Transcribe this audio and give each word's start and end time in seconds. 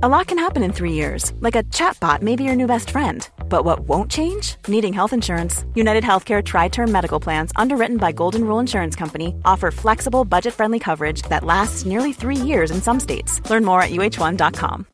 A 0.00 0.08
lot 0.08 0.28
can 0.28 0.38
happen 0.38 0.62
in 0.62 0.72
three 0.72 0.92
years, 0.92 1.32
like 1.40 1.56
a 1.56 1.64
chatbot 1.74 2.22
may 2.22 2.36
be 2.36 2.44
your 2.44 2.54
new 2.54 2.68
best 2.68 2.90
friend. 2.90 3.28
But 3.48 3.64
what 3.64 3.80
won't 3.80 4.08
change? 4.08 4.54
Needing 4.68 4.92
health 4.92 5.12
insurance. 5.12 5.64
United 5.74 6.04
Healthcare 6.04 6.40
Tri 6.40 6.68
Term 6.68 6.92
Medical 6.92 7.18
Plans, 7.18 7.50
underwritten 7.56 7.96
by 7.96 8.12
Golden 8.12 8.44
Rule 8.44 8.60
Insurance 8.60 8.94
Company, 8.94 9.34
offer 9.44 9.72
flexible, 9.72 10.24
budget 10.24 10.54
friendly 10.54 10.78
coverage 10.78 11.22
that 11.22 11.42
lasts 11.42 11.84
nearly 11.84 12.12
three 12.12 12.36
years 12.36 12.70
in 12.70 12.80
some 12.80 13.00
states. 13.00 13.40
Learn 13.50 13.64
more 13.64 13.82
at 13.82 13.90
uh1.com. 13.90 14.86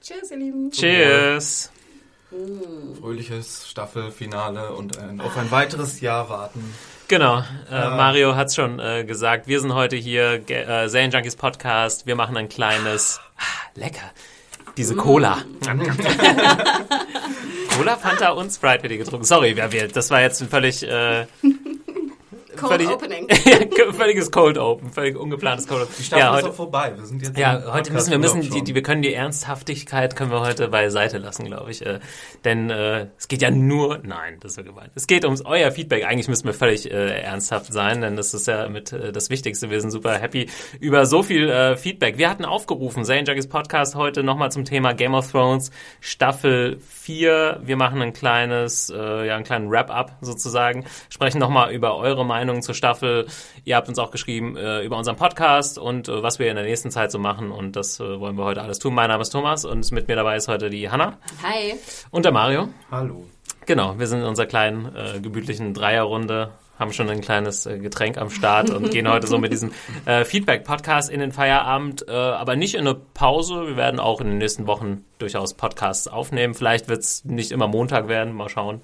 Cheers, 0.00 0.30
ihr 0.30 0.36
Lieben. 0.38 0.70
Cheers. 0.70 1.70
Fröhliches 2.30 3.68
Staffelfinale 3.68 4.72
und 4.72 4.96
ein, 4.96 5.20
auf 5.20 5.36
ein 5.36 5.50
weiteres 5.50 6.00
Jahr 6.00 6.30
warten. 6.30 6.64
Genau, 7.08 7.38
äh, 7.70 7.88
Mario 7.88 8.36
hat's 8.36 8.54
schon 8.54 8.78
äh, 8.80 9.02
gesagt. 9.02 9.48
Wir 9.48 9.60
sind 9.60 9.72
heute 9.72 9.96
hier, 9.96 10.42
äh, 10.50 10.90
Serien 10.90 11.10
Junkies 11.10 11.36
Podcast. 11.36 12.06
Wir 12.06 12.14
machen 12.16 12.36
ein 12.36 12.50
kleines, 12.50 13.18
ah, 13.38 13.44
lecker, 13.74 14.10
diese 14.76 14.94
Cola. 14.94 15.38
Cola, 17.78 17.96
Fanta 17.96 18.32
und 18.32 18.50
Sprite 18.50 18.82
wird 18.82 18.92
hier 18.92 18.98
getrunken. 18.98 19.24
Sorry, 19.24 19.56
wer 19.56 19.72
wird? 19.72 19.96
Das 19.96 20.10
war 20.10 20.20
jetzt 20.20 20.42
ein 20.42 20.50
völlig, 20.50 20.82
äh, 20.82 21.24
Cold 22.58 22.72
völlig, 22.72 22.88
Opening. 22.88 23.28
völliges 23.92 24.30
Cold 24.30 24.58
Open, 24.58 24.90
völlig 24.90 25.16
ungeplantes 25.16 25.66
Cold 25.66 25.82
Open. 25.82 25.94
Die 25.98 26.02
Staffel 26.02 26.20
Ja, 26.20 26.30
ist 26.30 26.42
heute, 26.42 26.50
auch 26.50 26.56
vorbei. 26.56 26.92
Wir 26.96 27.06
sind 27.06 27.22
jetzt 27.22 27.38
Ja, 27.38 27.72
heute 27.72 27.92
müssen 27.92 28.10
wir 28.10 28.18
müssen 28.18 28.40
die, 28.40 28.62
die 28.62 28.74
wir 28.74 28.82
können 28.82 29.02
die 29.02 29.14
Ernsthaftigkeit 29.14 30.16
können 30.16 30.30
wir 30.30 30.40
heute 30.40 30.68
beiseite 30.68 31.18
lassen, 31.18 31.44
glaube 31.44 31.70
ich, 31.70 31.84
äh, 31.84 32.00
denn 32.44 32.70
äh, 32.70 33.06
es 33.16 33.28
geht 33.28 33.42
ja 33.42 33.50
nur 33.50 33.98
nein, 34.02 34.38
das 34.40 34.52
ist 34.52 34.56
ja 34.56 34.62
gemeint. 34.64 34.90
Es 34.94 35.06
geht 35.06 35.24
ums 35.24 35.44
euer 35.44 35.70
Feedback. 35.70 36.04
Eigentlich 36.04 36.28
müssten 36.28 36.46
wir 36.46 36.54
völlig 36.54 36.90
äh, 36.90 37.20
ernsthaft 37.20 37.72
sein, 37.72 38.00
denn 38.00 38.16
das 38.16 38.34
ist 38.34 38.46
ja 38.46 38.68
mit 38.68 38.92
äh, 38.92 39.12
das 39.12 39.30
Wichtigste. 39.30 39.70
Wir 39.70 39.80
sind 39.80 39.90
super 39.90 40.14
happy 40.14 40.48
über 40.80 41.06
so 41.06 41.22
viel 41.22 41.48
äh, 41.48 41.76
Feedback. 41.76 42.18
Wir 42.18 42.28
hatten 42.28 42.44
aufgerufen, 42.44 43.04
Zane 43.04 43.24
Juggies 43.24 43.48
Podcast 43.48 43.94
heute 43.94 44.22
nochmal 44.22 44.50
zum 44.50 44.64
Thema 44.64 44.94
Game 44.94 45.14
of 45.14 45.30
Thrones 45.30 45.70
Staffel 46.00 46.78
4. 46.80 47.60
Wir 47.62 47.76
machen 47.76 48.02
ein 48.02 48.12
kleines, 48.12 48.90
äh, 48.90 49.26
ja, 49.26 49.36
einen 49.36 49.44
kleinen 49.44 49.70
Wrap-up 49.70 50.16
sozusagen, 50.20 50.84
sprechen 51.08 51.38
nochmal 51.38 51.72
über 51.72 51.96
eure 51.96 52.24
Meinung 52.24 52.47
zur 52.62 52.74
Staffel. 52.74 53.26
Ihr 53.64 53.76
habt 53.76 53.88
uns 53.88 53.98
auch 53.98 54.10
geschrieben 54.10 54.56
äh, 54.56 54.82
über 54.82 54.96
unseren 54.96 55.16
Podcast 55.16 55.78
und 55.78 56.08
äh, 56.08 56.22
was 56.22 56.38
wir 56.38 56.48
in 56.48 56.56
der 56.56 56.64
nächsten 56.64 56.90
Zeit 56.90 57.12
so 57.12 57.18
machen 57.18 57.50
und 57.50 57.76
das 57.76 58.00
äh, 58.00 58.20
wollen 58.20 58.36
wir 58.36 58.44
heute 58.44 58.62
alles 58.62 58.78
tun. 58.78 58.94
Mein 58.94 59.08
Name 59.08 59.22
ist 59.22 59.30
Thomas 59.30 59.64
und 59.64 59.90
mit 59.92 60.08
mir 60.08 60.16
dabei 60.16 60.36
ist 60.36 60.48
heute 60.48 60.70
die 60.70 60.90
Hanna 60.90 61.18
Hi. 61.42 61.74
und 62.10 62.24
der 62.24 62.32
Mario. 62.32 62.68
Hallo. 62.90 63.24
Genau, 63.66 63.98
wir 63.98 64.06
sind 64.06 64.20
in 64.20 64.26
unserer 64.26 64.46
kleinen, 64.46 64.96
äh, 64.96 65.20
gemütlichen 65.20 65.74
Dreierrunde, 65.74 66.52
haben 66.78 66.92
schon 66.92 67.10
ein 67.10 67.20
kleines 67.20 67.66
äh, 67.66 67.78
Getränk 67.78 68.16
am 68.18 68.30
Start 68.30 68.70
und 68.70 68.90
gehen 68.90 69.08
heute 69.10 69.26
so 69.26 69.38
mit 69.38 69.52
diesem 69.52 69.72
äh, 70.06 70.24
Feedback-Podcast 70.24 71.10
in 71.10 71.20
den 71.20 71.32
Feierabend, 71.32 72.06
äh, 72.08 72.12
aber 72.12 72.56
nicht 72.56 72.74
in 72.74 72.80
eine 72.82 72.94
Pause. 72.94 73.66
Wir 73.66 73.76
werden 73.76 74.00
auch 74.00 74.20
in 74.20 74.28
den 74.28 74.38
nächsten 74.38 74.66
Wochen 74.66 75.04
durchaus 75.18 75.54
Podcasts 75.54 76.08
aufnehmen. 76.08 76.54
Vielleicht 76.54 76.88
wird 76.88 77.00
es 77.00 77.24
nicht 77.24 77.50
immer 77.52 77.68
Montag 77.68 78.08
werden, 78.08 78.34
mal 78.34 78.48
schauen. 78.48 78.80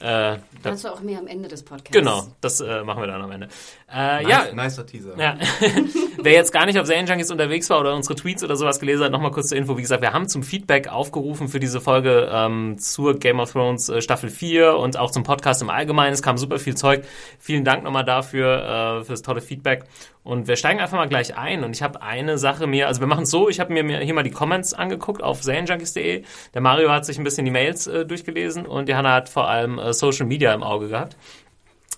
da, 0.00 0.38
Kannst 0.62 0.84
du 0.84 0.88
auch 0.88 1.00
mehr 1.00 1.18
am 1.18 1.26
Ende 1.26 1.48
des 1.48 1.62
Podcasts. 1.62 1.92
genau, 1.92 2.26
das 2.40 2.60
äh, 2.60 2.82
machen 2.82 3.02
wir 3.02 3.06
dann 3.06 3.22
am 3.22 3.30
Ende. 3.30 3.48
Äh, 3.92 4.22
Nice, 4.22 4.28
ja, 4.28 4.54
nicer 4.54 4.86
Teaser. 4.86 5.14
ja. 5.18 5.36
Wer 6.18 6.32
jetzt 6.32 6.50
gar 6.52 6.66
nicht 6.66 6.78
auf 6.80 6.86
Serien 6.86 7.06
Junkies 7.06 7.30
unterwegs 7.30 7.68
war 7.70 7.78
oder 7.78 7.94
unsere 7.94 8.14
Tweets 8.16 8.42
oder 8.42 8.56
sowas 8.56 8.80
gelesen 8.80 9.04
hat, 9.04 9.12
nochmal 9.12 9.30
kurz 9.30 9.48
zur 9.48 9.58
Info. 9.58 9.76
Wie 9.76 9.82
gesagt, 9.82 10.00
wir 10.02 10.12
haben 10.12 10.28
zum 10.28 10.42
Feedback 10.42 10.88
aufgerufen 10.88 11.48
für 11.48 11.60
diese 11.60 11.80
Folge 11.80 12.28
ähm, 12.32 12.78
zur 12.78 13.18
Game 13.18 13.38
of 13.38 13.52
Thrones 13.52 13.88
äh, 13.90 14.00
Staffel 14.00 14.30
4 14.30 14.76
und 14.76 14.96
auch 14.98 15.10
zum 15.10 15.22
Podcast 15.22 15.60
im 15.62 15.70
Allgemeinen. 15.70 16.14
Es 16.14 16.22
kam 16.22 16.38
super 16.38 16.58
viel 16.58 16.74
Zeug. 16.74 17.04
Vielen 17.38 17.64
Dank 17.64 17.84
nochmal 17.84 18.04
dafür, 18.04 19.00
äh, 19.00 19.04
für 19.04 19.12
das 19.12 19.22
tolle 19.22 19.40
Feedback. 19.42 19.84
Und 20.24 20.48
wir 20.48 20.56
steigen 20.56 20.80
einfach 20.80 20.96
mal 20.96 21.08
gleich 21.08 21.36
ein. 21.36 21.62
Und 21.62 21.76
ich 21.76 21.82
habe 21.82 22.02
eine 22.02 22.38
Sache 22.38 22.66
mir, 22.66 22.88
also 22.88 23.00
wir 23.00 23.06
machen 23.06 23.22
es 23.24 23.30
so, 23.30 23.48
ich 23.48 23.60
habe 23.60 23.72
mir 23.72 23.98
hier 24.00 24.14
mal 24.14 24.24
die 24.24 24.30
Comments 24.30 24.74
angeguckt 24.74 25.22
auf 25.22 25.42
serienjunkies.de. 25.66 26.24
Der 26.54 26.60
Mario 26.60 26.90
hat 26.90 27.04
sich 27.04 27.18
ein 27.18 27.24
bisschen 27.24 27.44
die 27.44 27.50
Mails 27.50 27.86
äh, 27.86 28.06
durchgelesen 28.06 28.66
und 28.66 28.88
die 28.88 28.94
Hanna 28.94 29.12
hat 29.14 29.28
vor 29.28 29.48
allem 29.48 29.78
äh, 29.78 29.92
Social 29.92 30.26
Media 30.26 30.54
im 30.54 30.62
Auge 30.62 30.88
gehabt. 30.88 31.16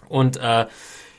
Und 0.08 0.36
äh, 0.38 0.66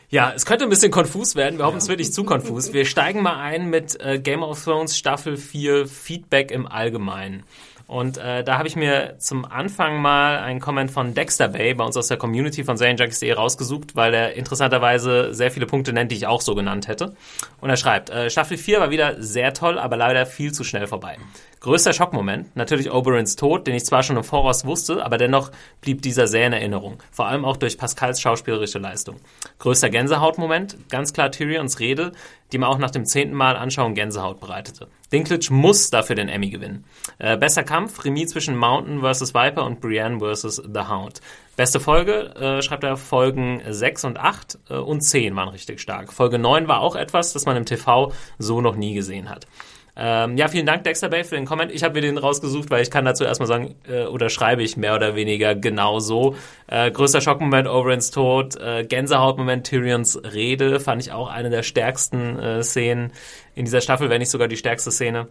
ja, 0.09 0.33
es 0.35 0.45
könnte 0.45 0.63
ein 0.63 0.69
bisschen 0.69 0.91
konfus 0.91 1.35
werden. 1.35 1.59
Wir 1.59 1.65
hoffen, 1.65 1.77
es 1.77 1.87
wird 1.87 1.99
nicht 1.99 2.13
zu 2.13 2.23
konfus. 2.23 2.73
Wir 2.73 2.85
steigen 2.85 3.21
mal 3.21 3.39
ein 3.39 3.69
mit 3.69 3.99
äh, 4.01 4.19
Game 4.19 4.41
of 4.41 4.63
Thrones 4.63 4.97
Staffel 4.97 5.37
4 5.37 5.87
Feedback 5.87 6.49
im 6.51 6.65
Allgemeinen. 6.65 7.43
Und 7.89 8.19
äh, 8.19 8.43
da 8.43 8.59
habe 8.59 8.67
ich 8.67 8.75
mir 8.75 9.15
zum 9.17 9.45
Anfang 9.45 9.99
mal 9.99 10.37
einen 10.37 10.59
Comment 10.59 10.91
von 10.91 11.15
Dexter 11.15 11.47
Bay 11.47 11.73
bei 11.73 11.83
uns 11.83 11.97
aus 11.97 12.07
der 12.07 12.17
Community 12.17 12.63
von 12.63 12.77
SerienJunkies.de 12.77 13.33
rausgesucht, 13.33 13.95
weil 13.95 14.13
er 14.13 14.33
interessanterweise 14.35 15.33
sehr 15.33 15.49
viele 15.49 15.65
Punkte 15.65 15.91
nennt, 15.91 16.11
die 16.11 16.15
ich 16.15 16.27
auch 16.27 16.41
so 16.41 16.53
genannt 16.53 16.87
hätte. 16.87 17.15
Und 17.61 17.71
er 17.71 17.77
schreibt, 17.77 18.11
äh, 18.11 18.29
Staffel 18.29 18.57
4 18.57 18.79
war 18.79 18.91
wieder 18.91 19.19
sehr 19.23 19.55
toll, 19.55 19.79
aber 19.79 19.97
leider 19.97 20.27
viel 20.27 20.51
zu 20.51 20.63
schnell 20.63 20.85
vorbei. 20.85 21.17
Größter 21.61 21.91
Schockmoment, 21.91 22.55
natürlich 22.55 22.91
Oberons 22.91 23.35
Tod, 23.35 23.67
den 23.67 23.75
ich 23.75 23.83
zwar 23.83 24.03
schon 24.03 24.15
im 24.15 24.23
Voraus 24.23 24.65
wusste, 24.65 25.03
aber 25.03 25.17
dennoch 25.17 25.51
blieb 25.81 26.03
dieser 26.03 26.27
sehr 26.27 26.47
in 26.47 26.53
Erinnerung. 26.53 26.99
Vor 27.11 27.25
allem 27.25 27.43
auch 27.43 27.57
durch 27.57 27.77
Pascals 27.77 28.21
schauspielerische 28.21 28.79
Leistung. 28.79 29.17
Größter 29.57 29.89
Gänsehautmoment, 29.89 30.77
ganz 30.89 31.11
klar 31.11 31.31
Tyrions 31.31 31.79
Rede, 31.79 32.13
die 32.51 32.59
mir 32.59 32.67
auch 32.67 32.77
nach 32.77 32.91
dem 32.91 33.05
zehnten 33.05 33.35
Mal 33.35 33.57
anschauen 33.57 33.93
Gänsehaut 33.93 34.39
bereitete. 34.39 34.87
Dinklage 35.11 35.51
muss 35.51 35.89
dafür 35.89 36.15
den 36.15 36.29
Emmy 36.29 36.49
gewinnen. 36.49 36.85
Äh, 37.17 37.35
bester 37.35 37.63
Kampf, 37.79 38.03
Remis 38.03 38.31
zwischen 38.31 38.57
Mountain 38.57 38.99
vs. 38.99 39.33
Viper 39.33 39.63
und 39.63 39.79
Brienne 39.79 40.19
vs. 40.19 40.57
The 40.57 40.81
Hound. 40.89 41.21
Beste 41.55 41.79
Folge, 41.79 42.35
äh, 42.35 42.61
schreibt 42.61 42.83
er, 42.83 42.97
Folgen 42.97 43.61
6 43.65 44.03
und 44.03 44.19
8 44.19 44.59
äh, 44.69 44.73
und 44.73 44.99
10 44.99 45.33
waren 45.37 45.47
richtig 45.47 45.79
stark. 45.79 46.11
Folge 46.11 46.39
9 46.39 46.67
war 46.67 46.81
auch 46.81 46.97
etwas, 46.97 47.31
das 47.31 47.45
man 47.45 47.55
im 47.55 47.63
TV 47.63 48.11
so 48.37 48.59
noch 48.59 48.75
nie 48.75 48.95
gesehen 48.95 49.29
hat. 49.29 49.47
Ähm, 49.95 50.35
ja, 50.35 50.49
vielen 50.49 50.65
Dank, 50.65 50.83
Dexter 50.83 51.07
Bay, 51.07 51.23
für 51.23 51.35
den 51.35 51.45
Comment. 51.45 51.71
Ich 51.71 51.81
habe 51.85 51.93
mir 51.93 52.01
den 52.01 52.17
rausgesucht, 52.17 52.69
weil 52.69 52.81
ich 52.81 52.91
kann 52.91 53.05
dazu 53.05 53.23
erstmal 53.23 53.47
sagen, 53.47 53.75
äh, 53.89 54.03
oder 54.07 54.27
schreibe 54.27 54.61
ich 54.61 54.75
mehr 54.75 54.95
oder 54.95 55.15
weniger 55.15 55.55
genau 55.55 56.01
so. 56.01 56.35
Äh, 56.67 56.91
größter 56.91 57.21
Schockmoment, 57.21 57.69
Oberyn's 57.69 58.11
Tod, 58.11 58.57
äh, 58.57 58.83
Gänsehautmoment, 58.83 59.65
Tyrions 59.65 60.19
Rede, 60.33 60.81
fand 60.81 61.01
ich 61.01 61.13
auch 61.13 61.29
eine 61.29 61.49
der 61.49 61.63
stärksten 61.63 62.37
äh, 62.39 62.61
Szenen 62.61 63.13
in 63.55 63.63
dieser 63.63 63.79
Staffel, 63.79 64.09
wenn 64.09 64.19
nicht 64.19 64.31
sogar 64.31 64.49
die 64.49 64.57
stärkste 64.57 64.91
Szene. 64.91 65.29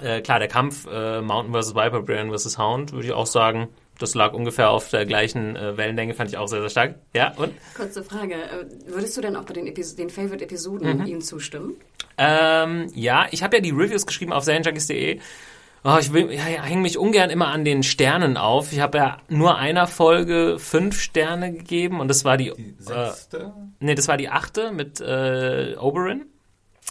Äh, 0.00 0.20
klar, 0.22 0.38
der 0.40 0.48
Kampf 0.48 0.86
äh, 0.90 1.20
Mountain 1.20 1.54
vs. 1.54 1.74
Viper, 1.74 2.02
Brian 2.02 2.36
vs. 2.36 2.58
Hound, 2.58 2.92
würde 2.92 3.06
ich 3.06 3.12
auch 3.12 3.26
sagen. 3.26 3.68
Das 4.00 4.14
lag 4.16 4.32
ungefähr 4.32 4.70
auf 4.70 4.90
der 4.90 5.06
gleichen 5.06 5.54
äh, 5.54 5.76
Wellenlänge, 5.76 6.14
fand 6.14 6.28
ich 6.30 6.36
auch 6.36 6.48
sehr, 6.48 6.60
sehr 6.60 6.70
stark. 6.70 6.94
Ja, 7.14 7.32
und? 7.36 7.54
Kurze 7.76 8.02
Frage. 8.02 8.34
äh, 8.34 8.66
Würdest 8.86 9.16
du 9.16 9.20
denn 9.20 9.36
auch 9.36 9.44
bei 9.44 9.54
den, 9.54 9.68
Epis 9.68 9.94
den 9.94 10.10
Favorite-Episoden 10.10 10.98
Mhm. 10.98 11.06
ihm 11.06 11.20
zustimmen? 11.20 11.74
Ähm, 12.18 12.90
ja, 12.94 13.26
ich 13.30 13.42
habe 13.44 13.56
ja 13.56 13.62
die 13.62 13.70
Reviews 13.70 14.04
geschrieben 14.06 14.32
auf 14.32 14.42
serienjunkies.de. 14.44 15.20
Oh, 15.86 15.96
ich 16.00 16.12
will, 16.14 16.32
ja, 16.32 16.48
ja, 16.48 16.62
hänge 16.62 16.80
mich 16.80 16.96
ungern 16.96 17.28
immer 17.30 17.48
an 17.48 17.64
den 17.64 17.82
Sternen 17.82 18.36
auf. 18.38 18.72
Ich 18.72 18.80
habe 18.80 18.96
ja 18.98 19.18
nur 19.28 19.58
einer 19.58 19.86
Folge 19.86 20.56
fünf 20.58 20.98
Sterne 21.00 21.52
gegeben 21.52 22.00
und 22.00 22.08
das 22.08 22.24
war 22.24 22.36
die, 22.38 22.52
Die 22.56 22.70
äh, 22.70 22.74
sechste? 22.78 23.52
nee, 23.80 23.94
das 23.94 24.08
war 24.08 24.16
die 24.16 24.28
achte 24.30 24.72
mit 24.72 25.00
äh, 25.02 25.76
Oberyn. 25.78 26.24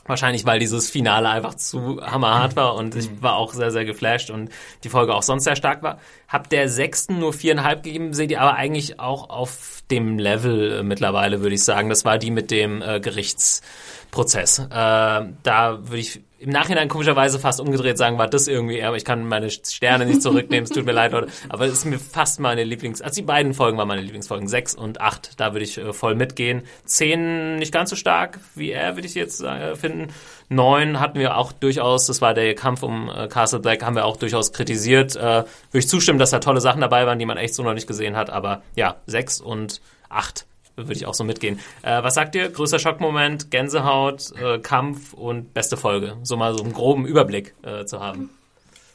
Wahrscheinlich, 0.06 0.46
weil 0.46 0.60
dieses 0.60 0.90
Finale 0.90 1.30
einfach 1.30 1.54
zu 1.54 2.02
hammerhart 2.02 2.58
war 2.58 2.76
und 2.76 2.94
ich 2.96 3.10
war 3.22 3.38
auch 3.38 3.54
sehr, 3.54 3.72
sehr 3.72 3.86
geflasht 3.86 4.30
und 4.30 4.50
die 4.84 4.90
Folge 4.90 5.16
auch 5.16 5.24
sonst 5.24 5.46
sehr 5.46 5.56
stark 5.56 5.82
war. 5.82 5.98
Hab 6.28 6.50
der 6.50 6.68
sechsten 6.68 7.20
nur 7.20 7.32
viereinhalb 7.32 7.84
gegeben, 7.84 8.14
seht 8.14 8.30
ihr 8.30 8.42
aber 8.42 8.56
eigentlich 8.56 9.00
auch 9.00 9.30
auf 9.30 9.82
dem 9.90 10.20
Level 10.20 10.80
äh, 10.80 10.84
mittlerweile, 10.84 11.42
würde 11.42 11.56
ich 11.56 11.64
sagen. 11.64 11.88
Das 11.88 12.04
war 12.04 12.18
die 12.18 12.32
mit 12.32 12.52
dem 12.52 12.82
äh, 12.82 13.00
Gerichtsprozess. 13.00 14.60
Äh, 14.60 14.68
da 14.70 15.80
würde 15.84 16.00
ich 16.00 16.22
im 16.44 16.50
Nachhinein 16.50 16.90
komischerweise 16.90 17.40
fast 17.40 17.62
umgedreht 17.62 17.98
sagen, 17.98 18.18
war 18.18 18.28
das 18.28 18.48
irgendwie 18.48 18.78
eher, 18.78 18.90
aber 18.90 18.98
ich 18.98 19.06
kann 19.06 19.26
meine 19.26 19.50
Sterne 19.50 20.06
nicht 20.06 20.22
zurücknehmen, 20.22 20.66
es 20.66 20.72
tut 20.72 20.86
mir 20.86 20.92
leid, 20.92 21.14
Leute. 21.14 21.28
Aber 21.48 21.66
es 21.66 21.72
ist 21.72 21.86
mir 21.86 22.00
fast 22.00 22.40
meine 22.40 22.64
Lieblings... 22.64 23.02
Also 23.02 23.22
die 23.22 23.26
beiden 23.26 23.54
Folgen 23.54 23.78
waren 23.78 23.88
meine 23.88 24.02
Lieblingsfolgen, 24.02 24.48
sechs 24.50 24.76
und 24.76 25.00
acht, 25.00 25.40
da 25.40 25.54
würde 25.54 25.64
ich 25.64 25.78
äh, 25.78 25.94
voll 25.94 26.16
mitggehen. 26.16 26.64
Zehn 26.86 27.56
nicht 27.56 27.72
ganz 27.72 27.90
so 27.90 27.96
stark 27.96 28.40
wie 28.56 28.72
er, 28.72 28.96
würde 28.96 29.08
ich 29.08 29.16
jetzt 29.16 29.42
äh, 29.42 29.76
finden. 29.76 30.14
Neun 30.50 31.00
hatten 31.00 31.18
wir 31.18 31.38
auch 31.38 31.54
durchaus, 31.54 32.08
das 32.08 32.22
war 32.22 32.34
der 32.34 32.54
Kampf 32.56 32.84
um 32.84 33.10
äh, 33.10 33.28
Castle 33.28 33.60
Black, 33.60 33.84
haben 33.84 33.96
wir 33.96 34.06
auch 34.06 34.18
durchaus 34.18 34.52
kritisiert. 34.52 35.16
Äh, 35.16 35.20
würde 35.22 35.46
ich 35.74 35.88
zustimmen, 35.88 36.20
dass 36.20 36.32
da 36.32 36.40
tolle 36.40 36.60
Sachen 36.60 36.82
dabei 36.82 37.08
waren, 37.08 37.20
die 37.20 37.26
man 37.26 37.38
echt 37.38 37.56
so 37.56 37.64
noch 37.64 37.74
nicht 37.74 37.88
gesehen 37.88 38.18
hat, 38.18 38.30
aber 38.30 38.64
ja, 38.76 38.98
sechs 39.06 39.40
und 39.40 39.82
acht 40.10 40.46
würde 40.76 40.94
ich 40.94 41.06
auch 41.06 41.14
so 41.14 41.24
mitgehen. 41.24 41.60
Äh, 41.82 42.04
was 42.04 42.16
sagt 42.16 42.36
ihr? 42.36 42.50
Größter 42.50 42.80
Schockmoment, 42.80 43.52
Gänsehaut, 43.52 44.34
äh, 44.42 44.60
Kampf 44.60 45.14
und 45.14 45.54
beste 45.54 45.78
Folge. 45.78 46.18
So 46.24 46.38
mal 46.38 46.56
so 46.56 46.64
einen 46.64 46.74
groben 46.74 47.06
Überblick 47.06 47.54
äh, 47.64 47.86
zu 47.86 48.00
haben. 48.00 48.30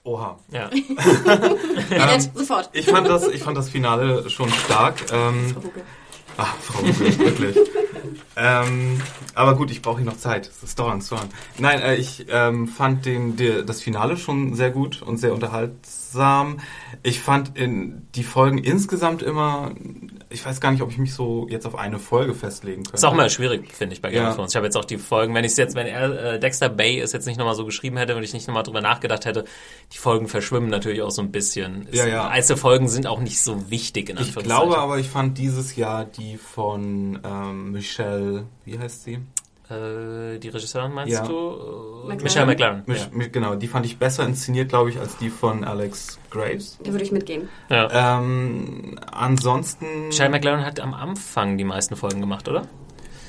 Oha. 0.08 0.38
Ja. 0.50 0.70
Jetzt, 1.90 2.36
sofort. 2.36 2.70
Ich 2.72 2.86
fand 2.86 3.06
das, 3.08 3.28
ich 3.28 3.42
fand 3.42 3.58
das 3.58 3.68
Finale 3.68 4.30
schon 4.30 4.48
stark. 4.50 4.94
Ähm, 5.12 5.54
Huge. 5.54 5.82
ach, 6.38 6.56
Frau 6.62 6.80
Huge, 6.80 7.18
wirklich. 7.18 7.56
ähm, 8.34 9.02
aber 9.34 9.54
gut, 9.54 9.70
ich 9.70 9.82
brauche 9.82 9.98
hier 9.98 10.06
noch 10.06 10.16
Zeit. 10.16 10.48
Das 10.48 10.62
ist 10.62 10.78
dauernd, 10.78 11.10
dauernd. 11.10 11.30
Nein, 11.58 11.82
äh, 11.82 11.96
ich 11.96 12.24
ähm, 12.30 12.68
fand 12.68 13.04
den, 13.04 13.36
der, 13.36 13.62
das 13.64 13.82
Finale 13.82 14.16
schon 14.16 14.54
sehr 14.54 14.70
gut 14.70 15.02
und 15.02 15.18
sehr 15.18 15.34
unterhaltsam. 15.34 16.60
Ich 17.02 17.20
fand 17.20 17.58
in, 17.58 18.06
die 18.14 18.24
Folgen 18.24 18.58
insgesamt 18.58 19.22
immer 19.22 19.72
ich 20.30 20.44
weiß 20.44 20.60
gar 20.60 20.70
nicht, 20.72 20.82
ob 20.82 20.90
ich 20.90 20.98
mich 20.98 21.14
so 21.14 21.46
jetzt 21.48 21.66
auf 21.66 21.74
eine 21.74 21.98
Folge 21.98 22.34
festlegen 22.34 22.82
könnte. 22.84 22.96
Ist 22.96 23.04
auch 23.04 23.14
mal 23.14 23.30
schwierig, 23.30 23.72
finde 23.72 23.94
ich, 23.94 24.02
bei 24.02 24.10
Game 24.10 24.22
Ja. 24.22 24.30
of 24.30 24.36
Thrones. 24.36 24.52
Ich 24.52 24.56
habe 24.56 24.66
jetzt 24.66 24.76
auch 24.76 24.84
die 24.84 24.98
Folgen, 24.98 25.34
wenn 25.34 25.44
ich 25.44 25.56
jetzt, 25.56 25.74
wenn 25.74 25.86
er, 25.86 26.34
äh, 26.34 26.38
Dexter 26.40 26.68
Bay 26.68 27.00
es 27.00 27.12
jetzt 27.12 27.26
nicht 27.26 27.38
nochmal 27.38 27.54
so 27.54 27.64
geschrieben 27.64 27.96
hätte 27.96 28.14
und 28.16 28.22
ich 28.22 28.32
nicht 28.32 28.46
nochmal 28.46 28.62
drüber 28.62 28.80
nachgedacht 28.80 29.24
hätte, 29.24 29.44
die 29.92 29.98
Folgen 29.98 30.28
verschwimmen 30.28 30.68
natürlich 30.68 31.02
auch 31.02 31.10
so 31.10 31.22
ein 31.22 31.30
bisschen. 31.32 31.88
Ja, 31.92 32.06
ja. 32.06 32.28
Einzelne 32.28 32.58
Folgen 32.58 32.88
sind 32.88 33.06
auch 33.06 33.20
nicht 33.20 33.40
so 33.40 33.70
wichtig, 33.70 34.10
in 34.10 34.16
Ich 34.16 34.26
Anführungszeichen. 34.26 34.68
glaube 34.68 34.78
aber, 34.82 34.98
ich 34.98 35.08
fand 35.08 35.38
dieses 35.38 35.76
Jahr 35.76 36.04
die 36.04 36.36
von 36.36 37.18
ähm, 37.24 37.72
Michelle, 37.72 38.44
wie 38.64 38.78
heißt 38.78 39.04
sie? 39.04 39.18
Äh, 39.70 40.38
die 40.38 40.48
Regisseurin 40.48 40.92
meinst 40.92 41.12
Ja. 41.12 41.26
du? 41.26 42.04
McLaren? 42.06 42.22
Michelle 42.22 42.46
McLaren. 42.46 42.82
Mich, 42.86 43.10
Ja. 43.18 43.26
genau, 43.30 43.54
die 43.54 43.66
fand 43.68 43.84
ich 43.84 43.98
besser 43.98 44.24
inszeniert, 44.24 44.70
glaube 44.70 44.88
ich, 44.90 44.98
als 44.98 45.16
die 45.18 45.28
von 45.28 45.62
Alex 45.64 46.18
Graves. 46.30 46.78
Da 46.82 46.90
würde 46.92 47.04
ich 47.04 47.12
mitgehen. 47.12 47.48
Ja. 47.68 48.18
Ähm, 48.18 48.98
ansonsten. 49.12 50.06
Michelle 50.08 50.30
McLaren 50.30 50.64
hat 50.64 50.80
am 50.80 50.94
Anfang 50.94 51.58
die 51.58 51.64
meisten 51.64 51.96
Folgen 51.96 52.20
gemacht, 52.20 52.48
oder? 52.48 52.62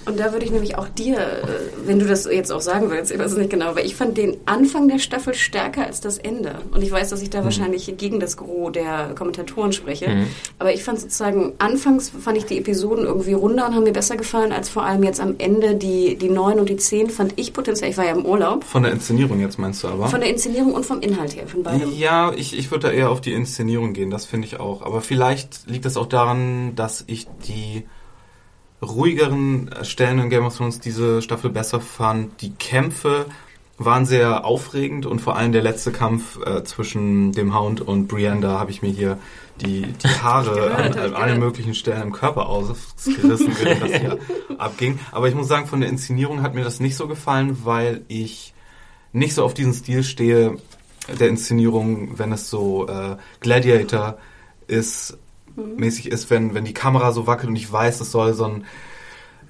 Und 0.09 0.19
da 0.19 0.31
würde 0.33 0.43
ich 0.45 0.51
nämlich 0.51 0.75
auch 0.77 0.87
dir, 0.89 1.19
äh, 1.19 1.43
wenn 1.85 1.99
du 1.99 2.05
das 2.07 2.25
jetzt 2.25 2.51
auch 2.51 2.61
sagen 2.61 2.89
willst, 2.89 3.11
ich 3.11 3.19
weiß 3.19 3.33
es 3.33 3.37
nicht 3.37 3.51
genau, 3.51 3.75
weil 3.75 3.85
ich 3.85 3.95
fand 3.95 4.17
den 4.17 4.37
Anfang 4.45 4.87
der 4.87 4.97
Staffel 4.97 5.35
stärker 5.35 5.85
als 5.85 6.01
das 6.01 6.17
Ende. 6.17 6.55
Und 6.71 6.81
ich 6.81 6.91
weiß, 6.91 7.09
dass 7.09 7.21
ich 7.21 7.29
da 7.29 7.43
wahrscheinlich 7.43 7.95
gegen 7.97 8.19
das 8.19 8.35
Gros 8.35 8.71
der 8.71 9.13
Kommentatoren 9.15 9.71
spreche. 9.71 10.25
Aber 10.57 10.73
ich 10.73 10.83
fand 10.83 10.99
sozusagen, 10.99 11.53
anfangs 11.59 12.09
fand 12.09 12.37
ich 12.37 12.45
die 12.45 12.57
Episoden 12.57 13.05
irgendwie 13.05 13.33
runder 13.33 13.67
und 13.67 13.75
haben 13.75 13.83
mir 13.83 13.93
besser 13.93 14.17
gefallen, 14.17 14.51
als 14.51 14.69
vor 14.69 14.83
allem 14.83 15.03
jetzt 15.03 15.19
am 15.19 15.35
Ende 15.37 15.75
die, 15.75 16.15
die 16.15 16.29
9 16.29 16.59
und 16.59 16.69
die 16.69 16.77
10 16.77 17.09
fand 17.09 17.33
ich 17.35 17.53
potenziell, 17.53 17.91
ich 17.91 17.97
war 17.97 18.05
ja 18.05 18.11
im 18.11 18.25
Urlaub, 18.25 18.63
Von 18.63 18.83
der 18.83 18.91
Inszenierung 18.91 19.39
jetzt 19.39 19.59
meinst 19.59 19.83
du 19.83 19.87
aber? 19.89 20.07
von 20.07 20.19
der 20.19 20.29
Inszenierung 20.29 20.73
und 20.73 20.85
vom 20.85 21.01
Inhalt 21.01 21.35
her, 21.35 21.47
von 21.47 21.63
beidem. 21.63 21.93
Ja, 21.95 22.33
ich, 22.35 22.57
ich 22.57 22.71
würde 22.71 22.87
da 22.87 22.93
eher 22.93 23.11
auf 23.11 23.21
die 23.21 23.33
Inszenierung 23.33 23.93
gehen, 23.93 24.09
das 24.09 24.25
finde 24.25 24.47
ich 24.47 24.59
auch. 24.59 24.81
Aber 24.81 25.01
vielleicht 25.01 25.67
liegt 25.67 25.85
es 25.85 25.97
auch 25.97 26.07
daran, 26.07 26.75
dass 26.75 27.03
ich 27.07 27.27
die 27.47 27.83
ruhigeren 28.81 29.69
Stellen 29.83 30.19
in 30.19 30.29
Game 30.29 30.45
of 30.45 30.55
Thrones 30.55 30.79
diese 30.79 31.21
Staffel 31.21 31.49
besser 31.49 31.81
fand. 31.81 32.41
Die 32.41 32.51
Kämpfe 32.51 33.25
waren 33.77 34.05
sehr 34.05 34.45
aufregend 34.45 35.05
und 35.05 35.19
vor 35.19 35.37
allem 35.37 35.53
der 35.53 35.63
letzte 35.63 35.91
Kampf 35.91 36.37
äh, 36.45 36.63
zwischen 36.63 37.31
dem 37.31 37.57
Hound 37.57 37.79
und 37.81 38.07
Brienne, 38.07 38.41
da 38.41 38.59
habe 38.59 38.71
ich 38.71 38.81
mir 38.81 38.91
hier 38.91 39.17
die, 39.61 39.81
die 39.83 40.07
Haare 40.07 40.53
Gehört, 40.55 40.97
an, 40.97 41.03
an 41.05 41.13
allen 41.13 41.39
möglichen 41.39 41.73
Stellen 41.73 42.03
im 42.03 42.11
Körper 42.11 42.47
ausgerissen, 42.47 43.55
während 43.57 43.81
das 43.81 44.01
hier 44.01 44.19
abging. 44.57 44.99
Aber 45.11 45.29
ich 45.29 45.35
muss 45.35 45.47
sagen, 45.47 45.67
von 45.67 45.79
der 45.79 45.89
Inszenierung 45.89 46.41
hat 46.41 46.55
mir 46.55 46.63
das 46.63 46.81
nicht 46.81 46.97
so 46.97 47.07
gefallen, 47.07 47.59
weil 47.63 48.01
ich 48.09 48.53
nicht 49.13 49.33
so 49.33 49.43
auf 49.43 49.53
diesen 49.53 49.73
Stil 49.73 50.03
stehe 50.03 50.57
der 51.19 51.29
Inszenierung, 51.29 52.19
wenn 52.19 52.31
es 52.33 52.49
so 52.49 52.87
äh, 52.87 53.15
Gladiator 53.39 54.17
ist, 54.67 55.17
mäßig 55.55 56.11
ist, 56.11 56.29
wenn, 56.29 56.53
wenn 56.53 56.65
die 56.65 56.73
Kamera 56.73 57.11
so 57.11 57.27
wackelt 57.27 57.49
und 57.49 57.55
ich 57.55 57.71
weiß, 57.71 58.01
es 58.01 58.11
soll 58.11 58.33
so 58.33 58.45
einen 58.45 58.65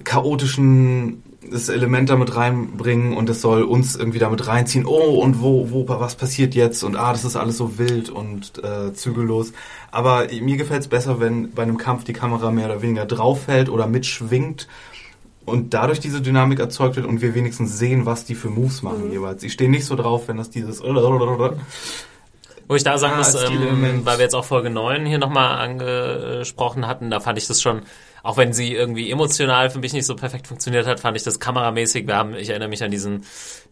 chaotischen 0.04 1.22
das 1.48 1.68
Element 1.68 2.10
damit 2.10 2.36
reinbringen 2.36 3.16
und 3.16 3.30
es 3.30 3.40
soll 3.40 3.62
uns 3.62 3.96
irgendwie 3.96 4.18
damit 4.18 4.46
reinziehen, 4.46 4.84
oh 4.86 5.20
und 5.22 5.40
wo, 5.40 5.70
wo, 5.70 5.88
was 5.88 6.14
passiert 6.14 6.54
jetzt 6.54 6.82
und 6.82 6.96
ah, 6.96 7.12
das 7.12 7.24
ist 7.24 7.36
alles 7.36 7.56
so 7.56 7.78
wild 7.78 8.10
und 8.10 8.62
äh, 8.62 8.92
zügellos. 8.92 9.52
Aber 9.90 10.26
mir 10.40 10.56
gefällt 10.56 10.82
es 10.82 10.88
besser, 10.88 11.18
wenn 11.18 11.52
bei 11.52 11.62
einem 11.62 11.78
Kampf 11.78 12.04
die 12.04 12.12
Kamera 12.12 12.50
mehr 12.50 12.66
oder 12.66 12.82
weniger 12.82 13.06
drauf 13.06 13.44
fällt 13.44 13.70
oder 13.70 13.86
mitschwingt 13.86 14.68
und 15.46 15.72
dadurch 15.72 15.98
diese 15.98 16.20
Dynamik 16.20 16.60
erzeugt 16.60 16.96
wird 16.96 17.06
und 17.06 17.22
wir 17.22 17.34
wenigstens 17.34 17.78
sehen, 17.78 18.04
was 18.04 18.24
die 18.24 18.34
für 18.34 18.50
Moves 18.50 18.82
machen 18.82 19.10
jeweils. 19.10 19.42
Ich 19.42 19.52
stehe 19.52 19.70
nicht 19.70 19.86
so 19.86 19.96
drauf, 19.96 20.28
wenn 20.28 20.36
das 20.36 20.50
dieses 20.50 20.82
Wo 22.70 22.76
ich 22.76 22.84
da 22.84 22.98
sagen 22.98 23.14
Ah, 23.14 23.16
muss, 23.16 23.34
ähm, 23.34 24.06
weil 24.06 24.18
wir 24.18 24.22
jetzt 24.22 24.34
auch 24.36 24.44
Folge 24.44 24.70
9 24.70 25.04
hier 25.04 25.18
nochmal 25.18 25.58
angesprochen 25.58 26.86
hatten, 26.86 27.10
da 27.10 27.18
fand 27.18 27.36
ich 27.36 27.48
das 27.48 27.60
schon, 27.60 27.82
auch 28.22 28.36
wenn 28.36 28.52
sie 28.52 28.72
irgendwie 28.74 29.10
emotional 29.10 29.70
für 29.70 29.78
mich 29.78 29.92
nicht 29.92 30.06
so 30.06 30.16
perfekt 30.16 30.46
funktioniert 30.46 30.86
hat, 30.86 31.00
fand 31.00 31.16
ich 31.16 31.22
das 31.22 31.40
kameramäßig, 31.40 32.06
wir 32.06 32.16
haben, 32.16 32.34
ich 32.34 32.50
erinnere 32.50 32.68
mich 32.68 32.82
an 32.82 32.90
diesen 32.90 33.24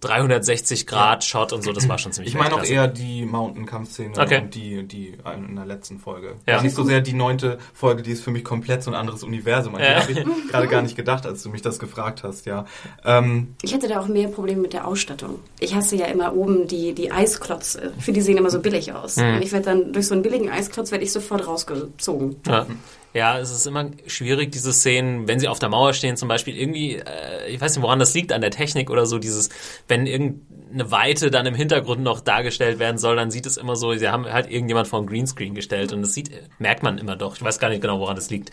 360-Grad-Shot 0.03 1.53
und 1.53 1.63
so, 1.63 1.73
das 1.73 1.89
war 1.89 1.99
schon 1.99 2.13
ziemlich 2.13 2.33
Ich 2.35 2.39
meine 2.39 2.55
auch 2.55 2.65
eher 2.65 2.89
die 2.89 3.25
Mountain-Kampfszene 3.25 4.17
Okay. 4.19 4.43
und 4.43 4.55
die, 4.55 4.83
die 4.87 5.15
in 5.49 5.57
der 5.57 5.67
letzten 5.67 5.99
Folge. 5.99 6.37
Ja. 6.47 6.57
Ja. 6.57 6.63
Nicht 6.63 6.75
so 6.75 6.85
sehr 6.85 7.01
die 7.01 7.13
neunte 7.13 7.59
Folge, 7.75 8.03
die 8.03 8.13
ist 8.13 8.23
für 8.23 8.31
mich 8.31 8.45
komplett 8.45 8.83
so 8.83 8.91
ein 8.91 8.95
anderes 8.95 9.23
Universum. 9.23 9.75
An 9.75 9.81
die 9.83 9.87
Ja. 9.89 10.01
habe 10.03 10.13
ich 10.13 10.25
gerade 10.51 10.69
gar 10.69 10.83
nicht 10.83 10.97
gedacht, 10.97 11.27
als 11.27 11.43
du 11.43 11.51
mich 11.51 11.63
das 11.63 11.79
gefragt 11.79 12.23
hast, 12.23 12.47
ja. 12.47 12.65
Ähm, 13.05 13.55
Ich 13.63 13.75
hatte 13.75 13.89
da 13.89 14.01
auch 14.01 14.09
mehr 14.09 14.29
Probleme 14.29 14.61
mit 14.63 14.73
der 14.73 14.87
Ausstattung. 14.87 15.41
Ich 15.61 15.75
hasse 15.75 15.97
ja 15.97 16.07
immer 16.07 16.35
oben 16.35 16.67
die, 16.69 16.95
die 16.95 17.11
Eisklotze. 17.13 17.93
Finde, 17.99 18.21
die 18.21 18.25
sehen 18.25 18.37
immer 18.37 18.51
so 18.51 18.61
billig 18.61 18.93
aus. 18.93 19.17
Mhm. 19.17 19.37
Und 19.37 19.43
ich 19.43 19.53
werde 19.53 19.65
dann 19.67 19.93
durch 19.93 20.07
so 20.07 20.15
einen 20.15 20.23
billigen 20.23 20.51
Eisklotz 20.51 20.91
werde 20.91 21.05
ich 21.05 21.13
sofort 21.13 21.47
rausgezogen. 21.47 22.37
Ja. 22.47 22.67
Ja, 23.15 23.39
es 23.39 23.51
ist 23.51 23.67
immer 23.67 23.91
schwierig, 24.07 24.53
diese 24.53 24.73
Szenen, 24.73 25.29
wenn 25.29 25.41
sie 25.41 25.49
auf 25.49 25.59
der 25.59 25.69
Mauer 25.69 25.93
stehen 25.93 26.17
zum 26.17 26.29
Beispiel, 26.29 26.57
irgendwie, 26.57 26.97
äh, 26.97 27.49
ich 27.49 27.61
weiß 27.61 27.77
nicht, 27.77 27.83
woran 27.83 27.99
das 27.99 28.15
liegt, 28.15 28.33
an 28.33 28.41
der 28.41 28.51
Technik 28.51 28.91
oder 28.91 29.07
so, 29.07 29.19
dieses, 29.19 29.49
wenn 29.89 30.07
irgendeine 30.07 30.91
Weite 30.91 31.31
dann 31.31 31.47
im 31.47 31.55
Hintergrund 31.55 32.03
noch 32.03 32.21
dargestellt 32.21 32.79
werden 32.79 32.99
soll, 32.99 33.17
dann 33.17 33.31
sieht 33.31 33.47
es 33.47 33.57
immer 33.57 33.77
so, 33.77 33.95
sie 33.95 34.09
haben 34.09 34.27
halt 34.27 34.51
irgendjemand 34.51 34.89
vor 34.89 34.99
einen 34.99 35.09
Greenscreen 35.09 35.55
gestellt 35.55 35.93
und 35.93 36.03
das 36.03 36.13
sieht, 36.15 36.31
merkt 36.59 36.83
man 36.83 36.99
immer 36.99 37.17
doch. 37.17 37.37
Ich 37.37 37.43
weiß 37.43 37.59
gar 37.59 37.69
nicht 37.71 37.81
genau, 37.81 37.99
woran 38.01 38.17
das 38.17 38.31
liegt. 38.31 38.51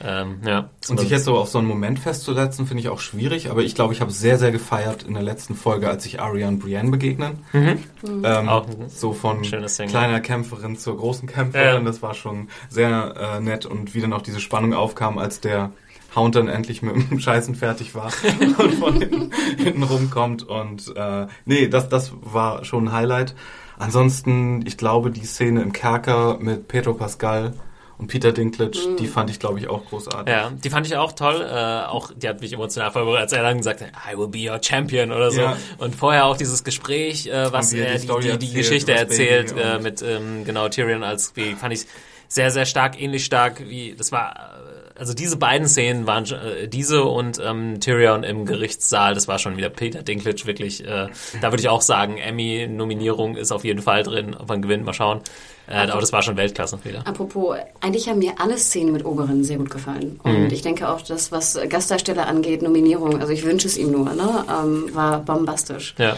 Ähm, 0.00 0.40
ja. 0.46 0.70
und 0.88 1.00
sich 1.00 1.10
jetzt 1.10 1.24
so 1.24 1.36
auf 1.36 1.48
so 1.48 1.58
einen 1.58 1.66
Moment 1.66 1.98
festzusetzen, 1.98 2.66
finde 2.66 2.82
ich 2.82 2.88
auch 2.88 3.00
schwierig, 3.00 3.50
aber 3.50 3.62
ich 3.62 3.74
glaube, 3.74 3.94
ich 3.94 4.00
habe 4.00 4.10
sehr, 4.10 4.38
sehr 4.38 4.52
gefeiert 4.52 5.02
in 5.02 5.14
der 5.14 5.22
letzten 5.22 5.54
Folge, 5.54 5.88
als 5.88 6.02
sich 6.02 6.20
Arya 6.20 6.48
und 6.48 6.58
Brienne 6.58 6.90
begegnen. 6.90 7.44
Ähm, 7.54 7.78
Mhm. 8.02 8.48
Auch 8.48 8.66
so 8.88 9.12
von 9.12 9.42
kleiner 9.42 10.20
Kämpferin 10.20 10.76
zur 10.76 10.96
großen 10.96 11.28
Kämpferin, 11.28 11.66
ja. 11.66 11.80
das 11.80 12.02
war 12.02 12.14
schon 12.14 12.48
sehr 12.68 13.14
äh, 13.16 13.40
nett 13.40 13.66
und 13.66 13.94
wie 13.96 14.00
dann 14.00 14.12
auch 14.12 14.22
diese 14.22 14.40
Spannung 14.40 14.74
aufkam, 14.74 15.18
als 15.18 15.40
der 15.40 15.72
Hound 16.14 16.34
dann 16.34 16.48
endlich 16.48 16.82
mit 16.82 17.10
dem 17.10 17.20
Scheißen 17.20 17.54
fertig 17.54 17.94
war 17.94 18.12
und 18.58 18.74
von 18.74 18.94
hinten, 18.94 19.30
hinten 19.56 19.82
rumkommt 19.82 20.44
und 20.44 20.94
äh, 20.96 21.26
nee, 21.44 21.68
das, 21.68 21.88
das 21.88 22.12
war 22.20 22.64
schon 22.64 22.88
ein 22.88 22.92
Highlight. 22.92 23.34
Ansonsten, 23.78 24.64
ich 24.66 24.78
glaube, 24.78 25.10
die 25.10 25.24
Szene 25.24 25.60
im 25.62 25.72
Kerker 25.72 26.38
mit 26.40 26.66
Pedro 26.68 26.94
Pascal 26.94 27.52
und 27.98 28.08
Peter 28.08 28.32
Dinklage, 28.32 28.96
die 28.98 29.06
fand 29.06 29.30
ich, 29.30 29.38
glaube 29.38 29.58
ich, 29.58 29.68
auch 29.68 29.84
großartig. 29.86 30.32
Ja, 30.32 30.50
die 30.50 30.70
fand 30.70 30.86
ich 30.86 30.96
auch 30.96 31.12
toll. 31.12 31.46
Äh, 31.50 31.86
auch 31.86 32.10
die 32.14 32.28
hat 32.28 32.40
mich 32.40 32.52
emotional 32.52 32.90
verberührt, 32.90 33.20
als 33.20 33.32
er 33.32 33.42
dann 33.42 33.58
gesagt 33.58 33.80
hat, 33.80 33.88
I 34.10 34.18
will 34.18 34.28
be 34.28 34.50
your 34.50 34.58
champion 34.62 35.12
oder 35.12 35.30
so. 35.30 35.40
Ja. 35.40 35.56
Und 35.78 35.94
vorher 35.94 36.26
auch 36.26 36.36
dieses 36.36 36.62
Gespräch, 36.62 37.26
äh, 37.26 37.52
was 37.52 37.70
die 37.70 37.80
er 37.80 37.94
die, 37.94 37.98
Story 38.00 38.22
die, 38.22 38.28
die 38.28 38.46
erzählt, 38.46 38.54
Geschichte 38.54 38.92
erzählt 38.92 39.54
äh, 39.58 39.78
mit 39.78 40.02
ähm, 40.02 40.44
genau 40.44 40.68
Tyrion 40.68 41.02
als 41.02 41.36
wie 41.36 41.54
fand 41.54 41.72
ich 41.72 41.86
sehr 42.28 42.50
sehr 42.50 42.66
stark, 42.66 43.00
ähnlich 43.00 43.24
stark 43.24 43.60
wie 43.68 43.94
das 43.96 44.12
war. 44.12 44.34
äh, 44.36 44.98
Also 44.98 45.12
diese 45.12 45.36
beiden 45.36 45.68
Szenen 45.68 46.06
waren 46.06 46.24
äh, 46.24 46.68
diese 46.68 47.04
und 47.04 47.38
ähm, 47.44 47.80
Tyrion 47.80 48.24
im 48.24 48.46
Gerichtssaal, 48.46 49.12
das 49.14 49.28
war 49.28 49.38
schon 49.38 49.56
wieder 49.58 49.68
Peter 49.68 50.02
Dinklage 50.02 50.46
wirklich. 50.46 50.82
Äh, 50.84 51.08
da 51.42 51.52
würde 51.52 51.60
ich 51.60 51.68
auch 51.68 51.82
sagen, 51.82 52.16
Emmy-Nominierung 52.16 53.36
ist 53.36 53.52
auf 53.52 53.64
jeden 53.64 53.82
Fall 53.82 54.02
drin. 54.02 54.34
Ob 54.38 54.48
man 54.48 54.62
gewinnt, 54.62 54.84
mal 54.86 54.94
schauen. 54.94 55.20
Äh, 55.68 55.88
aber 55.90 56.00
das 56.00 56.12
war 56.12 56.22
schon 56.22 56.36
Weltklasse 56.36 56.78
wieder. 56.84 57.06
Apropos, 57.06 57.56
eigentlich 57.80 58.08
haben 58.08 58.20
mir 58.20 58.34
alle 58.38 58.56
Szenen 58.56 58.92
mit 58.92 59.04
Oberen 59.04 59.42
sehr 59.44 59.58
gut 59.58 59.68
gefallen. 59.70 60.20
Und 60.22 60.44
Mhm. 60.44 60.50
ich 60.50 60.62
denke 60.62 60.88
auch, 60.88 61.02
das, 61.02 61.30
was 61.32 61.58
Gastdarsteller 61.68 62.26
angeht, 62.26 62.62
Nominierung, 62.62 63.20
also 63.20 63.32
ich 63.32 63.44
wünsche 63.44 63.66
es 63.66 63.76
ihm 63.76 63.90
nur, 63.90 64.04
ne, 64.14 64.44
ähm, 64.48 64.94
war 64.94 65.18
bombastisch. 65.20 65.94
Ja. 65.98 66.16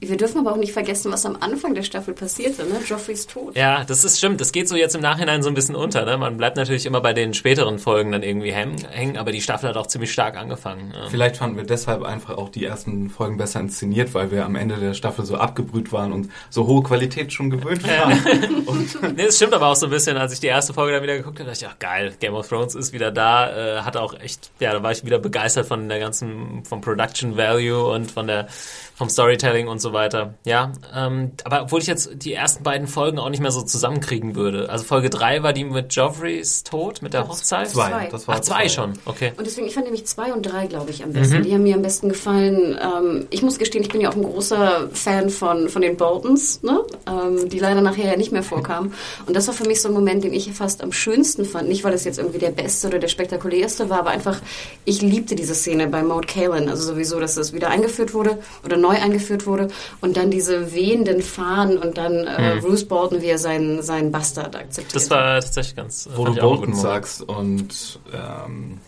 Wir 0.00 0.16
dürfen 0.16 0.38
aber 0.38 0.52
auch 0.52 0.56
nicht 0.56 0.72
vergessen, 0.72 1.10
was 1.10 1.24
am 1.24 1.36
Anfang 1.40 1.74
der 1.74 1.82
Staffel 1.82 2.12
passierte, 2.14 2.64
ne? 2.64 2.80
Joffreys 2.86 3.26
Tod. 3.26 3.56
Ja, 3.56 3.84
das 3.84 4.04
ist 4.04 4.18
stimmt. 4.18 4.40
Das 4.40 4.52
geht 4.52 4.68
so 4.68 4.76
jetzt 4.76 4.94
im 4.94 5.00
Nachhinein 5.00 5.42
so 5.42 5.48
ein 5.48 5.54
bisschen 5.54 5.74
unter. 5.74 6.04
Ne? 6.04 6.18
Man 6.18 6.36
bleibt 6.36 6.56
natürlich 6.56 6.86
immer 6.86 7.00
bei 7.00 7.12
den 7.12 7.34
späteren 7.34 7.78
Folgen 7.78 8.12
dann 8.12 8.22
irgendwie 8.22 8.52
hängen, 8.52 8.76
hängen 8.90 9.16
aber 9.16 9.32
die 9.32 9.40
Staffel 9.40 9.68
hat 9.68 9.76
auch 9.76 9.86
ziemlich 9.86 10.12
stark 10.12 10.36
angefangen. 10.36 10.92
Ähm, 10.94 11.08
Vielleicht 11.10 11.36
fanden 11.38 11.56
wir 11.56 11.64
deshalb 11.64 12.02
einfach 12.02 12.36
auch 12.36 12.50
die 12.50 12.64
ersten 12.64 13.08
Folgen 13.08 13.36
besser 13.38 13.60
inszeniert, 13.60 14.12
weil 14.14 14.30
wir 14.30 14.44
am 14.44 14.54
Ende 14.54 14.76
der 14.76 14.94
Staffel 14.94 15.24
so 15.24 15.36
abgebrüht 15.36 15.92
waren 15.92 16.12
und 16.12 16.30
so 16.50 16.66
hohe 16.66 16.82
Qualität 16.82 17.32
schon 17.32 17.50
gewöhnt 17.50 17.86
waren. 17.86 18.66
Und 18.66 19.16
Nee, 19.16 19.24
es 19.24 19.36
stimmt 19.36 19.54
aber 19.54 19.68
auch 19.68 19.76
so 19.76 19.86
ein 19.86 19.90
bisschen, 19.90 20.16
als 20.16 20.32
ich 20.32 20.40
die 20.40 20.46
erste 20.48 20.74
Folge 20.74 20.92
dann 20.92 21.02
wieder 21.02 21.16
geguckt 21.16 21.38
habe, 21.38 21.50
dachte 21.50 21.64
ich, 21.64 21.70
ach 21.70 21.78
geil, 21.78 22.14
Game 22.20 22.34
of 22.34 22.48
Thrones 22.48 22.74
ist 22.74 22.92
wieder 22.92 23.10
da, 23.10 23.78
äh, 23.78 23.80
hat 23.80 23.96
auch 23.96 24.14
echt, 24.18 24.50
ja, 24.60 24.72
da 24.72 24.82
war 24.82 24.92
ich 24.92 25.04
wieder 25.04 25.18
begeistert 25.18 25.66
von 25.66 25.88
der 25.88 25.98
ganzen, 25.98 26.64
vom 26.64 26.80
Production 26.80 27.36
Value 27.36 27.84
und 27.86 28.10
von 28.10 28.26
der, 28.26 28.48
vom 28.94 29.08
Storytelling 29.08 29.68
und 29.68 29.80
so 29.80 29.85
weiter. 29.92 30.34
Ja, 30.44 30.72
ähm, 30.94 31.32
aber 31.44 31.62
obwohl 31.62 31.80
ich 31.80 31.86
jetzt 31.86 32.10
die 32.14 32.32
ersten 32.32 32.62
beiden 32.64 32.86
Folgen 32.86 33.18
auch 33.18 33.28
nicht 33.30 33.40
mehr 33.40 33.50
so 33.50 33.62
zusammenkriegen 33.62 34.34
würde. 34.34 34.68
Also 34.70 34.84
Folge 34.84 35.10
3 35.10 35.42
war 35.42 35.52
die 35.52 35.64
mit 35.64 35.94
Joffreys 35.94 36.62
Tod, 36.64 37.02
mit 37.02 37.14
der 37.14 37.28
Hochzeit. 37.28 37.68
Zwei. 37.68 38.08
Das 38.10 38.26
war 38.28 38.36
Ach, 38.36 38.40
zwei 38.40 38.68
schon, 38.68 38.92
okay. 39.04 39.32
Und 39.36 39.46
deswegen, 39.46 39.66
ich 39.66 39.74
fand 39.74 39.86
nämlich 39.86 40.06
zwei 40.06 40.32
und 40.32 40.42
drei, 40.42 40.66
glaube 40.66 40.90
ich, 40.90 41.02
am 41.02 41.10
Mhm. 41.10 41.14
besten. 41.14 41.42
Die 41.42 41.52
haben 41.52 41.62
mir 41.62 41.74
am 41.74 41.82
besten 41.82 42.08
gefallen. 42.08 42.78
Ähm, 42.80 43.26
ich 43.30 43.42
muss 43.42 43.58
gestehen, 43.58 43.82
ich 43.82 43.90
bin 43.90 44.00
ja 44.00 44.10
auch 44.10 44.16
ein 44.16 44.22
großer 44.22 44.88
Fan 44.92 45.30
von, 45.30 45.68
von 45.68 45.82
den 45.82 45.96
Boltons, 45.96 46.62
ne? 46.62 46.80
ähm, 47.06 47.48
die 47.48 47.58
leider 47.58 47.80
nachher 47.80 48.06
ja 48.10 48.16
nicht 48.16 48.32
mehr 48.32 48.42
vorkamen. 48.42 48.92
Und 49.26 49.34
das 49.36 49.46
war 49.46 49.54
für 49.54 49.64
mich 49.66 49.80
so 49.82 49.88
ein 49.88 49.94
Moment, 49.94 50.24
den 50.24 50.32
ich 50.32 50.52
fast 50.52 50.82
am 50.82 50.92
schönsten 50.92 51.44
fand. 51.44 51.68
Nicht, 51.68 51.84
weil 51.84 51.92
es 51.92 52.04
jetzt 52.04 52.18
irgendwie 52.18 52.38
der 52.38 52.50
beste 52.50 52.88
oder 52.88 52.98
der 52.98 53.08
spektakulärste 53.08 53.90
war, 53.90 54.00
aber 54.00 54.10
einfach, 54.10 54.40
ich 54.84 55.02
liebte 55.02 55.34
diese 55.34 55.54
Szene 55.54 55.86
bei 55.88 56.02
Maud 56.02 56.26
Kalen. 56.26 56.68
Also 56.68 56.82
sowieso, 56.92 57.18
dass 57.20 57.34
das 57.34 57.52
wieder 57.52 57.68
eingeführt 57.68 58.14
wurde 58.14 58.38
oder 58.64 58.76
neu 58.76 58.90
eingeführt 58.96 59.46
wurde. 59.46 59.68
Und 60.00 60.16
dann 60.16 60.30
diese 60.30 60.74
wehenden 60.74 61.22
Fahnen 61.22 61.78
und 61.78 61.98
dann 61.98 62.26
äh, 62.26 62.58
Bruce 62.60 62.84
Bolton, 62.86 63.22
wie 63.22 63.26
er 63.26 63.38
seinen, 63.38 63.82
seinen 63.82 64.12
Bastard 64.12 64.56
akzeptiert. 64.56 64.94
Das 64.94 65.10
war 65.10 65.40
tatsächlich 65.40 65.76
ganz. 65.76 66.08
Wo 66.14 66.24
fand 66.24 66.38
du 66.38 66.40
Bolton 66.40 66.74
sagst 66.74 67.22
und 67.22 67.98
ähm, 68.12 68.78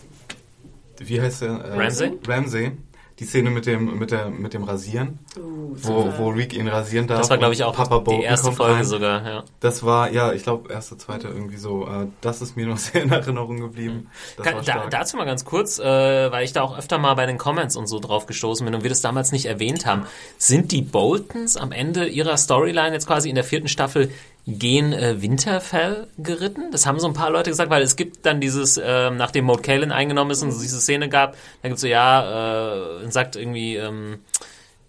wie 0.98 1.20
heißt 1.20 1.42
der? 1.42 1.50
Äh, 1.50 1.80
Ramsay? 1.80 2.12
Ramsay. 2.26 2.72
Die 3.18 3.24
Szene 3.24 3.50
mit 3.50 3.66
dem, 3.66 3.98
mit 3.98 4.10
der, 4.10 4.30
mit 4.30 4.54
dem 4.54 4.64
Rasieren, 4.64 5.18
Uh, 5.36 5.74
wo, 5.74 6.12
wo 6.18 6.28
Rick 6.30 6.54
ihn 6.54 6.68
rasieren 6.68 7.06
darf. 7.06 7.20
Das 7.20 7.30
war, 7.30 7.38
glaube 7.38 7.54
ich, 7.54 7.62
auch 7.62 7.74
Papa 7.74 8.02
die 8.10 8.22
erste 8.22 8.50
Folge 8.52 8.76
rein. 8.76 8.84
sogar, 8.84 9.26
ja. 9.26 9.44
Das 9.60 9.84
war, 9.84 10.10
ja, 10.10 10.32
ich 10.32 10.42
glaube, 10.42 10.72
erste, 10.72 10.96
zweite 10.96 11.28
irgendwie 11.28 11.56
so. 11.56 11.86
Äh, 11.86 12.06
das 12.20 12.42
ist 12.42 12.56
mir 12.56 12.66
noch 12.66 12.78
sehr 12.78 13.02
in 13.02 13.10
Erinnerung 13.10 13.60
geblieben. 13.60 14.08
Das 14.36 14.46
Kann, 14.46 14.54
war 14.56 14.62
da, 14.62 14.86
dazu 14.88 15.16
mal 15.16 15.24
ganz 15.24 15.44
kurz, 15.44 15.78
äh, 15.78 15.84
weil 15.84 16.44
ich 16.44 16.52
da 16.52 16.62
auch 16.62 16.76
öfter 16.76 16.98
mal 16.98 17.14
bei 17.14 17.26
den 17.26 17.38
Comments 17.38 17.74
und 17.76 17.86
so 17.86 18.00
drauf 18.00 18.26
gestoßen 18.26 18.64
bin 18.64 18.74
und 18.74 18.82
wir 18.82 18.90
das 18.90 19.00
damals 19.00 19.32
nicht 19.32 19.46
erwähnt 19.46 19.86
haben. 19.86 20.06
Sind 20.38 20.72
die 20.72 20.82
Boltons 20.82 21.56
am 21.56 21.72
Ende 21.72 22.06
ihrer 22.06 22.36
Storyline 22.36 22.92
jetzt 22.92 23.06
quasi 23.06 23.28
in 23.28 23.34
der 23.34 23.44
vierten 23.44 23.68
Staffel 23.68 24.10
gen 24.48 24.94
äh, 24.94 25.20
Winterfell 25.20 26.06
geritten? 26.16 26.70
Das 26.72 26.86
haben 26.86 26.98
so 26.98 27.06
ein 27.06 27.12
paar 27.12 27.30
Leute 27.30 27.50
gesagt, 27.50 27.70
weil 27.70 27.82
es 27.82 27.96
gibt 27.96 28.24
dann 28.24 28.40
dieses, 28.40 28.78
äh, 28.78 29.10
nachdem 29.10 29.44
Maud 29.44 29.62
Kalen 29.62 29.92
eingenommen 29.92 30.30
ist 30.30 30.42
und 30.42 30.48
es 30.48 30.60
diese 30.60 30.80
Szene 30.80 31.10
gab, 31.10 31.36
da 31.62 31.68
gibt's 31.68 31.82
so, 31.82 31.86
ja, 31.86 33.02
äh, 33.02 33.10
sagt 33.10 33.36
irgendwie, 33.36 33.76
ähm, 33.76 34.20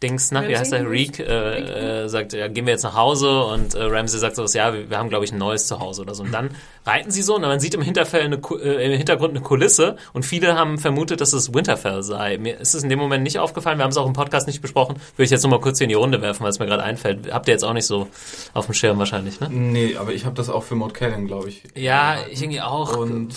Dings, 0.02 0.32
na, 0.32 0.48
wie 0.48 0.58
heißt 0.58 0.72
der? 0.72 0.90
Reek, 0.90 1.20
äh, 1.20 2.04
äh, 2.04 2.08
sagt, 2.08 2.32
ja, 2.32 2.48
gehen 2.48 2.66
wir 2.66 2.72
jetzt 2.72 2.84
nach 2.84 2.96
Hause 2.96 3.44
und 3.44 3.76
äh, 3.76 3.84
Ramsey 3.84 4.20
sagt 4.20 4.38
so, 4.38 4.46
ja, 4.46 4.74
wir, 4.74 4.90
wir 4.90 4.98
haben, 4.98 5.10
glaube 5.10 5.26
ich, 5.26 5.34
ein 5.34 5.38
neues 5.38 5.68
Zuhause 5.68 6.04
oder 6.04 6.16
so. 6.16 6.24
Und 6.24 6.32
dann 6.32 6.52
reiten 6.86 7.12
sie 7.12 7.22
so 7.22 7.36
und 7.36 7.42
man 7.42 7.60
sieht 7.60 7.74
im, 7.74 7.82
Hinterfell 7.82 8.24
eine, 8.24 8.38
äh, 8.38 8.86
im 8.86 8.98
Hintergrund 8.98 9.32
eine 9.32 9.42
Kulisse 9.42 9.98
und 10.14 10.26
viele 10.26 10.56
haben 10.56 10.78
vermutet, 10.78 11.20
dass 11.20 11.34
es 11.34 11.54
Winterfell 11.54 12.02
sei. 12.04 12.38
Mir 12.38 12.60
ist 12.60 12.76
es 12.76 12.84
in 12.84 12.90
dem 12.90 13.00
Moment 13.00 13.24
nicht 13.24 13.40
aufgefallen, 13.40 13.78
wir 13.78 13.84
haben 13.84 13.92
es 13.92 13.98
auch 13.98 14.08
im 14.08 14.14
Podcast 14.14 14.48
nicht 14.48 14.62
besprochen. 14.62 14.96
Würde 15.16 15.26
ich 15.26 15.32
jetzt 15.32 15.44
nur 15.44 15.52
mal 15.52 15.60
kurz 15.60 15.80
hier 15.80 15.86
in 15.86 15.90
die 15.90 15.96
Runde 15.96 16.22
werfen, 16.22 16.44
weil 16.44 16.52
es 16.52 16.60
mir 16.60 16.66
gerade 16.66 16.84
einfällt. 16.84 17.32
Habt 17.34 17.50
ihr 17.50 17.54
jetzt 17.54 17.64
auch 17.64 17.74
nicht 17.74 17.86
so 17.86 18.08
auf 18.54 18.66
dem 18.68 18.74
Schirm 18.74 18.98
wahrscheinlich, 19.00 19.40
ne? 19.42 19.50
Nee, 19.50 19.98
aber 19.98 20.14
ich 20.14 20.26
habe 20.26 20.36
das 20.36 20.50
auch 20.50 20.64
für 20.64 20.76
Maud 20.76 20.94
Kalen, 20.94 21.28
glaube 21.28 21.50
ich. 21.50 21.64
Ja, 21.76 22.18
ich 22.32 22.42
irgendwie 22.42 22.62
auch. 22.62 22.96
Und 22.96 23.36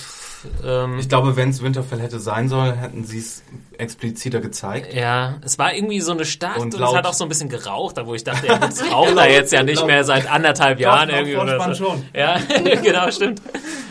ähm, 0.65 0.99
ich 0.99 1.09
glaube, 1.09 1.37
wenn 1.37 1.51
es 1.51 1.63
Winterfell 1.63 2.01
hätte 2.01 2.21
sein 2.21 2.49
sollen, 2.49 2.77
hätten 2.77 3.05
sie 3.05 3.19
es 3.19 3.43
expliziter 3.83 4.41
gezeigt. 4.41 4.95
Ja, 4.95 5.37
es 5.45 5.59
war 5.59 5.75
irgendwie 5.75 6.01
so 6.01 6.13
eine 6.13 6.25
Stadt 6.25 6.57
und, 6.59 6.75
Und 6.75 6.83
es 6.83 6.95
hat 6.95 7.07
auch 7.07 7.13
so 7.13 7.25
ein 7.25 7.29
bisschen 7.29 7.49
geraucht, 7.49 7.99
da 7.99 8.07
wo 8.07 8.15
ich 8.15 8.25
dachte, 8.25 8.47
ja, 8.47 8.59
das 8.59 8.83
raucht 8.93 9.17
da 9.17 9.27
jetzt 9.27 9.53
ja 9.53 9.63
nicht 9.63 9.85
mehr 9.87 10.05
seit 10.05 10.31
anderthalb 10.31 10.81
Jahren 10.81 11.09
laut 11.09 11.19
irgendwie 11.19 11.37
oder 11.37 11.75
so. 11.75 11.85
schon. 11.87 12.05
Ja, 12.15 12.39
genau, 12.83 13.11
stimmt. 13.11 13.43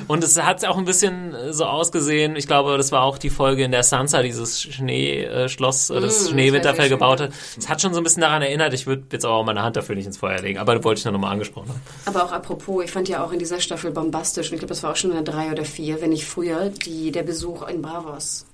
Und 0.08 0.24
es 0.24 0.42
hat 0.42 0.66
auch 0.66 0.78
ein 0.78 0.86
bisschen 0.86 1.34
äh, 1.34 1.54
so 1.54 1.66
ausgesehen, 1.66 2.36
ich 2.36 2.48
glaube, 2.48 2.76
das 2.78 2.92
war 2.92 3.04
auch 3.04 3.18
die 3.18 3.30
Folge, 3.30 3.64
in 3.64 3.72
der 3.72 3.84
Sansa 3.84 4.22
dieses 4.22 4.62
Schneeschloss, 4.62 5.90
äh, 5.90 6.02
das 6.02 6.22
Mm, 6.22 6.34
Schneewinterfell 6.34 6.90
gebaut 6.90 7.22
hat. 7.22 7.32
Es 7.58 7.70
hat 7.70 7.82
schon 7.82 7.94
so 7.94 8.00
ein 8.00 8.04
bisschen 8.04 8.22
daran 8.22 8.42
erinnert, 8.42 8.74
ich 8.74 8.88
würde 8.88 9.04
jetzt 9.12 9.26
aber 9.26 9.36
auch 9.36 9.46
meine 9.46 9.62
Hand 9.62 9.76
dafür 9.76 9.96
nicht 9.96 10.06
ins 10.06 10.18
Feuer 10.18 10.40
legen, 10.42 10.60
aber 10.60 10.76
das 10.76 10.84
wollte 10.84 11.00
ich 11.00 11.06
nur 11.06 11.14
nochmal 11.14 11.32
angesprochen 11.34 11.70
haben. 11.70 11.82
Aber 12.06 12.26
auch 12.26 12.32
apropos, 12.32 12.84
ich 12.84 12.92
fand 12.92 13.08
ja 13.10 13.24
auch 13.24 13.32
in 13.32 13.40
dieser 13.40 13.60
Staffel 13.60 13.92
bombastisch, 13.92 14.48
und 14.50 14.54
ich 14.56 14.60
glaube, 14.60 14.70
das 14.74 14.84
war 14.84 14.92
auch 14.92 14.96
schon 14.96 15.12
in 15.12 15.24
der 15.24 15.34
drei 15.34 15.52
oder 15.52 15.66
vier, 15.66 16.02
wenn 16.02 16.10
nicht 16.10 16.26
früher, 16.26 16.70
die, 16.70 17.12
der 17.12 17.24
Besuch 17.24 17.68
in 17.68 17.82
Bravos. 17.82 18.46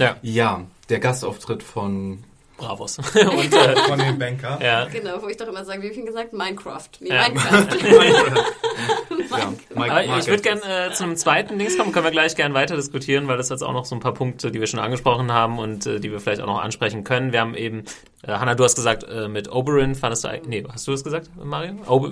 Ja, 0.00 0.16
Ja, 0.22 0.62
der 0.88 0.98
Gastauftritt 0.98 1.62
von, 1.62 2.24
Bravos. 2.56 2.98
Und, 3.14 3.14
äh, 3.54 3.76
von 3.88 3.98
den 3.98 4.18
Banker. 4.18 4.58
ja. 4.62 4.84
Genau, 4.86 5.22
wo 5.22 5.28
ich 5.28 5.36
doch 5.36 5.46
immer 5.48 5.64
sage, 5.64 5.80
wie 5.82 5.86
hab 5.86 5.92
ich 5.92 5.98
ihn 5.98 6.06
gesagt? 6.06 6.32
Minecraft. 6.32 6.88
Nee, 7.00 7.08
Ja. 7.10 7.28
Minecraft. 7.28 7.68
Mike 9.30 9.92
Aber 9.92 10.18
ich 10.18 10.26
würde 10.26 10.42
gerne 10.42 10.60
äh, 10.62 10.92
zu 10.92 11.04
einem 11.04 11.16
zweiten 11.16 11.58
Dings 11.58 11.76
kommen, 11.76 11.92
können 11.92 12.04
wir 12.04 12.10
gleich 12.10 12.36
gerne 12.36 12.54
weiter 12.54 12.76
diskutieren, 12.76 13.28
weil 13.28 13.36
das 13.36 13.48
jetzt 13.48 13.62
auch 13.62 13.72
noch 13.72 13.84
so 13.84 13.94
ein 13.94 14.00
paar 14.00 14.14
Punkte, 14.14 14.50
die 14.50 14.60
wir 14.60 14.66
schon 14.66 14.80
angesprochen 14.80 15.32
haben 15.32 15.58
und 15.58 15.86
äh, 15.86 16.00
die 16.00 16.10
wir 16.10 16.20
vielleicht 16.20 16.40
auch 16.40 16.46
noch 16.46 16.60
ansprechen 16.60 17.04
können. 17.04 17.32
Wir 17.32 17.40
haben 17.40 17.54
eben, 17.54 17.84
äh, 18.22 18.32
Hannah, 18.32 18.54
du 18.54 18.64
hast 18.64 18.74
gesagt, 18.74 19.04
äh, 19.04 19.28
mit 19.28 19.50
Oberyn 19.50 19.94
fandest 19.94 20.24
du, 20.24 20.40
nee, 20.46 20.64
hast 20.70 20.86
du 20.86 20.92
das 20.92 21.04
gesagt, 21.04 21.30
Mario? 21.42 21.74
Ober 21.86 22.10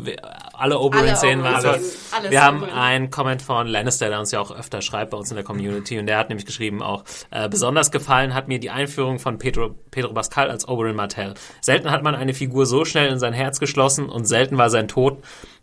alle 0.53 0.79
Oberyn-Szenen 0.79 1.43
waren. 1.45 1.59
Oberyn-Szenen, 1.61 2.13
alles 2.13 2.31
Wir 2.31 2.43
haben 2.43 2.63
Oberyn. 2.63 2.75
einen 2.75 3.11
Comment 3.11 3.43
von 3.43 3.67
Lannister, 3.67 4.09
der 4.09 4.19
uns 4.19 4.33
ja 4.33 4.41
auch 4.41 4.51
öfter 4.51 4.83
schreibt 4.83 5.11
bei 5.11 5.17
uns 5.19 5.31
in 5.31 5.37
der 5.37 5.45
Community 5.45 5.99
und 5.99 6.07
der 6.07 6.19
hat 6.19 6.29
nämlich 6.29 6.47
geschrieben 6.47 6.83
auch, 6.83 7.05
äh, 7.31 7.49
besonders 7.49 7.91
gefallen 7.91 8.35
hat 8.35 8.49
mir 8.49 8.59
die 8.59 8.71
Einführung 8.71 9.19
von 9.19 9.39
Pedro, 9.39 9.75
Pedro 9.91 10.13
Pascal 10.13 10.51
als 10.51 10.67
Oberyn 10.67 10.97
Martell. 10.97 11.35
Selten 11.61 11.91
hat 11.91 12.03
man 12.03 12.15
eine 12.15 12.35
Figur 12.35 12.67
so 12.67 12.85
schnell 12.85 13.11
in 13.11 13.19
sein 13.19 13.33
Herz 13.33 13.61
geschlossen 13.61 14.09
und 14.09 14.27
selten 14.27 14.59
war 14.59 14.71
sein 14.71 14.89
Tod 14.89 15.19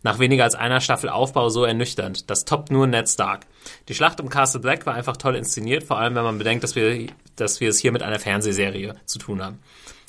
nach 0.06 0.20
weniger 0.20 0.44
als 0.44 0.54
einer 0.54 0.80
Staffel 0.80 1.10
Aufbau 1.10 1.48
so 1.48 1.64
ernüchternd. 1.64 2.30
Das 2.30 2.44
toppt 2.44 2.70
nur 2.70 2.86
Ned 2.86 3.08
Stark. 3.08 3.44
Die 3.88 3.94
Schlacht 3.94 4.20
um 4.20 4.28
Castle 4.28 4.60
Black 4.60 4.86
war 4.86 4.94
einfach 4.94 5.16
toll 5.16 5.34
inszeniert, 5.34 5.82
vor 5.82 5.98
allem 5.98 6.14
wenn 6.14 6.22
man 6.22 6.38
bedenkt, 6.38 6.62
dass 6.62 6.76
wir, 6.76 7.08
dass 7.34 7.60
wir 7.60 7.68
es 7.68 7.80
hier 7.80 7.90
mit 7.90 8.04
einer 8.04 8.20
Fernsehserie 8.20 8.94
zu 9.04 9.18
tun 9.18 9.42
haben. 9.42 9.58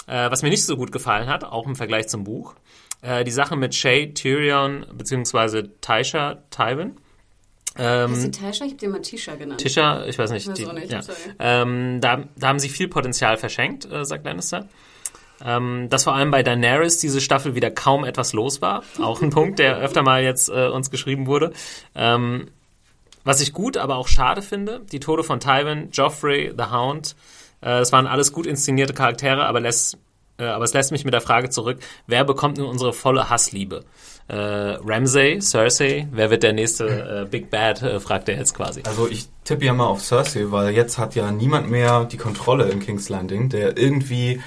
Äh, 0.05 0.29
was 0.29 0.43
mir 0.43 0.49
nicht 0.49 0.63
so 0.63 0.77
gut 0.77 0.91
gefallen 0.91 1.27
hat, 1.27 1.43
auch 1.43 1.65
im 1.65 1.75
Vergleich 1.75 2.07
zum 2.09 2.23
Buch, 2.23 2.53
äh, 3.01 3.23
die 3.23 3.31
Sache 3.31 3.55
mit 3.55 3.73
Shay, 3.73 4.13
Tyrion 4.13 4.85
bzw. 4.93 5.63
Taisha, 5.81 6.43
Tywin. 6.51 6.97
Ähm, 7.79 8.13
Ist 8.13 8.23
die 8.23 8.31
Tasha? 8.31 8.65
Ich 8.65 8.73
habe 8.73 8.79
den 8.79 8.91
mal 8.91 9.01
Tisha 9.01 9.33
genannt. 9.33 9.61
Tisha, 9.61 10.05
ich 10.05 10.19
weiß 10.19 10.29
nicht. 10.29 10.47
Weiß 10.47 10.59
die, 10.59 10.65
nicht, 10.65 10.91
ja. 10.91 11.01
ähm, 11.39 12.01
da, 12.01 12.23
da 12.35 12.47
haben 12.47 12.59
sie 12.59 12.69
viel 12.69 12.87
Potenzial 12.87 13.37
verschenkt, 13.37 13.91
äh, 13.91 14.05
sagt 14.05 14.25
Lannister. 14.25 14.69
Ähm, 15.45 15.87
dass 15.89 16.03
vor 16.03 16.15
allem 16.15 16.31
bei 16.31 16.41
Daenerys 16.41 16.97
diese 16.97 17.21
Staffel 17.21 17.53
wieder 17.53 17.69
kaum 17.69 18.03
etwas 18.03 18.33
los 18.33 18.61
war. 18.61 18.83
Auch 18.99 19.21
ein 19.21 19.29
Punkt, 19.29 19.59
der 19.59 19.77
öfter 19.77 20.01
mal 20.01 20.23
jetzt 20.23 20.49
äh, 20.49 20.67
uns 20.67 20.89
geschrieben 20.89 21.27
wurde. 21.27 21.53
Ähm, 21.93 22.47
was 23.23 23.41
ich 23.41 23.53
gut, 23.53 23.77
aber 23.77 23.97
auch 23.97 24.07
schade 24.07 24.41
finde, 24.41 24.81
die 24.91 25.01
Tode 25.01 25.23
von 25.23 25.39
Tywin, 25.39 25.89
Joffrey, 25.91 26.53
The 26.57 26.71
Hound, 26.71 27.15
äh, 27.61 27.79
das 27.79 27.91
waren 27.91 28.07
alles 28.07 28.31
gut 28.31 28.45
inszenierte 28.45 28.93
Charaktere, 28.93 29.45
aber, 29.45 29.59
lässt, 29.59 29.97
äh, 30.39 30.45
aber 30.45 30.63
es 30.63 30.73
lässt 30.73 30.91
mich 30.91 31.03
mit 31.03 31.13
der 31.13 31.21
Frage 31.21 31.49
zurück, 31.49 31.79
wer 32.07 32.23
bekommt 32.23 32.57
nun 32.57 32.67
unsere 32.67 32.93
volle 32.93 33.29
Hassliebe? 33.29 33.83
Äh, 34.29 34.35
Ramsay, 34.35 35.39
Cersei, 35.41 36.07
wer 36.11 36.29
wird 36.29 36.43
der 36.43 36.53
nächste 36.53 36.85
äh, 36.87 37.29
Big 37.29 37.49
Bad, 37.49 37.81
äh, 37.81 37.99
fragt 37.99 38.27
er 38.29 38.37
jetzt 38.37 38.53
quasi. 38.53 38.83
Also 38.85 39.07
ich 39.07 39.27
tippe 39.43 39.65
ja 39.65 39.73
mal 39.73 39.85
auf 39.87 40.01
Cersei, 40.01 40.45
weil 40.47 40.73
jetzt 40.73 40.97
hat 40.97 41.15
ja 41.15 41.31
niemand 41.31 41.69
mehr 41.69 42.05
die 42.05 42.17
Kontrolle 42.17 42.69
in 42.69 42.79
King's 42.79 43.09
Landing, 43.09 43.49
der 43.49 43.77
irgendwie 43.77 44.41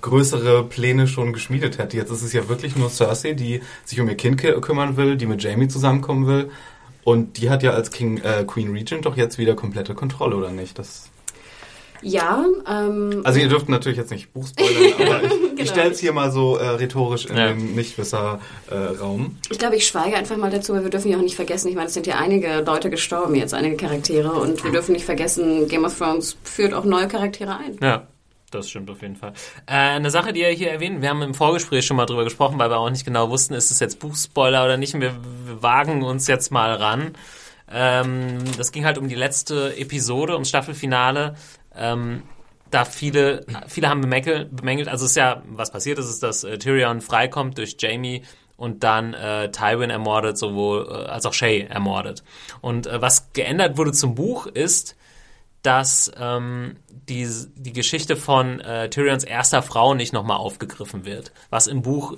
größere 0.00 0.64
Pläne 0.64 1.06
schon 1.06 1.32
geschmiedet 1.32 1.78
hätte. 1.78 1.96
Jetzt 1.96 2.10
ist 2.10 2.22
es 2.22 2.32
ja 2.32 2.48
wirklich 2.48 2.76
nur 2.76 2.90
Cersei, 2.90 3.32
die 3.32 3.60
sich 3.84 4.00
um 4.00 4.08
ihr 4.08 4.16
Kind 4.16 4.40
kü- 4.40 4.60
kümmern 4.60 4.96
will, 4.96 5.16
die 5.16 5.26
mit 5.26 5.42
Jamie 5.42 5.68
zusammenkommen 5.68 6.26
will. 6.26 6.50
Und 7.04 7.38
die 7.38 7.48
hat 7.50 7.62
ja 7.62 7.70
als 7.72 7.90
King, 7.90 8.18
äh, 8.18 8.44
Queen 8.46 8.70
Regent 8.72 9.06
doch 9.06 9.16
jetzt 9.16 9.38
wieder 9.38 9.54
komplette 9.54 9.94
Kontrolle, 9.94 10.36
oder 10.36 10.50
nicht? 10.50 10.78
Das, 10.78 11.08
Ja, 12.02 12.44
ähm, 12.68 13.20
also 13.24 13.38
ihr 13.40 13.48
dürft 13.48 13.68
natürlich 13.68 13.98
jetzt 13.98 14.10
nicht 14.10 14.32
Buch 14.32 14.46
spoilern, 14.46 14.92
aber 15.00 15.22
ich, 15.24 15.30
Genau. 15.30 15.62
ich 15.62 15.68
stelle 15.68 15.90
es 15.90 15.98
hier 15.98 16.12
mal 16.12 16.30
so 16.30 16.56
äh, 16.56 16.66
rhetorisch 16.68 17.26
in 17.26 17.36
Ja. 17.36 17.48
den 17.48 17.74
Nichtwisser-Raum. 17.74 19.36
ich 19.50 19.58
glaube, 19.58 19.76
ich 19.76 19.86
schweige 19.86 20.16
einfach 20.16 20.36
mal 20.36 20.50
dazu, 20.50 20.72
weil 20.72 20.82
wir 20.82 20.90
dürfen 20.90 21.10
ja 21.10 21.18
auch 21.18 21.22
nicht 21.22 21.36
vergessen, 21.36 21.68
ich 21.68 21.74
meine, 21.74 21.88
es 21.88 21.94
sind 21.94 22.06
ja 22.06 22.16
einige 22.16 22.60
Leute 22.60 22.90
gestorben 22.90 23.34
jetzt, 23.34 23.52
einige 23.54 23.76
Charaktere 23.76 24.32
und 24.32 24.62
wir 24.64 24.72
dürfen 24.72 24.92
nicht 24.92 25.04
vergessen, 25.04 25.68
Game 25.68 25.84
of 25.84 25.96
Thrones 25.98 26.36
führt 26.44 26.72
auch 26.74 26.84
neue 26.84 27.08
Charaktere 27.08 27.56
ein. 27.58 27.76
Ja, 27.82 28.06
das 28.50 28.68
stimmt 28.68 28.90
auf 28.90 29.02
jeden 29.02 29.16
Fall. 29.16 29.32
Äh, 29.66 29.74
eine 29.74 30.10
Sache, 30.10 30.32
die 30.32 30.42
er 30.42 30.52
hier 30.52 30.70
erwähnt, 30.70 31.02
wir 31.02 31.08
haben 31.08 31.22
im 31.22 31.34
Vorgespräch 31.34 31.86
schon 31.86 31.96
mal 31.96 32.06
drüber 32.06 32.24
gesprochen, 32.24 32.58
weil 32.58 32.70
wir 32.70 32.78
auch 32.78 32.90
nicht 32.90 33.04
genau 33.04 33.30
wussten, 33.30 33.54
ist 33.54 33.70
es 33.70 33.80
jetzt 33.80 33.98
Buchspoiler 34.00 34.64
oder 34.64 34.76
nicht. 34.76 34.94
Und 34.94 35.00
wir, 35.00 35.14
wir 35.46 35.62
wagen 35.62 36.02
uns 36.02 36.26
jetzt 36.26 36.50
mal 36.50 36.74
ran. 36.74 37.12
Ähm, 37.70 38.38
das 38.56 38.72
ging 38.72 38.84
halt 38.84 38.98
um 38.98 39.08
die 39.08 39.14
letzte 39.14 39.76
Episode, 39.76 40.34
ums 40.34 40.48
Staffelfinale. 40.48 41.36
Ähm, 41.74 42.22
da 42.70 42.84
viele, 42.84 43.44
viele 43.66 43.88
haben 43.88 44.00
bemängelt, 44.00 44.54
bemängelt, 44.54 44.88
also 44.88 45.04
es 45.04 45.12
ist 45.12 45.16
ja, 45.16 45.42
was 45.48 45.72
passiert 45.72 45.98
ist, 45.98 46.08
ist, 46.08 46.22
dass 46.22 46.44
äh, 46.44 46.58
Tyrion 46.58 47.00
freikommt 47.00 47.58
durch 47.58 47.76
Jamie 47.78 48.22
und 48.56 48.84
dann 48.84 49.14
äh, 49.14 49.50
Tywin 49.50 49.90
ermordet, 49.90 50.38
sowohl 50.38 50.86
äh, 50.88 51.08
als 51.08 51.26
auch 51.26 51.32
Shay 51.32 51.66
ermordet. 51.68 52.22
Und 52.60 52.86
äh, 52.86 53.00
was 53.00 53.32
geändert 53.32 53.76
wurde 53.76 53.92
zum 53.92 54.14
Buch 54.14 54.46
ist, 54.46 54.96
dass 55.62 56.10
ähm, 56.18 56.76
die, 56.90 57.28
die 57.56 57.72
Geschichte 57.72 58.16
von 58.16 58.60
äh, 58.60 58.88
Tyrions 58.90 59.24
erster 59.24 59.62
Frau 59.62 59.94
nicht 59.94 60.12
nochmal 60.12 60.38
aufgegriffen 60.38 61.04
wird. 61.04 61.32
Was 61.50 61.66
im 61.66 61.82
Buch 61.82 62.16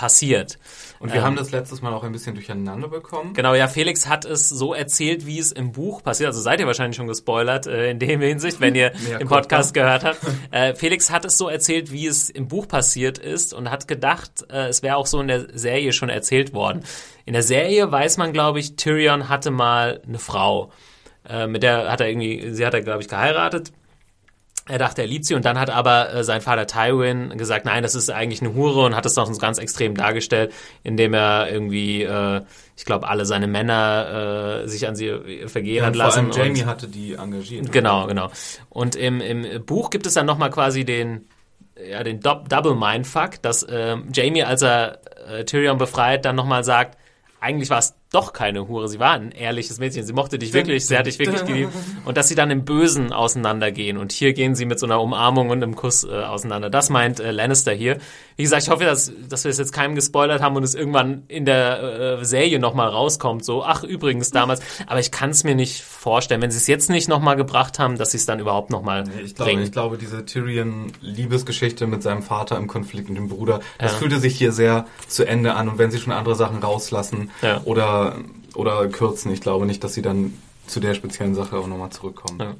passiert. 0.00 0.58
Und 0.98 1.10
wir 1.12 1.20
ähm, 1.20 1.26
haben 1.26 1.36
das 1.36 1.50
letztes 1.50 1.82
Mal 1.82 1.92
auch 1.92 2.04
ein 2.04 2.12
bisschen 2.12 2.34
durcheinander 2.34 2.88
bekommen. 2.88 3.34
Genau, 3.34 3.52
ja, 3.52 3.68
Felix 3.68 4.08
hat 4.08 4.24
es 4.24 4.48
so 4.48 4.72
erzählt, 4.72 5.26
wie 5.26 5.38
es 5.38 5.52
im 5.52 5.72
Buch 5.72 6.02
passiert. 6.02 6.28
Also 6.28 6.40
seid 6.40 6.58
ihr 6.58 6.66
wahrscheinlich 6.66 6.96
schon 6.96 7.06
gespoilert 7.06 7.66
äh, 7.66 7.90
in 7.90 7.98
dem 7.98 8.22
Hinsicht, 8.22 8.62
wenn 8.62 8.74
ihr 8.74 8.90
den 9.20 9.28
Podcast 9.28 9.74
gehört 9.74 10.04
habt. 10.04 10.20
Äh, 10.52 10.74
Felix 10.74 11.10
hat 11.10 11.26
es 11.26 11.36
so 11.36 11.50
erzählt, 11.50 11.92
wie 11.92 12.06
es 12.06 12.30
im 12.30 12.48
Buch 12.48 12.66
passiert 12.66 13.18
ist 13.18 13.52
und 13.52 13.70
hat 13.70 13.88
gedacht, 13.88 14.46
äh, 14.50 14.68
es 14.68 14.82
wäre 14.82 14.96
auch 14.96 15.06
so 15.06 15.20
in 15.20 15.28
der 15.28 15.48
Serie 15.52 15.92
schon 15.92 16.08
erzählt 16.08 16.54
worden. 16.54 16.82
In 17.26 17.34
der 17.34 17.42
Serie 17.42 17.92
weiß 17.92 18.16
man, 18.16 18.32
glaube 18.32 18.58
ich, 18.58 18.76
Tyrion 18.76 19.28
hatte 19.28 19.50
mal 19.50 20.00
eine 20.08 20.18
Frau. 20.18 20.72
Äh, 21.30 21.46
mit 21.46 21.62
der 21.62 21.90
hat 21.90 22.00
er 22.00 22.08
irgendwie, 22.08 22.50
sie 22.52 22.66
hat 22.66 22.74
er, 22.74 22.82
glaube 22.82 23.02
ich, 23.02 23.08
geheiratet 23.08 23.72
er 24.70 24.78
dachte, 24.78 25.02
er 25.02 25.08
liebt 25.08 25.24
sie 25.24 25.34
und 25.34 25.44
dann 25.44 25.58
hat 25.58 25.68
aber 25.68 26.14
äh, 26.14 26.24
sein 26.24 26.40
Vater 26.40 26.66
Tywin 26.66 27.36
gesagt, 27.36 27.64
nein, 27.64 27.82
das 27.82 27.94
ist 27.94 28.08
eigentlich 28.10 28.40
eine 28.40 28.54
Hure 28.54 28.84
und 28.84 28.94
hat 28.94 29.04
es 29.04 29.16
noch 29.16 29.36
ganz 29.38 29.58
extrem 29.58 29.96
dargestellt, 29.96 30.52
indem 30.82 31.12
er 31.12 31.50
irgendwie, 31.50 32.02
äh, 32.02 32.42
ich 32.76 32.84
glaube, 32.84 33.08
alle 33.08 33.26
seine 33.26 33.48
Männer 33.48 34.62
äh, 34.62 34.68
sich 34.68 34.86
an 34.86 34.94
sie 34.94 35.12
vergehen 35.46 35.78
ja, 35.78 35.86
hat 35.86 35.96
lassen. 35.96 36.32
Vor 36.32 36.42
allem 36.42 36.54
Jamie 36.54 36.68
hatte 36.68 36.86
die 36.86 37.14
engagiert. 37.14 37.72
Genau, 37.72 38.06
genau. 38.06 38.30
Und 38.68 38.96
im, 38.96 39.20
im 39.20 39.64
Buch 39.64 39.90
gibt 39.90 40.06
es 40.06 40.14
dann 40.14 40.26
nochmal 40.26 40.50
quasi 40.50 40.84
den, 40.84 41.26
ja, 41.88 42.04
den 42.04 42.20
Do 42.20 42.44
Double 42.48 42.76
Mindfuck, 42.76 43.42
dass 43.42 43.64
äh, 43.64 43.96
Jamie, 44.12 44.44
als 44.44 44.62
er 44.62 45.00
äh, 45.28 45.44
Tyrion 45.44 45.78
befreit, 45.78 46.24
dann 46.24 46.36
nochmal 46.36 46.62
sagt, 46.62 46.96
eigentlich 47.40 47.70
war 47.70 47.78
es 47.78 47.94
doch 48.12 48.32
keine 48.32 48.66
Hure, 48.66 48.88
sie 48.88 48.98
war 48.98 49.12
ein 49.12 49.30
ehrliches 49.30 49.78
Mädchen, 49.78 50.04
sie 50.04 50.12
mochte 50.12 50.36
dich 50.36 50.52
wirklich, 50.52 50.84
sie 50.84 50.98
hat 50.98 51.06
dich 51.06 51.20
wirklich 51.20 51.44
geliebt. 51.44 51.72
Und 52.04 52.16
dass 52.16 52.26
sie 52.26 52.34
dann 52.34 52.50
im 52.50 52.64
Bösen 52.64 53.12
auseinandergehen. 53.12 53.96
Und 53.96 54.10
hier 54.10 54.32
gehen 54.32 54.56
sie 54.56 54.64
mit 54.64 54.80
so 54.80 54.86
einer 54.86 55.00
Umarmung 55.00 55.50
und 55.50 55.62
einem 55.62 55.76
Kuss 55.76 56.02
äh, 56.02 56.08
auseinander. 56.08 56.70
Das 56.70 56.90
meint 56.90 57.20
äh, 57.20 57.30
Lannister 57.30 57.72
hier. 57.72 57.98
Wie 58.36 58.42
gesagt, 58.42 58.64
ich 58.64 58.70
hoffe, 58.70 58.84
dass, 58.84 59.12
dass 59.28 59.44
wir 59.44 59.50
es 59.52 59.58
jetzt 59.58 59.72
keinem 59.72 59.94
gespoilert 59.94 60.42
haben 60.42 60.56
und 60.56 60.64
es 60.64 60.74
irgendwann 60.74 61.22
in 61.28 61.44
der 61.44 62.18
äh, 62.20 62.24
Serie 62.24 62.58
nochmal 62.58 62.88
rauskommt. 62.88 63.44
So, 63.44 63.62
ach 63.62 63.84
übrigens 63.84 64.30
damals. 64.30 64.60
Aber 64.88 64.98
ich 64.98 65.12
kann 65.12 65.30
es 65.30 65.44
mir 65.44 65.54
nicht 65.54 65.80
vorstellen, 65.82 66.42
wenn 66.42 66.50
sie 66.50 66.56
es 66.56 66.66
jetzt 66.66 66.90
nicht 66.90 67.08
nochmal 67.08 67.36
gebracht 67.36 67.78
haben, 67.78 67.96
dass 67.96 68.10
sie 68.10 68.16
es 68.16 68.26
dann 68.26 68.40
überhaupt 68.40 68.70
nochmal 68.70 69.04
nee, 69.04 69.20
ich 69.22 69.36
glaube, 69.36 69.52
Ich 69.62 69.70
glaube, 69.70 69.98
diese 69.98 70.24
Tyrion-Liebesgeschichte 70.24 71.86
mit 71.86 72.02
seinem 72.02 72.22
Vater 72.22 72.56
im 72.56 72.66
Konflikt 72.66 73.08
mit 73.08 73.18
dem 73.18 73.28
Bruder, 73.28 73.60
das 73.78 73.92
ja. 73.92 73.98
fühlte 73.98 74.18
sich 74.18 74.36
hier 74.36 74.50
sehr 74.50 74.86
zu 75.06 75.24
Ende 75.24 75.54
an. 75.54 75.68
Und 75.68 75.78
wenn 75.78 75.92
sie 75.92 75.98
schon 75.98 76.12
andere 76.12 76.34
Sachen 76.34 76.58
rauslassen 76.58 77.30
ja. 77.42 77.60
oder 77.64 77.99
oder, 78.54 78.88
kürzen. 78.88 79.32
Ich 79.32 79.40
glaube 79.40 79.66
nicht, 79.66 79.82
dass 79.84 79.94
sie 79.94 80.02
dann 80.02 80.34
zu 80.66 80.80
der 80.80 80.94
speziellen 80.94 81.34
Sache 81.34 81.56
auch 81.56 81.66
nochmal 81.66 81.90
zurückkommen. 81.90 82.38
Ja. 82.40 82.54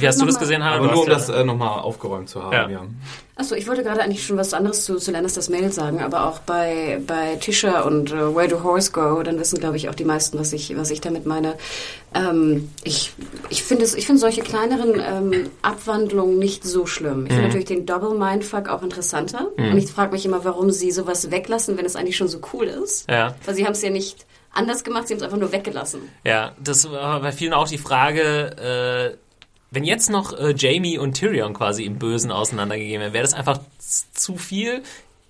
Wie 0.00 0.06
hast 0.06 0.20
du 0.20 0.26
das 0.26 0.38
gesehen, 0.38 0.62
Hannah? 0.62 0.76
Aber 0.76 0.92
nur 0.92 1.02
um 1.02 1.08
das 1.08 1.28
äh, 1.28 1.44
nochmal 1.44 1.80
aufgeräumt 1.80 2.28
zu 2.28 2.42
haben, 2.42 2.52
ja. 2.52 2.68
ja. 2.68 2.86
Achso, 3.34 3.54
ich 3.54 3.68
wollte 3.68 3.82
gerade 3.82 4.02
eigentlich 4.02 4.24
schon 4.24 4.36
was 4.38 4.54
anderes 4.54 4.84
zu, 4.84 4.96
zu 4.96 5.10
Lannisters 5.10 5.50
Mail 5.50 5.70
sagen, 5.70 6.00
aber 6.00 6.26
auch 6.26 6.38
bei, 6.38 7.00
bei 7.06 7.36
Tisha 7.36 7.82
und 7.82 8.12
uh, 8.12 8.34
Where 8.34 8.48
Do 8.48 8.62
Horse 8.62 8.92
Go, 8.92 9.22
dann 9.22 9.38
wissen, 9.38 9.58
glaube 9.58 9.76
ich, 9.76 9.90
auch 9.90 9.94
die 9.94 10.06
meisten, 10.06 10.38
was 10.38 10.52
ich, 10.52 10.74
was 10.76 10.90
ich 10.90 11.02
damit 11.02 11.26
meine. 11.26 11.54
Ähm, 12.14 12.70
ich 12.82 13.12
ich 13.50 13.62
finde 13.62 13.84
ich 13.84 14.06
find 14.06 14.18
solche 14.18 14.40
kleineren 14.40 15.00
ähm, 15.00 15.50
Abwandlungen 15.60 16.38
nicht 16.38 16.64
so 16.64 16.86
schlimm. 16.86 17.26
Ich 17.26 17.32
finde 17.32 17.42
mhm. 17.42 17.48
natürlich 17.48 17.66
den 17.66 17.84
Double 17.84 18.16
Mindfuck 18.16 18.68
auch 18.68 18.82
interessanter. 18.82 19.50
Mhm. 19.56 19.72
Und 19.72 19.78
ich 19.78 19.90
frage 19.90 20.12
mich 20.12 20.24
immer, 20.24 20.44
warum 20.44 20.70
sie 20.70 20.90
sowas 20.90 21.30
weglassen, 21.30 21.76
wenn 21.76 21.84
es 21.84 21.94
eigentlich 21.94 22.16
schon 22.16 22.28
so 22.28 22.40
cool 22.54 22.66
ist. 22.66 23.08
Ja. 23.10 23.34
Weil 23.44 23.54
sie 23.54 23.66
haben 23.66 23.72
es 23.72 23.82
ja 23.82 23.90
nicht 23.90 24.24
anders 24.56 24.84
gemacht, 24.84 25.08
sie 25.08 25.14
haben 25.14 25.18
es 25.18 25.24
einfach 25.24 25.38
nur 25.38 25.52
weggelassen. 25.52 26.02
Ja, 26.24 26.52
das 26.62 26.90
war 26.90 27.20
bei 27.20 27.32
vielen 27.32 27.52
auch 27.52 27.68
die 27.68 27.78
Frage, 27.78 29.14
äh, 29.14 29.16
wenn 29.70 29.84
jetzt 29.84 30.10
noch 30.10 30.32
äh, 30.38 30.54
Jamie 30.56 30.98
und 30.98 31.14
Tyrion 31.14 31.54
quasi 31.54 31.84
im 31.84 31.98
Bösen 31.98 32.30
auseinandergegeben 32.30 33.00
wären, 33.00 33.12
wäre 33.12 33.24
das 33.24 33.34
einfach 33.34 33.60
zu 33.78 34.36
viel? 34.36 34.82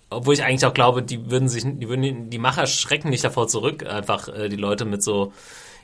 Obwohl 0.08 0.34
ich 0.34 0.44
eigentlich 0.44 0.64
auch 0.64 0.74
glaube, 0.74 1.02
die 1.02 1.30
würden 1.30 1.48
sich, 1.48 1.64
die 1.64 1.88
würden 1.88 2.30
die 2.30 2.38
Macher 2.38 2.66
schrecken 2.66 3.10
nicht 3.10 3.24
davor 3.24 3.48
zurück, 3.48 3.84
einfach 3.84 4.28
äh, 4.28 4.48
die 4.48 4.56
Leute 4.56 4.84
mit 4.84 5.02
so 5.02 5.32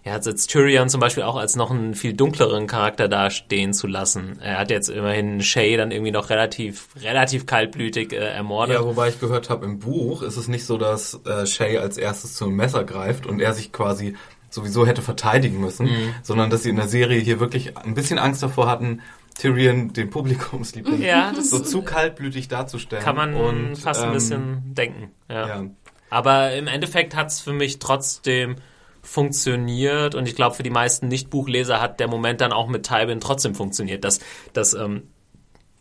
er 0.05 0.15
hat 0.15 0.27
jetzt 0.27 0.49
Tyrion 0.49 0.89
zum 0.89 1.01
Beispiel 1.01 1.23
auch 1.23 1.37
als 1.37 1.55
noch 1.55 1.71
einen 1.71 1.95
viel 1.95 2.13
dunkleren 2.13 2.67
Charakter 2.67 3.09
dastehen 3.09 3.73
zu 3.73 3.87
lassen. 3.87 4.39
Er 4.41 4.59
hat 4.59 4.71
jetzt 4.71 4.89
immerhin 4.89 5.41
Shay 5.43 5.77
dann 5.77 5.93
irgendwie 5.93 6.11
noch 6.11 6.29
relativ, 6.29 6.89
relativ 7.01 7.47
kaltblütig 7.47 8.13
äh, 8.13 8.17
ermordet. 8.17 8.75
Ja, 8.75 8.85
wobei 8.85 9.11
ich 9.11 9.21
gehört 9.21 9.49
habe, 9.49 9.65
im 9.65 9.79
Buch 9.79 10.23
ist 10.23 10.37
es 10.37 10.49
nicht 10.49 10.67
so, 10.67 10.77
dass 10.77 11.21
äh, 11.25 11.47
Shay 11.47 11.79
als 11.79 11.99
erstes 11.99 12.35
zum 12.35 12.57
Messer 12.57 12.83
greift 12.83 13.27
und 13.27 13.41
er 13.41 13.53
sich 13.53 13.71
quasi 13.71 14.17
sowieso 14.51 14.87
hätte 14.87 15.03
verteidigen 15.03 15.61
müssen, 15.61 15.87
mhm. 15.87 16.15
sondern 16.23 16.51
dass 16.51 16.65
sie 16.65 16.71
in 16.71 16.77
der 16.77 16.89
Serie 16.89 17.21
hier 17.21 17.39
wirklich 17.39 17.77
ein 17.77 17.95
bisschen 17.95 18.19
Angst 18.19 18.43
davor 18.43 18.69
hatten, 18.69 19.03
Tyrion, 19.39 19.93
den 19.93 20.11
Publikumsliebling, 20.11 21.01
ja, 21.01 21.33
so 21.41 21.61
zu 21.61 21.83
kaltblütig 21.83 22.49
darzustellen. 22.49 23.05
Kann 23.05 23.17
man 23.17 23.35
und, 23.35 23.77
fast 23.77 24.03
ähm, 24.03 24.09
ein 24.09 24.15
bisschen 24.15 24.75
denken. 24.75 25.11
Ja. 25.29 25.49
ja. 25.49 25.65
Aber 26.11 26.53
im 26.55 26.67
Endeffekt 26.67 27.17
hat 27.17 27.29
es 27.29 27.41
für 27.41 27.53
mich 27.53 27.79
trotzdem 27.79 28.57
funktioniert. 29.03 30.15
Und 30.15 30.29
ich 30.29 30.37
glaube, 30.37 30.55
für 30.55 30.63
die 30.63 30.71
meisten 30.71 31.09
Nicht-Buchleser 31.09 31.81
hat 31.81 32.01
der 32.01 32.09
Moment 32.09 32.41
dann 32.41 32.53
auch 32.53 32.69
mit 32.69 32.87
Tywin 32.87 33.21
trotzdem 33.21 33.55
funktioniert, 33.55 34.05
dass, 34.05 34.21
dass 34.53 34.75
ähm, 34.75 35.09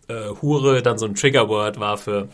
äh, 0.08 0.30
Hure 0.42 0.82
dann 0.82 0.98
so 0.98 1.06
ein 1.06 1.16
Triggerword 1.16 1.80
war 1.80 1.98
für 1.98 2.30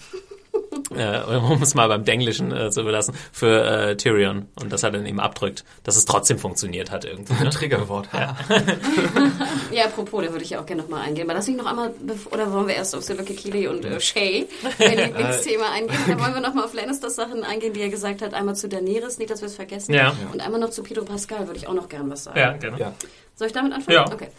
äh, 0.95 1.35
um 1.35 1.61
es 1.61 1.75
mal 1.75 1.87
beim 1.87 2.05
Denglischen 2.05 2.51
äh, 2.51 2.71
zu 2.71 2.81
überlassen, 2.81 3.13
für 3.31 3.63
äh, 3.63 3.97
Tyrion 3.97 4.47
und 4.59 4.71
das 4.71 4.83
er 4.83 4.91
dann 4.91 5.05
eben 5.05 5.19
abdrückt, 5.19 5.63
dass 5.83 5.97
es 5.97 6.05
trotzdem 6.05 6.39
funktioniert 6.39 6.91
hat 6.91 7.05
irgendwie. 7.05 7.43
Ne? 7.43 7.49
Triggerwort. 7.49 8.09
Ja. 8.13 8.37
ja, 9.71 9.85
apropos, 9.85 10.23
da 10.23 10.31
würde 10.31 10.43
ich 10.43 10.57
auch 10.57 10.65
gerne 10.65 10.83
nochmal 10.83 11.01
eingehen. 11.01 11.25
Aber 11.25 11.33
lass 11.33 11.47
mich 11.47 11.57
noch 11.57 11.65
einmal, 11.65 11.93
oder 12.31 12.51
wollen 12.51 12.67
wir 12.67 12.75
erst 12.75 12.95
auf 12.95 13.03
Silver 13.03 13.23
Kili 13.23 13.67
und 13.67 13.85
äh, 13.85 13.99
Shay, 13.99 14.47
mein 14.79 14.97
Lieblingsthema, 14.97 15.71
eingehen? 15.71 15.97
Da 16.07 16.19
wollen 16.19 16.33
wir 16.33 16.41
nochmal 16.41 16.65
auf 16.65 16.73
Lannisters 16.73 17.15
Sachen 17.15 17.43
eingehen, 17.43 17.73
die 17.73 17.81
er 17.81 17.89
gesagt 17.89 18.21
hat. 18.21 18.33
Einmal 18.33 18.55
zu 18.55 18.67
Daenerys, 18.67 19.17
nicht, 19.17 19.29
dass 19.29 19.41
wir 19.41 19.47
es 19.47 19.55
vergessen. 19.55 19.93
Ja. 19.93 20.15
Und 20.31 20.41
einmal 20.41 20.59
noch 20.59 20.69
zu 20.69 20.83
Pedro 20.83 21.05
Pascal 21.05 21.47
würde 21.47 21.57
ich 21.57 21.67
auch 21.67 21.73
noch 21.73 21.89
gerne 21.89 22.09
was 22.09 22.25
sagen. 22.25 22.39
Ja, 22.39 22.53
gerne. 22.53 22.79
Ja. 22.79 22.93
Soll 23.37 23.47
ich 23.47 23.53
damit 23.53 23.71
anfangen? 23.71 23.95
Ja. 23.95 24.11
Okay. 24.11 24.29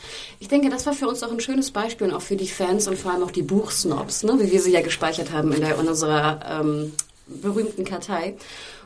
Ich 0.40 0.48
denke, 0.48 0.70
das 0.70 0.84
war 0.84 0.92
für 0.92 1.06
uns 1.06 1.22
auch 1.22 1.30
ein 1.30 1.38
schönes 1.38 1.70
Beispiel 1.70 2.08
und 2.08 2.14
auch 2.14 2.22
für 2.22 2.34
die 2.34 2.48
Fans 2.48 2.88
und 2.88 2.98
vor 2.98 3.12
allem 3.12 3.22
auch 3.22 3.30
die 3.30 3.42
Buchsnobs, 3.42 4.24
ne, 4.24 4.34
wie 4.40 4.50
wir 4.50 4.60
sie 4.60 4.72
ja 4.72 4.80
gespeichert 4.80 5.30
haben 5.32 5.52
in, 5.52 5.60
der, 5.60 5.78
in 5.78 5.86
unserer 5.86 6.40
ähm, 6.60 6.92
berühmten 7.28 7.84
Kartei. 7.84 8.36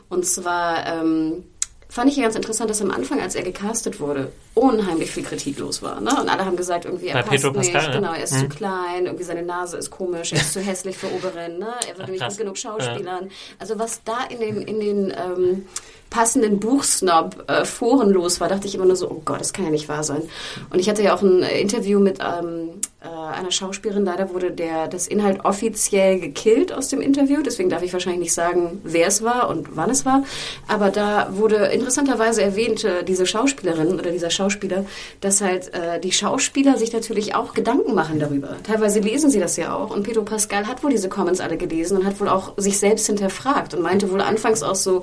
Und 0.09 0.27
zwar 0.27 0.85
ähm, 0.85 1.43
fand 1.89 2.11
ich 2.11 2.17
ja 2.17 2.23
ganz 2.23 2.35
interessant, 2.35 2.69
dass 2.69 2.81
am 2.81 2.91
Anfang, 2.91 3.21
als 3.21 3.33
er 3.33 3.41
gecastet 3.41 3.99
wurde, 3.99 4.31
unheimlich 4.53 5.09
viel 5.09 5.23
Kritik 5.23 5.57
los 5.57 5.81
war. 5.81 5.99
Ne? 5.99 6.09
Und 6.21 6.29
alle 6.29 6.45
haben 6.45 6.57
gesagt, 6.57 6.85
irgendwie, 6.85 7.07
er 7.07 7.15
Bei 7.15 7.21
passt 7.23 7.43
Pedro 7.43 7.59
nicht, 7.59 7.73
Pascal, 7.73 7.91
ne? 7.91 8.01
genau, 8.01 8.13
er 8.13 8.23
ist 8.23 8.33
hm. 8.33 8.39
zu 8.39 8.55
klein, 8.55 9.05
irgendwie 9.05 9.23
seine 9.23 9.43
Nase 9.43 9.77
ist 9.77 9.89
komisch, 9.89 10.31
er 10.31 10.41
ist 10.41 10.53
zu 10.53 10.61
hässlich 10.61 10.97
für 10.97 11.11
Oberen, 11.11 11.57
ne? 11.57 11.73
er 11.87 11.97
wird 11.97 12.09
nicht 12.09 12.27
gut 12.27 12.37
genug 12.37 12.57
Schauspielern. 12.57 13.25
Ja. 13.25 13.31
Also 13.57 13.79
was 13.79 14.03
da 14.03 14.25
in 14.29 14.39
den, 14.39 14.61
in 14.61 14.79
den 14.79 15.13
ähm, 15.15 15.65
passenden 16.13 16.59
Buchsnob-Foren 16.59 18.09
äh, 18.11 18.13
los 18.13 18.39
war, 18.39 18.47
dachte 18.47 18.67
ich 18.67 18.75
immer 18.75 18.85
nur 18.85 18.95
so, 18.95 19.09
oh 19.09 19.21
Gott, 19.25 19.39
das 19.39 19.51
kann 19.51 19.65
ja 19.65 19.71
nicht 19.71 19.89
wahr 19.89 20.03
sein. 20.03 20.21
Und 20.69 20.77
ich 20.77 20.87
hatte 20.87 21.01
ja 21.01 21.15
auch 21.15 21.23
ein 21.23 21.41
Interview 21.41 21.99
mit 21.99 22.19
ähm, 22.19 22.69
äh, 23.03 23.07
einer 23.07 23.49
Schauspielerin. 23.49 24.05
Leider 24.05 24.29
wurde 24.31 24.51
der, 24.51 24.87
das 24.87 25.07
Inhalt 25.07 25.43
offiziell 25.43 26.19
gekillt 26.19 26.71
aus 26.71 26.89
dem 26.89 27.01
Interview. 27.01 27.41
Deswegen 27.41 27.69
darf 27.69 27.81
ich 27.81 27.93
wahrscheinlich 27.93 28.21
nicht 28.21 28.33
sagen, 28.33 28.79
wer 28.83 29.07
es 29.07 29.23
war 29.23 29.49
und 29.49 29.75
wann 29.75 29.89
es 29.89 30.05
war. 30.05 30.23
Aber 30.67 30.91
da 30.91 31.29
wurde 31.31 31.55
interessanterweise 31.55 32.43
erwähnt, 32.43 32.83
äh, 32.83 33.03
diese 33.03 33.25
Schauspielerin 33.25 33.99
oder 33.99 34.11
dieser 34.11 34.29
Schauspieler, 34.29 34.85
dass 35.19 35.41
halt 35.41 35.73
äh, 35.73 35.99
die 35.99 36.11
Schauspieler 36.11 36.77
sich 36.77 36.93
natürlich 36.93 37.33
auch 37.33 37.55
Gedanken 37.55 37.95
machen 37.95 38.19
darüber. 38.19 38.55
Teilweise 38.61 38.99
lesen 38.99 39.31
sie 39.31 39.39
das 39.39 39.57
ja 39.57 39.75
auch. 39.75 39.89
Und 39.89 40.03
Pedro 40.03 40.21
Pascal 40.21 40.67
hat 40.67 40.83
wohl 40.83 40.91
diese 40.91 41.09
Comments 41.09 41.41
alle 41.41 41.57
gelesen 41.57 41.97
und 41.97 42.05
hat 42.05 42.19
wohl 42.19 42.29
auch 42.29 42.53
sich 42.57 42.77
selbst 42.77 43.07
hinterfragt 43.07 43.73
und 43.73 43.81
meinte 43.81 44.11
wohl 44.11 44.21
anfangs 44.21 44.61
auch 44.61 44.75
so, 44.75 45.01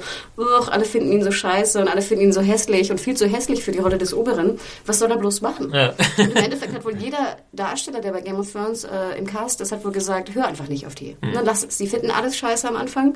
alle 0.71 0.85
finden 0.85 1.00
finden 1.01 1.13
ihn 1.15 1.25
so 1.25 1.31
scheiße 1.31 1.81
und 1.81 1.89
alle 1.89 2.03
finden 2.03 2.25
ihn 2.25 2.33
so 2.33 2.43
hässlich 2.43 2.91
und 2.91 3.01
viel 3.01 3.17
zu 3.17 3.27
hässlich 3.27 3.65
für 3.65 3.73
die 3.73 3.79
Rolle 3.79 3.97
des 3.97 4.13
Oberen. 4.13 4.59
Was 4.85 4.99
soll 4.99 5.11
er 5.11 5.17
bloß 5.17 5.41
machen? 5.41 5.73
Ja. 5.73 5.95
Im 6.19 6.37
Endeffekt 6.37 6.75
hat 6.75 6.85
wohl 6.85 6.95
jeder 6.95 7.39
Darsteller, 7.53 8.01
der 8.01 8.13
bei 8.13 8.21
Game 8.21 8.39
of 8.39 8.53
Thrones 8.53 8.85
äh, 8.85 9.19
im 9.19 9.27
Cast 9.27 9.63
ist, 9.63 9.73
hat 9.73 9.83
wohl 9.83 9.93
gesagt, 9.93 10.35
hör 10.35 10.47
einfach 10.47 10.69
nicht 10.69 10.87
auf 10.87 10.95
die. 10.95 11.17
Mhm. 11.23 11.31
Ne, 11.31 11.41
lass 11.43 11.65
es. 11.65 11.79
Die 11.79 11.87
finden 11.87 12.11
alles 12.11 12.37
scheiße 12.37 12.69
am 12.69 12.77
Anfang. 12.77 13.15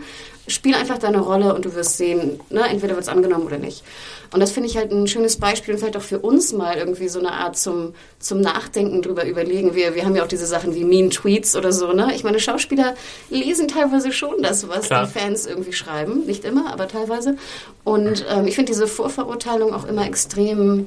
Spiel 0.49 0.75
einfach 0.75 0.97
deine 0.97 1.21
Rolle 1.21 1.55
und 1.55 1.67
du 1.67 1.75
wirst 1.75 1.99
sehen, 1.99 2.41
ne, 2.49 2.63
entweder 2.69 2.95
wird 2.95 3.03
es 3.03 3.09
angenommen 3.11 3.45
oder 3.45 3.59
nicht. 3.59 3.85
Und 4.33 4.41
das 4.41 4.51
finde 4.51 4.69
ich 4.69 4.77
halt 4.77 4.91
ein 4.91 5.07
schönes 5.07 5.37
Beispiel 5.37 5.75
und 5.75 5.81
vielleicht 5.81 5.97
auch 5.97 6.03
für 6.03 6.19
uns 6.19 6.53
mal 6.53 6.77
irgendwie 6.77 7.09
so 7.09 7.19
eine 7.19 7.33
Art 7.33 7.57
zum, 7.57 7.95
zum 8.19 8.41
Nachdenken 8.41 9.03
drüber 9.03 9.27
überlegen. 9.27 9.75
Wir, 9.75 9.95
wir 9.95 10.05
haben 10.05 10.17
ja 10.17 10.25
auch 10.25 10.29
diese 10.29 10.47
Sachen 10.47 10.75
wie 10.75 10.85
Mean 10.85 11.11
Tweets 11.11 11.55
oder 11.55 11.71
so. 11.71 11.93
Ne? 11.93 12.13
Ich 12.15 12.25
meine, 12.25 12.41
Schauspieler 12.41 12.95
lesen 13.31 13.69
teilweise 13.69 14.11
schon 14.11 14.43
das, 14.43 14.69
was 14.69 14.87
Klar. 14.87 15.07
die 15.07 15.19
Fans 15.19 15.47
irgendwie 15.47 15.73
schreiben. 15.73 16.27
Nicht 16.27 16.45
immer, 16.45 16.73
aber 16.73 16.89
teilweise. 16.89 17.37
Und 17.85 18.25
ähm, 18.29 18.47
ich 18.47 18.55
finde 18.55 18.73
diese 18.73 18.87
Vorverurteilung 18.87 19.75
auch 19.75 19.85
immer 19.85 20.07
extrem 20.07 20.87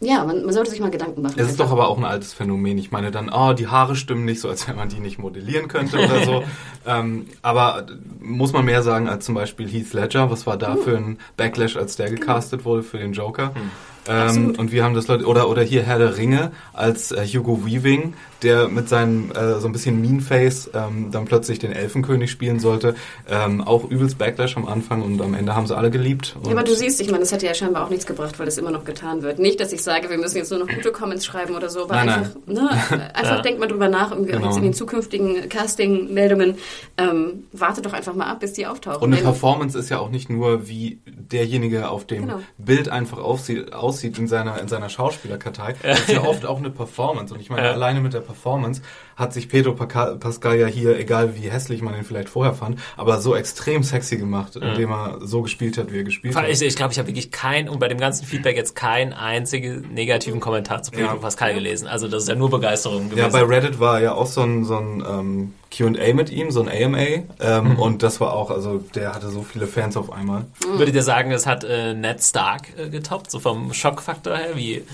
ja, 0.00 0.24
man, 0.24 0.44
man, 0.44 0.54
sollte 0.54 0.70
sich 0.70 0.78
mal 0.78 0.92
Gedanken 0.92 1.22
machen. 1.22 1.34
Es 1.38 1.50
ist 1.50 1.58
doch 1.58 1.72
aber 1.72 1.88
auch 1.88 1.98
ein 1.98 2.04
altes 2.04 2.32
Phänomen. 2.32 2.78
Ich 2.78 2.92
meine 2.92 3.10
dann, 3.10 3.30
oh, 3.30 3.52
die 3.52 3.66
Haare 3.66 3.96
stimmen 3.96 4.24
nicht, 4.24 4.40
so 4.40 4.48
als 4.48 4.68
wenn 4.68 4.76
man 4.76 4.88
die 4.88 5.00
nicht 5.00 5.18
modellieren 5.18 5.66
könnte 5.66 5.98
oder 5.98 6.24
so. 6.24 6.44
ähm, 6.86 7.26
aber 7.42 7.86
muss 8.20 8.52
man 8.52 8.64
mehr 8.64 8.84
sagen 8.84 9.08
als 9.08 9.24
zum 9.24 9.34
Beispiel 9.34 9.68
Heath 9.68 9.92
Ledger. 9.92 10.30
Was 10.30 10.46
war 10.46 10.56
da 10.56 10.74
hm. 10.74 10.82
für 10.82 10.96
ein 10.96 11.18
Backlash, 11.36 11.76
als 11.76 11.96
der 11.96 12.10
gecastet 12.10 12.64
wurde 12.64 12.84
für 12.84 12.98
den 12.98 13.12
Joker? 13.12 13.54
Hm. 13.54 13.70
Ähm, 14.08 14.54
und 14.58 14.72
wir 14.72 14.84
haben 14.84 14.94
das 14.94 15.06
Leute, 15.08 15.26
oder, 15.26 15.48
oder 15.48 15.62
hier 15.62 15.82
Herr 15.82 15.98
der 15.98 16.16
Ringe 16.16 16.52
als 16.72 17.12
äh, 17.12 17.26
Hugo 17.26 17.64
Weaving, 17.66 18.14
der 18.42 18.68
mit 18.68 18.88
seinem 18.88 19.30
äh, 19.32 19.58
so 19.60 19.66
ein 19.66 19.72
bisschen 19.72 20.00
Mean 20.00 20.20
Face 20.20 20.70
ähm, 20.74 21.10
dann 21.10 21.24
plötzlich 21.26 21.58
den 21.58 21.72
Elfenkönig 21.72 22.30
spielen 22.30 22.58
sollte. 22.60 22.94
Ähm, 23.28 23.60
auch 23.60 23.84
übelst 23.90 24.16
Backlash 24.18 24.56
am 24.56 24.66
Anfang 24.66 25.02
und 25.02 25.20
am 25.20 25.34
Ende 25.34 25.54
haben 25.54 25.66
sie 25.66 25.76
alle 25.76 25.90
geliebt. 25.90 26.36
Ja, 26.44 26.52
aber 26.52 26.62
du 26.62 26.74
siehst, 26.74 27.00
ich 27.00 27.08
meine, 27.08 27.20
das 27.20 27.32
hätte 27.32 27.46
ja 27.46 27.54
scheinbar 27.54 27.84
auch 27.84 27.90
nichts 27.90 28.06
gebracht, 28.06 28.38
weil 28.38 28.46
das 28.46 28.56
immer 28.58 28.70
noch 28.70 28.84
getan 28.84 29.22
wird. 29.22 29.38
Nicht, 29.38 29.60
dass 29.60 29.72
ich 29.72 29.82
sage, 29.82 30.08
wir 30.08 30.18
müssen 30.18 30.36
jetzt 30.36 30.50
nur 30.50 30.60
noch 30.60 30.68
gute 30.68 30.92
Comments 30.92 31.24
schreiben 31.24 31.54
oder 31.54 31.68
so, 31.68 31.82
aber 31.82 31.96
Nein, 31.96 32.08
einfach, 32.08 32.30
Ne, 32.46 32.70
einfach 33.14 33.36
Ja. 33.36 33.42
denkt 33.42 33.60
mal 33.60 33.66
drüber 33.68 33.88
nach, 33.88 34.10
irgendwie 34.12 34.32
auch 34.32 34.36
Genau. 34.38 34.46
jetzt 34.48 34.56
in 34.58 34.62
den 34.62 34.72
zukünftigen 34.74 35.48
Casting-Meldungen. 35.48 36.54
Ähm, 36.96 37.44
wartet 37.52 37.86
doch 37.86 37.92
einfach 37.92 38.14
mal 38.14 38.26
ab, 38.26 38.40
bis 38.40 38.52
die 38.52 38.66
auftauchen. 38.66 39.02
Und 39.02 39.12
eine 39.12 39.22
Performance 39.22 39.78
ist 39.78 39.88
ja 39.88 39.98
auch 39.98 40.10
nicht 40.10 40.30
nur, 40.30 40.68
wie 40.68 41.00
derjenige 41.06 41.88
auf 41.90 42.06
dem 42.06 42.22
Genau. 42.26 42.40
Bild 42.56 42.88
einfach 42.88 43.18
aussieht, 43.18 43.72
aussieht 43.72 43.97
in 44.04 44.26
seiner, 44.28 44.60
in 44.60 44.68
seiner 44.68 44.88
Schauspielerkartei. 44.88 45.74
Ist 45.82 46.08
ja 46.08 46.22
oft 46.22 46.46
auch 46.46 46.58
eine 46.58 46.70
Performance. 46.70 47.32
Und 47.34 47.40
ich 47.40 47.50
meine, 47.50 47.66
Ja. 47.66 47.72
alleine 47.72 48.00
mit 48.00 48.14
der 48.14 48.20
Performance 48.20 48.82
hat 49.18 49.32
sich 49.32 49.48
Pedro 49.48 49.72
Pascal 49.72 50.56
ja 50.58 50.66
hier, 50.66 50.98
egal 50.98 51.34
wie 51.36 51.50
hässlich 51.50 51.82
man 51.82 51.94
ihn 51.96 52.04
vielleicht 52.04 52.28
vorher 52.28 52.54
fand, 52.54 52.78
aber 52.96 53.20
so 53.20 53.34
extrem 53.34 53.82
sexy 53.82 54.16
gemacht, 54.16 54.56
indem 54.56 54.90
er 54.90 55.18
so 55.22 55.42
gespielt 55.42 55.76
hat, 55.76 55.92
wie 55.92 55.98
er 55.98 56.04
gespielt 56.04 56.36
hat. 56.36 56.48
Ich, 56.48 56.62
ich 56.62 56.76
glaube, 56.76 56.92
ich 56.92 56.98
habe 56.98 57.08
wirklich 57.08 57.30
kein, 57.30 57.68
und 57.68 57.78
bei 57.80 57.88
dem 57.88 57.98
ganzen 57.98 58.24
Feedback 58.26 58.56
jetzt 58.56 58.76
keinen 58.76 59.12
einzigen 59.12 59.92
negativen 59.92 60.40
Kommentar 60.40 60.82
zu 60.82 60.90
Pedro 60.92 61.06
Ja. 61.06 61.14
Pascal 61.16 61.52
gelesen. 61.54 61.88
Also 61.88 62.08
das 62.08 62.22
ist 62.24 62.28
ja 62.28 62.34
nur 62.34 62.50
Begeisterung 62.50 63.10
gewesen. 63.10 63.18
Ja, 63.18 63.28
bei 63.28 63.42
Reddit 63.42 63.80
war 63.80 64.00
ja 64.00 64.14
auch 64.14 64.26
so 64.26 64.42
ein, 64.42 64.64
so 64.64 64.76
ein 64.76 65.04
ähm, 65.06 65.54
Q&A 65.76 66.14
mit 66.14 66.30
ihm, 66.30 66.50
so 66.50 66.62
ein 66.62 66.68
AMA. 66.68 66.98
Ähm, 67.40 67.68
Mhm. 67.68 67.78
Und 67.78 68.02
das 68.02 68.20
war 68.20 68.32
auch, 68.34 68.50
also 68.50 68.78
der 68.94 69.14
hatte 69.14 69.30
so 69.30 69.42
viele 69.42 69.66
Fans 69.66 69.96
auf 69.96 70.12
einmal. 70.12 70.44
Würdet 70.76 70.94
ihr 70.94 71.02
sagen, 71.02 71.32
es 71.32 71.44
hat 71.46 71.64
äh, 71.64 71.92
Ned 71.92 72.22
Stark 72.22 72.68
äh, 72.78 72.88
getoppt, 72.88 73.30
so 73.30 73.40
vom 73.40 73.72
Schockfaktor 73.74 74.36
her, 74.36 74.50
wie 74.54 74.84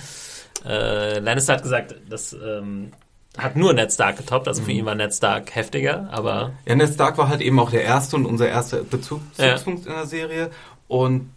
äh, 0.66 1.18
Lannister 1.18 1.54
hat 1.54 1.62
gesagt, 1.62 1.94
das 2.08 2.32
ähm, 2.32 2.92
hat 3.36 3.56
nur 3.56 3.72
Ned 3.72 3.92
Stark 3.92 4.16
getoppt, 4.18 4.46
also 4.48 4.62
für 4.62 4.70
Mhm. 4.70 4.78
ihn 4.78 4.86
war 4.86 4.94
Ned 4.94 5.12
Stark 5.14 5.54
heftiger, 5.54 6.08
aber 6.12 6.52
Ja, 6.66 6.74
Ned 6.76 6.92
Stark 6.94 7.18
war 7.18 7.28
halt 7.28 7.40
eben 7.40 7.58
auch 7.58 7.70
der 7.70 7.82
erste 7.82 8.16
und 8.16 8.26
unser 8.26 8.48
erster 8.48 8.78
Bezug, 8.84 9.20
Ja. 9.36 9.46
Bezugspunkt 9.46 9.86
in 9.86 9.92
der 9.92 10.06
Serie. 10.06 10.50
Und 10.88 11.28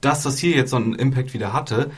das, 0.00 0.24
was 0.26 0.38
hier 0.38 0.54
jetzt 0.56 0.70
so 0.70 0.76
einen 0.76 0.94
Impact 0.94 1.32
wieder 1.32 1.52
hatte, 1.52 1.90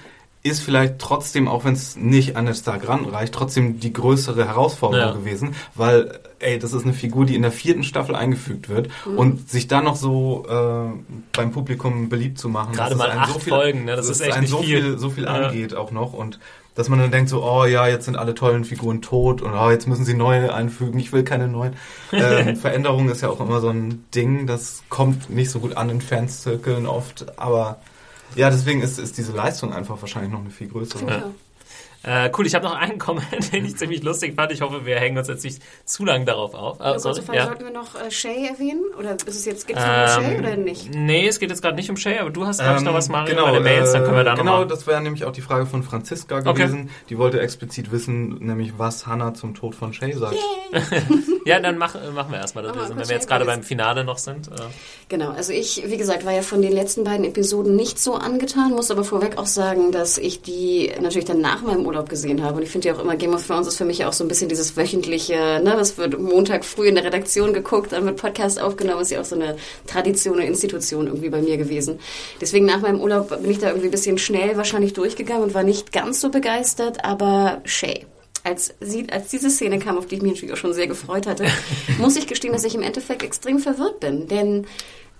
ist 0.44 0.62
vielleicht 0.62 1.00
trotzdem, 1.00 1.48
auch 1.48 1.64
wenn 1.64 1.72
es 1.74 1.96
nicht 1.96 2.36
an 2.36 2.44
Ned 2.44 2.56
Stark 2.56 2.86
ranreicht, 2.86 3.34
trotzdem 3.34 3.80
die 3.80 3.92
größere 3.92 4.46
Herausforderung 4.46 5.08
Ja. 5.08 5.12
gewesen, 5.14 5.56
weil, 5.74 6.20
ey, 6.38 6.60
das 6.60 6.72
ist 6.72 6.84
eine 6.84 6.92
Figur, 6.92 7.26
die 7.26 7.34
in 7.34 7.42
der 7.42 7.50
vierten 7.50 7.82
Staffel 7.82 8.14
eingefügt 8.14 8.68
wird 8.68 8.88
und 9.16 9.50
sich 9.50 9.66
dann 9.66 9.82
noch 9.82 9.96
so 9.96 10.46
äh, 10.48 11.16
beim 11.36 11.50
Publikum 11.50 12.08
beliebt 12.08 12.38
zu 12.38 12.48
machen. 12.48 12.74
Gerade 12.76 12.94
mal 12.94 13.06
es 13.08 13.10
einen 13.14 13.22
acht 13.22 13.42
Folgen, 13.42 13.86
ne, 13.86 13.96
das 13.96 14.08
ist 14.08 14.20
echt 14.20 14.40
nicht 14.40 14.50
so 14.50 14.58
viel. 14.62 14.82
viel, 14.82 14.98
so 14.98 15.10
viel 15.10 15.24
Ja. 15.24 15.30
angeht 15.48 15.74
auch 15.74 15.90
noch 15.90 16.12
und 16.12 16.38
dass 16.76 16.88
man 16.88 17.00
dann 17.00 17.10
denkt 17.10 17.30
so, 17.30 17.42
oh 17.42 17.64
ja, 17.64 17.88
jetzt 17.88 18.04
sind 18.04 18.16
alle 18.16 18.34
tollen 18.34 18.64
Figuren 18.64 19.02
tot 19.02 19.42
und 19.42 19.54
oh, 19.54 19.70
jetzt 19.70 19.88
müssen 19.88 20.04
sie 20.04 20.14
neue 20.14 20.54
einfügen, 20.54 21.00
ich 21.00 21.12
will 21.12 21.24
keine 21.24 21.48
neuen. 21.48 21.74
Ähm, 22.12 22.56
Veränderung 22.56 23.08
ist 23.08 23.20
ja 23.20 23.28
auch 23.28 23.40
immer 23.40 23.60
so 23.60 23.68
ein 23.68 24.04
Ding, 24.14 24.46
das 24.46 24.84
kommt 24.88 25.28
nicht 25.28 25.50
so 25.50 25.58
gut 25.58 25.76
an 25.76 25.90
in 25.90 26.00
Fanzirkeln 26.00 26.86
oft, 26.86 27.38
aber 27.38 27.78
ja, 28.36 28.48
deswegen 28.48 28.80
ist, 28.80 28.98
ist 28.98 29.18
diese 29.18 29.32
Leistung 29.32 29.72
einfach 29.72 30.00
wahrscheinlich 30.00 30.30
noch 30.30 30.40
eine 30.40 30.50
viel 30.50 30.68
größere. 30.68 31.06
Ja. 31.06 31.24
Äh, 32.06 32.30
cool, 32.38 32.46
ich 32.46 32.54
habe 32.54 32.64
noch 32.64 32.74
einen 32.74 32.98
Comment, 33.06 33.52
den 33.52 33.64
ich 33.64 33.76
ziemlich 33.76 34.02
lustig 34.02 34.34
fand. 34.36 34.52
Ich 34.52 34.62
hoffe, 34.62 34.86
wir 34.86 34.96
hängen 34.96 35.18
uns 35.18 35.28
jetzt 35.28 35.44
nicht 35.44 35.60
zu 35.84 36.04
lang 36.04 36.24
darauf 36.24 36.54
auf. 36.54 36.80
Ah, 36.80 36.98
sorry, 36.98 37.20
Frage, 37.22 37.38
ja. 37.38 37.46
sollten 37.46 37.64
wir 37.64 37.72
noch 37.72 37.94
äh, 37.94 38.10
Shay 38.10 38.46
erwähnen? 38.46 38.82
Oder 38.98 39.14
ist 39.14 39.28
es 39.28 39.44
jetzt, 39.44 39.66
geht 39.66 39.76
es 39.76 39.82
noch 39.84 40.18
um 40.18 40.24
Shay 40.24 40.34
Ähm, 40.34 40.40
oder 40.40 40.56
nicht? 40.56 40.94
Nee, 40.94 41.26
es 41.26 41.38
geht 41.40 41.50
jetzt 41.50 41.62
gerade 41.62 41.76
nicht 41.76 41.90
um 41.90 41.96
Shay, 41.96 42.18
aber 42.18 42.30
du 42.30 42.46
hast, 42.46 42.60
glaube 42.60 42.78
ich, 42.78 42.84
noch 42.84 42.94
was, 42.94 43.08
Mario, 43.08 43.34
genau, 43.34 43.46
bei 43.46 43.52
den 43.52 43.62
Mails, 43.64 43.92
dann 43.92 44.04
können 44.04 44.16
wir 44.16 44.24
da 44.24 44.34
äh, 44.34 44.36
Genau, 44.36 44.52
nochmal... 44.52 44.68
das 44.68 44.86
wäre 44.86 45.00
nämlich 45.00 45.24
auch 45.24 45.32
die 45.32 45.42
Frage 45.42 45.66
von 45.66 45.82
Franziska 45.82 46.36
Okay. 46.38 46.52
gewesen. 46.52 46.90
Die 47.08 47.18
wollte 47.18 47.40
explizit 47.40 47.90
wissen, 47.92 48.38
nämlich 48.38 48.78
was 48.78 49.06
Hannah 49.06 49.34
zum 49.34 49.54
Tod 49.54 49.74
von 49.74 49.92
Shay 49.92 50.12
sagt. 50.12 50.36
Ja, 51.46 51.60
dann 51.60 51.78
mach, 51.78 51.94
äh, 51.94 52.10
machen 52.10 52.32
wir 52.32 52.38
erstmal 52.40 52.64
das, 52.64 52.74
wir 52.74 52.88
wenn 52.96 53.08
wir 53.08 53.14
jetzt 53.14 53.28
gerade 53.28 53.44
beim 53.44 53.62
Finale 53.62 54.02
noch 54.02 54.18
sind. 54.18 54.48
Äh, 54.48 54.52
Genau, 55.08 55.30
also 55.30 55.52
ich, 55.52 55.84
wie 55.86 55.96
gesagt, 55.96 56.26
war 56.26 56.32
ja 56.32 56.42
von 56.42 56.60
den 56.60 56.72
letzten 56.72 57.04
beiden 57.04 57.24
Episoden 57.24 57.76
nicht 57.76 58.00
so 58.00 58.14
angetan, 58.16 58.72
muss 58.72 58.90
aber 58.90 59.04
vorweg 59.04 59.38
auch 59.38 59.46
sagen, 59.46 59.92
dass 59.92 60.18
ich 60.18 60.42
die 60.42 60.90
natürlich 61.00 61.26
dann 61.26 61.40
nach 61.40 61.62
meinem 61.62 61.86
Urlaub 61.86 61.95
gesehen 62.04 62.42
habe. 62.42 62.58
Und 62.58 62.62
ich 62.62 62.70
finde 62.70 62.88
ja 62.88 62.94
auch 62.94 63.00
immer, 63.00 63.16
Game 63.16 63.34
of 63.34 63.46
Thrones 63.46 63.66
ist 63.66 63.76
für 63.76 63.84
mich 63.84 64.04
auch 64.04 64.12
so 64.12 64.22
ein 64.24 64.28
bisschen 64.28 64.48
dieses 64.48 64.76
wöchentliche, 64.76 65.34
ne, 65.34 65.74
das 65.76 65.96
wird 65.96 66.18
Montag 66.20 66.64
früh 66.64 66.88
in 66.88 66.94
der 66.94 67.04
Redaktion 67.04 67.52
geguckt, 67.52 67.92
dann 67.92 68.04
wird 68.04 68.16
Podcast 68.16 68.60
aufgenommen, 68.60 69.02
ist 69.02 69.10
ja 69.10 69.20
auch 69.20 69.24
so 69.24 69.36
eine 69.36 69.56
Tradition, 69.86 70.38
eine 70.38 70.46
Institution 70.46 71.06
irgendwie 71.06 71.30
bei 71.30 71.40
mir 71.40 71.56
gewesen. 71.56 71.98
Deswegen 72.40 72.66
nach 72.66 72.80
meinem 72.80 73.00
Urlaub 73.00 73.28
bin 73.40 73.50
ich 73.50 73.58
da 73.58 73.68
irgendwie 73.68 73.88
ein 73.88 73.92
bisschen 73.92 74.18
schnell 74.18 74.56
wahrscheinlich 74.56 74.92
durchgegangen 74.92 75.42
und 75.42 75.54
war 75.54 75.62
nicht 75.62 75.92
ganz 75.92 76.20
so 76.20 76.30
begeistert, 76.30 77.04
aber 77.04 77.62
Shay. 77.64 78.06
Als, 78.44 78.74
sie, 78.78 79.08
als 79.10 79.28
diese 79.28 79.50
Szene 79.50 79.80
kam, 79.80 79.98
auf 79.98 80.06
die 80.06 80.14
ich 80.16 80.22
mich 80.22 80.34
natürlich 80.34 80.52
auch 80.52 80.58
schon 80.58 80.72
sehr 80.72 80.86
gefreut 80.86 81.26
hatte, 81.26 81.46
muss 81.98 82.14
ich 82.14 82.28
gestehen, 82.28 82.52
dass 82.52 82.62
ich 82.62 82.76
im 82.76 82.82
Endeffekt 82.82 83.24
extrem 83.24 83.58
verwirrt 83.58 83.98
bin. 83.98 84.28
Denn 84.28 84.66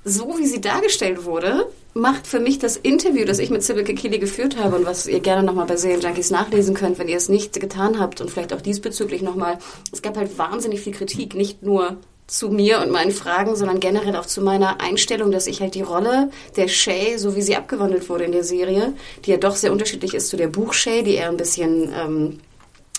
so 0.09 0.39
wie 0.39 0.47
sie 0.47 0.61
dargestellt 0.61 1.25
wurde, 1.25 1.67
macht 1.93 2.29
für 2.29 2.39
mich 2.39 2.61
das 2.61 2.77
Interview, 2.77 3.25
das 3.25 3.41
ich 3.41 3.51
mit 3.51 3.65
Sybil 3.65 3.83
Kikili 3.83 4.21
geführt 4.21 4.57
habe 4.57 4.77
und 4.77 4.87
was 4.87 5.09
ihr 5.09 5.19
gerne 5.19 5.43
nochmal 5.43 5.67
bei 5.67 5.77
Serienjunkies 5.77 6.31
nachlesen 6.31 6.75
könnt, 6.75 7.01
wenn 7.01 7.09
ihr 7.09 7.17
es 7.17 7.29
nicht 7.29 7.59
getan 7.59 7.99
habt 7.99 8.21
und 8.21 8.31
vielleicht 8.31 8.53
auch 8.55 8.61
diesbezüglich 8.61 9.23
nochmal, 9.23 9.59
es 9.93 10.03
gab 10.03 10.17
halt 10.17 10.39
wahnsinnig 10.39 10.81
viel 10.81 10.93
Kritik, 10.93 11.35
nicht 11.35 11.65
nur 11.65 11.97
zu 12.29 12.51
mir 12.51 12.81
und 12.81 12.93
meinen 12.93 13.11
Fragen, 13.11 13.57
sondern 13.57 13.81
generell 13.81 14.15
auch 14.15 14.27
zu 14.27 14.43
meiner 14.43 14.81
Einstellung, 14.81 15.33
dass 15.33 15.49
ich 15.49 15.61
halt 15.61 15.75
die 15.75 15.83
Rolle 15.83 16.31
der 16.57 16.69
Shay, 16.69 17.19
so 17.19 17.35
wie 17.35 17.43
sie 17.43 17.57
abgewandelt 17.57 18.09
wurde 18.09 18.25
in 18.25 18.33
der 18.33 18.45
Serie, 18.45 18.93
die 19.25 19.33
ja 19.33 19.39
doch 19.39 19.57
sehr 19.57 19.73
unterschiedlich 19.73 20.15
ist 20.15 20.29
zu 20.29 20.37
der 20.37 20.49
Buch 20.49 20.73
Shay, 20.73 21.03
die 21.03 21.15
eher 21.15 21.31
ein 21.31 21.37
bisschen 21.37 21.93
ähm, 21.93 22.39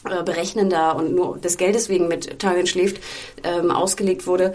äh, 0.09 0.23
berechnender 0.23 0.97
und 0.97 1.15
nur 1.15 1.37
des 1.37 1.55
Geldes 1.55 1.87
wegen 1.87 2.09
mit 2.09 2.39
Tyrion 2.39 2.67
schläft, 2.67 3.01
ähm, 3.43 3.71
ausgelegt 3.71 4.27
wurde, 4.27 4.53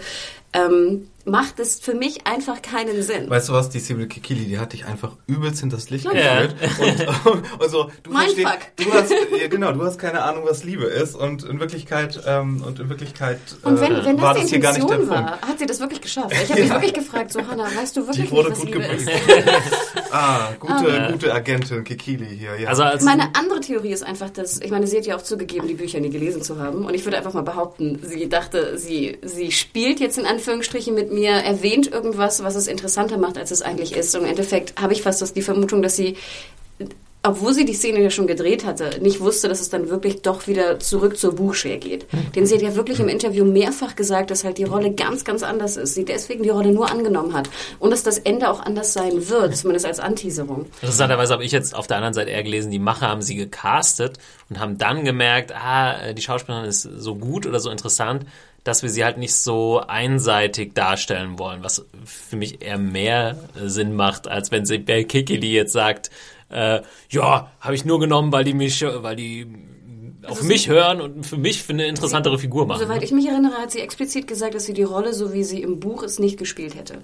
ähm, 0.53 1.07
macht 1.25 1.59
es 1.59 1.79
für 1.79 1.93
mich 1.93 2.27
einfach 2.27 2.61
keinen 2.61 3.01
Sinn. 3.01 3.29
Weißt 3.29 3.49
du 3.49 3.53
was, 3.53 3.69
die 3.69 3.79
Sibyl 3.79 4.07
Kikili, 4.07 4.45
die 4.45 4.59
hat 4.59 4.73
dich 4.73 4.85
einfach 4.85 5.13
übelst 5.27 5.61
hinters 5.61 5.89
Licht 5.89 6.05
Ja. 6.05 6.45
geführt. 6.47 7.07
Und, 7.25 7.61
und 7.61 7.69
so, 7.71 7.89
du 8.03 8.11
verstehst, 8.11 8.47
du 8.77 8.91
hast, 8.93 9.11
ja, 9.11 9.47
genau, 9.47 9.71
du 9.71 9.83
hast 9.83 9.97
keine 9.99 10.21
Ahnung, 10.23 10.43
was 10.45 10.63
Liebe 10.63 10.83
ist. 10.85 11.15
Und 11.15 11.43
in 11.43 11.59
Wirklichkeit, 11.59 12.21
ähm, 12.27 12.61
und 12.65 12.79
in 12.79 12.89
Wirklichkeit 12.89 13.39
Und 13.63 13.79
wenn, 13.79 13.93
äh, 13.95 14.05
wenn 14.05 14.21
war 14.21 14.33
das 14.33 14.43
das 14.43 14.49
hier 14.51 14.59
gar 14.59 14.73
nicht 14.73 14.87
der 14.89 14.95
Intention 14.97 15.15
Punkt. 15.25 15.41
war, 15.41 15.49
hat 15.49 15.59
sie 15.59 15.65
das 15.65 15.79
wirklich 15.79 16.01
geschafft. 16.01 16.33
Ich 16.43 16.49
habe 16.51 16.61
mich 16.61 16.69
wirklich 16.71 16.93
gefragt, 16.93 17.31
so 17.31 17.39
Hannah, 17.47 17.65
weißt 17.75 17.95
du 17.97 18.07
wirklich 18.07 18.25
Die 18.25 18.31
wurde 18.31 18.49
nicht, 18.49 18.59
was 18.61 18.65
gut 18.65 18.73
Liebe 18.75 18.87
gebrieft. 18.87 19.09
ist? 19.09 19.93
Ah, 20.15 20.51
gute, 20.59 20.89
Ja. 20.93 21.11
gute 21.11 21.33
Agentin 21.33 21.83
Kikili 21.83 22.37
hier, 22.37 22.59
ja. 22.59 22.69
also 22.69 22.83
als 22.83 23.03
Meine 23.03 23.35
andere 23.35 23.61
Theorie 23.61 23.91
ist 23.93 24.03
einfach, 24.03 24.29
dass, 24.29 24.59
ich 24.61 24.69
meine, 24.69 24.85
sie 24.85 24.97
hat 24.97 25.07
ja 25.07 25.15
auch 25.15 25.23
zugegeben, 25.23 25.67
die 25.67 25.73
Bücher 25.73 25.99
nie 25.99 26.11
gelesen 26.11 26.43
zu 26.43 26.59
haben. 26.59 26.85
Und 26.85 26.93
ich 26.93 27.03
würde 27.03 27.17
einfach 27.17 27.33
mal 27.33 27.41
behaupten, 27.41 27.99
sie 28.03 28.29
dachte, 28.29 28.77
sie, 28.77 29.17
sie 29.23 29.51
spielt 29.51 29.99
jetzt 29.99 30.19
in 30.19 30.27
Anführungsstrichen 30.27 30.93
mit 30.93 31.11
mir, 31.13 31.31
erwähnt 31.31 31.91
irgendwas, 31.91 32.43
was 32.43 32.55
es 32.55 32.67
interessanter 32.67 33.17
macht, 33.17 33.37
als 33.37 33.51
es 33.51 33.61
eigentlich 33.61 33.95
ist. 33.95 34.13
Und 34.15 34.21
im 34.21 34.27
Endeffekt 34.27 34.81
habe 34.81 34.93
ich 34.93 35.01
fast 35.01 35.21
das, 35.21 35.33
die 35.33 35.41
Vermutung, 35.41 35.81
dass 35.81 35.95
sie, 35.95 36.17
obwohl 37.25 37.53
sie 37.53 37.63
die 37.63 37.73
Szene 37.73 38.01
ja 38.01 38.09
schon 38.09 38.27
gedreht 38.27 38.65
hatte, 38.65 38.99
nicht 39.01 39.21
wusste, 39.21 39.47
dass 39.47 39.61
es 39.61 39.69
dann 39.69 39.89
wirklich 39.89 40.23
doch 40.23 40.45
wieder 40.47 40.79
zurück 40.79 41.17
zur 41.17 41.33
Buchshare 41.33 41.77
geht. 41.77 42.05
Denn 42.35 42.45
sie 42.45 42.55
hat 42.55 42.61
ja 42.61 42.75
wirklich 42.75 42.99
im 42.99 43.07
Interview 43.07 43.45
mehrfach 43.45 43.95
gesagt, 43.95 44.29
dass 44.29 44.43
halt 44.43 44.57
die 44.57 44.65
Rolle 44.65 44.91
ganz, 44.91 45.23
ganz 45.23 45.41
anders 45.41 45.77
ist. 45.77 45.95
Sie 45.95 46.03
deswegen 46.03 46.43
die 46.43 46.49
Rolle 46.49 46.73
nur 46.73 46.91
angenommen 46.91 47.33
hat. 47.33 47.49
Und 47.79 47.91
dass 47.91 48.03
das 48.03 48.17
Ende 48.17 48.49
auch 48.49 48.59
anders 48.59 48.91
sein 48.91 49.29
wird, 49.29 49.55
zumindest 49.55 49.85
als 49.85 50.01
Anteaserung. 50.01 50.65
Interessanterweise 50.81 51.31
habe 51.31 51.45
ich 51.45 51.53
jetzt 51.53 51.73
auf 51.75 51.87
der 51.87 51.95
anderen 51.95 52.13
Seite 52.13 52.31
eher 52.31 52.43
gelesen, 52.43 52.71
die 52.71 52.79
Macher 52.79 53.07
haben 53.07 53.21
sie 53.21 53.35
gecastet 53.35 54.17
und 54.49 54.59
haben 54.59 54.77
dann 54.77 55.05
gemerkt, 55.05 55.53
ah, 55.55 56.11
die 56.11 56.21
Schauspielerin 56.21 56.65
ist 56.65 56.81
so 56.81 57.15
gut 57.15 57.45
oder 57.45 57.61
so 57.61 57.69
interessant, 57.69 58.25
dass 58.63 58.81
wir 58.81 58.89
sie 58.89 59.03
halt 59.03 59.17
nicht 59.17 59.35
so 59.35 59.79
einseitig 59.79 60.73
darstellen 60.73 61.37
wollen, 61.37 61.63
was 61.63 61.85
für 62.05 62.35
mich 62.35 62.61
eher 62.61 62.77
mehr 62.77 63.37
äh, 63.55 63.67
Sinn 63.67 63.95
macht, 63.95 64.27
als 64.27 64.51
wenn 64.51 64.65
sie 64.65 64.77
bei 64.77 65.03
Kikili 65.03 65.51
jetzt 65.51 65.73
sagt, 65.73 66.09
äh, 66.49 66.81
ja, 67.09 67.51
habe 67.59 67.75
ich 67.75 67.85
nur 67.85 67.99
genommen, 67.99 68.31
weil 68.31 68.43
die 68.43 68.53
mich, 68.53 68.83
weil 68.83 69.15
die 69.15 69.47
auf 70.25 70.41
mich 70.43 70.69
hören 70.69 71.01
und 71.01 71.25
für 71.25 71.37
mich 71.37 71.63
für 71.63 71.73
eine 71.73 71.85
interessantere 71.87 72.39
Figur 72.39 72.65
machen. 72.65 72.79
Soweit 72.79 73.03
ich 73.03 73.11
mich 73.11 73.27
erinnere, 73.27 73.55
hat 73.55 73.71
sie 73.71 73.81
explizit 73.81 74.27
gesagt, 74.27 74.55
dass 74.55 74.65
sie 74.65 74.73
die 74.73 74.83
Rolle, 74.83 75.13
so 75.13 75.33
wie 75.33 75.43
sie 75.43 75.61
im 75.61 75.79
Buch 75.79 76.03
ist, 76.03 76.19
nicht 76.19 76.37
gespielt 76.37 76.75
hätte. 76.75 76.99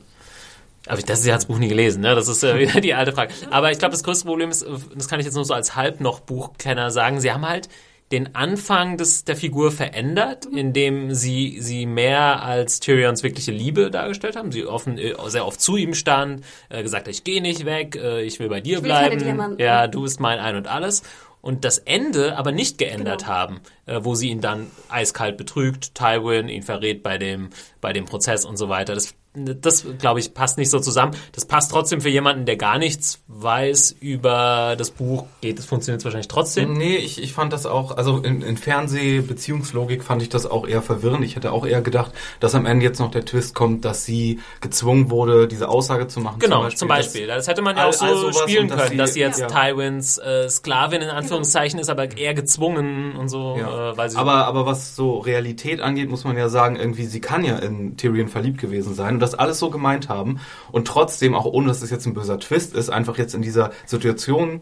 Aber 0.87 1.01
das, 1.01 1.23
sie 1.23 1.31
hat 1.31 1.39
das 1.39 1.45
Buch 1.45 1.59
nie 1.59 1.67
gelesen, 1.67 2.01
ne? 2.01 2.15
Das 2.15 2.27
ist 2.27 2.43
äh, 2.43 2.57
wieder 2.59 2.79
die 2.79 2.93
alte 2.93 3.11
Frage. 3.11 3.33
Aber 3.51 3.71
ich 3.71 3.79
glaube, 3.79 3.91
das 3.91 4.03
größte 4.03 4.25
Problem 4.25 4.49
ist, 4.49 4.61
äh, 4.61 4.69
das 4.95 5.07
kann 5.07 5.19
ich 5.19 5.25
jetzt 5.25 5.35
nur 5.35 5.45
so 5.45 5.53
als 5.53 5.75
halb 5.75 5.99
noch 5.99 6.21
Buchkenner 6.21 6.91
sagen, 6.91 7.19
sie 7.19 7.31
haben 7.31 7.47
halt 7.47 7.67
den 8.11 8.35
Anfang 8.35 8.97
des, 8.97 9.23
der 9.23 9.35
Figur 9.35 9.71
verändert, 9.71 10.45
indem 10.45 11.13
sie 11.13 11.57
sie 11.61 11.85
mehr 11.85 12.43
als 12.43 12.79
Tyrions 12.79 13.21
wirkliche 13.23 13.51
Liebe 13.51 13.91
dargestellt 13.91 14.35
haben. 14.35 14.51
Sie 14.51 14.65
offen, 14.65 14.97
äh, 14.97 15.13
sehr 15.27 15.45
oft 15.45 15.61
zu 15.61 15.77
ihm 15.77 15.93
stand, 15.93 16.43
äh, 16.69 16.81
gesagt 16.81 17.07
hat, 17.07 17.13
ich 17.13 17.23
gehe 17.23 17.41
nicht 17.41 17.65
weg, 17.65 17.95
äh, 17.95 18.23
ich 18.23 18.39
will 18.39 18.49
bei 18.49 18.61
dir 18.61 18.77
will 18.77 18.89
bleiben. 18.89 19.55
Ja, 19.59 19.87
du 19.87 20.01
bist 20.01 20.19
mein 20.19 20.39
Ein 20.39 20.55
und 20.55 20.67
Alles. 20.67 21.03
Und 21.41 21.63
das 21.63 21.77
Ende 21.77 22.35
aber 22.37 22.51
nicht 22.51 22.77
geändert 22.77 23.21
Genau. 23.21 23.31
haben, 23.31 23.61
äh, 23.85 23.99
wo 24.03 24.13
sie 24.13 24.29
ihn 24.29 24.41
dann 24.41 24.67
eiskalt 24.89 25.37
betrügt, 25.37 25.95
Tywin 25.95 26.49
ihn 26.49 26.63
verrät 26.63 27.01
bei 27.01 27.17
dem, 27.17 27.49
bei 27.79 27.93
dem 27.93 28.05
Prozess 28.05 28.43
und 28.43 28.57
so 28.57 28.67
weiter. 28.67 28.93
Das 28.93 29.15
das, 29.35 29.85
glaube 29.99 30.19
ich, 30.19 30.33
passt 30.33 30.57
nicht 30.57 30.71
so 30.71 30.79
zusammen. 30.79 31.15
Das 31.33 31.45
passt 31.45 31.69
trotzdem 31.69 32.01
für 32.01 32.09
jemanden, 32.09 32.45
der 32.45 32.57
gar 32.57 32.79
nichts 32.79 33.21
weiß 33.27 33.95
über 33.99 34.75
das 34.75 34.89
Buch. 34.89 35.27
Geht, 35.41 35.59
das 35.59 35.65
funktioniert 35.65 36.03
wahrscheinlich 36.03 36.27
trotzdem. 36.27 36.73
Nee, 36.73 36.97
ich, 36.97 37.21
ich 37.21 37.33
fand 37.33 37.53
das 37.53 37.67
auch, 37.67 37.95
also 37.95 38.17
in, 38.17 38.41
in 38.41 38.57
Fernsehbeziehungslogik 38.57 40.03
fand 40.03 40.23
ich 40.23 40.29
das 40.29 40.47
auch 40.47 40.67
eher 40.67 40.81
verwirrend. 40.81 41.23
Ich 41.23 41.35
hätte 41.35 41.51
auch 41.51 41.65
eher 41.65 41.81
gedacht, 41.81 42.11
dass 42.39 42.55
am 42.55 42.65
Ende 42.65 42.85
jetzt 42.85 42.99
noch 42.99 43.11
der 43.11 43.23
Twist 43.23 43.53
kommt, 43.53 43.85
dass 43.85 44.03
sie 44.03 44.39
gezwungen 44.61 45.11
wurde, 45.11 45.47
diese 45.47 45.69
Aussage 45.69 46.07
zu 46.07 46.21
machen. 46.21 46.39
Genau, 46.39 46.61
zum 46.61 46.63
Beispiel. 46.63 46.77
Zum 46.77 46.87
Beispiel. 46.87 47.27
Das, 47.27 47.47
hätte 47.47 47.61
man 47.61 47.77
ja 47.77 47.87
auch 47.87 47.93
so 47.93 48.31
spielen 48.31 48.67
können, 48.67 48.79
dass 48.79 48.89
sie, 48.89 48.97
dass 48.97 49.13
sie 49.13 49.19
jetzt 49.19 49.39
ja. 49.39 49.47
Tywins 49.47 50.17
äh, 50.17 50.49
Sklavin 50.49 51.01
in 51.03 51.09
Anführungszeichen 51.09 51.79
ist, 51.79 51.89
aber 51.89 52.17
eher 52.17 52.33
gezwungen 52.33 53.15
und 53.15 53.29
so. 53.29 53.57
Ja. 53.59 53.91
Äh, 53.91 53.97
weil 53.97 54.09
sie 54.09 54.17
aber, 54.17 54.47
aber 54.47 54.65
was 54.65 54.95
so 54.95 55.19
Realität 55.19 55.81
angeht, 55.81 56.09
muss 56.09 56.23
man 56.23 56.35
ja 56.35 56.49
sagen, 56.49 56.77
irgendwie, 56.77 57.05
sie 57.05 57.21
kann 57.21 57.43
ja 57.43 57.59
in 57.59 57.95
Tyrion 57.95 58.27
verliebt 58.27 58.59
gewesen 58.59 58.95
sein 58.95 59.18
und 59.19 59.21
das 59.21 59.36
alles 59.36 59.60
so 59.60 59.69
gemeint 59.69 60.08
haben 60.08 60.39
und 60.71 60.88
trotzdem, 60.88 61.36
auch 61.36 61.43
ohne 61.45 61.67
dass 61.67 61.82
es 61.82 61.89
jetzt 61.89 62.05
ein 62.05 62.13
böser 62.13 62.39
Twist 62.39 62.73
ist, 62.73 62.89
einfach 62.89 63.17
jetzt 63.17 63.36
in 63.36 63.41
dieser 63.41 63.71
Situation 63.86 64.62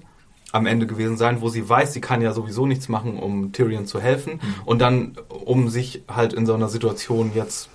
am 0.51 0.65
Ende 0.65 0.87
gewesen 0.87 1.15
sein, 1.15 1.41
wo 1.41 1.49
sie 1.49 1.69
weiß, 1.69 1.93
sie 1.93 2.01
kann 2.01 2.23
ja 2.23 2.33
sowieso 2.33 2.65
nichts 2.65 2.89
machen, 2.89 3.19
um 3.19 3.51
Tyrion 3.51 3.85
zu 3.85 4.01
helfen 4.01 4.33
mhm. 4.33 4.55
und 4.65 4.79
dann, 4.79 5.15
um 5.29 5.69
sich 5.69 6.03
halt 6.07 6.33
in 6.33 6.47
so 6.47 6.55
einer 6.55 6.69
Situation 6.69 7.33
jetzt 7.35 7.69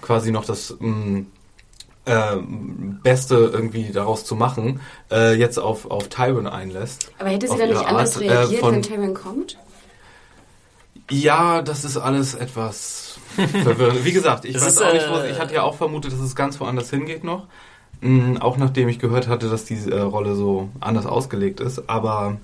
quasi 0.00 0.32
noch 0.32 0.46
das 0.46 0.74
mh, 0.80 0.88
mm, 0.88 1.26
äh, 2.06 2.36
Beste 3.02 3.50
irgendwie 3.52 3.92
daraus 3.92 4.24
zu 4.24 4.34
machen, 4.34 4.80
äh, 5.10 5.34
jetzt 5.34 5.58
auf, 5.58 5.90
auf 5.90 6.08
Tyrion 6.08 6.46
einlässt. 6.46 7.12
Aber 7.18 7.28
hätte 7.28 7.46
sie 7.46 7.58
dann 7.58 7.68
nicht 7.68 7.84
anders 7.84 8.16
Art, 8.16 8.24
äh, 8.24 8.30
reagiert, 8.30 8.58
äh, 8.58 8.64
von, 8.64 8.74
wenn 8.74 8.82
Tyrion 8.82 9.14
kommt? 9.14 9.58
Ja, 11.10 11.60
das 11.60 11.84
ist 11.84 11.98
alles 11.98 12.34
etwas 12.34 13.18
verwirrend. 13.62 14.04
Wie 14.04 14.12
gesagt, 14.12 14.44
ich 14.44 14.54
das 14.54 14.66
weiß 14.66 14.82
auch 14.82 14.92
nicht, 14.92 15.08
wo, 15.08 15.22
ich 15.22 15.38
hatte 15.38 15.54
ja 15.54 15.62
auch 15.62 15.76
vermutet, 15.76 16.12
dass 16.12 16.20
es 16.20 16.34
ganz 16.34 16.58
woanders 16.60 16.90
hingeht 16.90 17.24
noch. 17.24 17.46
Mhm, 18.00 18.38
auch 18.38 18.56
nachdem 18.56 18.88
ich 18.88 18.98
gehört 18.98 19.28
hatte, 19.28 19.48
dass 19.48 19.64
die 19.64 19.78
äh, 19.90 20.00
Rolle 20.00 20.34
so 20.34 20.68
anders 20.80 21.06
ausgelegt 21.06 21.60
ist. 21.60 21.88
Aber 21.88 22.38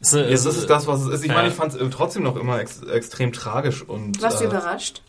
es, 0.00 0.12
es, 0.12 0.46
es 0.46 0.56
ist 0.56 0.70
das, 0.70 0.86
was 0.86 1.02
es 1.02 1.08
ist. 1.08 1.22
Ich 1.22 1.28
ja. 1.28 1.34
meine, 1.34 1.48
ich 1.48 1.54
fand 1.54 1.74
es 1.74 1.80
äh, 1.80 1.88
trotzdem 1.90 2.22
noch 2.22 2.36
immer 2.36 2.60
ex 2.60 2.82
extrem 2.82 3.32
tragisch. 3.32 3.82
und. 3.82 4.20
Warst 4.22 4.40
du 4.40 4.44
äh, 4.44 4.48
überrascht? 4.48 5.02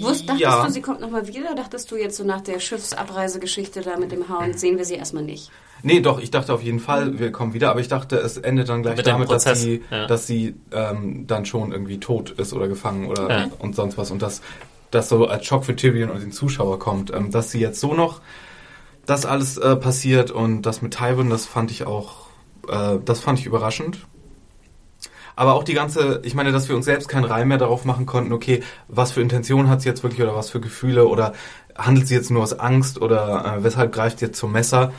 Wusst, 0.00 0.28
dachtest 0.28 0.40
ja. 0.40 0.64
du, 0.64 0.70
sie 0.70 0.82
kommt 0.82 1.00
nochmal 1.00 1.26
wieder? 1.26 1.54
Dachtest 1.54 1.90
du 1.90 1.96
jetzt 1.96 2.16
so 2.16 2.24
nach 2.24 2.40
der 2.40 2.60
Schiffsabreisegeschichte 2.60 3.80
da 3.80 3.96
mit 3.96 4.12
dem 4.12 4.28
Hound, 4.28 4.60
sehen 4.60 4.78
wir 4.78 4.84
sie 4.84 4.94
erstmal 4.94 5.24
nicht? 5.24 5.50
Nee, 5.82 6.00
doch, 6.00 6.20
ich 6.20 6.30
dachte 6.30 6.52
auf 6.52 6.62
jeden 6.62 6.80
Fall, 6.80 7.18
wir 7.18 7.30
kommen 7.32 7.54
wieder, 7.54 7.70
aber 7.70 7.80
ich 7.80 7.88
dachte, 7.88 8.16
es 8.16 8.36
endet 8.38 8.68
dann 8.68 8.82
gleich 8.82 8.96
Mit 8.96 9.06
damit, 9.06 9.30
dass 9.30 9.44
sie, 9.60 9.82
ja. 9.90 10.06
dass 10.06 10.26
sie 10.26 10.54
ähm, 10.72 11.26
dann 11.26 11.44
schon 11.44 11.72
irgendwie 11.72 12.00
tot 12.00 12.30
ist 12.30 12.52
oder 12.52 12.68
gefangen 12.68 13.08
oder 13.08 13.30
ja. 13.30 13.48
und 13.58 13.76
sonst 13.76 13.98
was 13.98 14.10
und 14.10 14.22
dass 14.22 14.42
das 14.90 15.08
so 15.08 15.26
als 15.26 15.44
Schock 15.46 15.64
für 15.64 15.76
Tyrion 15.76 16.10
und 16.10 16.22
den 16.22 16.32
Zuschauer 16.32 16.78
kommt, 16.78 17.12
ähm, 17.12 17.30
dass 17.30 17.50
sie 17.50 17.60
jetzt 17.60 17.80
so 17.80 17.94
noch 17.94 18.20
das 19.04 19.24
alles 19.24 19.56
äh, 19.56 19.76
passiert 19.76 20.30
und 20.30 20.62
das 20.62 20.82
mit 20.82 20.94
Tywin, 20.94 21.30
das 21.30 21.46
fand 21.46 21.70
ich 21.70 21.86
auch, 21.86 22.26
äh, 22.68 22.98
das 23.04 23.20
fand 23.20 23.38
ich 23.38 23.46
überraschend. 23.46 23.98
Aber 25.36 25.54
auch 25.54 25.64
die 25.64 25.74
ganze, 25.74 26.22
ich 26.24 26.34
meine, 26.34 26.50
dass 26.50 26.68
wir 26.68 26.76
uns 26.76 26.86
selbst 26.86 27.08
keinen 27.08 27.24
Reim 27.24 27.48
mehr 27.48 27.58
darauf 27.58 27.84
machen 27.84 28.06
konnten, 28.06 28.32
okay, 28.32 28.62
was 28.88 29.12
für 29.12 29.20
Intention 29.20 29.68
hat 29.68 29.82
sie 29.82 29.88
jetzt 29.88 30.02
wirklich 30.02 30.22
oder 30.22 30.34
was 30.34 30.48
für 30.48 30.60
Gefühle 30.60 31.06
oder 31.06 31.34
handelt 31.76 32.08
sie 32.08 32.14
jetzt 32.14 32.30
nur 32.30 32.42
aus 32.42 32.58
Angst 32.58 33.00
oder 33.00 33.58
äh, 33.58 33.62
weshalb 33.62 33.92
greift 33.92 34.18
sie 34.18 34.26
jetzt 34.26 34.38
zum 34.38 34.52
Messer? 34.52 34.92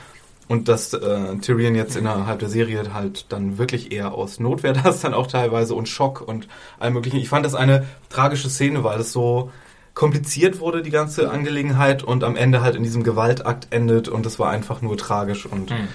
Und 0.48 0.70
dass 0.70 0.94
äh, 0.94 1.38
Tyrion 1.42 1.76
jetzt 1.76 1.98
innerhalb 1.98 2.40
der 2.40 2.50
Serie 2.50 2.94
halt 2.94 3.26
dann 3.30 3.58
wirklich 3.58 3.92
eher 3.92 4.14
aus 4.14 4.40
Notwehr 4.40 4.74
das 4.84 5.02
dann 5.02 5.14
auch 5.14 5.28
teilweise 5.28 5.76
und 5.76 5.90
Schock 5.90 6.22
und 6.22 6.48
allem 6.80 6.94
möglichen. 6.94 7.18
Ich 7.18 7.30
fand 7.30 7.46
das 7.46 7.56
eine 7.56 7.86
tragische 8.10 8.50
Szene, 8.50 8.84
weil 8.84 9.00
es 9.00 9.12
so 9.12 9.52
kompliziert 9.94 10.60
wurde, 10.60 10.84
die 10.84 10.92
ganze 10.92 11.32
Angelegenheit 11.32 12.04
und 12.04 12.24
am 12.24 12.36
Ende 12.36 12.62
halt 12.62 12.76
in 12.76 12.84
diesem 12.84 13.04
Gewaltakt 13.04 13.68
endet 13.72 14.08
und 14.08 14.28
es 14.28 14.38
war 14.38 14.52
einfach 14.52 14.84
nur 14.84 14.96
tragisch 14.96 15.48
und 15.48 15.72
mhm. 15.72 15.88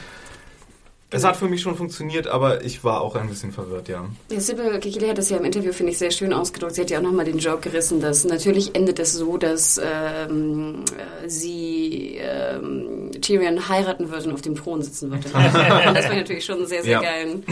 Es 1.12 1.24
hat 1.24 1.36
für 1.36 1.48
mich 1.48 1.60
schon 1.60 1.76
funktioniert, 1.76 2.26
aber 2.26 2.64
ich 2.64 2.84
war 2.84 3.02
auch 3.02 3.14
ein 3.16 3.28
bisschen 3.28 3.52
verwirrt, 3.52 3.88
ja. 3.88 4.04
ja 4.30 4.40
Sibyl 4.40 4.78
Kikili 4.78 5.08
hat 5.08 5.18
das 5.18 5.30
ja 5.30 5.36
im 5.36 5.44
Interview, 5.44 5.72
finde 5.72 5.92
ich, 5.92 5.98
sehr 5.98 6.10
schön 6.10 6.32
ausgedrückt. 6.32 6.74
Sie 6.74 6.80
hat 6.80 6.90
ja 6.90 6.98
auch 6.98 7.02
nochmal 7.02 7.24
den 7.24 7.38
Joke 7.38 7.68
gerissen, 7.68 8.00
dass 8.00 8.24
natürlich 8.24 8.74
endet 8.74 8.98
es 8.98 9.12
so, 9.12 9.36
dass 9.36 9.78
ähm, 9.78 10.84
äh, 10.96 11.28
sie 11.28 12.18
ähm, 12.18 13.10
Tyrion 13.20 13.68
heiraten 13.68 14.10
würde 14.10 14.28
und 14.28 14.34
auf 14.34 14.42
dem 14.42 14.54
Thron 14.54 14.82
sitzen 14.82 15.10
würde. 15.10 15.28
das 15.32 16.08
war 16.08 16.16
natürlich 16.16 16.44
schon 16.44 16.58
einen 16.58 16.66
sehr, 16.66 16.82
sehr 16.82 16.92
ja. 16.92 17.02
geilen 17.02 17.44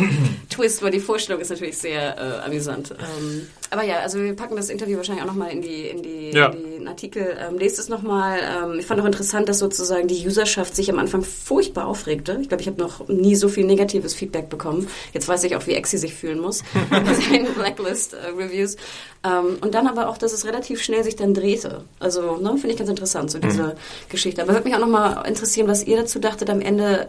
Twist, 0.48 0.82
weil 0.82 0.90
die 0.90 1.00
Vorstellung 1.00 1.40
ist 1.40 1.50
natürlich 1.50 1.76
sehr 1.76 2.16
äh, 2.16 2.46
amüsant. 2.46 2.92
Ähm, 2.92 3.46
aber 3.70 3.84
ja, 3.84 4.00
also 4.00 4.20
wir 4.20 4.34
packen 4.34 4.56
das 4.56 4.68
Interview 4.68 4.96
wahrscheinlich 4.96 5.22
auch 5.22 5.28
nochmal 5.28 5.52
in, 5.52 5.62
die, 5.62 5.86
in, 5.86 6.02
die, 6.02 6.30
ja. 6.32 6.48
in 6.48 6.70
den 6.70 6.88
Artikel. 6.88 7.36
Ähm, 7.38 7.56
lest 7.56 7.78
es 7.78 7.88
nochmal. 7.88 8.40
Ähm, 8.40 8.78
ich 8.80 8.86
fand 8.86 9.00
auch 9.00 9.04
interessant, 9.04 9.48
dass 9.48 9.60
sozusagen 9.60 10.08
die 10.08 10.26
Userschaft 10.26 10.74
sich 10.74 10.90
am 10.90 10.98
Anfang 10.98 11.22
furchtbar 11.22 11.86
aufregte. 11.86 12.38
Ich 12.40 12.48
glaube, 12.48 12.62
ich 12.62 12.66
habe 12.66 12.80
noch 12.80 13.06
nie 13.06 13.36
so 13.36 13.48
viel 13.50 13.64
negatives 13.64 14.14
Feedback 14.14 14.48
bekommen. 14.48 14.88
Jetzt 15.12 15.28
weiß 15.28 15.44
ich 15.44 15.56
auch, 15.56 15.66
wie 15.66 15.74
Exi 15.74 15.98
sich 15.98 16.14
fühlen 16.14 16.40
muss 16.40 16.62
bei 16.90 17.14
seinen 17.14 17.52
Blacklist-Reviews. 17.54 18.74
Äh, 18.74 18.78
ähm, 19.24 19.58
und 19.60 19.74
dann 19.74 19.86
aber 19.86 20.08
auch, 20.08 20.18
dass 20.18 20.32
es 20.32 20.46
relativ 20.46 20.82
schnell 20.82 21.04
sich 21.04 21.16
dann 21.16 21.34
drehte. 21.34 21.84
Also, 21.98 22.36
ne, 22.36 22.50
finde 22.52 22.70
ich 22.70 22.76
ganz 22.76 22.88
interessant, 22.90 23.30
so 23.30 23.38
diese 23.38 23.62
mhm. 23.62 23.72
Geschichte. 24.08 24.42
Aber 24.42 24.52
würde 24.52 24.64
mich 24.64 24.74
auch 24.74 24.80
nochmal 24.80 25.26
interessieren, 25.26 25.68
was 25.68 25.84
ihr 25.84 25.96
dazu 25.96 26.18
dachtet. 26.18 26.48
Am 26.50 26.60
Ende 26.60 27.08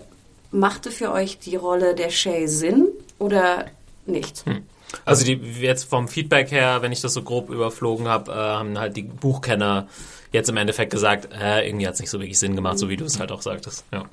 machte 0.51 0.91
für 0.91 1.11
euch 1.11 1.39
die 1.39 1.55
Rolle 1.55 1.95
der 1.95 2.09
Shay 2.09 2.47
Sinn 2.47 2.87
oder 3.19 3.65
nicht? 4.05 4.45
Hm. 4.45 4.63
Also 5.05 5.23
die 5.23 5.39
jetzt 5.61 5.85
vom 5.85 6.07
Feedback 6.07 6.51
her, 6.51 6.81
wenn 6.81 6.91
ich 6.91 7.01
das 7.01 7.13
so 7.13 7.21
grob 7.21 7.49
überflogen 7.49 8.07
habe, 8.07 8.31
äh, 8.31 8.35
haben 8.35 8.77
halt 8.77 8.97
die 8.97 9.03
Buchkenner 9.03 9.87
jetzt 10.31 10.49
im 10.49 10.57
Endeffekt 10.57 10.91
gesagt, 10.91 11.29
äh, 11.33 11.67
irgendwie 11.67 11.87
hat 11.87 11.95
es 11.95 11.99
nicht 11.99 12.09
so 12.09 12.19
wirklich 12.19 12.39
Sinn 12.39 12.55
gemacht, 12.55 12.77
so 12.77 12.89
wie 12.89 12.97
du 12.97 13.05
es 13.05 13.19
halt 13.19 13.31
auch 13.31 13.41
sagtest. 13.41 13.85
Ja. 13.91 14.05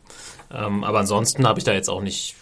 Ähm, 0.53 0.85
aber 0.85 1.01
ansonsten 1.01 1.47
habe 1.47 1.59
ich 1.59 1.65
da 1.65 1.73
jetzt 1.73 1.89
auch 1.89 2.03
nicht, 2.03 2.35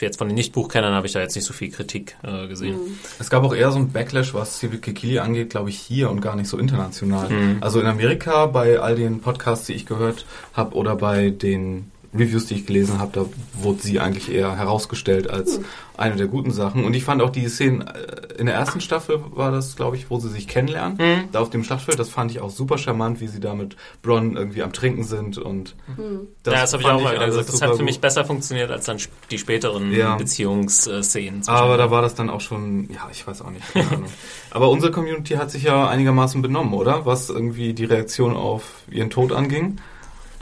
jetzt 0.00 0.18
von 0.18 0.28
den 0.28 0.34
Nicht-Buchkennern 0.34 0.94
habe 0.94 1.06
ich 1.06 1.12
da 1.12 1.20
jetzt 1.20 1.36
nicht 1.36 1.44
so 1.44 1.52
viel 1.52 1.70
Kritik 1.70 2.16
äh, 2.22 2.48
gesehen. 2.48 2.76
Mhm. 2.76 2.98
Es 3.18 3.30
gab 3.30 3.44
auch 3.44 3.54
eher 3.54 3.70
so 3.70 3.78
ein 3.78 3.92
Backlash, 3.92 4.34
was 4.34 4.58
Civil 4.58 4.80
Kikili 4.80 5.18
angeht, 5.18 5.50
glaube 5.50 5.70
ich, 5.70 5.78
hier 5.78 6.10
und 6.10 6.20
gar 6.20 6.34
nicht 6.36 6.48
so 6.48 6.58
international. 6.58 7.30
Mhm. 7.30 7.58
Also 7.60 7.80
in 7.80 7.86
Amerika 7.86 8.46
bei 8.46 8.80
all 8.80 8.96
den 8.96 9.20
Podcasts, 9.20 9.66
die 9.66 9.74
ich 9.74 9.86
gehört 9.86 10.26
habe 10.54 10.74
oder 10.74 10.96
bei 10.96 11.30
den 11.30 11.90
Reviews, 12.14 12.46
die 12.46 12.54
ich 12.54 12.66
gelesen 12.66 12.98
habe, 12.98 13.12
da 13.12 13.62
wurde 13.62 13.80
sie 13.80 13.98
eigentlich 13.98 14.30
eher 14.30 14.56
herausgestellt 14.56 15.30
als 15.30 15.58
mhm. 15.58 15.64
eine 15.96 16.16
der 16.16 16.26
guten 16.26 16.50
Sachen. 16.50 16.84
Und 16.84 16.94
ich 16.94 17.04
fand 17.04 17.22
auch 17.22 17.30
die 17.30 17.48
Szenen 17.48 17.82
äh, 17.82 18.31
in 18.42 18.46
der 18.46 18.56
ersten 18.56 18.80
Staffel 18.80 19.22
war 19.30 19.52
das, 19.52 19.76
glaube 19.76 19.96
ich, 19.96 20.10
wo 20.10 20.18
sie 20.18 20.28
sich 20.28 20.48
kennenlernen. 20.48 20.98
Mhm. 20.98 21.28
Da 21.30 21.38
auf 21.38 21.48
dem 21.48 21.62
Schlachtfeld, 21.62 21.96
das 22.00 22.08
fand 22.08 22.32
ich 22.32 22.40
auch 22.40 22.50
super 22.50 22.76
charmant, 22.76 23.20
wie 23.20 23.28
sie 23.28 23.38
da 23.38 23.54
mit 23.54 23.76
Bronn 24.02 24.36
irgendwie 24.36 24.64
am 24.64 24.72
Trinken 24.72 25.04
sind 25.04 25.38
und 25.38 25.76
mhm. 25.96 26.26
das, 26.42 26.54
ja, 26.54 26.60
das 26.62 26.72
habe 26.72 26.82
ich 26.82 26.88
auch 26.88 27.00
mal 27.00 27.14
wieder 27.14 27.26
gesagt. 27.26 27.48
Das 27.48 27.62
hat 27.62 27.76
für 27.76 27.84
mich 27.84 28.00
besser 28.00 28.24
funktioniert 28.24 28.72
als 28.72 28.86
dann 28.86 28.98
die 29.30 29.38
späteren 29.38 29.92
ja. 29.92 30.16
Beziehungsszenen. 30.16 31.46
Aber 31.46 31.76
da 31.76 31.92
war 31.92 32.02
das 32.02 32.16
dann 32.16 32.30
auch 32.30 32.40
schon, 32.40 32.90
ja, 32.92 33.08
ich 33.12 33.24
weiß 33.24 33.42
auch 33.42 33.50
nicht. 33.50 33.64
Aber 34.50 34.70
unsere 34.70 34.90
Community 34.90 35.34
hat 35.34 35.52
sich 35.52 35.62
ja 35.62 35.88
einigermaßen 35.88 36.42
benommen, 36.42 36.74
oder? 36.74 37.06
Was 37.06 37.30
irgendwie 37.30 37.74
die 37.74 37.84
Reaktion 37.84 38.36
auf 38.36 38.82
ihren 38.90 39.10
Tod 39.10 39.30
anging. 39.30 39.76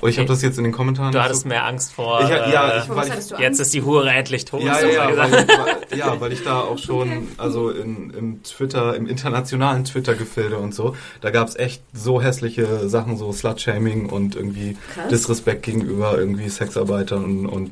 Oh, 0.02 0.06
ich 0.06 0.18
habe 0.18 0.28
das 0.28 0.42
jetzt 0.42 0.58
in 0.58 0.64
den 0.64 0.72
Kommentaren. 0.72 1.12
Du 1.12 1.22
hattest 1.22 1.42
so 1.42 1.48
mehr 1.48 1.66
Angst 1.66 1.92
vor. 1.92 2.22
Ich, 2.22 2.28
ja, 2.30 2.78
ich, 2.78 2.88
weil 2.88 3.08
ich, 3.08 3.38
jetzt 3.38 3.60
ist 3.60 3.74
die 3.74 3.82
Hure 3.82 4.10
endlich 4.10 4.44
tot. 4.44 4.62
Ja, 4.62 4.80
ja, 4.80 5.10
ja, 5.10 5.16
weil, 5.16 5.46
ja, 5.94 6.20
weil 6.20 6.32
ich 6.32 6.42
da 6.42 6.60
auch 6.60 6.78
schon, 6.90 7.28
also 7.36 7.70
in, 7.70 8.10
im 8.10 8.42
Twitter, 8.42 8.96
im 8.96 9.06
internationalen 9.06 9.84
Twitter-Gefilde 9.84 10.58
und 10.58 10.74
so, 10.74 10.96
da 11.20 11.30
gab 11.30 11.48
es 11.48 11.56
echt 11.56 11.82
so 11.92 12.22
hässliche 12.22 12.88
Sachen, 12.88 13.16
so 13.16 13.32
Slut-Shaming 13.32 14.06
und 14.06 14.36
irgendwie 14.36 14.76
Krass. 14.94 15.08
Disrespekt 15.08 15.64
gegenüber 15.64 16.18
irgendwie 16.18 16.48
Sexarbeitern 16.48 17.24
und, 17.24 17.46
und 17.46 17.70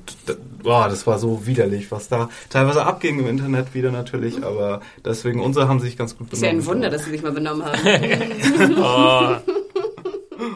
boah, 0.62 0.88
das 0.88 1.07
war 1.07 1.19
so 1.19 1.47
widerlich, 1.47 1.91
was 1.91 2.09
da 2.09 2.29
teilweise 2.51 2.85
abging 2.85 3.21
im 3.21 3.27
Internet 3.27 3.75
wieder 3.75 3.91
natürlich, 3.91 4.45
aber 4.45 4.83
deswegen 5.05 5.41
unsere 5.41 5.69
haben 5.69 5.81
sich 5.81 5.97
ganz 5.97 6.17
gut 6.17 6.31
benommen. 6.31 6.59
Ist 6.59 6.67
ja 6.67 6.73
ein 6.73 6.75
Wunder, 6.75 6.91
dass 6.91 7.05
sie 7.05 7.11
sich 7.11 7.23
mal 7.23 7.33
benommen 7.33 7.64
haben. 7.64 7.79
oh. 9.47 9.53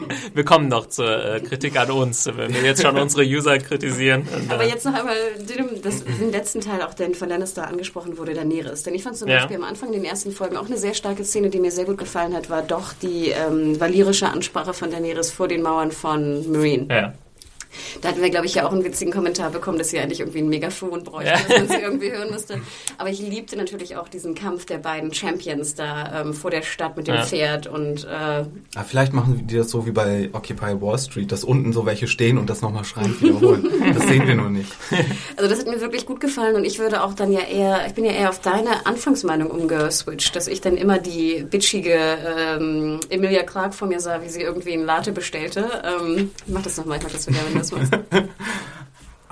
wir 0.33 0.45
kommen 0.45 0.67
noch 0.67 0.87
zur 0.87 1.35
äh, 1.35 1.39
Kritik 1.41 1.77
an 1.79 1.91
uns, 1.91 2.25
wenn 2.25 2.53
wir 2.53 2.61
jetzt 2.61 2.81
schon 2.81 2.97
unsere 2.97 3.23
User 3.23 3.57
kritisieren. 3.59 4.27
Aber 4.49 4.65
jetzt 4.65 4.85
noch 4.85 4.93
einmal 4.93 5.15
den, 5.37 5.81
das, 5.81 6.03
den 6.03 6.31
letzten 6.31 6.61
Teil, 6.61 6.81
auch 6.81 6.93
den 6.93 7.15
von 7.15 7.29
Lannister 7.29 7.67
angesprochen 7.67 8.17
wurde, 8.17 8.33
Daenerys. 8.33 8.83
Denn 8.83 8.93
ich 8.93 9.03
fand 9.03 9.17
zum 9.17 9.27
ja. 9.27 9.37
Beispiel 9.37 9.57
am 9.57 9.63
Anfang 9.63 9.89
in 9.89 9.95
den 9.95 10.05
ersten 10.05 10.31
Folgen 10.31 10.57
auch 10.57 10.67
eine 10.67 10.77
sehr 10.77 10.93
starke 10.93 11.23
Szene, 11.23 11.49
die 11.49 11.59
mir 11.59 11.71
sehr 11.71 11.85
gut 11.85 11.97
gefallen 11.97 12.35
hat, 12.35 12.49
war 12.49 12.61
doch 12.61 12.93
die 12.93 13.29
ähm, 13.29 13.79
valyrische 13.79 14.27
Ansprache 14.27 14.73
von 14.73 14.91
Daenerys 14.91 15.31
vor 15.31 15.47
den 15.47 15.61
Mauern 15.61 15.91
von 15.91 16.51
Marine. 16.51 16.87
Ja. 16.89 17.13
Da 18.01 18.09
hatten 18.09 18.21
wir, 18.21 18.29
glaube 18.29 18.45
ich, 18.45 18.55
ja 18.55 18.65
auch 18.67 18.71
einen 18.71 18.83
witzigen 18.83 19.11
Kommentar 19.13 19.49
bekommen, 19.51 19.77
dass 19.77 19.89
sie 19.89 19.99
eigentlich 19.99 20.19
irgendwie 20.19 20.39
ein 20.39 20.49
Megafon 20.49 21.03
bräuchte, 21.03 21.29
Ja. 21.31 21.37
dass 21.37 21.57
man 21.59 21.67
sie 21.69 21.83
irgendwie 21.83 22.11
hören 22.11 22.29
müsste. 22.31 22.59
Aber 22.97 23.09
ich 23.09 23.19
liebte 23.19 23.55
natürlich 23.55 23.95
auch 23.97 24.07
diesen 24.09 24.35
Kampf 24.35 24.65
der 24.65 24.77
beiden 24.77 25.13
Champions 25.13 25.75
da 25.75 26.21
ähm, 26.21 26.33
vor 26.33 26.51
der 26.51 26.61
Stadt 26.61 26.97
mit 26.97 27.07
dem 27.07 27.15
Ja. 27.15 27.25
Pferd 27.25 27.67
und 27.67 28.03
äh, 28.05 28.07
Ah, 28.75 28.83
vielleicht 28.87 29.13
machen 29.13 29.45
die 29.47 29.57
das 29.57 29.69
so 29.69 29.85
wie 29.85 29.91
bei 29.91 30.29
Occupy 30.33 30.81
Wall 30.81 30.97
Street, 30.99 31.31
dass 31.31 31.43
unten 31.43 31.73
so 31.73 31.85
welche 31.85 32.07
stehen 32.07 32.37
und 32.37 32.49
das 32.49 32.61
nochmal 32.61 32.83
schreiend 32.85 33.21
wiederholen. 33.21 33.67
das 33.93 34.07
sehen 34.07 34.27
wir 34.27 34.35
nur 34.35 34.49
nicht. 34.49 34.71
Also 35.35 35.49
das 35.49 35.59
hat 35.59 35.67
mir 35.67 35.81
wirklich 35.81 36.05
gut 36.05 36.19
gefallen 36.19 36.55
und 36.55 36.63
ich 36.63 36.79
würde 36.79 37.03
auch 37.03 37.13
dann 37.13 37.31
ja 37.31 37.41
eher, 37.41 37.85
ich 37.87 37.93
bin 37.93 38.05
ja 38.05 38.11
eher 38.11 38.29
auf 38.29 38.39
deine 38.39 38.85
Anfangsmeinung 38.85 39.49
umgeswitcht, 39.49 40.35
dass 40.35 40.47
ich 40.47 40.61
dann 40.61 40.77
immer 40.77 40.99
die 40.99 41.43
bitchige 41.49 41.93
ähm, 41.97 42.99
Emilia 43.09 43.43
Clarke 43.43 43.73
vor 43.73 43.87
mir 43.87 43.99
sah, 43.99 44.21
wie 44.21 44.29
sie 44.29 44.41
irgendwie 44.41 44.73
ein 44.73 44.85
Latte 44.85 45.11
bestellte. 45.11 45.65
Ähm, 45.83 46.31
mach 46.47 46.61
das 46.61 46.77
nochmal, 46.77 46.97
ich 46.97 47.03
mach 47.03 47.11
das 47.11 47.23
so 47.25 47.31
gerne, 47.31 47.47
wenn 47.51 47.59
du 47.69 47.77
das 47.77 47.91
machst. 47.91 48.13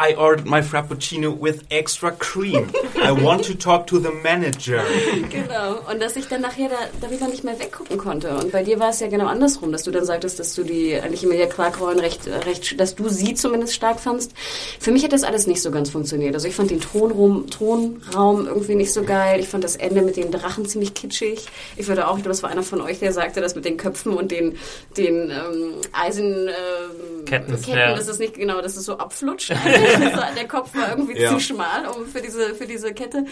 I 0.01 0.15
ordered 0.15 0.47
my 0.47 0.61
Frappuccino 0.61 1.39
with 1.39 1.63
extra 1.69 2.11
cream. 2.11 2.71
I 2.99 3.11
want 3.11 3.43
to 3.45 3.53
talk 3.53 3.85
to 3.87 3.99
the 3.99 4.11
manager. 4.23 4.81
Genau. 5.29 5.79
Und 5.91 6.01
dass 6.01 6.15
ich 6.15 6.27
dann 6.27 6.41
nachher 6.41 6.69
da, 6.69 6.77
darüber 7.01 7.27
nicht 7.27 7.43
mehr 7.43 7.59
weggucken 7.59 7.97
konnte. 7.99 8.35
Und 8.35 8.51
bei 8.51 8.63
dir 8.63 8.79
war 8.79 8.89
es 8.89 8.99
ja 8.99 9.07
genau 9.07 9.27
andersrum, 9.27 9.71
dass 9.71 9.83
du 9.83 9.91
dann 9.91 10.03
sagtest, 10.03 10.39
dass 10.39 10.55
du 10.55 10.63
die 10.63 10.95
eigentlich 10.95 11.23
Emilia 11.23 11.45
Clarke-Rollen 11.45 11.99
recht, 11.99 12.27
recht, 12.47 12.79
dass 12.79 12.95
du 12.95 13.09
sie 13.09 13.35
zumindest 13.35 13.75
stark 13.75 13.99
fandst. 13.99 14.31
Für 14.79 14.91
mich 14.91 15.03
hat 15.03 15.13
das 15.13 15.23
alles 15.23 15.45
nicht 15.45 15.61
so 15.61 15.69
ganz 15.69 15.91
funktioniert. 15.91 16.33
Also 16.33 16.47
ich 16.47 16.55
fand 16.55 16.71
den 16.71 16.81
Thronraum, 16.81 17.47
Thronraum 17.51 18.47
irgendwie 18.47 18.75
nicht 18.75 18.93
so 18.93 19.03
geil. 19.03 19.39
Ich 19.39 19.49
fand 19.49 19.63
das 19.63 19.75
Ende 19.75 20.01
mit 20.01 20.17
den 20.17 20.31
Drachen 20.31 20.65
ziemlich 20.65 20.95
kitschig. 20.95 21.45
Ich 21.77 21.87
würde 21.87 22.07
auch, 22.07 22.17
ich 22.17 22.23
glaube, 22.23 22.29
das 22.29 22.41
war 22.41 22.49
einer 22.49 22.63
von 22.63 22.81
euch, 22.81 22.97
der 22.97 23.13
sagte, 23.13 23.39
das 23.39 23.53
mit 23.53 23.65
den 23.65 23.77
Köpfen 23.77 24.13
und 24.13 24.31
den, 24.31 24.57
den 24.97 25.29
ähm, 25.29 25.73
Eisen 25.91 26.47
ähm, 26.47 27.25
Ketten, 27.25 27.51
Ketten 27.61 27.77
ja. 27.77 27.95
dass 27.95 28.07
es 28.07 28.17
nicht 28.17 28.33
genau, 28.33 28.61
dass 28.61 28.75
es 28.77 28.85
so 28.85 28.97
abflutscht. 28.97 29.53
der 30.35 30.47
Kopf 30.47 30.75
war 30.75 30.89
irgendwie 30.89 31.17
Ja. 31.19 31.29
zu 31.31 31.39
schmal 31.39 31.85
um 31.87 32.05
für 32.05 32.21
diese 32.21 32.55
für 32.55 32.65
diese 32.67 32.93
Kette. 32.93 33.25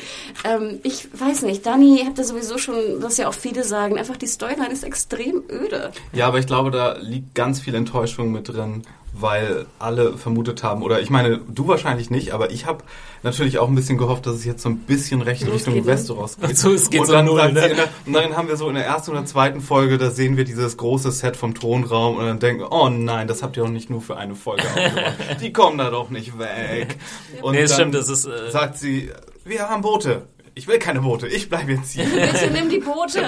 Ähm, 0.44 0.80
ich 0.84 1.08
weiß 1.20 1.44
nicht, 1.44 1.66
Dani, 1.66 2.04
habt 2.06 2.18
ihr 2.18 2.24
sowieso 2.24 2.58
schon, 2.58 2.76
was 3.02 3.18
ja 3.18 3.28
auch 3.28 3.34
viele 3.34 3.64
sagen, 3.64 3.98
einfach 3.98 4.18
die 4.18 4.28
Storyline 4.28 4.72
ist 4.72 4.84
extrem 4.84 5.44
öde. 5.50 5.92
Ja, 6.14 6.28
aber 6.28 6.40
ich 6.40 6.48
glaube, 6.48 6.72
da 6.72 6.98
liegt 6.98 7.36
ganz 7.36 7.60
viel 7.60 7.76
Enttäuschung 7.76 8.32
mit 8.32 8.48
drin, 8.50 8.84
weil 9.22 9.66
alle 9.80 10.18
vermutet 10.18 10.64
haben, 10.64 10.84
oder 10.84 11.02
ich 11.02 11.10
meine, 11.10 11.40
du 11.48 11.68
wahrscheinlich 11.68 12.10
nicht, 12.10 12.34
aber 12.34 12.52
ich 12.52 12.66
habe 12.66 12.84
natürlich 13.24 13.60
auch 13.60 13.68
ein 13.68 13.76
bisschen 13.76 13.98
gehofft, 13.98 14.26
dass 14.26 14.36
es 14.36 14.46
jetzt 14.46 14.62
so 14.62 14.70
ein 14.70 14.80
bisschen 14.80 15.22
recht 15.22 15.46
Richtung? 15.46 15.86
Westeros 15.86 16.38
geht. 16.38 16.58
So, 16.58 16.74
es 16.74 16.90
geht 16.90 17.02
und 17.02 17.08
so 17.08 17.14
dann 17.14 17.26
null, 17.26 17.52
ne? 17.52 17.70
der, 17.70 17.90
und 18.06 18.14
dann 18.14 18.38
haben 18.38 18.48
wir 18.48 18.56
so 18.56 18.70
in 18.70 18.76
der 18.76 18.86
ersten 18.86 19.12
oder 19.12 19.26
zweiten 19.26 19.62
Folge, 19.62 19.98
da 19.98 20.12
sehen 20.12 20.38
wir 20.38 20.44
dieses 20.44 20.78
große 20.78 21.12
Set 21.12 21.36
vom 21.36 21.54
Thronraum 21.54 22.18
und 22.18 22.26
dann 22.26 22.40
denken, 22.40 22.62
wir, 22.62 22.72
oh 22.72 22.90
nein, 22.90 23.28
das 23.28 23.44
habt 23.44 23.58
ihr 23.58 23.64
doch 23.64 23.70
nicht 23.70 23.90
nur 23.90 24.02
für 24.02 24.18
eine 24.18 24.36
Folge 24.36 24.64
aufgebaut. 24.64 25.14
Die 25.42 25.54
kommen 25.54 25.78
da 25.78 25.90
doch 25.90 26.10
nicht 26.10 26.38
weg. 26.40 26.98
Und 27.42 27.54
Nee, 27.54 27.68
stimmt, 27.68 27.96
das 27.96 28.10
ist, 28.10 28.26
äh, 28.26 28.52
sagt 28.52 28.78
sie, 28.78 29.10
wir 29.44 29.70
haben 29.70 29.82
Boote. 29.82 30.24
Ich 30.56 30.68
will 30.68 30.80
keine 30.80 31.02
Boote, 31.02 31.28
ich 31.28 31.50
bleibe 31.50 31.74
jetzt 31.74 31.92
hier. 31.92 32.06
Bitte 32.06 32.52
nimm 32.52 32.70
die 32.70 32.80
Boote. 32.80 33.24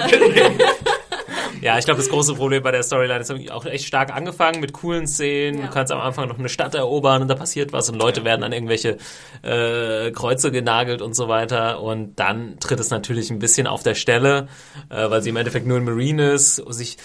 Ja, 1.62 1.78
ich 1.78 1.84
glaube, 1.84 1.98
das 1.98 2.08
große 2.08 2.34
Problem 2.34 2.60
bei 2.64 2.72
der 2.72 2.82
Storyline 2.82 3.20
ist 3.20 3.32
auch 3.52 3.64
echt 3.64 3.86
stark 3.86 4.12
angefangen 4.12 4.60
mit 4.60 4.72
coolen 4.72 5.06
Szenen. 5.06 5.60
Ja. 5.60 5.66
Du 5.66 5.72
kannst 5.72 5.92
am 5.92 6.00
Anfang 6.00 6.28
noch 6.28 6.38
eine 6.38 6.48
Stadt 6.48 6.74
erobern 6.74 7.22
und 7.22 7.28
da 7.28 7.36
passiert 7.36 7.72
was 7.72 7.88
und 7.88 7.94
Leute 7.94 8.24
werden 8.24 8.42
an 8.42 8.52
irgendwelche 8.52 8.98
äh, 9.42 10.10
Kreuze 10.10 10.50
genagelt 10.50 11.02
und 11.02 11.14
so 11.14 11.28
weiter. 11.28 11.80
Und 11.80 12.16
dann 12.16 12.58
tritt 12.58 12.80
es 12.80 12.90
natürlich 12.90 13.30
ein 13.30 13.38
bisschen 13.38 13.68
auf 13.68 13.84
der 13.84 13.94
Stelle, 13.94 14.48
äh, 14.88 15.08
weil 15.08 15.22
sie 15.22 15.30
im 15.30 15.36
Endeffekt 15.36 15.64
nur 15.64 15.76
ein 15.76 15.84
Marine 15.84 16.32
ist. 16.32 16.56
Sich, 16.56 16.96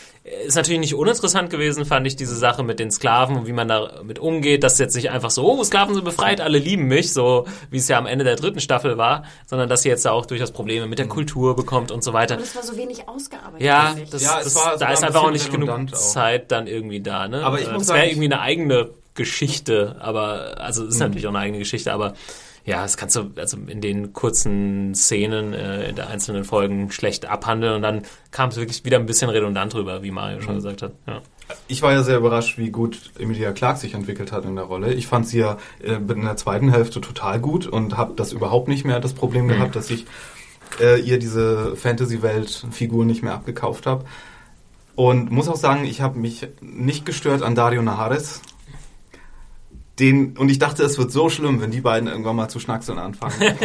ist 0.46 0.56
natürlich 0.56 0.80
nicht 0.82 0.94
uninteressant 0.96 1.50
gewesen, 1.50 1.86
fand 1.86 2.06
ich, 2.06 2.16
diese 2.16 2.36
Sache 2.36 2.62
mit 2.64 2.80
den 2.80 2.92
Sklaven 2.92 3.38
und 3.38 3.48
wie 3.48 3.54
man 3.54 3.68
damit 3.68 4.20
umgeht. 4.20 4.64
dass 4.64 4.78
jetzt 4.78 4.96
nicht 4.96 5.10
einfach 5.10 5.30
so, 5.32 5.46
oh, 5.50 5.64
Sklaven 5.64 5.96
sind 5.96 6.04
befreit, 6.04 6.42
alle 6.42 6.58
lieben 6.60 6.84
mich, 6.88 7.14
so 7.14 7.46
wie 7.72 7.78
es 7.78 7.88
ja 7.88 7.98
am 7.98 8.06
Ende 8.06 8.26
der 8.26 8.36
dritten 8.36 8.60
Staffel 8.60 8.98
war, 8.98 9.24
sondern 9.46 9.70
dass 9.70 9.84
sie 9.84 9.90
jetzt 9.90 10.04
da 10.06 10.12
auch 10.12 10.26
durchaus 10.26 10.52
Probleme 10.52 10.88
mit 10.88 11.00
der 11.00 11.08
Kultur 11.08 11.56
bekommt 11.56 11.92
und 11.92 12.04
so 12.04 12.12
weiter. 12.14 12.34
Aber 12.36 12.44
das 12.44 12.56
war 12.56 12.64
so 12.64 12.76
wenig 12.76 13.08
ausgearbeitet. 13.08 13.62
Ja, 13.66 13.96
das, 14.12 14.22
Ja, 14.22 14.38
es 14.40 14.46
das, 14.46 14.56
war- 14.56 14.74
es 14.74 14.80
da 14.80 14.90
ist 14.92 15.00
ein 15.04 15.08
einfach 15.08 15.24
auch 15.24 15.32
nicht 15.32 15.52
genug 15.52 15.70
auch. 15.70 15.86
Zeit 15.92 16.52
dann 16.52 16.68
irgendwie 16.68 17.00
da. 17.02 17.28
Ne? 17.28 17.44
Aber 17.44 17.60
ich 17.60 17.68
Äh, 17.68 17.72
muss 17.72 17.80
das 17.82 17.88
sagen, 17.88 18.00
wäre 18.02 18.10
irgendwie 18.10 18.26
eine 18.34 18.42
eigene 18.42 18.90
Geschichte, 19.16 19.96
aber 20.00 20.56
also 20.60 20.84
es 20.86 20.96
ist 20.96 21.00
natürlich 21.00 21.26
auch 21.26 21.32
eine 21.32 21.40
eigene 21.40 21.60
Geschichte, 21.60 21.92
aber 21.92 22.14
ja, 22.68 22.82
das 22.82 22.98
kannst 22.98 23.16
du 23.16 23.32
also 23.38 23.58
in 23.68 23.80
den 23.80 24.12
kurzen 24.12 24.94
Szenen 24.94 25.54
äh, 25.54 25.88
in 25.90 25.96
der 25.96 26.10
einzelnen 26.10 26.44
Folgen 26.44 26.92
schlecht 26.92 27.26
abhandeln 27.26 27.76
und 27.76 27.82
dann 27.82 28.02
kam 28.32 28.50
es 28.50 28.58
wirklich 28.58 28.84
wieder 28.84 28.98
ein 28.98 29.06
bisschen 29.06 29.30
redundant 29.30 29.74
rüber, 29.74 30.04
wie 30.04 30.12
Mario 30.12 30.42
schon 30.42 30.56
gesagt 30.56 30.82
hat. 30.82 30.92
Ja. 31.08 31.22
Ich 31.70 31.82
war 31.82 31.94
ja 31.94 32.04
sehr 32.04 32.18
überrascht, 32.18 32.58
wie 32.58 32.70
gut 32.70 33.12
Emilia 33.18 33.54
Clarke 33.54 33.80
sich 33.80 33.94
entwickelt 33.94 34.34
hat 34.34 34.44
in 34.44 34.58
der 34.58 34.66
Rolle. 34.66 34.94
Ich 34.94 35.08
fand 35.08 35.26
sie 35.26 35.40
ja 35.40 35.58
äh, 35.82 35.94
in 35.94 36.24
der 36.24 36.36
zweiten 36.36 36.70
Hälfte 36.70 37.00
total 37.00 37.40
gut 37.40 37.68
und 37.68 37.96
habe 37.96 38.16
das 38.18 38.34
überhaupt 38.34 38.68
nicht 38.68 38.84
mehr 38.84 39.00
das 39.00 39.14
Problem 39.14 39.48
gehabt, 39.48 39.78
dass 39.78 39.90
ich 39.90 40.06
äh, 40.82 41.00
ihr 41.00 41.20
diese 41.20 41.78
Fantasy-Welt-Figur 41.78 43.06
nicht 43.06 43.24
mehr 43.24 43.34
abgekauft 43.34 43.86
habe. 43.86 44.04
Und 44.96 45.32
muss 45.32 45.48
auch 45.48 45.56
sagen, 45.56 45.86
ich 45.86 46.02
habe 46.02 46.20
mich 46.20 46.50
nicht 46.60 47.06
gestört 47.06 47.44
an 47.44 47.56
Dario 47.56 47.82
Naharis. 47.82 48.42
Den, 50.00 50.38
und 50.38 50.50
ich 50.50 50.60
dachte, 50.60 50.84
es 50.84 50.98
wird 50.98 51.12
so 51.12 51.30
schlimm, 51.30 51.60
wenn 51.62 51.72
die 51.72 51.82
beiden 51.82 52.08
irgendwann 52.08 52.36
mal 52.36 52.50
zu 52.50 52.60
schnackseln 52.60 53.00
anfangen. 53.00 53.34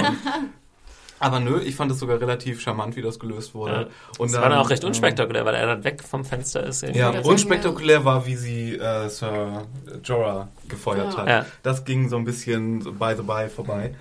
Aber 1.19 1.39
nö, 1.39 1.61
ich 1.61 1.77
fand 1.77 1.89
es 1.93 2.01
sogar 2.01 2.21
relativ 2.21 2.61
charmant, 2.61 2.97
wie 2.97 3.03
das 3.03 3.21
gelöst 3.21 3.55
wurde. 3.55 3.73
Ja. 3.73 3.87
Und 4.19 4.33
das 4.33 4.41
war 4.41 4.49
dann 4.49 4.59
auch 4.59 4.71
recht 4.71 4.83
ähm, 4.83 4.89
unspektakulär, 4.89 5.45
weil 5.45 5.55
er 5.55 5.67
dann 5.69 5.85
weg 5.85 6.03
vom 6.03 6.25
Fenster 6.25 6.65
ist. 6.67 6.83
irgendwie. 6.83 6.99
ja, 6.99 7.11
unspektakulär 7.21 8.05
war, 8.05 8.27
wie 8.27 8.35
sie 8.35 8.75
äh, 8.75 9.09
Sir 9.09 9.65
Jorah 10.03 10.49
gefeuert 10.69 11.13
Ja. 11.13 11.19
hat. 11.19 11.29
Ja. 11.29 11.47
Das 11.63 11.85
ging 11.85 12.09
so 12.09 12.17
ein 12.17 12.25
bisschen 12.25 12.81
so 12.81 12.93
by 12.93 13.15
the 13.17 13.23
by 13.23 13.49
vorbei. 13.49 13.95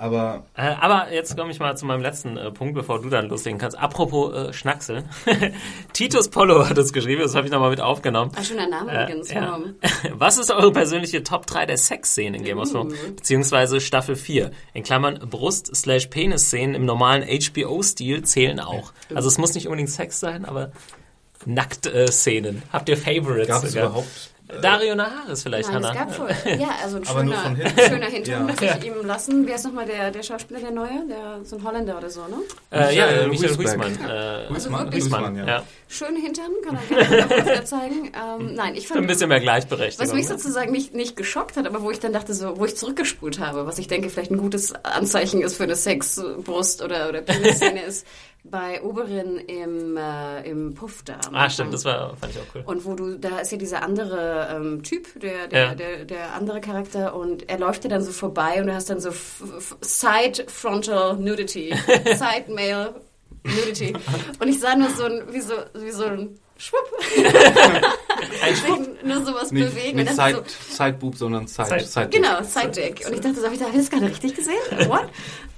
Aber 0.00 0.44
Äh, 0.56 0.62
aber 0.80 1.12
jetzt 1.12 1.36
komme 1.36 1.50
ich 1.50 1.58
mal 1.58 1.76
zu 1.76 1.84
meinem 1.84 2.02
letzten 2.02 2.36
äh, 2.36 2.52
Punkt, 2.52 2.74
bevor 2.74 3.02
du 3.02 3.08
dann 3.10 3.28
loslegen 3.28 3.58
kannst. 3.58 3.76
Apropos 3.76 4.32
äh, 4.32 4.52
Schnackseln. 4.52 5.08
Titus 5.92 6.28
Polo 6.28 6.68
hat 6.68 6.78
uns 6.78 6.92
geschrieben, 6.92 7.20
das 7.20 7.34
habe 7.34 7.46
ich 7.46 7.52
nochmal 7.52 7.70
mit 7.70 7.80
aufgenommen. 7.80 8.30
Ah, 8.36 8.44
schöner 8.44 8.68
Name 8.68 8.92
Äh, 8.92 9.02
übrigens. 9.02 9.32
ja. 9.32 9.58
Was 10.12 10.38
ist 10.38 10.52
eure 10.52 10.70
persönliche 10.72 11.24
Top 11.24 11.46
3 11.48 11.66
der 11.66 11.76
Sexszenen 11.78 12.34
in 12.34 12.44
Game 12.44 12.58
of 12.58 12.70
Thrones? 12.70 12.94
Beziehungsweise 13.16 13.80
Staffel 13.80 14.14
4. 14.14 14.52
In 14.72 14.84
Klammern 14.84 15.18
Brust- 15.28 15.74
slash 15.74 16.06
Penis-Szenen 16.06 16.76
im 16.76 16.84
normalen 16.84 17.24
HBO-Stil 17.24 18.22
zählen 18.22 18.60
auch. 18.60 18.92
Also 19.12 19.26
es 19.28 19.36
muss 19.36 19.54
nicht 19.54 19.66
unbedingt 19.66 19.90
Sex 19.90 20.20
sein, 20.20 20.44
aber 20.44 20.70
Nackt-Szenen. 21.44 22.62
Habt 22.72 22.88
ihr 22.88 22.96
Favorites? 22.96 23.48
gab 23.48 23.64
es 23.64 23.74
überhaupt 23.74 24.06
Dario 24.62 24.94
Naharis 24.94 25.42
vielleicht, 25.42 25.70
Nein, 25.70 25.82
es 25.82 25.88
Hannah. 25.90 26.04
gab 26.04 26.18
wohl. 26.18 26.28
Ja, 26.58 26.68
also 26.82 26.96
ein 26.96 27.06
Aber 27.06 27.22
nur 27.22 27.34
schöner, 27.34 27.42
von 27.44 27.56
hinten. 27.56 27.80
schöner 27.80 28.06
Hintern, 28.06 28.48
Ja. 28.48 28.54
darf 28.54 28.78
ich 28.82 28.86
ihm 28.86 29.06
lassen. 29.06 29.46
Wer 29.46 29.54
ist 29.56 29.64
nochmal 29.64 29.86
der, 29.86 30.10
der 30.10 30.22
Schauspieler, 30.22 30.60
der 30.60 30.70
Neue? 30.70 31.06
Der, 31.08 31.40
so 31.44 31.56
ein 31.56 31.64
Holländer 31.64 31.98
oder 31.98 32.08
so, 32.10 32.22
ne? 32.22 32.36
Äh, 32.70 32.96
ja, 32.96 33.06
Michael 33.06 33.28
Michael. 33.28 33.56
Huismann. 33.56 33.98
Äh, 34.08 34.48
Huismann? 34.92 35.36
ja. 35.36 35.46
ja. 35.46 35.62
Schönen 35.88 36.16
Hintern, 36.22 36.50
kann 36.64 36.78
er 36.90 37.04
gerne 37.06 37.24
auch 37.26 37.46
wieder 37.46 37.64
zeigen. 37.64 38.12
Ähm, 38.14 38.54
nein, 38.54 38.74
ich 38.74 38.88
fand... 38.88 39.00
Ein 39.00 39.06
bisschen 39.06 39.28
mehr 39.28 39.40
Gleichberechtigung. 39.40 40.06
Was 40.06 40.14
mich 40.14 40.28
ne? 40.28 40.36
sozusagen 40.36 40.70
nicht, 40.72 40.94
nicht 40.94 41.16
geschockt 41.16 41.56
hat, 41.56 41.66
aber 41.66 41.82
wo 41.82 41.90
ich 41.90 42.00
dann 42.00 42.12
dachte, 42.12 42.34
so, 42.34 42.58
wo 42.58 42.64
ich 42.64 42.76
zurückgespult 42.76 43.38
habe, 43.40 43.66
was 43.66 43.78
ich 43.78 43.88
denke 43.88 44.10
vielleicht 44.10 44.30
ein 44.30 44.38
gutes 44.38 44.74
Anzeichen 44.84 45.40
ist 45.40 45.56
für 45.56 45.64
eine 45.64 45.76
Sexbrust 45.76 46.82
oder, 46.82 47.08
oder 47.08 47.22
Penis-Szene 47.22 47.82
ist, 47.86 48.06
bei 48.44 48.82
Oberin 48.82 49.36
im, 49.38 49.96
äh, 49.96 50.48
im 50.48 50.74
Puff 50.74 51.02
da. 51.02 51.18
Ah, 51.32 51.50
stimmt, 51.50 51.74
das 51.74 51.84
war, 51.84 52.16
fand 52.16 52.32
ich 52.34 52.38
auch 52.40 52.54
cool. 52.54 52.62
Und 52.64 52.84
wo 52.86 52.94
du, 52.94 53.18
da 53.18 53.40
ist 53.40 53.52
ja 53.52 53.58
dieser 53.58 53.82
andere 53.82 54.48
ähm, 54.54 54.82
Typ, 54.82 55.20
der, 55.20 55.48
der, 55.48 55.60
Ja. 55.68 55.74
der, 55.74 56.04
der 56.06 56.32
andere 56.34 56.60
Charakter, 56.60 57.14
und 57.14 57.48
er 57.50 57.58
läuft 57.58 57.84
dir 57.84 57.88
dann 57.88 58.02
so 58.02 58.10
vorbei 58.12 58.60
und 58.60 58.68
du 58.68 58.74
hast 58.74 58.88
dann 58.88 59.00
so 59.00 59.10
Side 59.80 60.44
Frontal 60.48 61.16
Nudity, 61.16 61.74
Side 62.04 62.46
Male 62.48 62.94
Nudity. 63.44 63.92
Und 64.40 64.48
ich 64.48 64.60
sah 64.60 64.74
nur 64.76 64.90
so 64.90 65.04
ein, 65.04 65.22
wie 65.30 65.40
so, 65.40 65.54
wie 65.74 65.90
so 65.90 66.04
ein 66.04 66.38
Schwupp. 66.58 66.90
Ein 68.42 68.56
Schwupp. 68.56 69.04
nur 69.04 69.24
sowas 69.24 69.52
nicht, 69.52 69.74
bewegen. 69.74 69.98
nicht 69.98 70.12
Side, 70.14 70.42
Sideboob, 70.70 71.16
sondern 71.16 71.46
Side, 71.46 71.80
Side- 71.80 72.08
Genau, 72.10 72.42
Side-Dick. 72.42 73.04
Und 73.06 73.14
ich 73.14 73.20
dachte 73.20 73.36
so, 73.40 73.44
habe 73.46 73.54
ich 73.54 73.60
das 73.60 73.90
gerade 73.90 74.06
richtig 74.06 74.34
gesehen? 74.34 74.56
What? 74.88 75.08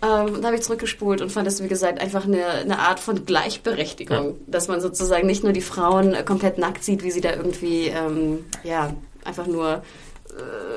ähm, 0.02 0.34
und 0.34 0.42
da 0.42 0.48
habe 0.48 0.56
ich 0.56 0.62
zurückgespult 0.62 1.22
und 1.22 1.32
fand 1.32 1.46
das, 1.46 1.62
wie 1.62 1.68
gesagt, 1.68 2.00
einfach 2.00 2.24
eine, 2.24 2.46
eine 2.46 2.78
Art 2.78 3.00
von 3.00 3.24
Gleichberechtigung. 3.24 4.36
Dass 4.46 4.68
man 4.68 4.80
sozusagen 4.82 5.26
nicht 5.26 5.42
nur 5.42 5.52
die 5.54 5.62
Frauen 5.62 6.14
äh, 6.14 6.22
komplett 6.22 6.58
nackt 6.58 6.84
sieht, 6.84 7.02
wie 7.02 7.10
sie 7.10 7.22
da 7.22 7.32
irgendwie, 7.34 7.86
ähm, 7.88 8.44
ja, 8.62 8.92
einfach 9.24 9.46
nur 9.46 9.82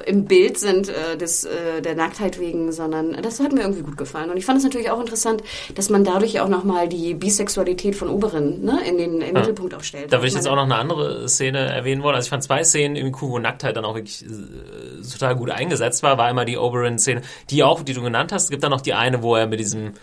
im 0.06 0.26
Bild 0.26 0.58
sind 0.58 0.90
äh, 0.90 1.18
des, 1.18 1.44
äh, 1.44 1.82
der 1.82 1.96
Nacktheit 1.96 2.40
wegen, 2.40 2.72
sondern 2.72 3.22
das 3.22 3.40
hat 3.40 3.52
mir 3.54 3.62
irgendwie 3.62 3.84
gut 3.84 3.98
gefallen. 3.98 4.30
Und 4.30 4.38
ich 4.38 4.46
fand 4.46 4.58
es 4.58 4.64
natürlich 4.64 4.90
auch 4.90 5.00
interessant, 5.00 5.44
dass 5.76 5.90
man 5.90 6.04
dadurch 6.04 6.40
auch 6.40 6.48
nochmal 6.48 6.88
die 6.88 7.14
Bisexualität 7.14 7.96
von 7.96 8.10
Oberen 8.10 8.64
ne, 8.64 8.80
in 8.88 8.98
den 8.98 9.22
im 9.22 9.34
Mittelpunkt 9.34 9.74
auch 9.74 9.84
stellt. 9.84 10.12
Da 10.12 10.18
würde 10.18 10.28
ich 10.28 10.34
jetzt 10.34 10.48
auch 10.48 10.56
noch 10.56 10.64
eine 10.64 10.76
andere 10.76 11.28
Szene 11.30 11.60
erwähnen 11.60 12.04
wollen. 12.04 12.16
Also 12.16 12.26
ich 12.26 12.30
fand 12.30 12.44
zwei 12.44 12.64
Szenen 12.64 12.96
irgendwie 12.96 13.18
cool, 13.22 13.32
wo 13.32 13.40
Nacktheit 13.40 13.76
dann 13.76 13.86
auch 13.86 13.96
wirklich 13.96 14.26
äh, 14.26 15.12
total 15.12 15.36
gut 15.36 15.52
eingesetzt 15.52 16.04
war. 16.04 16.18
War 16.18 16.26
einmal 16.26 16.46
die 16.46 16.58
Oberyn-Szene, 16.58 17.22
die 17.50 17.64
auch, 17.64 17.84
die 17.84 17.94
du 17.94 18.02
genannt 18.02 18.32
hast. 18.32 18.46
Es 18.46 18.50
gibt 18.50 18.64
dann 18.64 18.72
noch 18.72 18.82
die 18.82 18.94
eine, 18.94 19.22
wo 19.24 19.36
er 19.36 19.48
mit 19.48 19.60
diesem 19.60 19.94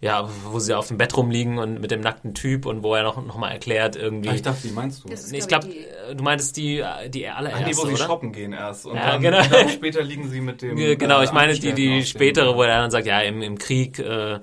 ja, 0.00 0.28
wo 0.44 0.60
sie 0.60 0.74
auf 0.74 0.86
dem 0.88 0.96
Bett 0.96 1.16
rumliegen 1.16 1.58
und 1.58 1.80
mit 1.80 1.90
dem 1.90 2.00
nackten 2.00 2.32
Typ 2.32 2.66
und 2.66 2.84
wo 2.84 2.94
er 2.94 3.02
noch, 3.02 3.16
noch 3.24 3.36
mal 3.36 3.50
erklärt 3.50 3.96
irgendwie. 3.96 4.28
Ah, 4.28 4.34
ich 4.34 4.42
dachte, 4.42 4.66
die 4.68 4.72
meinst 4.72 5.02
du? 5.02 5.08
Das 5.08 5.24
ist, 5.24 5.32
Nee, 5.32 5.38
ich 5.38 5.48
glaub 5.48 5.62
glaube, 5.62 5.74
die- 6.10 6.16
du 6.16 6.22
meintest 6.22 6.56
die, 6.56 6.84
die 7.08 7.28
Ach 7.28 7.36
allererste, 7.38 7.64
nee, 7.64 7.76
wo 7.76 7.86
sie 7.86 7.94
oder? 7.94 8.04
shoppen 8.04 8.32
gehen 8.32 8.52
erst. 8.52 8.86
Und 8.86 8.94
Ja, 8.96 9.10
dann, 9.12 9.20
genau. 9.22 9.42
dann 9.50 9.68
später 9.70 10.02
liegen 10.02 10.28
sie 10.28 10.40
mit 10.40 10.62
dem. 10.62 10.76
Ge- 10.76 10.94
Genau, 10.96 11.20
äh, 11.20 11.24
ich 11.24 11.32
meine 11.32 11.52
die, 11.54 11.72
die 11.72 12.04
spätere, 12.06 12.54
wo 12.56 12.62
er 12.62 12.68
dann 12.78 12.90
sagt, 12.92 13.06
ja, 13.06 13.20
im, 13.22 13.42
im 13.42 13.58
Krieg, 13.58 13.98
äh, 13.98 14.38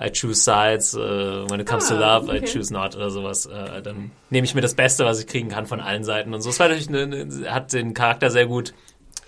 I 0.00 0.10
choose 0.10 0.42
sides, 0.42 0.94
äh, 0.94 0.98
when 0.98 1.60
it 1.60 1.66
comes 1.66 1.86
to 1.88 1.94
Ah, 1.94 2.18
love, 2.18 2.26
I 2.34 2.38
okay. 2.38 2.46
choose 2.52 2.72
not 2.72 2.94
oder 2.96 3.10
sowas. 3.10 3.46
Äh, 3.46 3.80
dann 3.82 4.10
nehme 4.30 4.44
ich 4.44 4.54
mir 4.54 4.60
das 4.60 4.74
Beste, 4.74 5.04
was 5.06 5.20
ich 5.20 5.26
kriegen 5.26 5.48
kann 5.48 5.64
von 5.66 5.80
allen 5.80 6.02
Seiten 6.04 6.34
und 6.34 6.42
so. 6.42 6.50
Es 6.50 6.58
war 6.60 6.68
natürlich 6.68 6.88
eine, 6.88 7.02
eine, 7.02 7.50
hat 7.54 7.72
den 7.72 7.94
Charakter 7.94 8.30
sehr 8.30 8.46
gut 8.46 8.74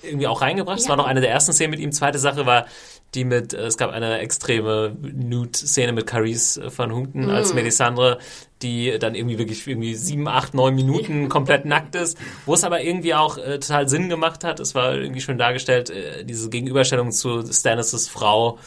irgendwie 0.03 0.27
auch 0.27 0.43
reingebracht. 0.43 0.79
Es 0.79 0.85
Ja. 0.85 0.91
war 0.91 0.97
noch 0.97 1.07
eine 1.07 1.21
der 1.23 1.31
ersten 1.31 1.53
Szenen 1.55 1.71
mit 1.71 1.81
ihm. 1.81 1.91
Zweite 1.93 2.19
Sache 2.19 2.45
war 2.45 2.67
die 3.15 3.25
mit, 3.25 3.55
äh, 3.55 3.67
es 3.67 3.77
gab 3.77 3.91
eine 3.91 4.19
extreme 4.19 4.97
Nude-Szene 5.01 5.93
mit 5.93 6.07
Carice 6.07 6.61
van 6.77 6.93
Houten 6.93 7.31
als 7.31 7.53
Mm. 7.53 7.57
Melisandre, 7.57 8.19
die 8.63 8.99
dann 8.99 9.15
irgendwie 9.15 9.39
wirklich 9.39 9.67
irgendwie 9.67 9.95
sieben, 9.95 10.27
acht, 10.27 10.55
neun 10.55 10.75
Minuten 10.75 11.29
komplett 11.29 11.65
nackt 11.65 11.95
ist, 11.95 12.19
wo 12.47 12.55
es 12.55 12.65
aber 12.65 12.81
irgendwie 12.81 13.15
auch 13.15 13.37
äh, 13.39 13.59
total 13.59 13.89
Sinn 13.89 14.09
gemacht 14.09 14.45
hat. 14.45 14.61
Es 14.61 14.75
war 14.75 14.95
irgendwie 14.95 15.21
schön 15.21 15.39
dargestellt, 15.39 15.91
äh, 15.91 16.25
diese 16.25 16.49
Gegenüberstellung 16.49 17.13
zu 17.13 17.43
Stannis' 17.53 18.09
Frau, 18.09 18.59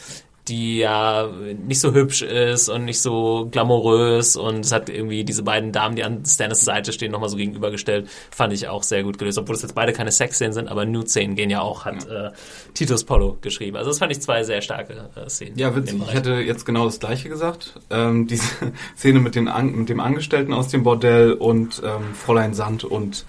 die 0.48 0.78
ja 0.78 1.28
nicht 1.66 1.80
so 1.80 1.92
hübsch 1.92 2.22
ist 2.22 2.68
und 2.68 2.84
nicht 2.84 3.00
so 3.00 3.48
glamourös 3.50 4.36
und 4.36 4.64
es 4.64 4.72
hat 4.72 4.88
irgendwie 4.88 5.24
diese 5.24 5.42
beiden 5.42 5.72
Damen, 5.72 5.96
die 5.96 6.04
an 6.04 6.24
Stannis 6.24 6.64
Seite 6.64 6.92
stehen, 6.92 7.12
nochmal 7.12 7.28
so 7.28 7.36
gegenübergestellt, 7.36 8.08
fand 8.30 8.52
ich 8.52 8.68
auch 8.68 8.82
sehr 8.82 9.02
gut 9.02 9.18
gelöst, 9.18 9.38
obwohl 9.38 9.54
es 9.54 9.62
jetzt 9.62 9.74
beide 9.74 9.92
keine 9.92 10.10
Sexszenen 10.10 10.52
sind, 10.52 10.68
aber 10.68 10.84
Nude-Szenen 10.84 11.36
gehen 11.36 11.50
ja 11.50 11.60
auch, 11.60 11.84
hat 11.84 12.06
äh, 12.08 12.30
Titus 12.74 13.04
Polo 13.04 13.38
geschrieben. 13.40 13.76
Also 13.76 13.90
das 13.90 13.98
fand 13.98 14.12
ich 14.12 14.20
zwei 14.20 14.44
sehr 14.44 14.62
starke 14.62 15.10
äh, 15.14 15.28
Szenen. 15.28 15.58
Ja, 15.58 15.74
witzig. 15.74 16.00
Ich 16.00 16.14
hätte 16.14 16.34
jetzt 16.34 16.64
genau 16.64 16.84
das 16.84 17.00
Gleiche 17.00 17.28
gesagt. 17.28 17.74
Ähm, 17.90 18.26
diese 18.26 18.44
Szene 18.96 19.20
mit, 19.20 19.34
den 19.34 19.48
An 19.48 19.72
mit 19.72 19.88
dem 19.88 20.00
Angestellten 20.00 20.52
aus 20.52 20.68
dem 20.68 20.82
Bordell 20.82 21.32
und 21.32 21.82
ähm, 21.84 22.14
Fräulein 22.14 22.54
Sand 22.54 22.84
und 22.84 23.24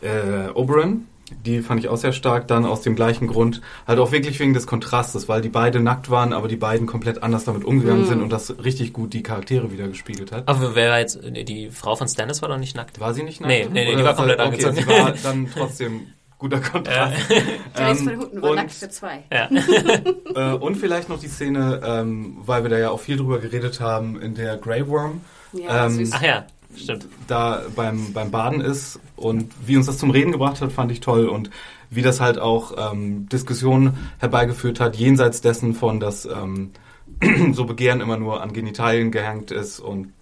äh, 0.00 0.50
Oberon. 0.54 1.06
Die 1.44 1.60
fand 1.60 1.80
ich 1.80 1.88
auch 1.88 1.96
sehr 1.96 2.12
stark. 2.12 2.48
Dann 2.48 2.64
aus 2.64 2.82
dem 2.82 2.94
gleichen 2.96 3.26
Grund, 3.26 3.60
halt 3.86 3.98
auch 3.98 4.12
wirklich 4.12 4.38
wegen 4.40 4.54
des 4.54 4.66
Kontrastes, 4.66 5.28
weil 5.28 5.40
die 5.42 5.48
beide 5.48 5.80
nackt 5.80 6.10
waren, 6.10 6.32
aber 6.32 6.48
die 6.48 6.56
beiden 6.56 6.86
komplett 6.86 7.22
anders 7.22 7.44
damit 7.44 7.64
umgegangen 7.64 8.06
sind 8.06 8.22
und 8.22 8.30
das 8.30 8.62
richtig 8.64 8.92
gut 8.92 9.12
die 9.12 9.22
Charaktere 9.22 9.72
wieder 9.72 9.88
gespiegelt 9.88 10.32
hat. 10.32 10.48
Aber 10.48 10.74
wer 10.74 10.90
war 10.90 10.98
jetzt, 11.00 11.20
nee, 11.22 11.44
die 11.44 11.70
Frau 11.70 11.96
von 11.96 12.08
Stannis 12.08 12.42
war 12.42 12.48
doch 12.48 12.58
nicht 12.58 12.76
nackt. 12.76 13.00
War 13.00 13.14
sie 13.14 13.22
nicht 13.22 13.40
nackt? 13.40 13.50
Nee, 13.52 13.64
nee, 13.70 13.84
nee, 13.84 13.90
die 13.90 13.94
Oder 13.96 14.04
war 14.04 14.14
komplett 14.16 14.38
okay, 14.40 14.46
angezogen. 14.48 14.76
Sie 14.76 14.86
war 14.86 15.12
dann 15.22 15.48
trotzdem 15.52 16.00
guter 16.38 16.60
Kontrast. 16.60 17.14
Trace 17.74 18.00
Ähm, 18.00 18.04
von 18.08 18.16
Hunden 18.18 18.42
war 18.42 18.50
und- 18.50 18.56
nackt 18.56 18.72
für 18.72 18.88
zwei. 18.88 19.24
Ja. 19.32 19.48
Äh, 20.34 20.52
und 20.54 20.74
vielleicht 20.76 21.08
noch 21.08 21.20
die 21.20 21.28
Szene, 21.28 21.80
ähm, 21.84 22.38
weil 22.44 22.64
wir 22.64 22.70
da 22.70 22.76
ja 22.78 22.90
auch 22.90 22.98
viel 22.98 23.16
drüber 23.16 23.38
geredet 23.38 23.80
haben, 23.80 24.20
in 24.20 24.34
der 24.34 24.56
Grey 24.56 24.86
Worm 24.88 25.20
Ja, 25.52 25.86
Ähm, 25.86 25.92
süß. 25.92 26.10
Ach 26.12 26.22
ja, 26.22 26.44
stimmt. 26.76 27.06
da 27.26 27.62
beim, 27.76 28.12
beim 28.12 28.30
Baden 28.30 28.60
ist 28.60 28.98
und 29.16 29.52
wie 29.66 29.76
uns 29.76 29.86
das 29.86 29.98
zum 29.98 30.10
Reden 30.10 30.32
gebracht 30.32 30.60
hat, 30.60 30.72
fand 30.72 30.90
ich 30.92 31.00
toll 31.00 31.26
und 31.28 31.50
wie 31.90 32.02
das 32.02 32.20
halt 32.20 32.38
auch 32.38 32.92
ähm, 32.92 33.28
Diskussionen 33.28 33.96
herbeigeführt 34.18 34.80
hat, 34.80 34.96
jenseits 34.96 35.40
dessen 35.40 35.74
von, 35.74 36.00
dass 36.00 36.24
ähm, 36.26 36.70
so 37.52 37.64
Begehren 37.64 38.00
immer 38.00 38.16
nur 38.16 38.42
an 38.42 38.52
Genitalien 38.52 39.10
gehängt 39.10 39.50
ist 39.50 39.78
und 39.80 40.12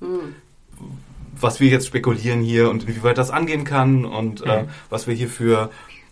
was 1.40 1.60
wir 1.60 1.68
jetzt 1.68 1.86
spekulieren 1.86 2.40
hier 2.42 2.68
und 2.70 2.84
inwieweit 2.88 3.18
das 3.18 3.30
angehen 3.30 3.64
kann 3.64 4.04
und 4.04 4.42
äh, 4.46 4.62
Mhm. 4.62 4.68
was 4.90 5.06
wir 5.06 5.14
hier 5.14 5.28
für 5.28 5.70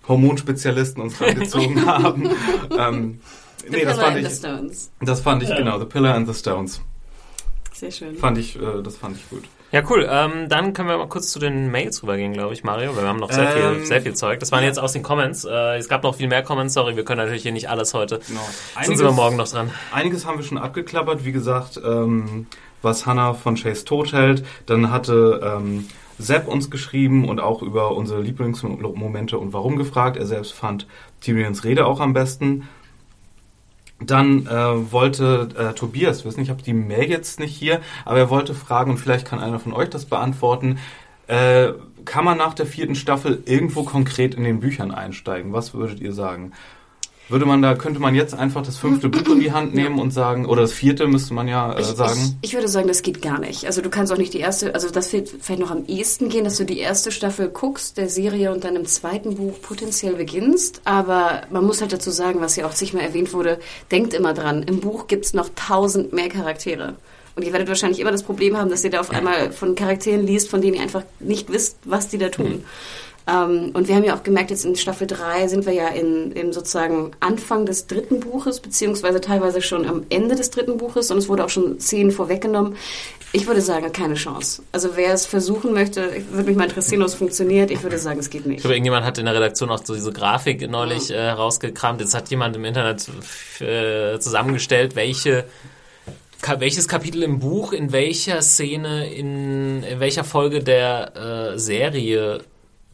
Hormonspezialisten 0.09 1.03
uns 1.03 1.21
rangezogen 1.21 1.87
haben. 1.87 2.31
Ähm, 2.77 3.21
The 3.63 3.69
nee, 3.77 3.85
das 3.85 3.97
Pillar 3.99 4.05
fand 4.07 4.17
and 4.17 4.27
ich, 4.27 4.33
the 4.33 4.39
Stones. 4.39 4.91
das 5.03 5.21
fand 5.21 5.43
ich, 5.43 5.55
genau, 5.55 5.79
The 5.79 5.85
Pillar 5.85 6.15
and 6.15 6.27
the 6.27 6.33
Stones. 6.35 6.81
Sehr 7.75 7.91
schön. 7.91 8.17
Fand 8.17 8.39
ich, 8.39 8.57
äh, 8.57 8.83
das 8.83 8.97
fand 8.97 9.17
ich 9.19 9.29
gut. 9.29 9.45
Ja, 9.73 9.83
cool. 9.89 10.07
Ähm, 10.11 10.49
dann 10.49 10.73
können 10.73 10.89
wir 10.89 10.99
mal 10.99 11.09
kurz 11.09 11.31
zu 11.31 11.39
den 11.39 11.71
Mails 11.71 12.03
rübergehen, 12.03 12.33
glaube 12.33 12.55
ich, 12.55 12.65
Mario, 12.65 12.97
weil 12.97 13.05
wir 13.05 13.09
haben 13.09 13.21
noch 13.21 13.31
sehr, 13.31 13.53
viel, 13.53 13.63
Ähm, 13.63 13.87
sehr 13.87 14.03
viel 14.03 14.15
Zeug. 14.15 14.41
Das 14.41 14.51
waren 14.51 14.65
jetzt 14.65 14.79
aus 14.79 14.93
den 14.93 15.03
Comments. 15.03 15.45
Äh, 15.45 15.77
es 15.79 15.89
gab 15.89 16.03
noch 16.03 16.17
viel 16.17 16.27
mehr 16.27 16.43
Comments, 16.43 16.73
sorry, 16.75 16.97
wir 16.97 17.05
können 17.05 17.19
natürlich 17.19 17.43
hier 17.43 17.53
nicht 17.53 17.71
alles 17.71 17.95
heute. 17.95 18.21
Genau. 18.27 18.41
Sonst 18.75 18.99
sind 18.99 19.07
wir 19.07 19.13
morgen 19.13 19.37
noch 19.37 19.49
dran. 19.49 19.71
Einiges 19.93 20.27
haben 20.27 20.39
wir 20.39 20.45
schon 20.45 20.59
abgeklappert, 20.59 21.25
wie 21.25 21.33
gesagt, 21.33 21.81
ähm, 21.85 22.47
was 22.83 23.07
Hannah 23.07 23.35
von 23.35 23.55
Chase 23.55 23.85
tot 23.85 24.13
hält. 24.13 24.45
Dann 24.67 24.91
hatte 24.91 25.41
ähm, 25.45 25.87
Sepp 26.19 26.49
uns 26.49 26.71
geschrieben 26.71 27.29
und 27.29 27.41
auch 27.41 27.63
über 27.63 27.97
unsere 27.97 28.21
Lieblingsmomente 28.21 29.39
und 29.39 29.53
warum 29.53 29.77
gefragt. 29.77 30.17
Er 30.17 30.27
selbst 30.27 30.53
fand 30.53 30.87
Tyrions 31.21 31.65
Rede 31.65 31.87
auch 31.87 32.01
am 32.01 32.13
besten. 32.13 32.69
Dann 34.01 34.47
äh, 34.47 34.93
wollte 34.93 35.49
äh, 35.57 35.75
Tobias 35.75 36.25
wissen, 36.25 36.41
ich 36.41 36.51
habe 36.51 36.63
die 36.63 36.73
Mail 36.73 37.11
jetzt 37.11 37.39
nicht 37.39 37.55
hier, 37.55 37.81
aber 38.05 38.19
er 38.19 38.31
wollte 38.31 38.55
fragen, 38.55 38.93
und 38.93 38.99
vielleicht 38.99 39.27
kann 39.27 39.39
einer 39.41 39.59
von 39.59 39.75
euch 39.75 39.91
das 39.91 40.07
beantworten, 40.07 40.79
äh, 41.27 41.73
kann 42.05 42.25
man 42.25 42.39
nach 42.39 42.55
der 42.55 42.67
vierten 42.67 42.95
Staffel 42.95 43.43
irgendwo 43.45 43.85
konkret 43.85 44.35
in 44.35 44.45
den 44.45 44.61
Büchern 44.61 44.91
einsteigen? 44.91 45.53
Was 45.53 45.75
würdet 45.75 46.01
ihr 46.01 46.13
sagen? 46.13 46.53
Würde 47.31 47.47
man 47.47 47.63
da, 47.63 47.77
könnte 47.77 48.01
man 48.01 48.17
jetzt 48.17 48.35
einfach 48.35 48.63
das 48.63 48.77
fünfte 48.77 49.09
Buch 49.09 49.33
in 49.33 49.39
die 49.39 49.53
Hand 49.53 49.73
nehmen 49.73 50.01
und 50.01 50.11
sagen, 50.11 50.47
oder 50.47 50.63
das 50.63 50.73
vierte 50.73 51.07
müsste 51.07 51.33
man 51.33 51.47
ja 51.47 51.79
äh, 51.79 51.83
sagen? 51.85 52.37
ich, 52.41 52.51
ich 52.51 52.55
würde 52.55 52.67
sagen, 52.67 52.89
das 52.89 53.03
geht 53.03 53.23
gar 53.23 53.39
nicht. 53.39 53.67
Also 53.67 53.83
du 53.83 53.89
kannst 53.89 54.13
auch 54.13 54.19
nicht 54.19 54.35
die 54.35 54.41
erste, 54.41 54.75
also 54.75 54.91
das 54.91 55.13
wird 55.13 55.29
vielleicht 55.41 55.61
noch 55.61 55.71
am 55.71 55.87
ehesten 55.87 56.29
gehen, 56.29 56.43
dass 56.43 56.57
du 56.57 56.65
die 56.65 56.79
erste 56.79 57.13
Staffel 57.13 57.49
guckst 57.49 57.97
der 57.99 58.09
Serie 58.09 58.51
und 58.53 58.65
dann 58.65 58.75
im 58.75 58.85
zweiten 58.85 59.37
Buch 59.37 59.55
potenziell 59.63 60.15
beginnst. 60.15 60.81
Aber 60.85 61.43
man 61.51 61.65
muss 61.65 61.81
halt 61.81 61.93
dazu 61.93 62.11
sagen, 62.11 62.41
was 62.41 62.57
ja 62.57 62.67
auch 62.67 62.75
zigmal 62.75 63.05
erwähnt 63.05 63.33
wurde, 63.33 63.61
denkt 63.93 64.13
immer 64.13 64.35
dran, 64.35 64.65
im 64.65 64.81
Buch 64.81 65.07
gibt's 65.07 65.33
noch 65.33 65.51
tausend 65.55 66.13
mehr 66.13 66.29
Charaktere. 66.29 66.97
Und 67.37 67.47
ihr 67.47 67.53
werdet 67.53 67.69
wahrscheinlich 67.69 68.01
immer 68.01 68.11
das 68.11 68.25
Problem 68.25 68.57
haben, 68.57 68.71
dass 68.71 68.83
ihr 68.83 68.91
da 68.91 69.01
auf 69.01 69.11
einmal 69.11 69.53
von 69.53 69.75
Charakteren 69.77 70.27
liest, 70.27 70.51
von 70.51 70.61
denen 70.61 70.75
ihr 70.75 70.83
einfach 70.83 71.05
nicht 71.21 71.51
wisst, 71.51 71.79
was 71.85 72.09
die 72.09 72.19
da 72.19 72.29
tun. 72.29 72.65
Ähm, 73.31 73.71
und 73.75 73.87
wir 73.89 73.95
haben 73.95 74.05
ja 74.05 74.17
auch 74.17 74.23
gemerkt, 74.23 74.51
jetzt 74.51 74.65
in 74.65 74.77
Staffel 74.77 75.07
3 75.07 75.47
sind 75.49 75.67
wir 75.67 75.73
ja 75.73 75.89
in, 75.89 76.33
in 76.33 76.53
sozusagen 76.53 77.13
Anfang 77.21 77.67
des 77.67 77.87
dritten 77.87 78.21
Buches, 78.21 78.61
beziehungsweise 78.61 79.21
teilweise 79.21 79.63
schon 79.63 79.87
am 79.87 80.05
Ende 80.11 80.35
des 80.35 80.51
dritten 80.51 80.77
Buches 80.79 81.11
und 81.11 81.19
es 81.19 81.29
wurde 81.29 81.45
auch 81.45 81.49
schon 81.51 81.79
Szenen 81.81 82.11
vorweggenommen. 82.11 82.77
Ich 83.33 83.47
würde 83.47 83.61
sagen, 83.61 83.93
keine 83.93 84.15
Chance. 84.15 84.63
Also 84.73 84.97
wer 84.97 85.13
es 85.15 85.25
versuchen 85.27 85.73
möchte, 85.73 86.11
ich 86.17 86.33
würde 86.33 86.49
mich 86.49 86.57
mal 86.57 86.65
interessieren, 86.65 87.03
ob 87.03 87.09
es 87.09 87.15
funktioniert. 87.15 87.71
Ich 87.71 87.83
würde 87.85 87.97
sagen, 87.99 88.19
es 88.19 88.29
geht 88.29 88.41
Ich 88.41 88.47
nicht. 88.47 88.61
glaube, 88.63 88.75
irgendjemand 88.75 89.07
hat 89.07 89.19
in 89.19 89.27
der 89.27 89.35
Redaktion 89.35 89.71
auch 89.71 89.85
so 89.85 89.95
diese 89.95 90.13
Grafik 90.13 90.69
neulich 90.69 91.11
äh, 91.11 91.15
herausgekramt. 91.15 92.01
Jetzt 92.01 92.15
hat 92.15 92.29
jemand 92.31 92.57
im 92.57 92.65
Internet 92.65 93.07
äh, 93.61 94.19
zusammengestellt, 94.19 94.97
welche 94.97 95.45
welches 96.59 96.89
Kapitel 96.89 97.23
im 97.23 97.39
Buch 97.39 97.73
in 97.75 97.93
welcher 97.93 98.41
Szene 98.41 99.13
in, 99.13 99.83
in 99.83 100.01
welcher 100.01 100.25
Folge 100.25 100.65
der 100.65 101.53
äh, 101.55 101.59
Serie 101.59 102.41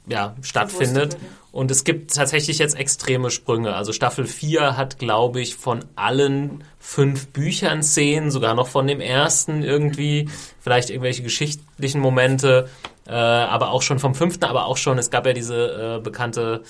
ja, 0.07 0.35
stattfindet. 0.43 1.17
Und 1.53 1.71
es 1.71 1.85
gibt 1.85 2.15
tatsächlich 2.15 2.59
jetzt 2.59 2.77
extreme 2.77 3.31
Sprünge. 3.31 3.75
Also 3.75 3.93
Staffel 3.93 4.27
4 4.27 4.77
hat, 4.77 4.99
glaube 4.99 5.41
ich, 5.41 5.57
von 5.57 5.85
allen 5.97 6.65
fünf 6.79 7.29
Büchern 7.29 7.83
Szenen, 7.83 8.31
sogar 8.31 8.55
noch 8.55 8.69
von 8.69 8.87
dem 8.87 9.01
ersten 9.01 9.63
irgendwie, 9.63 10.29
vielleicht 10.61 10.91
irgendwelche 10.91 11.23
geschichtlichen 11.23 12.01
Momente, 12.01 12.69
äh, 13.07 13.13
aber 13.13 13.71
auch 13.71 13.83
schon 13.83 13.99
vom 13.99 14.15
fünften, 14.15 14.45
aber 14.45 14.67
auch 14.67 14.77
schon, 14.77 14.99
es 14.99 15.11
gab 15.11 15.27
ja 15.27 15.33
diese 15.33 15.97
äh, 15.97 16.01
bekannte 16.03 16.63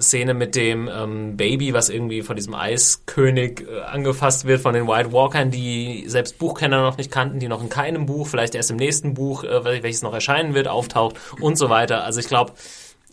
Szene 0.00 0.32
mit 0.34 0.56
dem 0.56 0.88
ähm, 0.92 1.36
Baby, 1.36 1.72
was 1.74 1.88
irgendwie 1.90 2.22
von 2.22 2.36
diesem 2.36 2.54
Eiskönig 2.54 3.66
äh, 3.68 3.80
angefasst 3.82 4.46
wird, 4.46 4.60
von 4.60 4.74
den 4.74 4.88
White 4.88 5.12
Walkern, 5.12 5.50
die 5.50 6.04
selbst 6.06 6.38
Buchkenner 6.38 6.82
noch 6.82 6.96
nicht 6.96 7.10
kannten, 7.10 7.38
die 7.38 7.48
noch 7.48 7.62
in 7.62 7.68
keinem 7.68 8.06
Buch, 8.06 8.26
vielleicht 8.26 8.54
erst 8.54 8.70
im 8.70 8.76
nächsten 8.76 9.14
Buch, 9.14 9.44
äh, 9.44 9.48
wel- 9.64 9.82
welches 9.82 10.02
noch 10.02 10.14
erscheinen 10.14 10.54
wird, 10.54 10.68
auftaucht 10.68 11.16
und 11.40 11.56
so 11.58 11.68
weiter. 11.68 12.02
Also 12.04 12.20
ich 12.20 12.26
glaube, 12.28 12.52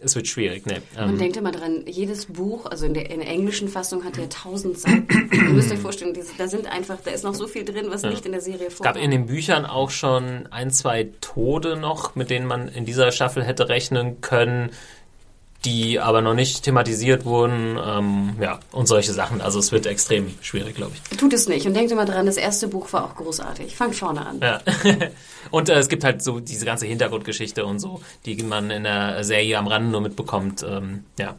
es 0.04 0.16
wird 0.16 0.28
schwierig. 0.28 0.66
Nee, 0.66 0.82
Und 1.00 1.10
ähm, 1.12 1.18
denkt 1.20 1.38
immer 1.38 1.52
dran, 1.52 1.84
jedes 1.86 2.26
Buch, 2.26 2.66
also 2.66 2.88
in 2.88 2.96
der, 2.96 3.12
in 3.12 3.20
der 3.20 3.30
englischen 3.30 3.68
Fassung 3.68 4.04
hat 4.04 4.18
ja 4.18 4.24
tausend 4.28 4.80
Seiten. 4.80 5.30
Ihr 5.32 5.42
müsst 5.50 5.72
euch 5.72 5.78
vorstellen, 5.78 6.14
diese, 6.16 6.32
da 6.40 6.48
sind 6.48 6.66
einfach, 6.72 6.98
da 7.04 7.12
ist 7.12 7.24
noch 7.24 7.36
so 7.36 7.46
viel 7.48 7.66
drin, 7.66 7.86
was 7.90 8.02
nicht 8.02 8.26
in 8.26 8.32
der 8.32 8.42
Serie 8.42 8.68
es 8.68 8.78
gab 8.80 8.96
vorkommt. 8.96 9.04
in 9.06 9.12
den 9.12 9.26
Büchern 9.28 9.66
auch 9.66 9.92
schon 9.92 10.48
ein, 10.50 10.72
zwei 10.72 11.10
Tode 11.22 11.76
noch, 11.76 12.16
mit 12.16 12.32
denen 12.32 12.48
man 12.48 12.68
in 12.70 12.86
dieser 12.86 13.12
Staffel 13.12 13.44
hätte 13.44 13.70
rechnen 13.70 14.22
können, 14.22 14.72
die 15.66 16.00
aber 16.00 16.22
noch 16.22 16.34
nicht 16.34 16.64
thematisiert 16.64 17.26
wurden. 17.26 17.78
Ähm, 17.84 18.36
ja, 18.42 18.60
und 18.72 18.88
solche 18.88 19.14
Sachen. 19.14 19.42
Also 19.42 19.60
es 19.60 19.72
wird 19.72 19.86
extrem 19.86 20.34
schwierig, 20.42 20.76
glaube 20.76 20.94
ich. 20.96 21.18
Tut 21.18 21.34
es 21.34 21.48
nicht. 21.48 21.68
Und 21.68 21.76
denkt 21.76 21.92
immer 21.92 22.06
dran, 22.06 22.26
das 22.26 22.38
erste 22.38 22.68
Buch 22.68 22.92
war 22.94 23.06
auch 23.06 23.16
großartig. 23.16 23.76
Fangt 23.76 23.96
vorne 23.96 24.26
an. 24.26 24.40
Ja. 24.42 24.62
und 25.52 25.70
äh, 25.70 25.76
es 25.76 25.88
gibt 25.88 26.04
halt 26.04 26.24
so 26.24 26.40
diese 26.40 26.66
ganze 26.66 26.88
Hintergrundgeschichte 26.88 27.66
und 27.66 27.80
so, 27.80 28.02
die 28.26 28.42
man 28.44 28.72
in 28.72 28.84
der 28.84 29.24
Serie 29.24 29.58
am 29.58 29.68
Rande 29.68 29.90
nur 29.92 30.02
mitbekommt. 30.02 30.66
Ähm, 30.68 31.06
ja. 31.20 31.36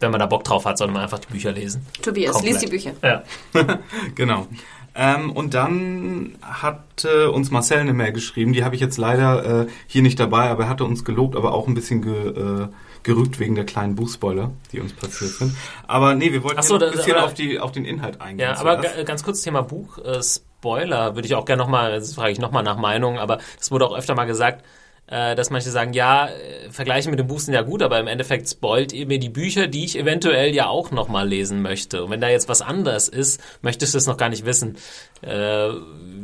Wenn 0.00 0.10
man 0.10 0.18
da 0.18 0.26
Bock 0.26 0.44
drauf 0.44 0.64
hat, 0.64 0.78
sollte 0.78 0.92
man 0.92 1.02
einfach 1.02 1.20
die 1.20 1.32
Bücher 1.32 1.52
lesen. 1.52 1.86
Tobias, 2.00 2.32
Komplett. 2.32 2.54
lies 2.54 2.62
die 2.62 2.70
Bücher. 2.70 2.92
Ja. 3.02 3.22
Genau. 4.14 4.48
Ähm, 4.94 5.30
und 5.30 5.54
dann 5.54 6.36
hatte 6.42 7.30
uns 7.30 7.50
Marcel 7.50 7.78
eine 7.78 7.94
Mail 7.94 8.12
geschrieben, 8.12 8.52
die 8.52 8.62
habe 8.62 8.74
ich 8.74 8.80
jetzt 8.80 8.98
leider 8.98 9.62
äh, 9.62 9.66
hier 9.86 10.02
nicht 10.02 10.20
dabei, 10.20 10.50
aber 10.50 10.64
er 10.64 10.68
hatte 10.68 10.84
uns 10.84 11.04
gelobt, 11.04 11.34
aber 11.34 11.54
auch 11.54 11.66
ein 11.66 11.74
bisschen 11.74 12.02
ge, 12.02 12.64
äh, 12.64 12.68
gerügt 13.02 13.38
wegen 13.38 13.54
der 13.54 13.64
kleinen 13.66 13.94
Buchspoiler, 13.94 14.50
die 14.72 14.80
uns 14.80 14.92
passiert 14.92 15.30
sind. 15.32 15.56
Aber 15.86 16.14
nee, 16.14 16.32
wir 16.32 16.42
wollten 16.42 16.58
Ach 16.60 16.62
so, 16.62 16.74
ein 16.78 16.90
bisschen 16.92 17.14
aber- 17.16 17.24
auf, 17.26 17.34
die, 17.34 17.58
auf 17.58 17.72
den 17.72 17.84
Inhalt 17.84 18.20
eingehen. 18.20 18.46
Ja, 18.48 18.58
aber 18.58 18.80
zuerst. 18.80 19.06
ganz 19.06 19.22
kurz 19.24 19.42
Thema 19.42 19.62
Buch. 19.62 19.98
Äh, 19.98 20.20
Spoiler 20.22 21.14
würde 21.16 21.26
ich 21.26 21.34
auch 21.34 21.44
gerne 21.44 21.62
nochmal, 21.62 21.92
das 21.92 22.14
frage 22.14 22.30
ich 22.32 22.38
nochmal 22.38 22.62
nach 22.62 22.76
Meinung, 22.76 23.18
aber 23.18 23.38
das 23.58 23.70
wurde 23.70 23.86
auch 23.86 23.96
öfter 23.96 24.14
mal 24.14 24.24
gesagt, 24.26 24.64
äh, 25.12 25.34
dass 25.34 25.50
manche 25.50 25.70
sagen, 25.70 25.92
ja, 25.92 26.28
äh, 26.28 26.70
Vergleiche 26.70 27.10
mit 27.10 27.18
dem 27.18 27.26
Buch 27.26 27.38
sind 27.40 27.52
ja 27.52 27.60
gut, 27.60 27.82
aber 27.82 28.00
im 28.00 28.06
Endeffekt 28.06 28.48
spoilt 28.48 28.94
ihr 28.94 29.06
mir 29.06 29.18
die 29.18 29.28
Bücher, 29.28 29.66
die 29.66 29.84
ich 29.84 29.98
eventuell 29.98 30.54
ja 30.54 30.68
auch 30.68 30.90
nochmal 30.90 31.28
lesen 31.28 31.60
möchte. 31.60 32.02
Und 32.04 32.10
wenn 32.10 32.20
da 32.22 32.30
jetzt 32.30 32.48
was 32.48 32.62
anderes 32.62 33.08
ist, 33.08 33.38
möchtest 33.60 33.92
du 33.92 33.98
es 33.98 34.06
noch 34.06 34.16
gar 34.16 34.30
nicht 34.30 34.46
wissen. 34.46 34.78
Äh, 35.20 35.68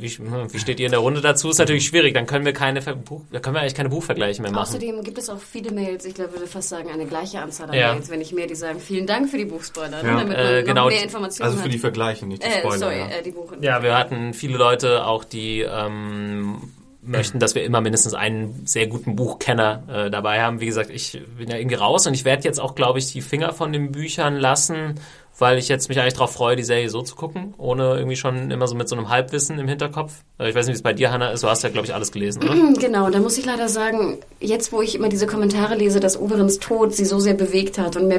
wie, 0.00 0.08
hm, 0.08 0.52
wie 0.52 0.58
steht 0.58 0.80
ihr 0.80 0.86
in 0.86 0.92
der 0.92 1.00
Runde 1.00 1.20
dazu? 1.20 1.50
Ist 1.50 1.58
natürlich 1.58 1.84
schwierig, 1.86 2.14
dann 2.14 2.26
können 2.26 2.46
wir 2.46 2.54
keine 2.54 2.80
Buch, 2.80 3.22
können 3.42 3.54
wir 3.54 3.60
eigentlich 3.60 3.74
keine 3.74 3.90
Buchvergleiche 3.90 4.40
mehr 4.40 4.50
machen. 4.52 4.62
Außerdem 4.62 5.02
gibt 5.04 5.18
es 5.18 5.28
auch 5.28 5.38
viele 5.38 5.70
Mails, 5.70 6.06
ich 6.06 6.14
glaube, 6.14 6.32
würde 6.32 6.46
fast 6.46 6.70
sagen, 6.70 6.90
eine 6.90 7.04
gleiche 7.04 7.40
Anzahl 7.40 7.68
an 7.68 7.76
Ja. 7.76 7.92
Mails, 7.92 8.08
wenn 8.08 8.20
ich 8.22 8.32
mehr 8.32 8.46
die 8.46 8.54
sagen, 8.54 8.80
vielen 8.80 9.06
Dank 9.06 9.28
für 9.28 9.36
die 9.36 9.44
Buchspoiler, 9.44 10.02
ne, 10.02 10.08
Ja. 10.08 10.18
damit 10.20 10.36
Äh, 10.38 10.54
man 10.56 10.64
genau. 10.64 10.84
noch 10.84 10.90
mehr 10.90 11.02
Informationen 11.02 11.50
Also 11.50 11.62
für 11.62 11.68
die 11.68 11.78
Vergleiche, 11.78 12.26
nicht 12.26 12.42
die 12.42 12.46
äh, 12.48 12.58
Spoiler. 12.60 12.78
sorry, 12.78 12.98
ja. 12.98 13.08
äh, 13.08 13.22
die 13.22 13.32
Buch. 13.32 13.52
Ja, 13.60 13.82
wir 13.82 13.96
hatten 13.98 14.32
viele 14.34 14.56
Leute 14.56 15.04
auch, 15.06 15.24
die 15.24 15.60
ähm, 15.60 16.72
möchten, 17.08 17.38
dass 17.38 17.54
wir 17.54 17.64
immer 17.64 17.80
mindestens 17.80 18.14
einen 18.14 18.66
sehr 18.66 18.86
guten 18.86 19.16
Buchkenner 19.16 19.82
äh, 19.88 20.10
dabei 20.10 20.42
haben. 20.42 20.60
Wie 20.60 20.66
gesagt, 20.66 20.90
ich 20.90 21.20
bin 21.36 21.48
ja 21.48 21.56
irgendwie 21.56 21.76
raus 21.76 22.06
und 22.06 22.14
ich 22.14 22.24
werde 22.24 22.44
jetzt 22.44 22.60
auch, 22.60 22.74
glaube 22.74 22.98
ich, 22.98 23.12
die 23.12 23.22
Finger 23.22 23.52
von 23.52 23.72
den 23.72 23.92
Büchern 23.92 24.36
lassen, 24.36 24.96
weil 25.38 25.58
ich 25.58 25.68
jetzt 25.68 25.88
mich 25.88 26.00
eigentlich 26.00 26.14
darauf 26.14 26.32
freue, 26.32 26.56
die 26.56 26.64
Serie 26.64 26.90
so 26.90 27.02
zu 27.02 27.14
gucken, 27.16 27.54
ohne 27.58 27.96
irgendwie 27.96 28.16
schon 28.16 28.50
immer 28.50 28.66
so 28.66 28.74
mit 28.74 28.88
so 28.88 28.96
einem 28.96 29.08
Halbwissen 29.08 29.58
im 29.58 29.68
Hinterkopf. 29.68 30.12
Äh, 30.38 30.50
ich 30.50 30.54
weiß 30.54 30.66
nicht, 30.66 30.74
wie 30.74 30.78
es 30.78 30.82
bei 30.82 30.92
dir, 30.92 31.10
Hannah, 31.10 31.30
ist. 31.30 31.42
Du 31.42 31.48
hast 31.48 31.62
ja, 31.62 31.70
glaube 31.70 31.86
ich, 31.86 31.94
alles 31.94 32.12
gelesen, 32.12 32.42
oder? 32.42 32.54
Genau, 32.78 33.10
da 33.10 33.18
muss 33.18 33.38
ich 33.38 33.44
leider 33.44 33.68
sagen, 33.68 34.18
jetzt 34.40 34.72
wo 34.72 34.82
ich 34.82 34.94
immer 34.94 35.08
diese 35.08 35.26
Kommentare 35.26 35.74
lese, 35.74 36.00
dass 36.00 36.18
Oberens 36.18 36.58
Tod 36.58 36.94
sie 36.94 37.04
so 37.04 37.18
sehr 37.18 37.34
bewegt 37.34 37.78
hat 37.78 37.96
und 37.96 38.08
mehr 38.08 38.18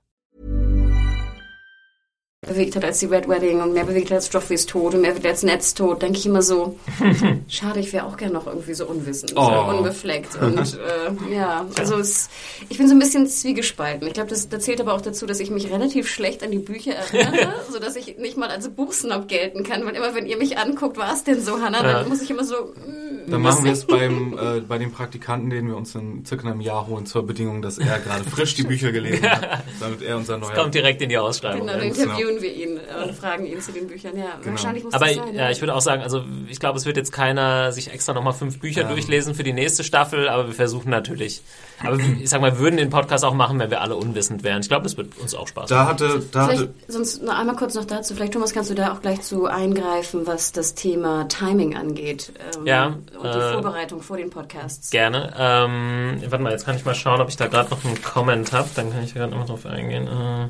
bewegt 2.51 2.75
hat 2.75 2.83
als 2.85 2.99
die 2.99 3.05
Red 3.07 3.27
Wedding 3.27 3.61
und 3.61 3.73
mehr 3.73 3.83
bewegt 3.85 4.07
hat 4.11 4.15
als 4.17 4.31
Joffreys 4.31 4.65
Tod 4.65 4.93
und 4.93 5.01
mehr 5.01 5.11
bewegt 5.11 5.25
als 5.27 5.43
Neds 5.43 5.73
Tod, 5.73 6.01
denke 6.01 6.17
ich 6.17 6.25
immer 6.25 6.41
so, 6.41 6.77
schade, 7.47 7.79
ich 7.79 7.91
wäre 7.93 8.05
auch 8.05 8.17
gern 8.17 8.33
noch 8.33 8.47
irgendwie 8.47 8.73
so 8.73 8.85
unwissend, 8.85 9.33
Oh. 9.35 9.43
so 9.45 9.77
unbefleckt. 9.77 10.35
Und 10.41 10.59
äh, 11.29 11.35
ja, 11.35 11.65
also 11.77 11.97
es, 11.97 12.29
ich 12.69 12.77
bin 12.77 12.87
so 12.87 12.93
ein 12.95 12.99
bisschen 12.99 13.27
zwiegespalten. 13.27 14.07
Ich 14.07 14.13
glaube, 14.13 14.29
das, 14.29 14.49
das 14.49 14.63
zählt 14.63 14.79
aber 14.81 14.93
auch 14.93 15.01
dazu, 15.01 15.25
dass 15.25 15.39
ich 15.39 15.49
mich 15.49 15.69
relativ 15.71 16.07
schlecht 16.07 16.43
an 16.43 16.51
die 16.51 16.59
Bücher 16.59 16.93
erinnere, 16.93 17.53
sodass 17.71 17.95
ich 17.95 18.17
nicht 18.17 18.37
mal 18.37 18.49
als 18.49 18.69
Buchsnob 18.69 19.27
gelten 19.27 19.63
kann. 19.63 19.85
Weil 19.85 19.95
immer, 19.95 20.13
wenn 20.15 20.25
ihr 20.27 20.37
mich 20.37 20.57
anguckt, 20.57 20.97
war 20.97 21.13
es 21.13 21.23
denn 21.23 21.41
so, 21.41 21.59
Hannah, 21.61 21.83
Ja. 21.83 21.93
dann 21.99 22.09
muss 22.09 22.21
ich 22.21 22.29
immer 22.29 22.43
so, 22.43 22.55
mm, 22.55 23.31
Dann 23.31 23.41
machen 23.41 23.63
wir 23.65 23.71
es 23.71 23.85
beim, 23.85 24.37
äh, 24.37 24.59
bei 24.61 24.77
dem 24.77 24.91
Praktikanten, 24.91 25.49
den 25.49 25.67
wir 25.67 25.77
uns 25.77 25.95
in 25.95 26.25
circa 26.25 26.47
einem 26.49 26.61
Jahr 26.61 26.87
holen, 26.87 27.05
zur 27.05 27.25
Bedingung, 27.25 27.61
dass 27.61 27.77
er 27.77 27.99
gerade 27.99 28.23
frisch 28.29 28.55
die 28.55 28.63
Bücher 28.63 28.91
gelesen 28.91 29.29
hat, 29.29 29.63
damit 29.79 30.01
er 30.01 30.17
unser 30.17 30.37
neuer... 30.37 30.53
Kommt 30.53 30.73
direkt 30.75 31.01
in 31.01 31.09
die 31.09 31.17
Ausschreibung. 31.17 31.67
genau, 31.67 31.79
ganz 31.79 31.97
genau. 31.97 32.17
Interviewen 32.41 32.55
wir 32.55 32.55
ihn 32.55 32.77
äh, 32.77 33.07
und 33.09 33.15
fragen 33.15 33.45
ihn 33.45 33.61
zu 33.61 33.71
den 33.71 33.87
Büchern. 33.87 34.17
Ja, 34.17 34.25
wahrscheinlich 34.43 34.83
muss 34.83 34.93
Aber 34.93 35.05
das 35.05 35.15
sein. 35.15 35.33
ja, 35.35 35.49
ich 35.49 35.61
würde 35.61 35.75
auch 35.75 35.81
sagen, 35.81 36.01
also 36.01 36.23
ich 36.47 36.59
glaube, 36.59 36.77
es 36.77 36.85
wird 36.85 36.97
jetzt 36.97 37.11
keiner 37.11 37.71
sich 37.71 37.91
extra 37.91 38.13
nochmal 38.13 38.33
fünf 38.33 38.59
Bücher 38.59 38.81
Ja. 38.81 38.87
durchlesen 38.89 39.35
für 39.35 39.43
die 39.43 39.53
nächste 39.53 39.83
Staffel, 39.83 40.27
aber 40.29 40.47
wir 40.47 40.53
versuchen 40.53 40.89
natürlich. 40.89 41.41
Aber 41.83 41.97
ich 41.97 42.29
sag 42.29 42.41
mal, 42.41 42.51
wir 42.53 42.59
würden 42.59 42.77
den 42.77 42.89
Podcast 42.89 43.25
auch 43.25 43.33
machen, 43.33 43.57
wenn 43.59 43.71
wir 43.71 43.81
alle 43.81 43.95
unwissend 43.95 44.43
wären. 44.43 44.61
Ich 44.61 44.67
glaube, 44.67 44.83
das 44.83 44.97
wird 44.97 45.17
uns 45.17 45.33
auch 45.33 45.47
Spaß 45.47 45.69
Da 45.69 45.77
machen. 45.77 45.87
hatte, 45.89 46.23
da 46.31 46.45
Vielleicht, 46.47 46.61
hatte, 46.61 46.73
sonst 46.87 47.23
noch 47.23 47.37
einmal 47.37 47.55
kurz 47.55 47.73
noch 47.75 47.85
dazu. 47.85 48.13
Vielleicht, 48.13 48.33
Thomas, 48.33 48.53
kannst 48.53 48.69
du 48.69 48.75
da 48.75 48.93
auch 48.93 49.01
gleich 49.01 49.21
zu 49.21 49.45
eingreifen, 49.45 50.27
was 50.27 50.51
das 50.51 50.75
Thema 50.75 51.27
Timing 51.27 51.75
angeht. 51.75 52.33
Ähm, 52.57 52.67
Ja, 52.67 52.85
Und 52.87 53.23
die 53.23 53.37
äh, 53.39 53.53
Vorbereitung 53.53 54.01
vor 54.01 54.17
den 54.17 54.29
Podcasts. 54.29 54.91
Gerne. 54.91 55.33
Ähm, 55.37 56.21
warte 56.27 56.43
mal, 56.43 56.51
jetzt 56.51 56.65
kann 56.65 56.75
ich 56.75 56.85
mal 56.85 56.95
schauen, 56.95 57.19
ob 57.21 57.29
ich 57.29 57.37
da 57.37 57.47
gerade 57.47 57.69
noch 57.71 57.83
einen 57.83 58.01
Comment 58.01 58.51
habe. 58.53 58.69
Dann 58.75 58.91
kann 58.91 59.03
ich 59.03 59.13
da 59.13 59.19
gerade 59.21 59.31
nochmal 59.31 59.47
drauf 59.47 59.65
eingehen. 59.65 60.07
Äh, 60.07 60.49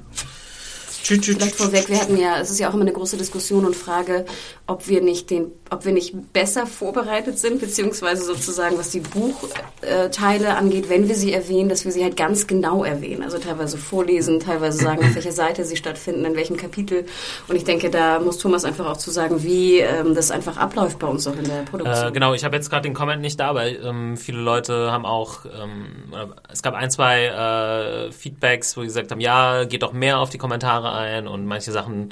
tschü, 1.03 1.19
tschü, 1.19 1.33
Vielleicht 1.33 1.55
vorweg, 1.55 1.89
wir 1.89 1.99
hatten 1.99 2.17
ja, 2.17 2.39
es 2.39 2.49
ist 2.49 2.59
ja 2.59 2.69
auch 2.69 2.73
immer 2.73 2.83
eine 2.83 2.93
große 2.93 3.17
Diskussion 3.17 3.65
und 3.65 3.75
Frage, 3.75 4.25
ob 4.67 4.87
wir 4.87 5.01
nicht 5.01 5.29
den, 5.29 5.51
ob 5.69 5.85
wir 5.85 5.91
nicht 5.91 6.33
besser 6.33 6.65
vorbereitet 6.65 7.37
sind, 7.39 7.59
beziehungsweise 7.59 8.23
sozusagen, 8.23 8.77
was 8.77 8.89
die 8.91 9.01
Buchteile 9.01 10.55
angeht, 10.55 10.89
wenn 10.89 11.07
wir 11.07 11.15
sie 11.15 11.33
erwähnen, 11.33 11.69
dass 11.69 11.85
wir 11.85 11.91
sie 11.91 12.03
halt 12.03 12.15
ganz 12.15 12.47
genau 12.47 12.83
erwähnen. 12.83 13.23
Also 13.23 13.37
teilweise 13.37 13.77
vorlesen, 13.77 14.39
teilweise 14.39 14.77
sagen, 14.77 15.03
auf 15.03 15.15
welcher 15.15 15.31
Seite 15.31 15.65
sie 15.65 15.75
stattfinden, 15.75 16.25
in 16.25 16.35
welchem 16.35 16.57
Kapitel. 16.57 17.05
Und 17.47 17.55
ich 17.55 17.63
denke, 17.63 17.89
da 17.89 18.19
muss 18.19 18.37
Thomas 18.37 18.63
einfach 18.63 18.85
auch 18.85 18.97
zu 18.97 19.11
sagen, 19.11 19.43
wie 19.43 19.79
ähm, 19.79 20.15
das 20.15 20.31
einfach 20.31 20.57
abläuft 20.57 20.99
bei 20.99 21.07
uns 21.07 21.27
auch 21.27 21.35
in 21.35 21.45
der 21.45 21.63
Produktion. 21.63 22.09
Äh, 22.09 22.11
genau, 22.11 22.33
ich 22.33 22.43
habe 22.43 22.55
jetzt 22.55 22.69
gerade 22.69 22.83
den 22.83 22.93
Comment 22.93 23.21
nicht 23.21 23.39
da, 23.39 23.47
aber 23.47 23.67
ähm, 23.67 24.17
viele 24.17 24.39
Leute 24.39 24.91
haben 24.91 25.05
auch, 25.05 25.45
ähm, 25.45 26.13
es 26.51 26.61
gab 26.61 26.75
ein, 26.75 26.89
zwei 26.89 27.25
äh, 27.25 28.11
Feedbacks, 28.11 28.77
wo 28.77 28.81
die 28.81 28.87
gesagt 28.87 29.11
haben, 29.11 29.19
ja, 29.19 29.65
geht 29.65 29.83
doch 29.83 29.93
mehr 29.93 30.19
auf 30.19 30.29
die 30.29 30.37
Kommentare 30.37 30.90
ein 30.91 31.27
und 31.27 31.45
manche 31.45 31.71
Sachen 31.71 32.09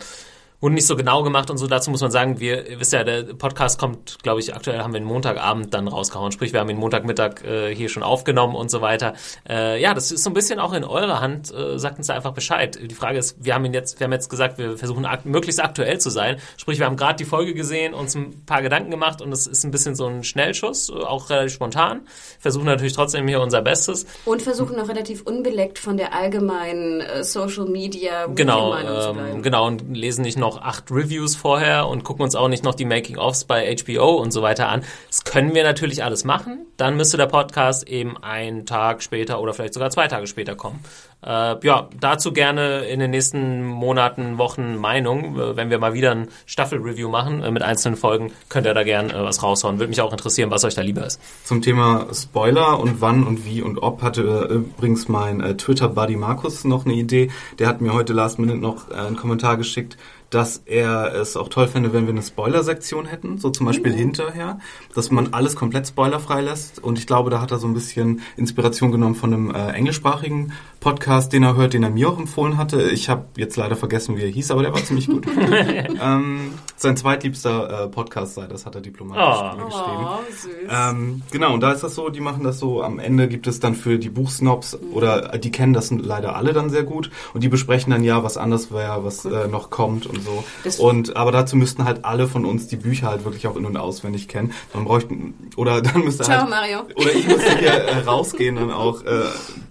wurden 0.61 0.73
nicht 0.73 0.87
so 0.87 0.95
genau 0.95 1.23
gemacht 1.23 1.49
und 1.49 1.57
so. 1.57 1.67
Dazu 1.67 1.89
muss 1.89 2.01
man 2.01 2.11
sagen, 2.11 2.39
wir, 2.39 2.69
ihr 2.69 2.79
wisst 2.79 2.91
ja, 2.91 3.03
der 3.03 3.23
Podcast 3.23 3.79
kommt, 3.79 4.17
glaube 4.23 4.39
ich, 4.41 4.53
aktuell 4.53 4.79
haben 4.79 4.93
wir 4.93 4.99
ihn 4.99 5.05
Montagabend 5.05 5.73
dann 5.73 5.87
rausgehauen. 5.87 6.31
Sprich, 6.31 6.51
wir 6.53 6.59
haben 6.59 6.69
ihn 6.69 6.77
Montagmittag 6.77 7.43
äh, 7.43 7.73
hier 7.73 7.89
schon 7.89 8.03
aufgenommen 8.03 8.55
und 8.55 8.69
so 8.69 8.81
weiter. 8.81 9.13
Äh, 9.47 9.81
ja, 9.81 9.93
das 9.93 10.11
ist 10.11 10.23
so 10.23 10.29
ein 10.29 10.33
bisschen 10.33 10.59
auch 10.59 10.73
in 10.73 10.83
eurer 10.83 11.21
Hand. 11.21 11.53
Äh, 11.53 11.79
sagt 11.79 11.97
uns 11.97 12.07
da 12.07 12.15
einfach 12.15 12.33
Bescheid. 12.33 12.77
Die 12.81 12.95
Frage 12.95 13.17
ist, 13.17 13.37
wir 13.39 13.53
haben 13.53 13.63
ihn 13.65 13.73
jetzt, 13.73 13.99
wir 13.99 14.05
haben 14.05 14.11
jetzt 14.11 14.29
gesagt, 14.29 14.57
wir 14.57 14.77
versuchen 14.77 15.05
ak 15.05 15.25
möglichst 15.25 15.63
aktuell 15.63 15.99
zu 15.99 16.09
sein. 16.09 16.37
Sprich, 16.57 16.79
wir 16.79 16.85
haben 16.85 16.97
gerade 16.97 17.15
die 17.15 17.25
Folge 17.25 17.53
gesehen, 17.53 17.93
uns 17.93 18.15
ein 18.15 18.45
paar 18.45 18.61
Gedanken 18.61 18.91
gemacht 18.91 19.21
und 19.21 19.31
es 19.31 19.47
ist 19.47 19.63
ein 19.63 19.71
bisschen 19.71 19.95
so 19.95 20.07
ein 20.07 20.23
Schnellschuss, 20.23 20.89
äh, 20.89 20.93
auch 20.93 21.29
relativ 21.29 21.53
spontan. 21.53 22.01
Versuchen 22.39 22.65
natürlich 22.65 22.93
trotzdem 22.93 23.27
hier 23.27 23.41
unser 23.41 23.61
Bestes. 23.61 24.05
Und 24.25 24.41
versuchen 24.41 24.79
auch 24.79 24.89
relativ 24.89 25.21
unbeleckt 25.21 25.79
von 25.79 25.95
der 25.95 26.13
allgemeinen 26.13 27.01
äh, 27.01 27.23
Social 27.23 27.65
Media 27.65 28.27
Genau, 28.27 28.75
ähm, 28.75 29.41
genau 29.41 29.67
und 29.67 29.95
lesen 29.95 30.21
nicht 30.23 30.37
noch 30.37 30.48
acht 30.57 30.91
Reviews 30.91 31.35
vorher 31.35 31.87
und 31.87 32.03
gucken 32.03 32.23
uns 32.23 32.35
auch 32.35 32.47
nicht 32.47 32.63
noch 32.63 32.75
die 32.75 32.85
Making-ofs 32.85 33.45
bei 33.45 33.75
HBO 33.75 34.15
und 34.15 34.31
so 34.31 34.41
weiter 34.41 34.69
an. 34.69 34.83
Das 35.07 35.23
können 35.23 35.53
wir 35.53 35.63
natürlich 35.63 36.03
alles 36.03 36.23
machen. 36.25 36.65
Dann 36.77 36.97
müsste 36.97 37.17
der 37.17 37.27
Podcast 37.27 37.87
eben 37.87 38.17
einen 38.17 38.65
Tag 38.65 39.03
später 39.03 39.39
oder 39.41 39.53
vielleicht 39.53 39.73
sogar 39.73 39.89
zwei 39.89 40.07
Tage 40.07 40.27
später 40.27 40.55
kommen. 40.55 40.79
Äh, 41.21 41.65
ja, 41.65 41.89
dazu 41.99 42.31
gerne 42.31 42.85
in 42.85 43.01
den 43.01 43.11
nächsten 43.11 43.65
Monaten, 43.65 44.37
Wochen 44.37 44.77
Meinung. 44.77 45.37
Äh, 45.37 45.57
Wenn 45.57 45.69
wir 45.69 45.77
mal 45.77 45.93
wieder 45.93 46.11
ein 46.11 46.29
Staffel-Review 46.45 47.09
machen 47.09 47.43
äh, 47.43 47.51
mit 47.51 47.61
einzelnen 47.61 47.97
Folgen, 47.97 48.31
könnt 48.47 48.65
ihr 48.65 48.73
da 48.73 48.83
gerne 48.83 49.13
äh, 49.13 49.23
was 49.23 49.43
raushauen. 49.43 49.79
Würde 49.79 49.89
mich 49.89 49.99
auch 49.99 50.13
interessieren, 50.13 50.49
was 50.49 50.63
euch 50.63 50.75
da 50.75 50.81
lieber 50.81 51.05
ist. 51.05 51.19
Zum 51.43 51.61
Thema 51.61 52.07
Spoiler 52.13 52.79
und 52.79 53.01
wann 53.01 53.25
und 53.25 53.45
wie 53.45 53.61
und 53.61 53.79
ob 53.79 54.01
hatte 54.01 54.47
äh, 54.49 54.53
übrigens 54.53 55.09
mein 55.09 55.57
Twitter-Buddy 55.57 56.15
Markus 56.15 56.63
noch 56.63 56.85
eine 56.85 56.95
Idee. 56.95 57.31
Der 57.59 57.67
hat 57.67 57.81
mir 57.81 57.93
heute 57.93 58.13
last 58.13 58.39
minute 58.39 58.57
noch 58.57 58.89
einen 58.91 59.17
Kommentar 59.17 59.57
geschickt, 59.57 59.97
dass 60.29 60.61
er 60.65 61.13
es 61.15 61.35
auch 61.35 61.49
toll 61.49 61.67
fände, 61.67 61.93
wenn 61.93 62.05
wir 62.05 62.13
eine 62.13 62.21
Spoiler-Sektion 62.21 63.05
hätten, 63.05 63.37
so 63.37 63.49
zum 63.49 63.65
Beispiel 63.65 63.93
hinterher, 63.93 64.59
dass 64.93 65.11
man 65.11 65.33
alles 65.33 65.55
komplett 65.55 65.87
spoilerfrei 65.87 66.41
lässt. 66.41 66.83
Und 66.83 66.99
ich 66.99 67.07
glaube, 67.07 67.29
da 67.29 67.41
hat 67.41 67.51
er 67.51 67.57
so 67.57 67.67
ein 67.67 67.73
bisschen 67.73 68.21
Inspiration 68.37 68.91
genommen 68.91 69.15
von 69.15 69.33
einem 69.33 69.55
äh, 69.55 69.71
englischsprachigen 69.71 70.53
Podcast, 70.79 71.33
den 71.33 71.43
er 71.43 71.55
hört, 71.55 71.73
den 71.73 71.83
er 71.83 71.89
mir 71.89 72.09
auch 72.09 72.19
empfohlen 72.19 72.57
hatte. 72.57 72.89
Ich 72.91 73.09
habe 73.09 73.25
jetzt 73.37 73.57
leider 73.57 73.75
vergessen, 73.75 74.17
wie 74.17 74.21
er 74.21 74.29
hieß, 74.29 74.51
aber 74.51 74.61
der 74.61 74.73
war 74.73 74.83
ziemlich 74.83 75.07
gut. 75.07 75.25
ähm, 76.01 76.51
sein 76.81 76.95
zweitliebster 76.97 77.85
äh, 77.85 77.87
Podcast 77.89 78.35
sei, 78.35 78.47
das 78.47 78.65
hat 78.65 78.75
er 78.75 78.81
diplomatisch 78.81 79.23
Oh. 79.23 79.57
mir 79.57 79.65
geschrieben. 79.65 80.05
Oh, 80.07 80.31
süß. 80.31 80.51
Ähm, 80.91 81.21
genau, 81.31 81.53
und 81.53 81.61
da 81.61 81.71
ist 81.73 81.83
das 81.83 81.95
so, 81.95 82.09
die 82.09 82.21
machen 82.21 82.43
das 82.43 82.59
so, 82.59 82.81
am 82.81 82.99
Ende 82.99 83.27
gibt 83.27 83.47
es 83.47 83.59
dann 83.59 83.75
für 83.75 83.99
die 83.99 84.09
Buchsnobs, 84.09 84.77
oder 84.93 85.33
äh, 85.33 85.39
die 85.39 85.51
kennen 85.51 85.73
das 85.73 85.91
leider 85.91 86.35
alle 86.35 86.53
dann 86.53 86.69
sehr 86.69 86.83
gut, 86.83 87.11
und 87.33 87.43
die 87.43 87.49
besprechen 87.49 87.91
dann 87.91 88.03
ja, 88.03 88.23
was 88.23 88.37
anders 88.37 88.71
wäre, 88.71 89.03
was 89.03 89.25
äh, 89.25 89.47
noch 89.47 89.69
kommt 89.69 90.05
und 90.05 90.23
so. 90.23 90.43
Das- 90.63 90.79
und 90.79 91.15
aber 91.17 91.31
dazu 91.31 91.55
müssten 91.57 91.83
halt 91.83 92.05
alle 92.05 92.27
von 92.27 92.45
uns 92.45 92.67
die 92.67 92.77
Bücher 92.77 93.07
halt 93.09 93.25
wirklich 93.25 93.45
auch 93.47 93.55
in- 93.57 93.65
und 93.65 93.75
auswendig 93.77 94.27
kennen. 94.27 94.53
Man 94.73 94.85
bräuchte, 94.85 95.13
oder 95.57 95.81
dann 95.81 96.03
müsste 96.05 96.23
Ciao, 96.23 96.39
halt, 96.41 96.49
Mario. 96.49 96.79
oder 96.95 97.11
ich 97.13 97.27
müsste 97.27 97.57
hier 97.57 97.71
äh, 97.73 97.99
rausgehen 98.05 98.55
dann 98.55 98.71
auch 98.71 99.03
äh, 99.03 99.21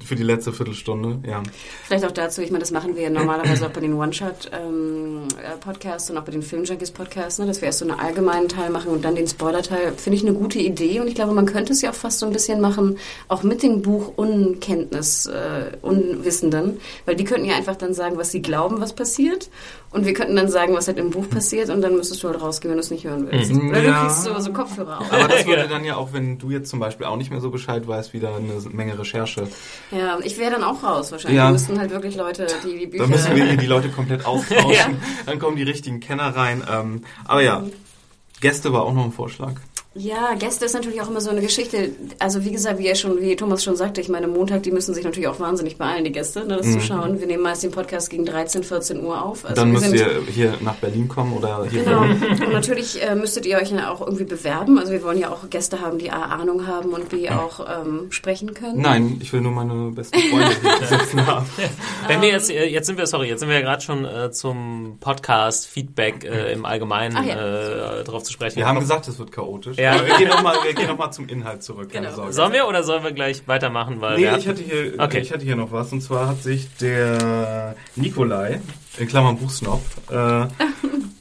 für 0.08 0.16
die 0.16 0.22
letzte 0.22 0.52
Viertelstunde, 0.52 1.18
ja. 1.28 1.42
Vielleicht 1.84 2.04
auch 2.04 2.10
dazu, 2.12 2.40
ich 2.42 2.50
meine, 2.50 2.60
das 2.60 2.70
machen 2.70 2.96
wir 2.96 3.02
ja 3.02 3.10
normalerweise 3.10 3.66
auch 3.66 3.70
bei 3.70 3.80
den 3.80 3.94
One-Shot-Podcasts 3.94 6.10
ähm, 6.10 6.16
und 6.16 6.20
auch 6.20 6.24
bei 6.24 6.32
den 6.32 6.42
Film-Junkies-Podcasts, 6.42 7.38
ne, 7.38 7.46
dass 7.46 7.60
wir 7.60 7.66
erst 7.66 7.80
so 7.80 7.88
einen 7.88 7.98
allgemeinen 7.98 8.48
Teil 8.48 8.70
machen 8.70 8.90
und 8.90 9.04
dann 9.04 9.14
den 9.14 9.26
Spoiler-Teil. 9.28 9.92
Finde 9.96 10.16
ich 10.16 10.22
eine 10.26 10.34
gute 10.34 10.58
Idee 10.58 11.00
und 11.00 11.08
ich 11.08 11.14
glaube, 11.14 11.32
man 11.32 11.46
könnte 11.46 11.72
es 11.72 11.82
ja 11.82 11.90
auch 11.90 11.94
fast 11.94 12.18
so 12.18 12.26
ein 12.26 12.32
bisschen 12.32 12.60
machen, 12.60 12.98
auch 13.28 13.42
mit 13.42 13.62
dem 13.62 13.82
Buch 13.82 14.12
Unkenntnis, 14.16 15.26
äh, 15.26 15.76
Unwissenden, 15.82 16.80
weil 17.06 17.16
die 17.16 17.24
könnten 17.24 17.46
ja 17.46 17.56
einfach 17.56 17.76
dann 17.76 17.94
sagen, 17.94 18.16
was 18.16 18.30
sie 18.30 18.42
glauben, 18.42 18.80
was 18.80 18.92
passiert 18.94 19.50
und 19.90 20.06
wir 20.06 20.14
könnten 20.14 20.36
dann 20.36 20.48
sagen, 20.48 20.74
was 20.74 20.86
halt 20.86 20.98
im 20.98 21.10
Buch 21.10 21.28
passiert 21.30 21.70
und 21.70 21.80
dann 21.82 21.96
müsstest 21.96 22.22
du 22.22 22.28
halt 22.28 22.40
rausgehen, 22.40 22.70
wenn 22.70 22.78
du 22.78 22.82
es 22.82 22.90
nicht 22.90 23.04
hören 23.04 23.28
willst. 23.30 23.52
Mhm. 23.52 23.70
Oder 23.70 23.80
du 23.80 23.86
Ja. 23.86 24.02
kriegst 24.02 24.22
so, 24.24 24.38
so 24.38 24.52
Kopfhörer 24.52 25.00
auf. 25.00 25.12
Aber 25.12 25.28
das 25.28 25.46
würde 25.46 25.66
dann 25.68 25.84
ja 25.84 25.96
auch, 25.96 26.12
wenn 26.12 26.38
du 26.38 26.50
jetzt 26.50 26.68
zum 26.70 26.80
Beispiel 26.80 27.06
auch 27.06 27.16
nicht 27.16 27.30
mehr 27.30 27.40
so 27.40 27.50
Bescheid 27.50 27.86
weißt, 27.86 28.12
wieder 28.12 28.34
eine 28.36 28.52
Menge 28.70 28.98
Recherche. 28.98 29.48
Ja, 29.90 29.97
ich 30.22 30.38
wäre 30.38 30.52
dann 30.52 30.64
auch 30.64 30.82
raus 30.82 31.12
wahrscheinlich. 31.12 31.38
Ja. 31.38 31.46
Wir 31.48 31.52
müssten 31.52 31.78
halt 31.78 31.90
wirklich 31.90 32.16
Leute, 32.16 32.46
die 32.64 32.78
die 32.78 32.86
Bücher... 32.86 33.04
Dann 33.04 33.10
müssen 33.10 33.34
wir 33.34 33.44
hier 33.44 33.56
die 33.56 33.66
Leute 33.66 33.88
komplett 33.88 34.24
austauschen. 34.26 34.72
Ja. 34.72 34.88
Dann 35.26 35.38
kommen 35.38 35.56
die 35.56 35.62
richtigen 35.62 36.00
Kenner 36.00 36.34
rein. 36.34 36.62
Ähm, 36.70 37.04
aber 37.24 37.42
ja, 37.42 37.62
Gäste 38.40 38.72
war 38.72 38.82
auch 38.82 38.92
noch 38.92 39.04
ein 39.04 39.12
Vorschlag. 39.12 39.54
Ja, 39.94 40.34
Gäste 40.34 40.66
ist 40.66 40.74
natürlich 40.74 41.00
auch 41.00 41.08
immer 41.08 41.20
so 41.20 41.30
eine 41.30 41.40
Geschichte. 41.40 41.90
Also 42.18 42.44
wie 42.44 42.52
gesagt, 42.52 42.78
wie 42.78 42.86
er 42.86 42.94
schon, 42.94 43.20
wie 43.20 43.34
Thomas 43.34 43.64
schon 43.64 43.74
sagte, 43.74 44.00
ich 44.02 44.10
meine, 44.10 44.28
Montag, 44.28 44.62
die 44.62 44.70
müssen 44.70 44.94
sich 44.94 45.02
natürlich 45.02 45.28
auch 45.28 45.40
wahnsinnig 45.40 45.78
beeilen, 45.78 46.04
die 46.04 46.12
Gäste, 46.12 46.44
ne, 46.44 46.58
das 46.58 46.70
zu 46.70 46.80
schauen. 46.80 47.18
Wir 47.18 47.26
nehmen 47.26 47.42
meist 47.42 47.62
den 47.62 47.70
Podcast 47.70 48.10
gegen 48.10 48.26
13, 48.26 48.64
14 48.64 49.02
Uhr 49.02 49.24
auf. 49.24 49.44
Also 49.44 49.56
dann 49.56 49.72
müsst 49.72 49.92
ihr 49.92 50.22
hier 50.28 50.54
nach 50.60 50.74
Berlin 50.74 51.08
kommen 51.08 51.32
oder 51.32 51.66
hier. 51.68 51.84
Genau. 51.84 52.02
Und 52.02 52.52
natürlich 52.52 53.02
äh, 53.02 53.14
müsstet 53.14 53.46
ihr 53.46 53.56
euch 53.56 53.70
ja 53.70 53.90
auch 53.90 54.02
irgendwie 54.02 54.24
bewerben. 54.24 54.78
Also 54.78 54.92
wir 54.92 55.02
wollen 55.02 55.18
ja 55.18 55.30
auch 55.30 55.48
Gäste 55.48 55.80
haben, 55.80 55.98
die 55.98 56.10
A, 56.10 56.22
Ahnung 56.22 56.66
haben 56.66 56.90
und 56.90 57.08
B 57.08 57.30
auch 57.30 57.60
ähm, 57.60 58.08
sprechen 58.10 58.52
können. 58.52 58.82
Nein, 58.82 59.18
ich 59.20 59.32
will 59.32 59.40
nur 59.40 59.52
meine 59.52 59.90
besten 59.90 60.18
Freunde 60.18 60.54
hier 60.60 60.86
sitzen 60.98 61.26
haben. 61.26 61.46
Wenn 62.06 62.20
wir 62.20 62.28
jetzt, 62.28 62.50
äh, 62.50 62.66
jetzt 62.66 62.86
sind 62.86 62.98
wir, 62.98 63.06
sorry, 63.06 63.28
jetzt 63.28 63.40
sind 63.40 63.48
wir 63.48 63.56
ja 63.56 63.62
gerade 63.62 63.82
schon 63.82 64.04
äh, 64.04 64.30
zum 64.30 64.98
Podcast, 65.00 65.66
Feedback 65.66 66.24
äh, 66.24 66.52
im 66.52 66.66
Allgemeinen 66.66 67.26
ja. 67.26 68.00
äh, 68.00 68.04
drauf 68.04 68.22
zu 68.22 68.32
sprechen. 68.32 68.56
Wir 68.56 68.66
haben 68.66 68.80
gesagt, 68.80 69.08
es 69.08 69.18
wird 69.18 69.32
chaotisch. 69.32 69.77
Ja. 69.78 69.94
Wir 70.04 70.16
gehen 70.16 70.28
nochmal 70.28 70.56
noch 70.88 70.98
mal 70.98 71.10
zum 71.12 71.28
Inhalt 71.28 71.62
zurück. 71.62 71.90
Keine 71.92 72.06
Genau. 72.06 72.16
Sorge. 72.16 72.32
Sollen 72.32 72.52
wir 72.52 72.66
oder 72.66 72.82
sollen 72.82 73.04
wir 73.04 73.12
gleich 73.12 73.46
weitermachen? 73.46 74.00
Weil 74.00 74.16
Nee, 74.18 74.28
ich 74.36 74.48
hatte, 74.48 74.62
hier, 74.62 74.94
Okay. 74.98 75.20
ich 75.20 75.32
hatte 75.32 75.44
hier 75.44 75.56
noch 75.56 75.70
was. 75.72 75.92
Und 75.92 76.00
zwar 76.00 76.26
hat 76.28 76.42
sich 76.42 76.68
der 76.80 77.76
Nikolai, 77.96 78.60
in 78.98 79.06
Klammern 79.06 79.36
Buchsnob, 79.38 79.80
äh, 80.10 80.46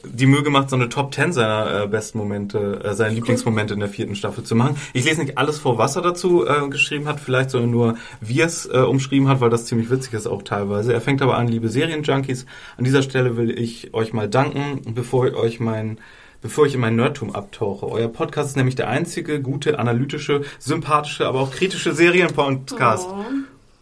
die 0.04 0.26
Mühe 0.26 0.42
gemacht, 0.42 0.68
so 0.70 0.74
eine 0.76 0.88
Top 0.88 1.14
10 1.14 1.32
seiner 1.32 1.84
äh, 1.84 1.86
besten 1.86 2.18
Momente, 2.18 2.80
äh, 2.84 2.94
seine 2.94 3.14
Lieblingsmomente 3.14 3.74
in 3.74 3.80
der 3.80 3.88
vierten 3.88 4.16
Staffel 4.16 4.42
zu 4.42 4.56
machen. 4.56 4.76
Ich 4.92 5.04
lese 5.04 5.22
nicht 5.22 5.38
alles 5.38 5.58
vor, 5.58 5.78
was 5.78 5.94
er 5.94 6.02
dazu 6.02 6.44
äh, 6.44 6.68
geschrieben 6.68 7.06
hat, 7.06 7.20
vielleicht 7.20 7.50
sondern 7.50 7.70
nur, 7.70 7.94
wie 8.20 8.40
er 8.40 8.46
es 8.46 8.66
äh, 8.66 8.78
umschrieben 8.78 9.28
hat, 9.28 9.40
weil 9.40 9.50
das 9.50 9.66
ziemlich 9.66 9.90
witzig 9.90 10.14
ist 10.14 10.26
auch 10.26 10.42
teilweise. 10.42 10.92
Er 10.92 11.00
fängt 11.00 11.22
aber 11.22 11.36
an, 11.36 11.46
liebe 11.46 11.68
Serienjunkies, 11.68 12.46
an 12.76 12.82
dieser 12.84 13.02
Stelle 13.02 13.36
will 13.36 13.56
ich 13.56 13.94
euch 13.94 14.12
mal 14.12 14.28
danken, 14.28 14.80
bevor 14.94 15.28
ich 15.28 15.34
euch 15.34 15.60
mein 15.60 15.98
Bevor 16.40 16.66
ich 16.66 16.74
in 16.74 16.80
mein 16.80 16.94
Nerdtum 16.96 17.34
abtauche. 17.34 17.86
Euer 17.88 18.08
Podcast 18.08 18.50
ist 18.50 18.56
nämlich 18.56 18.76
der 18.76 18.88
einzige 18.88 19.40
gute, 19.42 19.78
analytische, 19.78 20.42
sympathische, 20.60 21.26
aber 21.26 21.40
auch 21.40 21.50
kritische 21.50 21.92
Serienpodcast 21.92 23.08
Oh. 23.08 23.24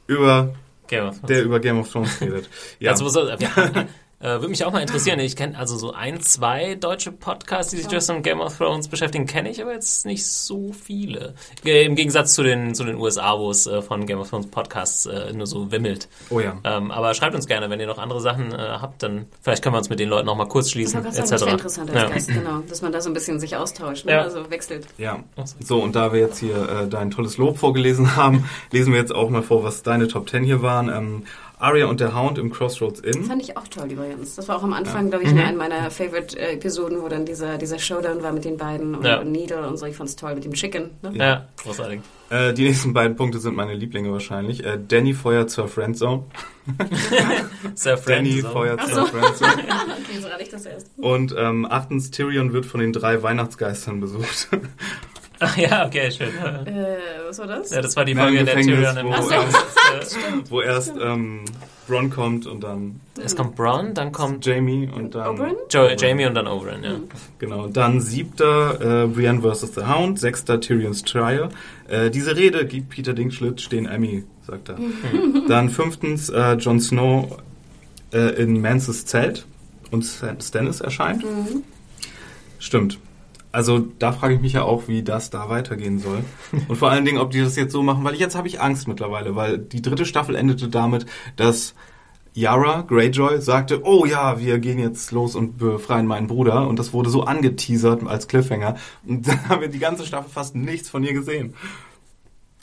über 0.06 0.54
Game 0.88 1.04
of 1.06 1.16
Thrones. 1.16 1.26
der 1.28 1.42
über 1.42 1.60
Game 1.60 1.78
of 1.78 1.90
Thrones 1.90 2.20
redet. 2.20 2.48
Ja, 2.80 2.92
Also, 2.92 3.04
wir, 3.04 3.86
äh, 4.18 4.28
würde 4.28 4.48
mich 4.48 4.64
auch 4.64 4.72
mal 4.72 4.80
interessieren. 4.80 5.18
Ich 5.20 5.36
kenne 5.36 5.58
also 5.58 5.76
so 5.76 5.92
ein, 5.92 6.20
zwei 6.20 6.74
deutsche 6.74 7.12
Podcasts, 7.12 7.70
die 7.70 7.78
sich 7.78 7.90
just 7.90 8.08
um 8.10 8.22
Game 8.22 8.40
of 8.40 8.56
Thrones 8.56 8.88
beschäftigen, 8.88 9.26
kenne 9.26 9.50
ich 9.50 9.60
aber 9.60 9.72
jetzt 9.72 10.06
nicht 10.06 10.26
so 10.26 10.72
viele. 10.72 11.34
Äh, 11.64 11.84
Im 11.84 11.96
Gegensatz 11.96 12.34
zu 12.34 12.42
den, 12.42 12.74
zu 12.74 12.84
den 12.84 12.96
USA, 12.96 13.38
wo 13.38 13.50
es 13.50 13.66
äh, 13.66 13.82
von 13.82 14.06
Game 14.06 14.18
of 14.18 14.30
Thrones 14.30 14.46
Podcasts 14.46 15.06
äh, 15.06 15.32
nur 15.32 15.46
so 15.46 15.70
wimmelt. 15.70 16.08
oh 16.30 16.40
ja. 16.40 16.56
Ähm, 16.64 16.90
aber 16.90 17.12
schreibt 17.14 17.34
uns 17.34 17.46
gerne, 17.46 17.68
wenn 17.68 17.78
ihr 17.78 17.86
noch 17.86 17.98
andere 17.98 18.20
Sachen 18.20 18.52
äh, 18.52 18.56
habt, 18.56 19.02
dann 19.02 19.26
vielleicht 19.42 19.62
können 19.62 19.74
wir 19.74 19.78
uns 19.78 19.90
mit 19.90 20.00
den 20.00 20.08
Leuten 20.08 20.26
noch 20.26 20.36
mal 20.36 20.48
kurz 20.48 20.70
schließen, 20.70 21.04
das 21.04 21.16
wäre 21.16 21.34
etc. 21.34 21.52
interessant 21.52 21.90
als 21.90 22.02
Ja. 22.02 22.08
Gast, 22.08 22.28
genau. 22.28 22.60
Dass 22.68 22.82
man 22.82 22.92
da 22.92 23.00
so 23.00 23.10
ein 23.10 23.14
bisschen 23.14 23.38
sich 23.38 23.56
austauscht, 23.56 24.06
ne? 24.06 24.12
Ja. 24.12 24.22
also 24.22 24.48
wechselt. 24.50 24.86
Ja. 24.98 25.18
So, 25.60 25.82
und 25.82 25.94
da 25.94 26.12
wir 26.12 26.20
jetzt 26.20 26.38
hier 26.38 26.56
äh, 26.68 26.88
dein 26.88 27.10
tolles 27.10 27.36
Lob 27.36 27.58
vorgelesen 27.58 28.16
haben, 28.16 28.48
lesen 28.72 28.92
wir 28.92 29.00
jetzt 29.00 29.14
auch 29.14 29.28
mal 29.28 29.42
vor, 29.42 29.62
was 29.62 29.82
deine 29.82 30.08
Top 30.08 30.28
10 30.30 30.44
hier 30.44 30.62
waren. 30.62 30.88
Ähm, 30.88 31.22
Arya 31.58 31.86
und 31.86 32.00
der 32.00 32.14
Hound 32.14 32.36
im 32.38 32.50
Crossroads 32.52 33.00
Inn. 33.00 33.24
Fand 33.24 33.42
ich 33.42 33.56
auch 33.56 33.66
toll 33.68 33.90
übrigens. 33.90 34.34
Das 34.36 34.46
war 34.48 34.56
auch 34.58 34.62
am 34.62 34.74
Anfang, 34.74 35.08
glaube 35.08 35.24
ich, 35.24 35.30
in 35.30 35.38
einer 35.38 35.56
meiner 35.56 35.90
Favorite-Episoden, 35.90 37.00
wo 37.00 37.08
dann 37.08 37.24
dieser, 37.24 37.56
dieser 37.56 37.78
Showdown 37.78 38.22
war 38.22 38.32
mit 38.32 38.44
den 38.44 38.56
beiden 38.58 38.94
und, 38.94 39.04
Ja. 39.06 39.20
und 39.20 39.32
Needle 39.32 39.66
und 39.66 39.78
so. 39.78 39.86
Ich 39.86 39.96
fand's 39.96 40.16
toll 40.16 40.34
mit 40.34 40.44
dem 40.44 40.52
Chicken. 40.52 40.90
Ne? 41.02 41.12
Ja, 41.14 41.48
großartig. 41.62 42.00
Äh, 42.28 42.52
die 42.52 42.64
nächsten 42.64 42.92
beiden 42.92 43.16
Punkte 43.16 43.38
sind 43.38 43.56
meine 43.56 43.72
Lieblinge 43.72 44.12
wahrscheinlich. 44.12 44.64
Äh, 44.66 44.78
Danny 44.86 45.14
feuert 45.14 45.48
zur 45.50 45.68
Friendzone. 45.68 46.24
Sehr 47.74 47.96
Danny 47.96 48.40
friend. 48.40 48.52
feuert 48.52 48.80
Ach 48.82 48.86
zur 48.88 48.94
so. 48.94 49.06
Friendzone. 49.06 49.52
Okay, 50.08 50.20
so 50.20 50.28
ich 50.38 50.48
das 50.50 50.66
erst. 50.66 50.90
Und 50.98 51.34
ähm, 51.36 51.66
achtens, 51.68 52.10
Tyrion 52.10 52.52
wird 52.52 52.66
von 52.66 52.80
den 52.80 52.92
drei 52.92 53.22
Weihnachtsgeistern 53.22 53.98
besucht. 54.00 54.48
Ach 55.40 55.56
ja, 55.56 55.86
okay, 55.86 56.10
schön. 56.10 56.28
Äh, 56.28 56.96
was 57.28 57.38
war 57.38 57.46
das? 57.46 57.70
Ja, 57.70 57.80
das 57.82 57.94
war 57.96 58.04
die 58.04 58.14
Folge, 58.14 58.38
in 58.38 58.46
der 58.46 58.56
Tyrion 58.56 58.96
im 58.96 59.06
wo- 59.08 59.98
ist. 60.00 60.18
wo 60.50 60.60
erst 60.62 60.94
ähm, 61.00 61.44
Ron 61.90 62.10
kommt 62.10 62.46
und 62.46 62.62
dann 62.64 63.00
Es 63.22 63.36
kommt 63.36 63.54
Bronn, 63.54 63.92
dann 63.94 64.12
kommt 64.12 64.44
Jamie 64.46 64.88
und 64.92 65.14
dann... 65.14 65.34
Oberyn? 65.34 65.54
jo 65.70 65.88
Jamie 65.96 66.26
und 66.26 66.34
dann 66.34 66.46
Oberyn, 66.48 66.82
ja. 66.82 66.94
Genau, 67.38 67.66
dann 67.68 68.00
siebter 68.00 69.04
äh, 69.04 69.06
Brienne 69.08 69.40
vs. 69.42 69.74
The 69.74 69.82
Hound, 69.86 70.18
sechster 70.18 70.60
Tyrion's 70.60 71.02
Trial. 71.02 71.50
Äh, 71.88 72.10
diese 72.10 72.34
Rede 72.36 72.66
gibt 72.66 72.88
Peter 72.88 73.12
Dinklage 73.12 73.68
den 73.70 73.86
Emmy, 73.86 74.24
sagt 74.46 74.70
er. 74.70 74.76
dann 75.48 75.68
fünftens 75.70 76.28
äh, 76.30 76.54
Jon 76.54 76.80
Snow 76.80 77.38
äh, 78.12 78.42
in 78.42 78.60
Mances 78.60 79.04
Zelt 79.06 79.46
und 79.90 80.02
Stan- 80.02 80.40
Stannis 80.40 80.80
erscheint. 80.80 81.24
Stimmt. 82.58 82.98
Also 83.56 83.78
da 83.78 84.12
frage 84.12 84.34
ich 84.34 84.40
mich 84.42 84.52
ja 84.52 84.64
auch, 84.64 84.86
wie 84.86 85.02
das 85.02 85.30
da 85.30 85.48
weitergehen 85.48 85.98
soll. 85.98 86.22
Und 86.68 86.76
vor 86.76 86.90
allen 86.90 87.06
Dingen, 87.06 87.16
ob 87.16 87.30
die 87.30 87.40
das 87.40 87.56
jetzt 87.56 87.72
so 87.72 87.82
machen, 87.82 88.04
weil 88.04 88.14
jetzt 88.14 88.36
habe 88.36 88.46
ich 88.48 88.60
Angst 88.60 88.86
mittlerweile, 88.86 89.34
weil 89.34 89.56
die 89.56 89.80
dritte 89.80 90.04
Staffel 90.04 90.34
endete 90.34 90.68
damit, 90.68 91.06
dass 91.36 91.74
Yara 92.34 92.82
Greyjoy 92.82 93.40
sagte, 93.40 93.80
oh 93.82 94.04
ja, 94.04 94.38
wir 94.38 94.58
gehen 94.58 94.78
jetzt 94.78 95.10
los 95.10 95.34
und 95.34 95.56
befreien 95.56 96.06
meinen 96.06 96.26
Bruder. 96.26 96.68
Und 96.68 96.78
das 96.78 96.92
wurde 96.92 97.08
so 97.08 97.22
angeteasert 97.22 98.06
als 98.06 98.28
Cliffhanger. 98.28 98.76
Und 99.06 99.26
dann 99.26 99.48
haben 99.48 99.62
wir 99.62 99.68
die 99.68 99.78
ganze 99.78 100.04
Staffel 100.04 100.30
fast 100.30 100.54
nichts 100.54 100.90
von 100.90 101.02
ihr 101.02 101.14
gesehen. 101.14 101.54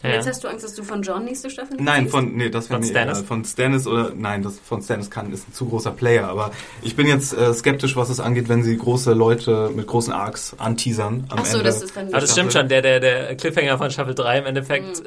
Ja. 0.03 0.09
Jetzt 0.09 0.27
hast 0.27 0.43
du 0.43 0.49
Angst, 0.49 0.63
dass 0.65 0.75
du 0.75 0.83
von 0.83 1.01
John 1.01 1.23
nächste 1.23 1.49
Staffel 1.49 1.75
nicht 1.77 1.85
Nein, 1.85 2.03
siehst? 2.03 2.11
von 2.11 2.33
nee, 2.35 2.49
das 2.49 2.69
wäre 2.69 2.79
Von 2.79 2.87
mir 2.87 2.91
Stannis? 2.93 3.17
egal. 3.19 3.27
Von 3.27 3.45
Stannis 3.45 3.87
oder 3.87 4.11
nein, 4.15 4.41
das 4.43 4.59
von 4.59 4.81
Stannis 4.81 5.09
kann 5.09 5.31
ist 5.31 5.47
ein 5.47 5.53
zu 5.53 5.65
großer 5.67 5.91
Player, 5.91 6.27
aber 6.27 6.51
ich 6.81 6.95
bin 6.97 7.07
jetzt 7.07 7.33
äh, 7.37 7.53
skeptisch, 7.53 7.95
was 7.95 8.09
es 8.09 8.19
angeht, 8.19 8.49
wenn 8.49 8.63
sie 8.63 8.77
große 8.77 9.13
Leute 9.13 9.71
mit 9.73 9.87
großen 9.87 10.11
Arcs 10.13 10.55
anteasern 10.57 11.25
am 11.29 11.39
Ach 11.39 11.45
so, 11.45 11.57
Ende. 11.57 11.69
das 11.69 11.81
ist 11.81 11.95
dann 11.95 12.07
Aber 12.07 12.19
das 12.19 12.31
Staffel. 12.31 12.49
stimmt 12.51 12.53
schon, 12.53 12.67
der, 12.69 12.81
der, 12.81 12.99
der 12.99 13.35
Cliffhanger 13.35 13.77
von 13.77 13.89
Staffel 13.91 14.13
3 14.13 14.39
im 14.39 14.45
Endeffekt 14.45 14.99
äh, 14.99 15.03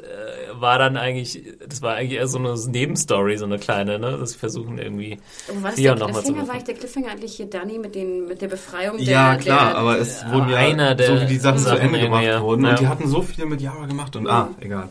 war 0.59 0.79
dann 0.79 0.97
eigentlich, 0.97 1.43
das 1.69 1.83
war 1.83 1.93
eigentlich 1.93 2.17
eher 2.19 2.27
so 2.27 2.39
eine 2.39 2.55
Nebenstory, 2.57 3.37
so 3.37 3.45
eine 3.45 3.59
kleine, 3.59 3.99
ne? 3.99 4.17
Das 4.19 4.33
versuchen 4.33 4.79
irgendwie 4.79 5.19
Aber 5.47 5.61
war 5.61 5.69
das 5.69 5.79
der 5.79 5.93
noch 5.95 6.07
mal 6.11 6.15
zu 6.15 6.33
Cliffhanger? 6.33 6.47
War 6.47 6.55
ich 6.57 6.63
der 6.63 6.73
Cliffhanger 6.73 7.11
eigentlich 7.11 7.35
hier 7.35 7.45
Danny 7.47 7.77
mit, 7.77 7.93
den, 7.93 8.25
mit 8.27 8.41
der 8.41 8.47
Befreiung 8.47 8.97
der... 8.97 9.05
ja, 9.05 9.35
klar, 9.35 9.69
der, 9.73 9.77
aber 9.77 9.99
es 9.99 10.25
wurden 10.31 10.49
ja 10.49 10.97
so 10.97 11.21
wie 11.21 11.25
die 11.27 11.37
Sachen 11.37 11.59
zu 11.59 11.75
Ende 11.77 11.99
gemacht 11.99 12.23
wurden 12.41 12.63
Ja. 12.65 12.71
und 12.71 12.79
die 12.79 12.87
hatten 12.87 13.07
so 13.07 13.21
viel 13.21 13.45
mit 13.45 13.61
Yara 13.61 13.85
gemacht 13.85 14.15
und 14.15 14.27
ah, 14.27 14.49
egal. 14.59 14.86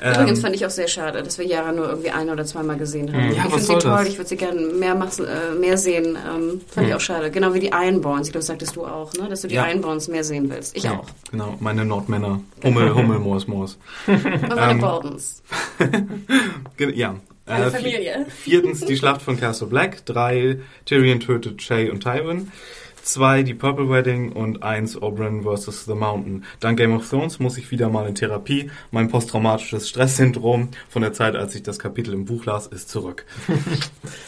Übrigens 0.00 0.38
Ähm, 0.38 0.42
fand 0.44 0.54
ich 0.54 0.64
auch 0.66 0.70
sehr 0.70 0.88
schade, 0.88 1.22
dass 1.22 1.38
wir 1.38 1.46
Yara 1.46 1.72
nur 1.72 1.88
irgendwie 1.88 2.10
ein 2.10 2.28
oder 2.30 2.44
zweimal 2.44 2.76
gesehen 2.76 3.12
haben. 3.12 3.32
Ja, 3.34 3.44
ich 3.46 3.52
finde 3.52 3.58
sie 3.60 3.66
toll, 3.78 3.80
das? 3.82 4.08
ich 4.08 4.16
würde 4.18 4.28
sie 4.28 4.36
gerne 4.36 4.60
mehr, 4.60 4.94
machen, 4.94 5.26
äh, 5.26 5.54
mehr 5.58 5.76
sehen. 5.76 6.16
Ähm, 6.16 6.60
fand 6.68 6.88
ich 6.88 6.94
auch 6.94 7.00
schade. 7.00 7.30
Genau 7.30 7.52
wie 7.54 7.60
die 7.60 7.68
Ironborns. 7.68 8.28
Ich 8.28 8.32
glaube, 8.32 8.40
das 8.40 8.46
sagtest 8.46 8.76
du 8.76 8.84
auch, 8.86 9.12
ne? 9.14 9.28
dass 9.28 9.42
du 9.42 9.48
die 9.48 9.54
Ja. 9.56 9.66
Ironborns 9.68 10.08
mehr 10.08 10.24
sehen 10.24 10.48
willst. 10.50 10.76
Ich 10.76 10.88
auch. 10.88 11.04
genau, 11.30 11.56
meine 11.60 11.84
Nordmänner. 11.84 12.40
Hummel, 12.64 12.94
Hummel, 12.94 13.18
Moos, 13.18 13.46
Moos. 13.46 13.78
Und 14.06 14.48
meine 14.54 14.80
Ähm. 14.80 15.16
Ge- 16.76 16.94
Ja. 16.96 17.16
Eine 17.46 17.66
Äh, 17.66 17.70
Familie. 17.70 18.26
Viertens 18.28 18.80
die 18.84 18.96
Schlacht 18.96 19.22
von 19.22 19.38
Castle 19.38 19.66
Black. 19.66 20.04
Drei 20.06 20.58
Tyrion 20.84 21.18
tötet 21.20 21.60
Shay 21.62 21.90
und 21.90 22.00
Tywin. 22.02 22.52
Zwei 23.10 23.42
die 23.42 23.54
Purple 23.54 23.90
Wedding 23.90 24.30
und 24.30 24.62
eins 24.62 24.96
Oberyn 24.96 25.42
vs. 25.42 25.84
The 25.84 25.96
Mountain. 25.96 26.44
Dank 26.60 26.78
Game 26.78 26.94
of 26.94 27.10
Thrones 27.10 27.40
muss 27.40 27.58
ich 27.58 27.72
wieder 27.72 27.88
mal 27.88 28.06
in 28.06 28.14
Therapie. 28.14 28.70
Mein 28.92 29.08
posttraumatisches 29.08 29.88
Stresssyndrom 29.88 30.68
von 30.88 31.02
der 31.02 31.12
Zeit, 31.12 31.34
als 31.34 31.56
ich 31.56 31.64
das 31.64 31.80
Kapitel 31.80 32.14
im 32.14 32.24
Buch 32.24 32.44
las, 32.44 32.68
ist 32.68 32.88
zurück. 32.88 33.26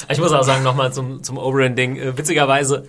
Ich 0.09 0.18
muss 0.18 0.33
auch 0.33 0.43
sagen, 0.43 0.64
nochmal 0.64 0.93
zum, 0.93 1.22
zum 1.22 1.39
Oberyn-Ding, 1.39 1.97
äh, 1.97 2.18
witzigerweise, 2.18 2.89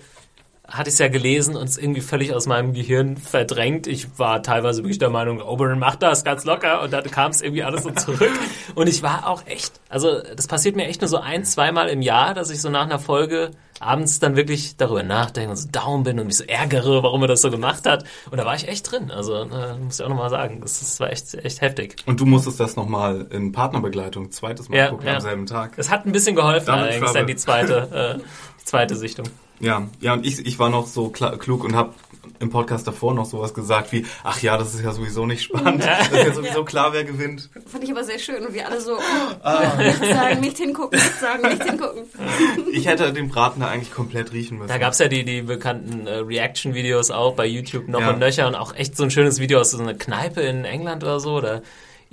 hatte 0.66 0.88
ich 0.88 0.94
es 0.94 0.98
ja 0.98 1.08
gelesen 1.08 1.56
und 1.56 1.68
es 1.68 1.76
irgendwie 1.76 2.00
völlig 2.00 2.32
aus 2.32 2.46
meinem 2.46 2.72
Gehirn 2.72 3.18
verdrängt. 3.18 3.86
Ich 3.86 4.18
war 4.18 4.42
teilweise 4.42 4.82
wirklich 4.82 4.98
der 4.98 5.10
Meinung, 5.10 5.42
Oberyn 5.42 5.78
macht 5.78 6.02
das 6.02 6.24
ganz 6.24 6.44
locker 6.44 6.82
und 6.82 6.92
dann 6.92 7.04
kam 7.10 7.30
es 7.30 7.42
irgendwie 7.42 7.62
alles 7.62 7.82
so 7.82 7.90
zurück. 7.90 8.30
Und 8.74 8.88
ich 8.88 9.02
war 9.02 9.28
auch 9.28 9.46
echt, 9.46 9.80
also 9.88 10.20
das 10.34 10.46
passiert 10.46 10.74
mir 10.74 10.86
echt 10.86 11.00
nur 11.00 11.08
so 11.08 11.18
ein, 11.18 11.44
zweimal 11.44 11.88
im 11.88 12.02
Jahr, 12.02 12.34
dass 12.34 12.50
ich 12.50 12.60
so 12.60 12.70
nach 12.70 12.84
einer 12.84 12.98
Folge 12.98 13.50
abends 13.78 14.18
dann 14.18 14.36
wirklich 14.36 14.76
darüber 14.76 15.02
nachdenke 15.02 15.50
und 15.50 15.56
so 15.56 15.68
down 15.70 16.02
bin 16.02 16.18
und 16.18 16.26
mich 16.26 16.36
so 16.36 16.44
ärgere, 16.44 17.02
warum 17.02 17.22
er 17.22 17.28
das 17.28 17.42
so 17.42 17.50
gemacht 17.50 17.86
hat. 17.86 18.04
Und 18.30 18.38
da 18.38 18.44
war 18.44 18.54
ich 18.54 18.66
echt 18.66 18.90
drin. 18.90 19.10
Also 19.10 19.34
äh, 19.34 19.76
muss 19.78 20.00
ich 20.00 20.04
auch 20.04 20.08
nochmal 20.08 20.30
sagen, 20.30 20.60
das, 20.60 20.80
das 20.80 20.98
war 21.00 21.10
echt, 21.10 21.34
echt 21.34 21.60
heftig. 21.60 21.96
Und 22.06 22.20
du 22.20 22.26
musstest 22.26 22.58
das 22.58 22.76
nochmal 22.76 23.26
in 23.30 23.52
Partnerbegleitung 23.52 24.30
zweites 24.30 24.68
Mal 24.68 24.76
Ja, 24.76 24.88
gucken 24.88 25.06
ja. 25.06 25.14
am 25.14 25.20
selben 25.20 25.46
Tag. 25.46 25.76
Das 25.76 25.90
hat 25.90 26.06
ein 26.06 26.12
bisschen 26.12 26.36
geholfen 26.36 26.66
Damit 26.66 26.84
allerdings, 26.86 27.12
dann 27.12 27.26
die 27.26 27.36
zweite, 27.36 28.16
äh, 28.18 28.22
die 28.60 28.64
zweite 28.64 28.96
Sichtung. 28.96 29.26
Ja, 29.60 29.86
ja, 30.00 30.12
und 30.14 30.26
ich, 30.26 30.44
ich 30.46 30.58
war 30.58 30.68
noch 30.68 30.86
so 30.86 31.08
klug 31.10 31.64
und 31.64 31.74
habe 31.76 31.94
im 32.40 32.50
Podcast 32.50 32.86
davor 32.86 33.14
noch 33.14 33.24
sowas 33.26 33.54
gesagt 33.54 33.92
wie, 33.92 34.04
ach 34.24 34.42
ja, 34.42 34.58
das 34.58 34.74
ist 34.74 34.82
ja 34.82 34.92
sowieso 34.92 35.24
nicht 35.24 35.42
spannend. 35.42 35.84
Das 35.84 36.08
ist 36.08 36.14
ja 36.26 36.32
sowieso 36.34 36.64
klar, 36.64 36.92
wer 36.92 37.04
gewinnt. 37.04 37.48
Fand 37.66 37.84
ich 37.84 37.90
aber 37.90 38.02
sehr 38.02 38.18
schön 38.18 38.44
und 38.44 38.52
wir 38.52 38.66
alle 38.68 38.80
so, 38.80 38.94
oh, 38.96 39.36
Ah. 39.42 39.76
sagen, 40.00 40.40
nicht 40.40 40.56
hingucken, 40.58 40.98
nichts 40.98 41.20
sagen, 41.20 41.48
nicht 41.48 41.62
hingucken. 41.62 42.02
Ich 42.72 42.86
hätte 42.88 43.12
den 43.12 43.28
Braten 43.28 43.60
da 43.60 43.68
eigentlich 43.68 43.92
komplett 43.92 44.32
riechen 44.32 44.58
müssen. 44.58 44.68
Da 44.68 44.78
gab's 44.78 44.98
ja 44.98 45.06
die, 45.08 45.24
die 45.24 45.42
bekannten 45.42 46.06
äh, 46.08 46.16
Reaction-Videos 46.16 47.10
auch 47.12 47.34
bei 47.34 47.46
YouTube 47.46 47.88
noch 47.88 48.00
Ja. 48.00 48.10
und 48.10 48.18
nöcher 48.18 48.48
und 48.48 48.56
auch 48.56 48.74
echt 48.74 48.96
so 48.96 49.04
ein 49.04 49.10
schönes 49.12 49.38
Video 49.38 49.60
aus 49.60 49.70
so 49.70 49.78
einer 49.80 49.94
Kneipe 49.94 50.40
in 50.40 50.64
England 50.64 51.04
oder 51.04 51.20
so 51.20 51.34
oder 51.36 51.62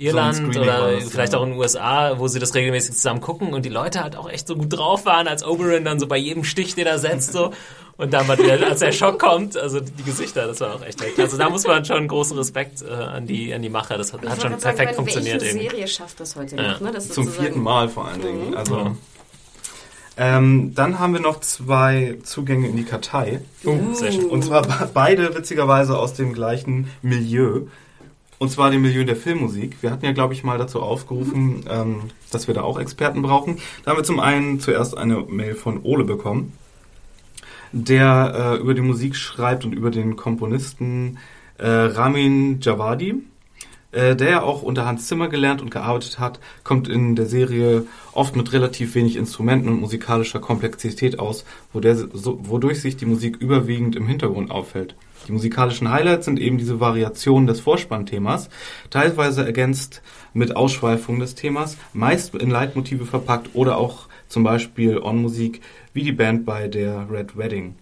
Irland 0.04 0.54
war 0.56 0.62
oder 0.62 0.92
das, 0.92 1.10
vielleicht 1.10 1.32
ja. 1.32 1.38
auch 1.38 1.42
in 1.44 1.50
den 1.50 1.58
USA, 1.58 2.18
wo 2.18 2.28
sie 2.28 2.38
das 2.38 2.54
regelmäßig 2.54 2.94
zusammen 2.94 3.20
gucken 3.20 3.52
und 3.54 3.64
die 3.64 3.68
Leute 3.70 4.02
halt 4.02 4.16
auch 4.16 4.28
echt 4.28 4.46
so 4.46 4.56
gut 4.56 4.72
drauf 4.72 5.04
waren, 5.06 5.28
als 5.28 5.44
Oberyn 5.44 5.84
dann 5.84 5.98
so 6.00 6.06
bei 6.06 6.16
jedem 6.16 6.44
Stich, 6.44 6.74
den 6.74 6.86
er 6.86 6.98
setzt, 6.98 7.32
so. 7.32 7.52
Und 7.98 8.12
dann, 8.14 8.28
als 8.28 8.80
der 8.80 8.90
Schock 8.90 9.20
kommt, 9.20 9.56
also 9.56 9.78
die 9.78 10.02
Gesichter, 10.02 10.46
das 10.46 10.60
war 10.60 10.74
auch 10.74 10.82
echt 10.82 11.00
echt. 11.02 11.20
Also 11.20 11.36
da 11.36 11.50
muss 11.50 11.64
man 11.66 11.84
schon 11.84 12.08
großen 12.08 12.36
Respekt 12.36 12.82
äh, 12.82 12.90
an 12.90 13.26
die 13.26 13.52
an 13.52 13.60
die 13.62 13.68
Macher. 13.68 13.98
Das 13.98 14.12
hat, 14.14 14.22
hat 14.22 14.40
schon 14.40 14.50
sagen, 14.52 14.60
perfekt 14.62 14.84
meine, 14.86 14.94
funktioniert 14.96 15.40
welche 15.42 15.56
irgendwie. 15.58 15.68
Serie 15.70 15.88
schafft 15.88 16.18
das 16.18 16.34
heute 16.34 16.56
Ja. 16.56 16.72
noch? 16.72 16.80
Ne? 16.80 16.90
Das 16.90 17.10
Zum 17.10 17.28
vierten 17.28 17.60
Mal 17.62 17.90
vor 17.90 18.08
allen 18.08 18.22
Dingen. 18.22 18.54
Also, 18.56 18.76
Ja. 18.76 18.96
ähm, 20.16 20.72
dann 20.74 20.98
haben 20.98 21.12
wir 21.12 21.20
noch 21.20 21.40
zwei 21.40 22.18
Zugänge 22.24 22.68
in 22.68 22.76
die 22.76 22.84
Kartei. 22.84 23.40
Uh. 23.64 23.70
Und 24.30 24.42
zwar 24.44 24.62
be- 24.62 24.90
beide 24.92 25.34
witzigerweise 25.36 25.96
aus 25.98 26.14
dem 26.14 26.32
gleichen 26.32 26.90
Milieu. 27.02 27.62
Und 28.42 28.48
zwar 28.48 28.72
dem 28.72 28.82
Milieu 28.82 29.04
der 29.04 29.14
Filmmusik. 29.14 29.76
Wir 29.82 29.92
hatten 29.92 30.04
ja, 30.04 30.10
glaube 30.10 30.34
ich, 30.34 30.42
mal 30.42 30.58
dazu 30.58 30.82
aufgerufen, 30.82 31.62
ähm, 31.70 32.00
dass 32.32 32.48
wir 32.48 32.54
da 32.54 32.62
auch 32.62 32.76
Experten 32.76 33.22
brauchen. 33.22 33.58
Da 33.84 33.92
haben 33.92 33.98
wir 33.98 34.02
zum 34.02 34.18
einen 34.18 34.58
zuerst 34.58 34.96
eine 34.98 35.18
Mail 35.18 35.54
von 35.54 35.84
Ole 35.84 36.02
bekommen, 36.02 36.52
der 37.70 38.56
äh, 38.56 38.60
über 38.60 38.74
die 38.74 38.80
Musik 38.80 39.14
schreibt 39.14 39.64
und 39.64 39.72
über 39.72 39.92
den 39.92 40.16
Komponisten 40.16 41.18
äh, 41.58 41.68
Ramin 41.68 42.58
Javadi, 42.60 43.14
äh, 43.92 44.16
der 44.16 44.30
ja 44.30 44.42
auch 44.42 44.62
unter 44.62 44.86
Hans 44.86 45.06
Zimmer 45.06 45.28
gelernt 45.28 45.62
und 45.62 45.70
gearbeitet 45.70 46.18
hat, 46.18 46.40
kommt 46.64 46.88
in 46.88 47.14
der 47.14 47.26
Serie 47.26 47.86
oft 48.10 48.34
mit 48.34 48.52
relativ 48.52 48.96
wenig 48.96 49.14
Instrumenten 49.14 49.68
und 49.68 49.80
musikalischer 49.80 50.40
Komplexität 50.40 51.20
aus, 51.20 51.44
wodurch 51.72 52.80
sich 52.80 52.96
die 52.96 53.06
Musik 53.06 53.36
überwiegend 53.36 53.94
im 53.94 54.08
Hintergrund 54.08 54.50
auffällt. 54.50 54.96
Die 55.26 55.32
musikalischen 55.32 55.90
Highlights 55.90 56.24
sind 56.24 56.40
eben 56.40 56.58
diese 56.58 56.80
Variationen 56.80 57.46
des 57.46 57.60
Vorspannthemas, 57.60 58.48
teilweise 58.90 59.44
ergänzt 59.44 60.02
mit 60.34 60.56
Ausschweifungen 60.56 61.20
des 61.20 61.34
Themas, 61.34 61.76
meist 61.92 62.34
in 62.34 62.50
Leitmotive 62.50 63.06
verpackt 63.06 63.50
oder 63.54 63.76
auch 63.76 64.08
zum 64.28 64.42
Beispiel 64.42 64.98
On-Musik, 64.98 65.60
wie 65.92 66.02
die 66.02 66.12
Band 66.12 66.44
bei 66.44 66.68
der 66.68 67.08
Red 67.10 67.36
Wedding. 67.36 67.74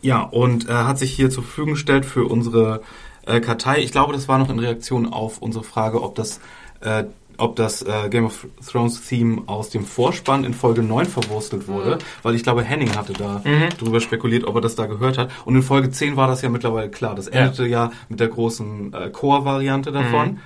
Ja, 0.00 0.22
und 0.22 0.68
er 0.68 0.86
hat 0.86 0.98
sich 0.98 1.12
hier 1.12 1.28
zur 1.28 1.42
Verfügung 1.42 1.72
gestellt 1.72 2.06
für 2.06 2.24
unsere 2.24 2.82
äh, 3.26 3.40
Kartei. 3.40 3.80
Ich 3.80 3.90
glaube, 3.90 4.12
das 4.12 4.28
war 4.28 4.38
noch 4.38 4.48
in 4.48 4.60
Reaktion 4.60 5.06
auf 5.06 5.38
unsere 5.42 5.64
Frage, 5.64 6.02
ob 6.02 6.14
das, 6.14 6.40
äh, 6.80 7.04
ob 7.38 7.56
das 7.56 7.82
äh, 7.82 8.08
Game 8.10 8.26
of 8.26 8.46
Thrones 8.70 9.06
Theme 9.06 9.42
aus 9.46 9.70
dem 9.70 9.84
Vorspann 9.84 10.44
in 10.44 10.52
Folge 10.54 10.82
9 10.82 11.06
verwurstelt 11.06 11.68
wurde, 11.68 11.98
weil 12.22 12.34
ich 12.34 12.42
glaube, 12.42 12.62
Henning 12.62 12.94
hatte 12.94 13.12
da 13.12 13.42
drüber 13.78 14.00
spekuliert, 14.00 14.44
ob 14.44 14.56
er 14.56 14.60
das 14.60 14.74
da 14.74 14.86
gehört 14.86 15.18
hat. 15.18 15.30
Und 15.44 15.54
in 15.56 15.62
Folge 15.62 15.90
10 15.90 16.16
war 16.16 16.26
das 16.28 16.42
ja 16.42 16.48
mittlerweile 16.48 16.90
klar. 16.90 17.14
Das 17.14 17.28
endete 17.28 17.66
ja, 17.66 17.90
mit 18.08 18.20
der 18.20 18.28
großen 18.28 18.92
äh, 18.92 19.10
Chor-Variante 19.10 19.92
davon. 19.92 20.40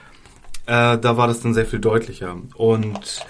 Äh, 0.67 0.99
da 0.99 1.17
war 1.17 1.27
das 1.27 1.41
dann 1.41 1.55
sehr 1.55 1.67
viel 1.67 1.81
deutlicher. 1.81 2.37
Und 2.55 3.25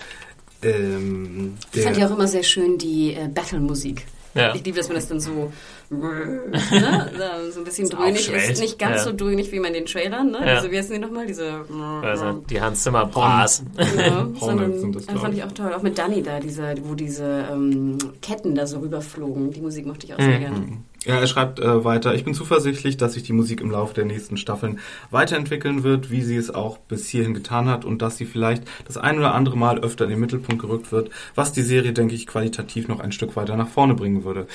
ähm, 0.62 1.54
Ich 1.72 1.82
fand 1.82 1.96
ja 1.96 2.06
auch 2.08 2.12
immer 2.12 2.28
sehr 2.28 2.42
schön 2.42 2.78
die 2.78 3.14
äh, 3.14 3.28
Battle-Musik. 3.28 4.06
Ja. 4.34 4.54
Ich 4.54 4.64
liebe, 4.64 4.78
dass 4.78 4.88
man 4.88 4.96
das 4.96 5.08
dann 5.08 5.20
so, 5.20 5.52
ne, 6.01 7.51
so 7.53 7.61
ein 7.61 7.64
bisschen 7.64 7.88
dröhnig 7.90 8.30
ist. 8.30 8.61
Nicht 8.61 8.78
ganz 8.78 8.97
Ja. 8.99 9.05
so 9.05 9.12
dröhnig 9.16 9.51
wie 9.53 9.61
man 9.61 9.72
den 9.72 9.86
Trailern, 9.86 10.30
ne? 10.30 10.38
Ja. 10.40 10.55
Also, 10.57 10.70
wie 10.70 10.78
heißen 10.78 10.93
die 10.95 11.01
nochmal? 11.01 11.26
Diese, 11.26 11.64
Also 12.03 12.43
die 12.49 12.61
Hans 12.61 12.82
Zimmer 12.82 13.07
Bras. 13.07 13.62
ja, 13.76 13.84
Hornets 14.16 14.40
sondern, 14.40 14.78
sind 14.78 14.97
das, 14.97 15.07
das 15.07 15.20
fand 15.20 15.34
ich. 15.34 15.45
auch 15.45 15.53
toll. 15.53 15.72
Auch 15.74 15.82
mit 15.82 15.99
Danny 15.99 16.22
da, 16.22 16.40
diese, 16.40 16.74
wo 16.84 16.95
diese 16.95 17.47
ähm, 17.53 17.99
Ketten 18.20 18.55
da 18.55 18.66
so 18.66 18.78
rüberflogen. 18.80 19.51
Die 19.53 19.61
Musik 19.61 19.86
mochte 19.86 20.07
ich 20.07 20.14
auch 20.14 20.18
sehr 20.20 20.38
gerne. 20.38 20.66
Ja, 21.05 21.16
er 21.16 21.26
schreibt 21.26 21.59
äh, 21.59 21.84
weiter, 21.84 22.14
ich 22.14 22.24
bin 22.24 22.32
zuversichtlich, 22.32 22.97
dass 22.97 23.14
sich 23.14 23.24
die 23.24 23.32
Musik 23.32 23.61
im 23.61 23.72
Laufe 23.72 23.93
der 23.93 24.05
nächsten 24.05 24.36
Staffeln 24.36 24.78
weiterentwickeln 25.11 25.82
wird, 25.82 26.12
wie 26.12 26.22
sie 26.22 26.36
es 26.36 26.55
auch 26.55 26.78
bis 26.78 27.09
hierhin 27.09 27.34
getan 27.34 27.68
hat 27.68 27.84
und 27.84 28.03
dass 28.03 28.18
sie 28.18 28.24
vielleicht 28.24 28.62
das 28.86 28.97
ein 28.99 29.18
oder 29.18 29.34
andere 29.34 29.57
Mal 29.59 29.80
öfter 29.80 30.05
in 30.05 30.11
den 30.11 30.20
Mittelpunkt 30.20 30.61
gerückt 30.62 30.93
wird, 30.93 31.11
was 31.34 31.53
die 31.53 31.62
Serie, 31.62 31.93
denke 31.93 32.14
ich, 32.14 32.28
qualitativ 32.28 32.86
noch 32.86 33.01
ein 33.01 33.11
Stück 33.11 33.34
weiter 33.34 33.57
nach 33.57 33.66
vorne 33.68 33.95
bringen 33.95 34.22
würde. 34.22 34.47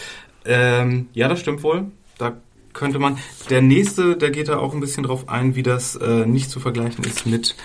Ähm, 0.48 1.10
ja, 1.14 1.28
das 1.28 1.40
stimmt 1.40 1.62
wohl. 1.62 1.86
Da 2.18 2.38
könnte 2.74 3.00
man. 3.00 3.18
Der 3.50 3.62
nächste, 3.62 4.16
der 4.16 4.32
geht 4.32 4.48
da 4.48 4.58
auch 4.58 4.74
ein 4.74 4.80
bisschen 4.80 5.04
drauf 5.04 5.30
ein, 5.30 5.56
wie 5.56 5.64
das 5.64 5.96
äh, 5.96 6.26
nicht 6.26 6.50
zu 6.50 6.60
vergleichen 6.60 7.04
ist 7.04 7.26
mit 7.26 7.56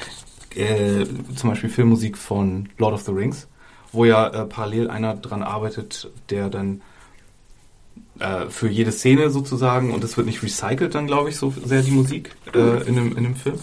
äh, 0.57 1.07
zum 1.37 1.51
Beispiel 1.51 1.71
Filmmusik 1.71 2.19
von 2.19 2.69
Lord 2.79 2.95
of 2.95 3.03
the 3.03 3.13
Rings, 3.13 3.49
wo 3.93 4.05
ja 4.05 4.27
äh, 4.29 4.45
parallel 4.47 4.91
einer 4.91 5.15
dran 5.15 5.43
arbeitet, 5.43 6.11
der 6.31 6.49
dann 6.51 6.83
äh, 8.19 8.49
für 8.49 8.69
jede 8.69 8.93
Szene 8.93 9.31
sozusagen 9.31 9.93
und 9.93 10.05
es 10.05 10.17
wird 10.17 10.27
nicht 10.27 10.43
recycelt 10.43 10.95
dann, 10.95 11.07
glaube 11.07 11.31
ich, 11.31 11.37
so 11.37 11.53
sehr 11.65 11.83
die 11.83 11.91
Musik 11.91 12.35
äh, 12.55 12.87
in, 12.87 12.97
dem, 12.97 13.17
in 13.17 13.25
dem 13.25 13.37
Film. 13.37 13.57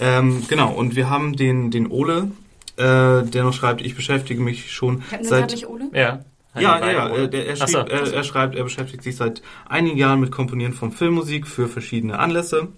Ähm, 0.00 0.42
genau, 0.48 0.72
und 0.72 0.96
wir 0.96 1.10
haben 1.10 1.36
den, 1.36 1.70
den 1.70 1.88
Ole, 1.88 2.30
äh, 2.76 3.22
der 3.22 3.44
noch 3.44 3.52
schreibt, 3.52 3.82
ich 3.82 3.94
beschäftige 3.94 4.40
mich 4.40 4.72
schon 4.72 5.02
seit... 5.20 5.50
nicht 5.50 5.68
Ole? 5.68 5.90
Ja. 5.92 6.24
Ja, 6.54 6.78
ja, 6.78 7.08
ja. 7.08 7.26
Der, 7.26 7.46
er, 7.46 7.56
Ach 7.60 7.68
so. 7.68 7.78
schrieb, 7.78 7.92
äh, 7.92 8.10
er 8.10 8.24
schreibt, 8.24 8.54
er 8.56 8.64
beschäftigt 8.64 9.02
sich 9.02 9.16
seit 9.16 9.42
einigen 9.68 9.96
Jahren 9.96 10.20
mit 10.20 10.30
Komponieren 10.30 10.74
von 10.74 10.92
Filmmusik 10.92 11.46
für 11.46 11.68
verschiedene 11.68 12.18
Anlässe. 12.18 12.68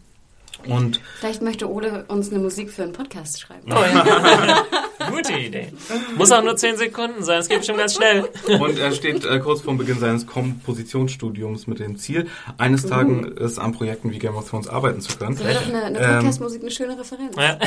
Und 0.67 1.01
Vielleicht 1.19 1.43
möchte 1.43 1.71
Ole 1.71 2.05
uns 2.09 2.31
eine 2.31 2.39
Musik 2.39 2.71
für 2.71 2.85
einen 2.85 2.93
Podcast 2.93 3.41
schreiben. 3.41 3.71
Oh, 3.71 3.75
ja. 3.95 4.65
Gute 5.11 5.33
Idee. 5.33 5.73
Muss 6.17 6.33
auch 6.33 6.43
nur 6.43 6.57
10 6.57 6.77
Sekunden 6.77 7.23
sein, 7.23 7.41
es 7.41 7.49
geht 7.49 7.59
bestimmt 7.59 7.79
ganz 7.79 7.95
schnell. 7.95 8.29
Und 8.61 8.79
er 8.79 8.93
steht 8.93 9.25
äh, 9.25 9.39
kurz 9.41 9.61
vor 9.63 9.77
Beginn 9.77 9.99
seines 9.99 10.27
Kompositionsstudiums 10.27 11.67
mit 11.67 11.79
dem 11.79 11.97
Ziel, 11.97 12.29
eines 12.59 12.87
Tages 12.87 13.59
an 13.59 13.73
Projekten 13.73 14.13
wie 14.13 14.19
Game 14.19 14.37
of 14.37 14.49
Thrones 14.49 14.69
arbeiten 14.69 15.01
zu 15.01 15.17
können. 15.17 15.37
Da 15.37 15.45
wäre 15.45 15.55
doch 15.55 15.69
eine, 15.69 15.85
eine 15.85 15.99
Ähm, 15.99 16.15
Podcast-Musik 16.15 16.63
eine 16.63 16.71
schöne 16.71 16.99
Referenz. 16.99 17.37
Ja. 17.37 17.59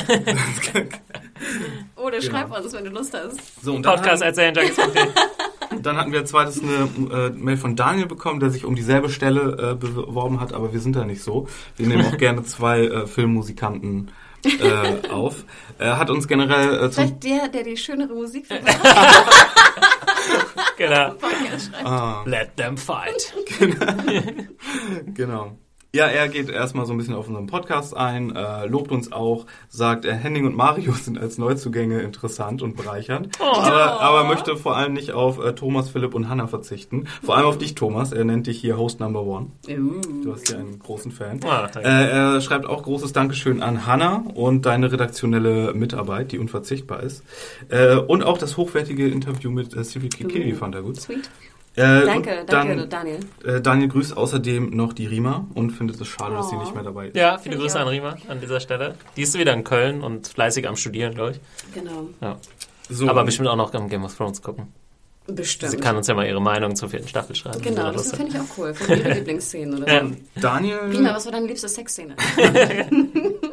Ole, 1.96 2.22
schreib 2.22 2.56
uns, 2.56 2.74
wenn 2.74 2.86
du 2.86 2.92
Lust 2.92 3.14
hast. 3.14 3.64
So, 3.64 3.76
und 3.76 3.82
Podcast 3.84 4.24
als 4.24 4.38
dann 5.82 5.98
hatten 5.98 6.12
wir 6.12 6.20
als 6.20 6.30
zweites 6.30 6.62
eine 6.62 6.90
äh, 7.12 7.30
Mail 7.32 7.58
von 7.58 7.76
Daniel 7.76 8.08
bekommen, 8.08 8.40
der 8.40 8.50
sich 8.50 8.66
um 8.66 8.76
dieselbe 8.76 9.10
Stelle 9.10 9.72
äh, 9.72 9.76
beworben 9.76 10.40
hat, 10.40 10.54
aber 10.54 10.74
wir 10.74 10.80
sind 10.80 10.96
da 10.96 11.06
nicht 11.06 11.22
so. 11.22 11.48
Wir 11.76 11.88
nehmen 11.88 12.06
auch 12.06 12.18
gerne 12.18 12.44
zwei 12.44 12.82
äh, 12.86 13.08
Filmmusikanten 13.08 14.12
äh, 14.44 15.10
auf. 15.10 15.44
Er 15.80 15.98
hat 15.98 16.10
uns 16.10 16.28
generell 16.28 16.86
äh, 16.86 16.92
zum 16.92 17.04
Vielleicht 17.04 17.24
der, 17.24 17.48
der 17.50 17.64
die 17.64 17.78
schönere 17.78 18.14
Musik 18.14 18.46
Genau. 20.78 21.14
Ah, 21.84 22.24
Let 22.26 22.56
them 22.58 22.78
fight. 22.78 23.34
Genau. 25.14 25.58
Ja, 25.96 26.06
er 26.06 26.28
geht 26.28 26.50
erstmal 26.50 26.86
so 26.86 26.94
ein 26.94 26.98
bisschen 26.98 27.16
auf 27.16 27.28
unseren 27.28 27.48
Podcast 27.48 27.96
ein, 27.96 28.36
äh, 28.36 28.66
lobt 28.66 28.92
uns 28.92 29.12
auch, 29.12 29.46
sagt, 29.70 30.06
äh, 30.06 30.14
Henning 30.14 30.46
und 30.46 30.56
Mario 30.56 30.92
sind 31.02 31.18
als 31.18 31.38
Neuzugänge 31.38 32.02
interessant 32.02 32.62
und 32.62 32.76
bereichernd, 32.76 33.30
aber, 33.40 34.02
aber 34.02 34.24
möchte 34.26 34.58
vor 34.58 34.76
allem 34.76 34.94
nicht 34.94 35.14
auf 35.14 35.44
äh, 35.44 35.54
Thomas, 35.54 35.90
Philipp 35.90 36.14
und 36.14 36.28
Hannah 36.30 36.48
verzichten. 36.48 37.08
Vor 37.24 37.38
allem 37.38 37.46
auf 37.48 37.58
dich, 37.58 37.76
Thomas. 37.76 38.12
Er 38.12 38.26
nennt 38.26 38.48
dich 38.48 38.60
hier 38.60 38.78
Host 38.78 39.00
Number 39.00 39.24
One. 39.24 39.48
Du 39.66 40.34
hast 40.34 40.50
ja 40.50 40.58
einen 40.58 40.78
großen 40.78 41.12
Fan. 41.12 41.40
Ah, 41.46 41.68
danke. 41.72 41.88
Äh, 41.88 42.10
er 42.10 42.42
schreibt 42.42 42.66
auch 42.66 42.84
großes 42.84 43.14
Dankeschön 43.14 43.62
an 43.62 43.88
Hannah 43.88 44.24
und 44.34 44.66
deine 44.66 44.92
redaktionelle 44.92 45.74
Mitarbeit, 45.74 46.32
die 46.32 46.40
unverzichtbar 46.40 47.02
ist. 47.02 47.24
Äh, 47.70 47.96
und 47.96 48.24
auch 48.24 48.38
das 48.38 48.58
hochwertige 48.58 49.08
Interview 49.08 49.52
mit 49.52 49.76
äh, 49.76 49.84
Cyril 49.84 50.10
Kikiri 50.10 50.54
fand 50.54 50.76
er 50.76 50.82
gut. 50.82 51.00
Sweet. 51.00 51.30
Äh, 51.78 52.06
Danke, 52.06 52.44
dann, 52.48 52.90
Daniel. 52.90 53.20
äh, 53.46 53.62
Daniel 53.62 53.88
grüßt 53.90 54.18
außerdem 54.18 54.72
noch 54.72 54.94
die 54.94 55.06
Rima 55.06 55.46
und 55.54 55.70
findet 55.70 56.02
es 56.02 56.08
schade, 56.08 56.34
dass 56.36 56.50
sie 56.50 56.56
Oh. 56.56 56.60
nicht 56.60 56.74
mehr 56.74 56.84
dabei 56.84 57.08
ist. 57.10 57.16
Ja, 57.16 57.38
viele 57.38 57.56
Grüße 57.58 57.80
an 57.80 57.88
Rima 57.88 58.18
an 58.28 58.40
dieser 58.42 58.60
Stelle. 58.60 58.96
Die 59.16 59.22
ist 59.22 59.38
wieder 59.38 59.54
in 59.54 59.64
Köln 59.64 60.02
und 60.02 60.28
fleißig 60.28 60.68
am 60.68 60.76
Studieren, 60.76 61.14
glaube 61.14 61.32
ich. 61.34 61.40
Genau. 61.76 62.10
Ja. 62.20 62.38
So, 62.90 63.08
Aber 63.08 63.24
bestimmt 63.24 63.48
auch 63.48 63.56
noch 63.56 63.72
am 63.76 63.90
Game 63.90 64.04
of 64.04 64.16
Thrones 64.18 64.42
gucken. 64.42 64.74
Bestimmt. 65.28 65.72
Sie 65.74 65.78
kann 65.78 65.96
uns 65.98 66.08
ja 66.08 66.16
mal 66.16 66.26
ihre 66.26 66.42
Meinung 66.42 66.76
zur 66.76 66.90
vierten 66.90 67.08
Staffel 67.10 67.36
schreiben. 67.36 67.62
Genau, 67.62 67.92
das 67.92 68.12
finde 68.16 68.32
ich 68.32 68.40
auch 68.40 68.58
cool. 68.58 68.74
Für 68.74 68.96
ihre 68.96 69.14
Lieblingsszenen 69.16 69.84
oder 69.84 69.86
so. 69.88 69.94
Ja. 70.08 70.12
Daniel, 70.42 70.78
Prima, 70.90 71.14
was 71.14 71.26
war 71.26 71.34
deine 71.34 71.48
liebste 71.48 71.68
Sexszene? 71.68 72.16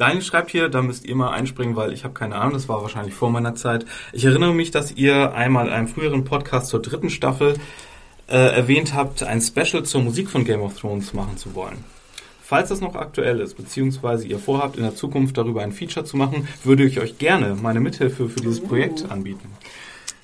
Daniel 0.00 0.22
schreibt 0.22 0.50
hier, 0.50 0.68
da 0.70 0.80
müsst 0.80 1.04
ihr 1.04 1.14
mal 1.14 1.30
einspringen, 1.30 1.76
weil 1.76 1.92
ich 1.92 2.04
habe 2.04 2.14
keine 2.14 2.36
Ahnung, 2.36 2.54
das 2.54 2.68
war 2.70 2.80
wahrscheinlich 2.80 3.12
vor 3.14 3.28
meiner 3.30 3.54
Zeit. 3.54 3.84
Ich 4.14 4.24
erinnere 4.24 4.54
mich, 4.54 4.70
dass 4.70 4.92
ihr 4.92 5.34
einmal 5.34 5.66
in 5.66 5.72
einem 5.74 5.88
früheren 5.88 6.24
Podcast 6.24 6.68
zur 6.68 6.80
dritten 6.80 7.10
Staffel 7.10 7.54
äh, 8.26 8.36
erwähnt 8.56 8.94
habt, 8.94 9.22
ein 9.22 9.42
Special 9.42 9.82
zur 9.82 10.00
Musik 10.02 10.30
von 10.30 10.44
Game 10.44 10.62
of 10.62 10.78
Thrones 10.80 11.12
machen 11.12 11.36
zu 11.36 11.54
wollen. 11.54 11.84
Falls 12.42 12.70
das 12.70 12.80
noch 12.80 12.94
aktuell 12.94 13.40
ist, 13.40 13.58
beziehungsweise 13.58 14.26
ihr 14.26 14.38
vorhabt, 14.38 14.76
in 14.76 14.82
der 14.84 14.94
Zukunft 14.96 15.36
darüber 15.36 15.62
ein 15.62 15.72
Feature 15.72 16.06
zu 16.06 16.16
machen, 16.16 16.48
würde 16.64 16.84
ich 16.84 16.98
euch 16.98 17.18
gerne 17.18 17.56
meine 17.60 17.80
Mithilfe 17.80 18.28
für 18.30 18.40
dieses 18.40 18.60
Projekt 18.62 19.10
anbieten. 19.10 19.50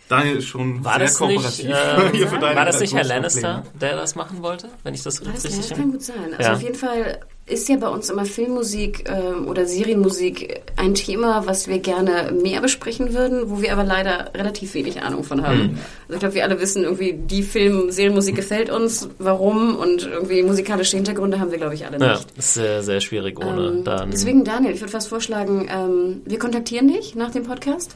Daniel 0.09 0.37
ist 0.37 0.47
schon 0.47 0.85
War 0.85 0.93
sehr 0.95 1.01
das 1.01 1.20
nicht, 1.20 1.37
kooperativ. 1.37 2.12
äh, 2.14 2.16
hier 2.16 2.29
für 2.29 2.39
deine 2.39 2.57
war 2.57 2.64
das 2.64 2.81
nicht 2.81 2.95
Herr. 2.95 3.05
Lannister, 3.05 3.64
der 3.81 3.97
das 3.97 4.14
machen 4.14 4.41
wollte? 4.43 4.68
Wenn 4.85 4.95
ich 4.95 5.03
das 5.03 5.20
Weiß 5.20 5.35
richtig 5.45 5.57
nicht, 5.57 5.70
das 5.70 5.79
kann 5.79 5.91
gut 5.93 6.03
sein. 6.03 6.16
Also 6.39 6.43
Ja. 6.43 6.55
auf 6.55 6.62
jeden 6.62 6.77
Fall 6.77 7.20
ist 7.49 7.69
ja 7.69 7.77
bei 7.77 7.89
uns 7.89 8.11
immer 8.11 8.25
Filmmusik 8.25 9.09
ähm, 9.09 9.47
oder 9.47 9.67
Serienmusik 9.67 10.63
ein 10.77 10.95
Thema, 10.95 11.47
was 11.47 11.69
wir 11.69 11.79
gerne 11.79 12.33
mehr 12.33 12.61
besprechen 12.61 13.15
würden, 13.15 13.49
wo 13.51 13.63
wir 13.63 13.73
aber 13.73 13.85
leider 13.85 14.33
relativ 14.35 14.75
wenig 14.75 15.01
Ahnung 15.03 15.23
von 15.23 15.47
haben. 15.47 15.59
Mhm. 15.59 15.79
Also 16.09 16.15
ich 16.15 16.19
glaube, 16.19 16.35
wir 16.35 16.43
alle 16.45 16.61
wissen 16.61 16.83
irgendwie, 16.83 17.13
die 17.13 17.45
Film, 17.45 17.93
Serienmusik 17.93 18.35
gefällt 18.35 18.69
uns, 18.69 19.09
warum 19.19 19.77
und 19.77 20.05
irgendwie 20.05 20.43
musikalische 20.43 20.97
Hintergründe 20.97 21.39
haben 21.39 21.53
wir, 21.53 21.59
glaube 21.59 21.75
ich, 21.75 21.87
alle 21.87 21.99
Ja, 21.99 22.15
nicht. 22.15 22.27
ist 22.37 22.55
sehr, 22.55 22.83
sehr 22.83 23.01
schwierig 23.01 23.39
ohne 23.39 23.69
Ähm, 23.69 23.85
dann. 23.85 24.11
deswegen, 24.11 24.43
Daniel, 24.43 24.75
ich 24.75 24.81
würde 24.81 24.91
fast 24.93 25.09
vorschlagen, 25.09 25.69
ähm, 25.71 26.23
wir 26.25 26.41
kontaktieren 26.41 26.89
dich 26.89 27.15
nach 27.15 27.31
dem 27.31 27.45
Podcast 27.45 27.95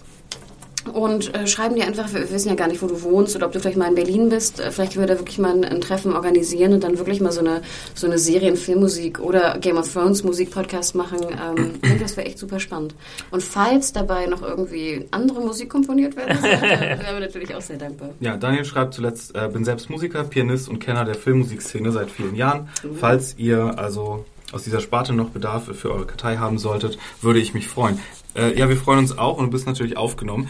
und 0.90 1.34
äh, 1.34 1.46
schreiben 1.46 1.76
dir 1.76 1.86
einfach, 1.86 2.12
wir 2.12 2.30
wissen 2.30 2.48
ja 2.48 2.54
gar 2.54 2.68
nicht, 2.68 2.82
wo 2.82 2.86
du 2.86 3.02
wohnst 3.02 3.36
oder 3.36 3.46
ob 3.46 3.52
du 3.52 3.60
vielleicht 3.60 3.76
mal 3.76 3.88
in 3.88 3.94
Berlin 3.94 4.28
bist. 4.28 4.60
Äh, 4.60 4.70
vielleicht 4.70 4.92
können 4.92 5.06
wir 5.06 5.14
da 5.14 5.20
wirklich 5.20 5.38
mal 5.38 5.52
ein, 5.52 5.64
ein 5.64 5.80
Treffen 5.80 6.12
organisieren 6.12 6.72
und 6.72 6.84
dann 6.84 6.98
wirklich 6.98 7.20
mal 7.20 7.32
so 7.32 7.40
eine, 7.40 7.62
so 7.94 8.06
eine 8.06 8.18
Serien-, 8.18 8.56
Filmmusik 8.56 9.20
oder 9.20 9.58
Game 9.58 9.76
of 9.76 9.92
Thrones 9.92 10.22
Musik-Podcast 10.24 10.94
machen. 10.94 11.18
Ähm, 11.22 11.72
ich 11.74 11.88
denke, 11.88 12.02
das 12.02 12.16
wäre 12.16 12.26
echt 12.26 12.38
super 12.38 12.60
spannend. 12.60 12.94
Und 13.30 13.42
falls 13.42 13.92
dabei 13.92 14.26
noch 14.26 14.42
irgendwie 14.42 15.06
andere 15.10 15.40
Musik 15.40 15.70
komponiert 15.70 16.16
werden 16.16 16.38
sollte, 16.40 16.60
wären 16.70 17.00
wir 17.00 17.20
natürlich 17.20 17.54
auch 17.54 17.60
sehr 17.60 17.78
dankbar. 17.78 18.10
Ja, 18.20 18.36
Daniel 18.36 18.64
schreibt 18.64 18.94
zuletzt, 18.94 19.34
äh, 19.34 19.48
bin 19.48 19.64
selbst 19.64 19.90
Musiker, 19.90 20.24
Pianist 20.24 20.68
und 20.68 20.78
Kenner 20.78 21.04
der 21.04 21.14
Filmmusikszene 21.14 21.92
seit 21.92 22.10
vielen 22.10 22.34
Jahren. 22.34 22.68
Falls 22.98 23.34
ihr 23.38 23.78
also 23.78 24.24
aus 24.52 24.64
dieser 24.64 24.80
Sparte 24.80 25.12
noch 25.12 25.30
Bedarf 25.30 25.64
für 25.74 25.92
eure 25.92 26.06
Kartei 26.06 26.36
haben 26.36 26.58
solltet, 26.58 26.98
würde 27.20 27.38
ich 27.38 27.54
mich 27.54 27.68
freuen. 27.68 28.00
Äh, 28.34 28.58
ja, 28.58 28.68
wir 28.68 28.76
freuen 28.76 29.00
uns 29.00 29.16
auch 29.16 29.38
und 29.38 29.46
du 29.46 29.50
bist 29.50 29.66
natürlich 29.66 29.96
aufgenommen. 29.96 30.48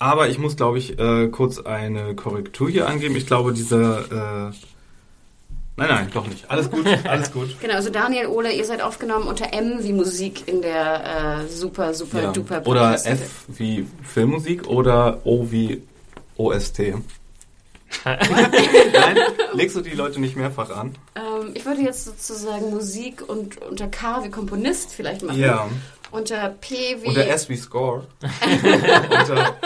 Aber 0.00 0.28
ich 0.28 0.38
muss, 0.38 0.56
glaube 0.56 0.78
ich, 0.78 0.98
äh, 0.98 1.28
kurz 1.28 1.58
eine 1.58 2.14
Korrektur 2.16 2.68
hier 2.70 2.88
angeben. 2.88 3.14
Ich 3.16 3.26
glaube, 3.26 3.52
diese... 3.52 3.76
Äh, 4.10 4.56
nein, 5.76 5.88
nein, 5.88 6.08
doch 6.12 6.26
nicht. 6.26 6.50
Alles 6.50 6.70
gut, 6.70 6.86
alles 7.04 7.30
gut. 7.30 7.54
Genau, 7.60 7.74
also 7.74 7.90
Daniel, 7.90 8.26
Ole, 8.28 8.50
ihr 8.50 8.64
seid 8.64 8.80
aufgenommen 8.80 9.28
unter 9.28 9.52
M 9.52 9.84
wie 9.84 9.92
Musik 9.92 10.48
in 10.48 10.62
der 10.62 11.42
äh, 11.44 11.48
super, 11.48 11.92
super, 11.92 12.22
Ja. 12.22 12.32
duper 12.32 12.66
Oder. 12.66 12.94
F 12.94 13.44
wie 13.48 13.86
Filmmusik 14.02 14.66
oder 14.66 15.20
O 15.24 15.46
wie 15.50 15.82
OST. 16.38 16.78
Nein, 18.04 19.18
legst 19.52 19.76
du 19.76 19.82
die 19.82 19.90
Leute 19.90 20.18
nicht 20.20 20.36
mehrfach 20.36 20.70
an? 20.70 20.94
Ähm, 21.16 21.50
ich 21.54 21.66
würde 21.66 21.82
jetzt 21.82 22.04
sozusagen 22.04 22.70
Musik 22.70 23.28
und 23.28 23.60
unter 23.62 23.88
K 23.88 24.24
wie 24.24 24.30
Komponist 24.30 24.92
vielleicht 24.94 25.22
machen. 25.22 25.38
Ja. 25.38 25.68
Unter 26.12 26.48
P 26.60 26.96
wie. 27.02 27.08
Unter 27.08 27.26
S 27.26 27.48
wie 27.48 27.56
Score. 27.56 28.04
Unter, 29.10 29.56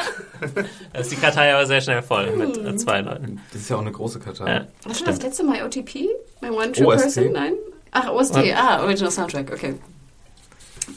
Da 0.93 1.01
ist 1.01 1.11
die 1.11 1.16
Kartei 1.16 1.53
aber 1.53 1.66
sehr 1.66 1.80
schnell 1.80 2.03
voll 2.03 2.30
mit 2.37 2.57
äh, 2.57 2.76
zwei 2.76 3.01
Leuten. 3.01 3.41
das 3.53 3.62
ist 3.62 3.70
ja 3.70 3.76
auch 3.76 3.80
eine 3.80 3.93
große 3.93 4.20
Kartei. 4.20 4.49
Ja, 4.53 4.66
Was 4.85 5.01
war 5.01 5.09
das 5.09 5.22
letzte 5.22 5.45
Mal? 5.45 5.64
OTP? 5.64 6.09
My 6.41 6.51
One 6.51 6.72
True 6.72 6.89
OST? 6.89 7.14
Person? 7.14 7.32
Nein? 7.32 7.53
Ach, 7.93 8.11
OST. 8.11 8.37
Ah, 8.57 8.82
Original 8.82 9.11
Soundtrack, 9.11 9.53
okay. 9.53 9.74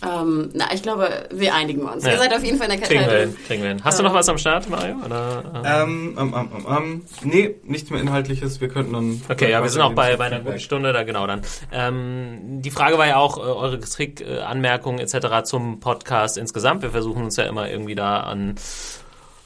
Ähm, 0.03 0.49
na, 0.53 0.65
ich 0.73 0.83
glaube, 0.83 1.27
wir 1.31 1.53
einigen 1.55 1.81
uns. 1.83 2.03
Ja. 2.03 2.11
Ihr 2.11 2.17
seid 2.17 2.33
auf 2.33 2.43
jeden 2.43 2.57
Fall 2.57 2.69
in 2.69 2.79
der 2.79 2.87
kriegen 2.87 2.99
wir 3.01 3.07
Kartei 3.07 3.19
hin. 3.21 3.29
drin. 3.33 3.45
Kriegen 3.47 3.61
wir 3.63 3.69
hin. 3.69 3.81
Hast 3.83 3.99
du 3.99 4.03
noch 4.03 4.13
was 4.13 4.27
am 4.29 4.37
Start, 4.37 4.69
Mario? 4.69 4.95
Oder, 5.05 5.43
äh? 5.63 5.83
Ähm, 5.83 6.17
ähm, 6.19 6.33
ähm, 6.35 6.49
ähm, 6.57 6.65
ähm, 6.69 7.05
nee, 7.23 7.55
nichts 7.63 7.89
mehr 7.89 8.01
Inhaltliches. 8.01 8.59
Wir 8.61 8.67
könnten 8.67 8.93
dann. 8.93 9.21
Okay, 9.29 9.49
ja, 9.49 9.61
wir 9.63 9.69
sind 9.69 9.81
auch 9.81 9.93
bei, 9.93 10.17
bei 10.17 10.25
einer 10.25 10.41
guten 10.41 10.59
Stunde, 10.59 10.93
da 10.93 11.03
genau 11.03 11.25
dann. 11.25 11.41
Ähm, 11.71 12.61
die 12.61 12.71
Frage 12.71 12.97
war 12.97 13.07
ja 13.07 13.17
auch 13.17 13.37
äh, 13.37 13.41
eure 13.41 13.79
Kritik, 13.79 14.21
äh, 14.21 14.39
Anmerkungen 14.39 14.99
etc. 14.99 15.43
zum 15.43 15.79
Podcast 15.79 16.37
insgesamt. 16.37 16.81
Wir 16.81 16.91
versuchen 16.91 17.23
uns 17.23 17.37
ja 17.37 17.45
immer 17.45 17.69
irgendwie 17.69 17.95
da 17.95 18.19
an 18.21 18.55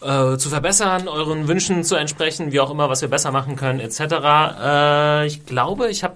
äh, 0.01 0.37
zu 0.37 0.49
verbessern, 0.49 1.07
euren 1.07 1.47
Wünschen 1.47 1.83
zu 1.83 1.95
entsprechen, 1.95 2.51
wie 2.51 2.59
auch 2.59 2.71
immer, 2.71 2.89
was 2.89 3.01
wir 3.01 3.09
besser 3.09 3.31
machen 3.31 3.55
können 3.55 3.79
etc. 3.79 3.99
Äh, 4.01 5.27
ich 5.27 5.45
glaube, 5.45 5.89
ich 5.89 6.03
habe 6.03 6.15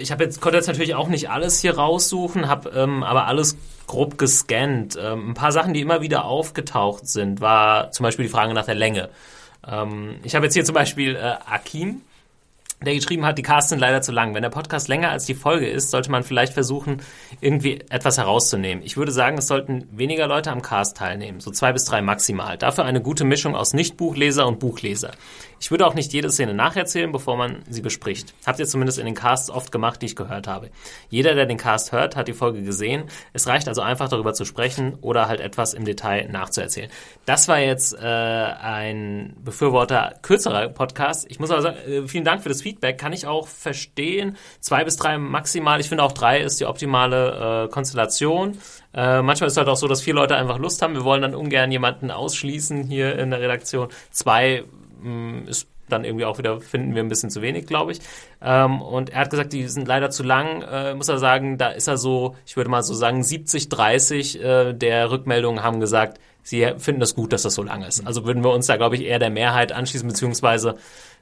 ich 0.00 0.10
habe 0.10 0.24
jetzt 0.24 0.40
konnte 0.40 0.56
jetzt 0.56 0.66
natürlich 0.66 0.94
auch 0.94 1.08
nicht 1.08 1.30
alles 1.30 1.60
hier 1.60 1.76
raussuchen, 1.76 2.48
habe 2.48 2.70
ähm, 2.70 3.02
aber 3.02 3.26
alles 3.26 3.56
grob 3.86 4.16
gescannt. 4.18 4.98
Ähm, 5.00 5.30
ein 5.30 5.34
paar 5.34 5.52
Sachen, 5.52 5.74
die 5.74 5.80
immer 5.80 6.00
wieder 6.00 6.24
aufgetaucht 6.24 7.06
sind, 7.06 7.40
war 7.40 7.90
zum 7.90 8.04
Beispiel 8.04 8.24
die 8.24 8.30
Frage 8.30 8.54
nach 8.54 8.64
der 8.64 8.74
Länge. 8.74 9.10
Ähm, 9.66 10.16
ich 10.22 10.34
habe 10.34 10.46
jetzt 10.46 10.54
hier 10.54 10.64
zum 10.64 10.74
Beispiel 10.74 11.16
äh, 11.16 11.34
Akim, 11.46 12.02
der 12.84 12.94
geschrieben 12.94 13.24
hat, 13.24 13.38
die 13.38 13.42
Casts 13.42 13.70
sind 13.70 13.78
leider 13.78 14.02
zu 14.02 14.12
lang. 14.12 14.34
Wenn 14.34 14.42
der 14.42 14.50
Podcast 14.50 14.88
länger 14.88 15.10
als 15.10 15.26
die 15.26 15.34
Folge 15.34 15.66
ist, 15.66 15.90
sollte 15.90 16.10
man 16.10 16.22
vielleicht 16.22 16.52
versuchen, 16.52 17.02
irgendwie 17.40 17.80
etwas 17.90 18.18
herauszunehmen. 18.18 18.84
Ich 18.84 18.96
würde 18.96 19.12
sagen, 19.12 19.38
es 19.38 19.46
sollten 19.46 19.88
weniger 19.92 20.26
Leute 20.26 20.50
am 20.50 20.62
Cast 20.62 20.96
teilnehmen, 20.96 21.40
so 21.40 21.50
zwei 21.50 21.72
bis 21.72 21.84
drei 21.84 22.02
maximal. 22.02 22.58
Dafür 22.58 22.84
eine 22.84 23.00
gute 23.00 23.24
Mischung 23.24 23.54
aus 23.54 23.74
Nicht-Buchleser 23.74 24.46
und 24.46 24.58
Buchleser. 24.58 25.12
Ich 25.64 25.70
würde 25.70 25.86
auch 25.86 25.94
nicht 25.94 26.12
jede 26.12 26.30
Szene 26.30 26.52
nacherzählen, 26.52 27.10
bevor 27.10 27.38
man 27.38 27.62
sie 27.70 27.80
bespricht. 27.80 28.34
Habt 28.44 28.58
ihr 28.58 28.66
zumindest 28.66 28.98
in 28.98 29.06
den 29.06 29.14
Casts 29.14 29.48
oft 29.48 29.72
gemacht, 29.72 30.02
die 30.02 30.06
ich 30.06 30.14
gehört 30.14 30.46
habe. 30.46 30.68
Jeder, 31.08 31.34
der 31.34 31.46
den 31.46 31.56
Cast 31.56 31.90
hört, 31.90 32.16
hat 32.16 32.28
die 32.28 32.34
Folge 32.34 32.60
gesehen. 32.60 33.04
Es 33.32 33.46
reicht 33.46 33.66
also 33.66 33.80
einfach 33.80 34.10
darüber 34.10 34.34
zu 34.34 34.44
sprechen 34.44 34.98
oder 35.00 35.26
halt 35.26 35.40
etwas 35.40 35.72
im 35.72 35.86
Detail 35.86 36.28
nachzuerzählen. 36.28 36.90
Das 37.24 37.48
war 37.48 37.60
jetzt 37.60 37.94
äh, 37.94 38.04
ein 38.04 39.36
Befürworter 39.42 40.12
kürzerer 40.20 40.68
Podcast. 40.68 41.24
Ich 41.30 41.40
muss 41.40 41.50
aber 41.50 41.62
sagen, 41.62 41.78
äh, 41.78 42.06
vielen 42.08 42.24
Dank 42.24 42.42
für 42.42 42.50
das 42.50 42.60
Feedback. 42.60 42.98
Kann 42.98 43.14
ich 43.14 43.26
auch 43.26 43.48
verstehen. 43.48 44.36
Zwei 44.60 44.84
bis 44.84 44.98
drei 44.98 45.16
maximal. 45.16 45.80
Ich 45.80 45.88
finde 45.88 46.04
auch 46.04 46.12
drei 46.12 46.42
ist 46.42 46.60
die 46.60 46.66
optimale 46.66 47.64
äh, 47.64 47.72
Konstellation. 47.72 48.58
Äh, 48.92 49.22
manchmal 49.22 49.46
ist 49.46 49.54
es 49.54 49.56
halt 49.56 49.68
auch 49.68 49.76
so, 49.76 49.88
dass 49.88 50.02
vier 50.02 50.12
Leute 50.12 50.36
einfach 50.36 50.58
Lust 50.58 50.82
haben. 50.82 50.92
Wir 50.92 51.04
wollen 51.04 51.22
dann 51.22 51.34
ungern 51.34 51.72
jemanden 51.72 52.10
ausschließen 52.10 52.82
hier 52.82 53.18
in 53.18 53.30
der 53.30 53.40
Redaktion. 53.40 53.88
Zwei 54.10 54.64
mh, 55.04 55.48
ist 55.48 55.68
dann 55.88 56.04
irgendwie 56.04 56.24
auch 56.24 56.38
wieder, 56.38 56.60
finden 56.60 56.94
wir 56.94 57.02
ein 57.02 57.08
bisschen 57.08 57.30
zu 57.30 57.42
wenig, 57.42 57.66
glaube 57.66 57.92
ich. 57.92 58.00
Ähm, 58.42 58.80
und 58.80 59.10
er 59.10 59.20
hat 59.20 59.30
gesagt, 59.30 59.52
die 59.52 59.66
sind 59.68 59.86
leider 59.86 60.10
zu 60.10 60.22
lang. 60.22 60.62
Äh, 60.62 60.94
muss 60.94 61.08
er 61.08 61.18
sagen, 61.18 61.58
da 61.58 61.68
ist 61.68 61.88
er 61.88 61.98
so, 61.98 62.36
ich 62.46 62.56
würde 62.56 62.70
mal 62.70 62.82
so 62.82 62.94
sagen, 62.94 63.22
70, 63.22 63.68
30 63.68 64.42
äh, 64.42 64.72
der 64.72 65.10
Rückmeldungen 65.10 65.62
haben 65.62 65.80
gesagt, 65.80 66.18
sie 66.42 66.66
finden 66.78 67.02
es 67.02 67.14
gut, 67.14 67.32
dass 67.32 67.42
das 67.42 67.54
so 67.54 67.62
lang 67.62 67.82
ist. 67.82 68.06
Also 68.06 68.24
würden 68.24 68.42
wir 68.42 68.50
uns 68.50 68.66
da, 68.66 68.76
glaube 68.76 68.96
ich, 68.96 69.02
eher 69.04 69.18
der 69.18 69.30
Mehrheit 69.30 69.72
anschließen, 69.72 70.08
beziehungsweise 70.08 70.76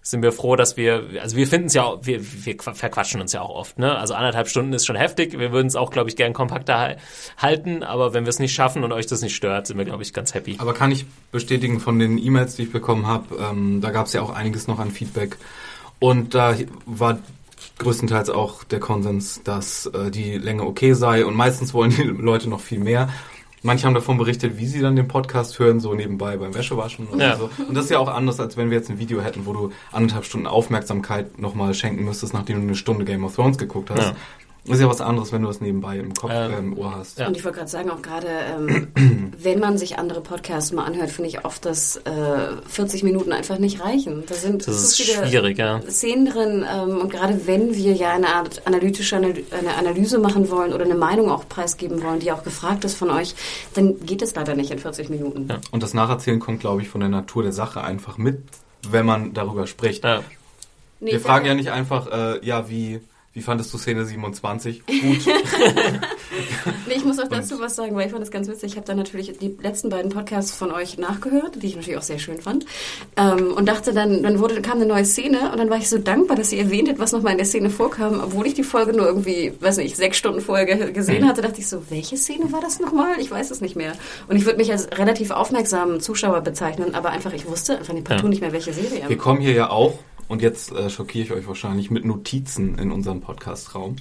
sind 0.04 0.22
wir 0.22 0.32
froh, 0.32 0.56
dass 0.56 0.76
wir, 0.76 1.04
also 1.20 1.36
wir 1.36 1.46
finden 1.46 1.68
es 1.68 1.74
ja, 1.74 1.94
wir, 2.02 2.20
wir 2.44 2.56
verquatschen 2.58 3.20
uns 3.20 3.32
ja 3.32 3.40
auch 3.40 3.54
oft, 3.54 3.78
ne? 3.78 3.96
Also 3.96 4.14
anderthalb 4.14 4.48
Stunden 4.48 4.72
ist 4.72 4.84
schon 4.84 4.96
heftig. 4.96 5.38
Wir 5.38 5.52
würden 5.52 5.68
es 5.68 5.76
auch, 5.76 5.90
glaube 5.90 6.10
ich, 6.10 6.16
gern 6.16 6.32
kompakter 6.32 6.76
hal- 6.76 6.96
halten, 7.38 7.84
aber 7.84 8.12
wenn 8.12 8.24
wir 8.24 8.30
es 8.30 8.40
nicht 8.40 8.52
schaffen 8.52 8.82
und 8.82 8.90
euch 8.90 9.06
das 9.06 9.22
nicht 9.22 9.36
stört, 9.36 9.68
sind 9.68 9.78
wir, 9.78 9.84
glaube 9.84 10.02
ich, 10.02 10.12
ganz 10.12 10.34
happy. 10.34 10.56
Aber 10.58 10.74
kann 10.74 10.90
ich 10.90 11.06
bestätigen 11.30 11.78
von 11.78 12.00
den 12.00 12.18
E-Mails, 12.18 12.56
die 12.56 12.64
ich 12.64 12.72
bekommen 12.72 13.06
habe, 13.06 13.36
ähm, 13.40 13.80
da 13.80 13.90
gab 13.90 14.06
es 14.06 14.12
ja 14.12 14.22
auch 14.22 14.30
einiges 14.30 14.66
noch 14.66 14.80
an 14.80 14.90
Feedback. 14.90 15.36
Und 16.00 16.34
da 16.34 16.56
war 16.84 17.20
größtenteils 17.78 18.28
auch 18.28 18.64
der 18.64 18.80
Konsens, 18.80 19.42
dass 19.44 19.86
äh, 19.86 20.10
die 20.10 20.36
Länge 20.36 20.64
okay 20.64 20.94
sei. 20.94 21.24
Und 21.24 21.36
meistens 21.36 21.74
wollen 21.74 21.90
die 21.90 22.02
Leute 22.02 22.48
noch 22.48 22.60
viel 22.60 22.80
mehr. 22.80 23.08
Manche 23.64 23.86
haben 23.86 23.94
davon 23.94 24.18
berichtet, 24.18 24.58
wie 24.58 24.66
sie 24.66 24.80
dann 24.80 24.96
den 24.96 25.06
Podcast 25.06 25.58
hören, 25.58 25.78
so 25.78 25.94
nebenbei 25.94 26.36
beim 26.36 26.52
Wäschewaschen 26.54 27.06
oder 27.08 27.24
Ja. 27.28 27.36
so. 27.36 27.48
Und 27.68 27.74
das 27.74 27.84
ist 27.84 27.90
ja 27.90 27.98
auch 28.00 28.08
anders, 28.08 28.40
als 28.40 28.56
wenn 28.56 28.70
wir 28.70 28.76
jetzt 28.78 28.90
ein 28.90 28.98
Video 28.98 29.20
hätten, 29.20 29.46
wo 29.46 29.52
du 29.52 29.70
anderthalb 29.92 30.24
Stunden 30.24 30.46
Aufmerksamkeit 30.48 31.38
nochmal 31.38 31.72
schenken 31.74 32.04
müsstest, 32.04 32.34
nachdem 32.34 32.56
du 32.56 32.62
eine 32.62 32.74
Stunde 32.74 33.04
Game 33.04 33.24
of 33.24 33.34
Thrones 33.36 33.58
geguckt 33.58 33.90
hast. 33.90 33.98
Ja. 34.00 34.14
Das 34.64 34.76
ist 34.76 34.80
ja 34.82 34.88
was 34.88 35.00
anderes, 35.00 35.32
wenn 35.32 35.42
du 35.42 35.48
das 35.48 35.60
nebenbei 35.60 35.98
im 35.98 36.14
Kopf, 36.14 36.30
Ähm, 36.32 36.52
äh, 36.52 36.58
im 36.58 36.78
Ohr 36.78 36.94
hast. 36.94 37.18
Ja. 37.18 37.26
Und 37.26 37.36
ich 37.36 37.44
wollte 37.44 37.58
gerade 37.58 37.70
sagen, 37.70 37.90
auch 37.90 38.00
gerade, 38.00 38.28
ähm, 38.28 39.32
wenn 39.42 39.58
man 39.58 39.76
sich 39.76 39.98
andere 39.98 40.20
Podcasts 40.20 40.70
mal 40.72 40.84
anhört, 40.84 41.10
finde 41.10 41.30
ich 41.30 41.44
oft, 41.44 41.64
dass 41.64 41.96
äh, 41.96 42.56
40 42.68 43.02
Minuten 43.02 43.32
einfach 43.32 43.58
nicht 43.58 43.80
reichen. 43.84 44.22
Da 44.28 44.34
sind 44.34 44.66
Das 44.66 44.76
ist 44.76 44.96
so 44.96 45.02
viele 45.02 45.26
schwierig, 45.26 45.58
ja. 45.58 45.80
Szenen 45.90 46.26
drin. 46.26 46.64
Ähm, 46.72 46.98
und 47.00 47.10
gerade 47.10 47.44
wenn 47.48 47.74
wir 47.74 47.92
ja 47.94 48.12
eine 48.12 48.28
Art 48.28 48.62
analytische 48.64 49.16
Analy 49.16 49.44
eine 49.50 49.74
Analyse 49.74 50.18
machen 50.18 50.48
wollen 50.48 50.72
oder 50.72 50.84
eine 50.84 50.94
Meinung 50.94 51.28
auch 51.30 51.48
preisgeben 51.48 52.00
wollen, 52.02 52.20
die 52.20 52.30
auch 52.30 52.44
gefragt 52.44 52.84
ist 52.84 52.94
von 52.94 53.10
euch, 53.10 53.34
dann 53.74 53.98
geht 54.06 54.22
es 54.22 54.32
leider 54.36 54.54
nicht 54.54 54.70
in 54.70 54.78
40 54.78 55.10
Minuten. 55.10 55.48
Ja. 55.50 55.58
Und 55.72 55.82
das 55.82 55.92
Nacherzählen 55.92 56.38
kommt, 56.38 56.60
glaube 56.60 56.82
ich, 56.82 56.88
von 56.88 57.00
der 57.00 57.10
Natur 57.10 57.42
der 57.42 57.52
Sache 57.52 57.82
einfach 57.82 58.16
mit, 58.16 58.42
wenn 58.88 59.06
man 59.06 59.32
darüber 59.34 59.66
spricht. 59.66 60.04
Ja. 60.04 60.22
Nee, 61.00 61.12
Wir 61.12 61.20
fragen 61.20 61.46
ja 61.46 61.54
nicht 61.54 61.72
einfach, 61.72 62.06
äh, 62.12 62.46
ja, 62.46 62.68
wie, 62.70 63.00
Wie 63.34 63.40
fandest 63.40 63.72
du 63.72 63.78
Szene 63.78 64.04
27? 64.04 64.84
Gut. 64.86 64.94
nee, 66.86 66.94
ich 66.94 67.04
muss 67.04 67.18
auch 67.18 67.28
dazu 67.28 67.58
was 67.60 67.76
sagen, 67.76 67.96
weil 67.96 68.04
ich 68.04 68.12
fand 68.12 68.22
das 68.22 68.30
ganz 68.30 68.46
witzig. 68.46 68.72
Ich 68.72 68.76
habe 68.76 68.86
dann 68.86 68.98
natürlich 68.98 69.38
die 69.38 69.56
letzten 69.62 69.88
beiden 69.88 70.10
Podcasts 70.10 70.54
von 70.54 70.70
euch 70.70 70.98
nachgehört, 70.98 71.62
die 71.62 71.68
ich 71.68 71.76
natürlich 71.76 71.98
auch 71.98 72.02
sehr 72.02 72.18
schön 72.18 72.42
fand. 72.42 72.66
Ähm, 73.16 73.54
und 73.54 73.66
dachte 73.66 73.94
dann, 73.94 74.22
dann 74.22 74.38
wurde, 74.38 74.60
kam 74.60 74.78
eine 74.78 74.86
neue 74.86 75.06
Szene 75.06 75.50
und 75.50 75.58
dann 75.58 75.70
war 75.70 75.78
ich 75.78 75.88
so 75.88 75.96
dankbar, 75.96 76.36
dass 76.36 76.52
ihr 76.52 76.58
erwähnt 76.58 76.90
habt, 76.90 76.98
was 76.98 77.12
nochmal 77.12 77.32
in 77.32 77.38
der 77.38 77.46
Szene 77.46 77.70
vorkam. 77.70 78.20
Obwohl 78.22 78.46
ich 78.46 78.52
die 78.52 78.64
Folge 78.64 78.92
nur 78.92 79.06
irgendwie, 79.06 79.54
weiß 79.60 79.78
nicht, 79.78 79.96
sechs 79.96 80.18
Stunden 80.18 80.42
vorher 80.42 80.66
gesehen 80.92 81.24
mhm. 81.24 81.28
hatte, 81.28 81.40
dachte 81.40 81.60
ich 81.60 81.68
so, 81.68 81.82
welche 81.88 82.18
Szene 82.18 82.52
war 82.52 82.60
das 82.60 82.80
nochmal? 82.80 83.18
Ich 83.18 83.30
weiß 83.30 83.50
es 83.50 83.62
nicht 83.62 83.76
mehr. 83.76 83.92
Und 84.28 84.36
ich 84.36 84.44
würde 84.44 84.58
mich 84.58 84.70
als 84.70 84.90
relativ 84.98 85.30
aufmerksamen 85.30 86.00
Zuschauer 86.00 86.42
bezeichnen, 86.42 86.94
aber 86.94 87.10
einfach, 87.10 87.32
ich 87.32 87.46
wusste 87.46 87.78
einfach 87.78 87.94
partout 88.04 88.24
ja. 88.24 88.28
nicht 88.28 88.42
mehr, 88.42 88.52
welche 88.52 88.74
Serie. 88.74 89.04
Wir 89.08 89.16
kommen 89.16 89.40
hier 89.40 89.54
ja 89.54 89.70
auch 89.70 89.94
und 90.32 90.40
jetzt 90.40 90.72
äh, 90.72 90.88
schockiere 90.88 91.24
ich 91.24 91.32
euch 91.32 91.46
wahrscheinlich 91.46 91.90
mit 91.90 92.06
Notizen 92.06 92.78
in 92.78 92.90
unserem 92.90 93.20
Podcastraum 93.20 93.96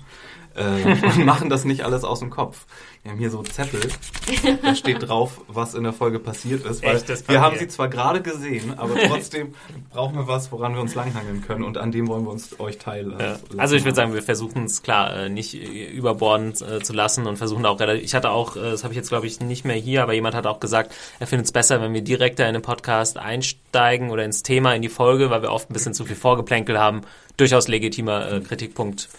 äh, 0.55 1.05
und 1.05 1.25
machen 1.25 1.49
das 1.49 1.65
nicht 1.65 1.83
alles 1.83 2.03
aus 2.03 2.19
dem 2.19 2.29
Kopf. 2.29 2.65
Wir 3.03 3.11
haben 3.11 3.17
hier 3.17 3.31
so 3.31 3.41
Zettel, 3.41 3.81
da 4.61 4.75
steht 4.75 5.07
drauf, 5.07 5.41
was 5.47 5.73
in 5.73 5.83
der 5.83 5.93
Folge 5.93 6.19
passiert 6.19 6.65
ist. 6.65 6.83
Weil 6.83 6.97
Echtes 6.97 7.27
wir 7.27 7.41
haben 7.41 7.57
sie 7.57 7.67
zwar 7.67 7.87
gerade 7.87 8.21
gesehen, 8.21 8.77
aber 8.77 8.95
trotzdem 9.07 9.55
brauchen 9.91 10.15
wir 10.15 10.27
was, 10.27 10.51
woran 10.51 10.75
wir 10.75 10.81
uns 10.81 10.93
langhangeln 10.93 11.41
können 11.41 11.63
und 11.63 11.77
an 11.77 11.91
dem 11.91 12.07
wollen 12.07 12.25
wir 12.25 12.31
uns 12.31 12.59
euch 12.59 12.77
teilen. 12.77 13.15
Ja. 13.19 13.39
Also 13.57 13.75
ich 13.75 13.85
würde 13.85 13.95
sagen, 13.95 14.13
wir 14.13 14.21
versuchen 14.21 14.65
es 14.65 14.83
klar 14.83 15.15
äh, 15.15 15.29
nicht 15.29 15.55
überbordend 15.55 16.61
äh, 16.61 16.81
zu 16.81 16.93
lassen 16.93 17.25
und 17.25 17.37
versuchen 17.37 17.65
auch 17.65 17.79
relativ. 17.79 18.03
Ich 18.03 18.13
hatte 18.13 18.29
auch, 18.29 18.55
äh, 18.55 18.71
das 18.71 18.83
habe 18.83 18.93
ich 18.93 18.97
jetzt 18.97 19.09
glaube 19.09 19.25
ich 19.25 19.39
nicht 19.39 19.65
mehr 19.65 19.77
hier, 19.77 20.03
aber 20.03 20.13
jemand 20.13 20.35
hat 20.35 20.45
auch 20.45 20.59
gesagt, 20.59 20.93
er 21.19 21.25
findet 21.25 21.45
es 21.45 21.51
besser, 21.51 21.81
wenn 21.81 21.93
wir 21.93 22.01
direkter 22.01 22.47
in 22.47 22.53
den 22.53 22.61
Podcast 22.61 23.17
einsteigen 23.17 24.11
oder 24.11 24.23
ins 24.23 24.43
Thema, 24.43 24.75
in 24.75 24.83
die 24.83 24.89
Folge, 24.89 25.31
weil 25.31 25.41
wir 25.41 25.51
oft 25.51 25.71
ein 25.71 25.73
bisschen 25.73 25.95
zu 25.95 26.05
viel 26.05 26.15
Vorgeplänkel 26.15 26.77
haben. 26.77 27.01
Durchaus 27.37 27.67
legitimer 27.67 28.31
äh, 28.31 28.41
Kritikpunkt 28.41 29.09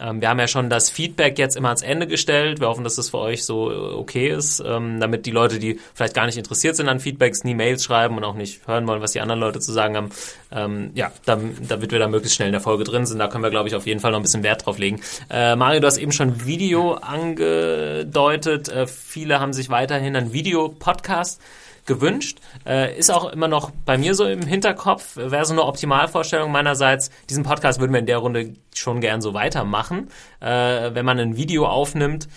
ähm, 0.00 0.20
wir 0.20 0.28
haben 0.28 0.38
ja 0.38 0.48
schon 0.48 0.70
das 0.70 0.90
Feedback 0.90 1.38
jetzt 1.38 1.56
immer 1.56 1.68
ans 1.68 1.82
Ende 1.82 2.06
gestellt. 2.06 2.60
Wir 2.60 2.68
hoffen, 2.68 2.84
dass 2.84 2.96
das 2.96 3.10
für 3.10 3.18
euch 3.18 3.44
so 3.44 3.70
äh, 3.70 3.74
okay 3.74 4.28
ist, 4.28 4.62
ähm, 4.64 5.00
damit 5.00 5.26
die 5.26 5.30
Leute, 5.30 5.58
die 5.58 5.78
vielleicht 5.94 6.14
gar 6.14 6.26
nicht 6.26 6.38
interessiert 6.38 6.76
sind 6.76 6.88
an 6.88 7.00
Feedbacks, 7.00 7.44
nie 7.44 7.54
Mails 7.54 7.84
schreiben 7.84 8.16
und 8.16 8.24
auch 8.24 8.34
nicht 8.34 8.66
hören 8.66 8.86
wollen, 8.86 9.00
was 9.00 9.12
die 9.12 9.20
anderen 9.20 9.40
Leute 9.40 9.60
zu 9.60 9.72
sagen 9.72 9.96
haben. 9.96 10.10
Ähm, 10.50 10.90
ja, 10.94 11.12
damit 11.24 11.90
wir 11.90 11.98
da 11.98 12.08
möglichst 12.08 12.36
schnell 12.36 12.48
in 12.48 12.52
der 12.52 12.60
Folge 12.60 12.84
drin 12.84 13.06
sind, 13.06 13.18
da 13.18 13.28
können 13.28 13.44
wir, 13.44 13.50
glaube 13.50 13.68
ich, 13.68 13.74
auf 13.74 13.86
jeden 13.86 14.00
Fall 14.00 14.12
noch 14.12 14.18
ein 14.18 14.22
bisschen 14.22 14.42
Wert 14.42 14.66
drauf 14.66 14.78
legen. 14.78 15.00
Äh, 15.30 15.56
Mario, 15.56 15.80
du 15.80 15.86
hast 15.86 15.98
eben 15.98 16.12
schon 16.12 16.46
Video 16.46 16.94
angedeutet. 16.94 18.68
Äh, 18.68 18.86
viele 18.86 19.40
haben 19.40 19.52
sich 19.52 19.68
weiterhin 19.70 20.16
an 20.16 20.32
Video-Podcast 20.32 21.40
gewünscht. 21.88 22.38
Äh, 22.64 22.96
ist 22.96 23.10
auch 23.10 23.32
immer 23.32 23.48
noch 23.48 23.72
bei 23.84 23.98
mir 23.98 24.14
so 24.14 24.24
im 24.24 24.42
Hinterkopf. 24.42 25.16
Wäre 25.16 25.44
so 25.44 25.52
eine 25.52 25.64
Optimalvorstellung 25.64 26.52
meinerseits. 26.52 27.10
Diesen 27.28 27.42
Podcast 27.42 27.80
würden 27.80 27.92
wir 27.92 27.98
in 27.98 28.06
der 28.06 28.18
Runde 28.18 28.54
schon 28.72 29.00
gern 29.00 29.20
so 29.20 29.34
weitermachen. 29.34 30.10
Äh, 30.38 30.94
wenn 30.94 31.04
man 31.04 31.18
ein 31.18 31.36
Video 31.36 31.66
aufnimmt, 31.66 32.28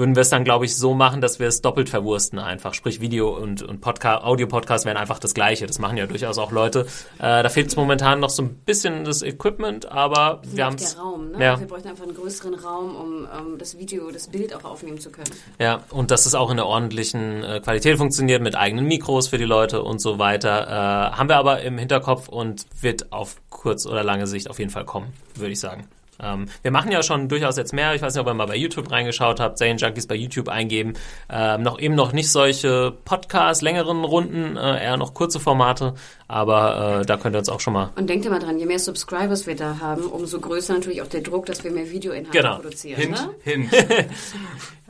würden 0.00 0.16
wir 0.16 0.22
es 0.22 0.30
dann, 0.30 0.44
glaube 0.44 0.64
ich, 0.64 0.74
so 0.76 0.94
machen, 0.94 1.20
dass 1.20 1.38
wir 1.38 1.46
es 1.46 1.60
doppelt 1.60 1.90
verwursten 1.90 2.38
einfach. 2.38 2.72
Sprich, 2.74 3.00
Video 3.00 3.36
und, 3.36 3.62
und 3.62 3.80
Podcast, 3.80 4.24
Audio-Podcast 4.24 4.86
wären 4.86 4.96
einfach 4.96 5.18
das 5.18 5.34
Gleiche. 5.34 5.66
Das 5.66 5.78
machen 5.78 5.98
ja 5.98 6.06
durchaus 6.06 6.38
auch 6.38 6.50
Leute. 6.50 6.86
Äh, 7.18 7.42
da 7.42 7.48
fehlt 7.50 7.68
es 7.68 7.76
momentan 7.76 8.18
noch 8.18 8.30
so 8.30 8.42
ein 8.42 8.54
bisschen 8.54 9.04
das 9.04 9.22
Equipment, 9.22 9.92
aber 9.92 10.40
wir 10.42 10.64
haben 10.64 10.78
der 10.78 10.98
Raum, 10.98 11.30
ne? 11.32 11.44
Ja. 11.44 11.60
Wir 11.60 11.66
bräuchten 11.66 11.88
einfach 11.88 12.04
einen 12.04 12.14
größeren 12.14 12.54
Raum, 12.54 12.96
um, 12.96 13.28
um 13.52 13.58
das 13.58 13.78
Video, 13.78 14.10
das 14.10 14.28
Bild 14.28 14.54
auch 14.54 14.64
aufnehmen 14.64 14.98
zu 14.98 15.10
können. 15.10 15.30
Ja, 15.58 15.82
und 15.90 16.10
dass 16.10 16.24
es 16.24 16.34
auch 16.34 16.50
in 16.50 16.56
der 16.56 16.66
ordentlichen 16.66 17.44
äh, 17.44 17.60
Qualität 17.60 17.98
funktioniert, 17.98 18.42
mit 18.42 18.56
eigenen 18.56 18.86
Mikros 18.86 19.28
für 19.28 19.38
die 19.38 19.44
Leute 19.44 19.82
und 19.82 20.00
so 20.00 20.18
weiter. 20.18 20.66
Äh, 20.66 21.16
haben 21.16 21.28
wir 21.28 21.36
aber 21.36 21.60
im 21.60 21.76
Hinterkopf 21.76 22.28
und 22.28 22.64
wird 22.80 23.12
auf 23.12 23.36
kurz 23.50 23.84
oder 23.84 24.02
lange 24.02 24.26
Sicht 24.26 24.48
auf 24.48 24.58
jeden 24.58 24.70
Fall 24.70 24.86
kommen, 24.86 25.12
würde 25.34 25.52
ich 25.52 25.60
sagen. 25.60 25.86
Ähm, 26.22 26.46
wir 26.62 26.70
machen 26.70 26.92
ja 26.92 27.02
schon 27.02 27.28
durchaus 27.28 27.56
jetzt 27.56 27.72
mehr. 27.72 27.94
Ich 27.94 28.02
weiß 28.02 28.14
nicht, 28.14 28.20
ob 28.20 28.26
ihr 28.26 28.34
mal 28.34 28.46
bei 28.46 28.56
YouTube 28.56 28.90
reingeschaut 28.90 29.40
habt. 29.40 29.58
Zane 29.58 29.76
Junkies 29.76 30.06
bei 30.06 30.14
YouTube 30.14 30.48
eingeben. 30.48 30.94
Ähm, 31.28 31.62
noch 31.62 31.78
eben 31.78 31.94
noch 31.94 32.12
nicht 32.12 32.30
solche 32.30 32.92
Podcasts, 33.04 33.62
längeren 33.62 34.04
Runden, 34.04 34.56
äh, 34.56 34.84
eher 34.84 34.96
noch 34.96 35.14
kurze 35.14 35.40
Formate. 35.40 35.94
Aber 36.28 37.00
äh, 37.00 37.06
da 37.06 37.16
könnt 37.16 37.34
ihr 37.34 37.38
uns 37.38 37.48
auch 37.48 37.60
schon 37.60 37.72
mal. 37.72 37.90
Und 37.96 38.08
denkt 38.08 38.28
mal 38.30 38.38
dran, 38.38 38.58
je 38.58 38.66
mehr 38.66 38.78
Subscribers 38.78 39.46
wir 39.46 39.56
da 39.56 39.78
haben, 39.80 40.04
umso 40.04 40.40
größer 40.40 40.74
natürlich 40.74 41.02
auch 41.02 41.08
der 41.08 41.22
Druck, 41.22 41.46
dass 41.46 41.64
wir 41.64 41.70
mehr 41.70 41.90
Videoinhalte 41.90 42.38
genau. 42.38 42.56
produzieren. 42.56 43.00
Hint, 43.00 43.12
ne? 43.12 43.34
Hint. 43.42 43.70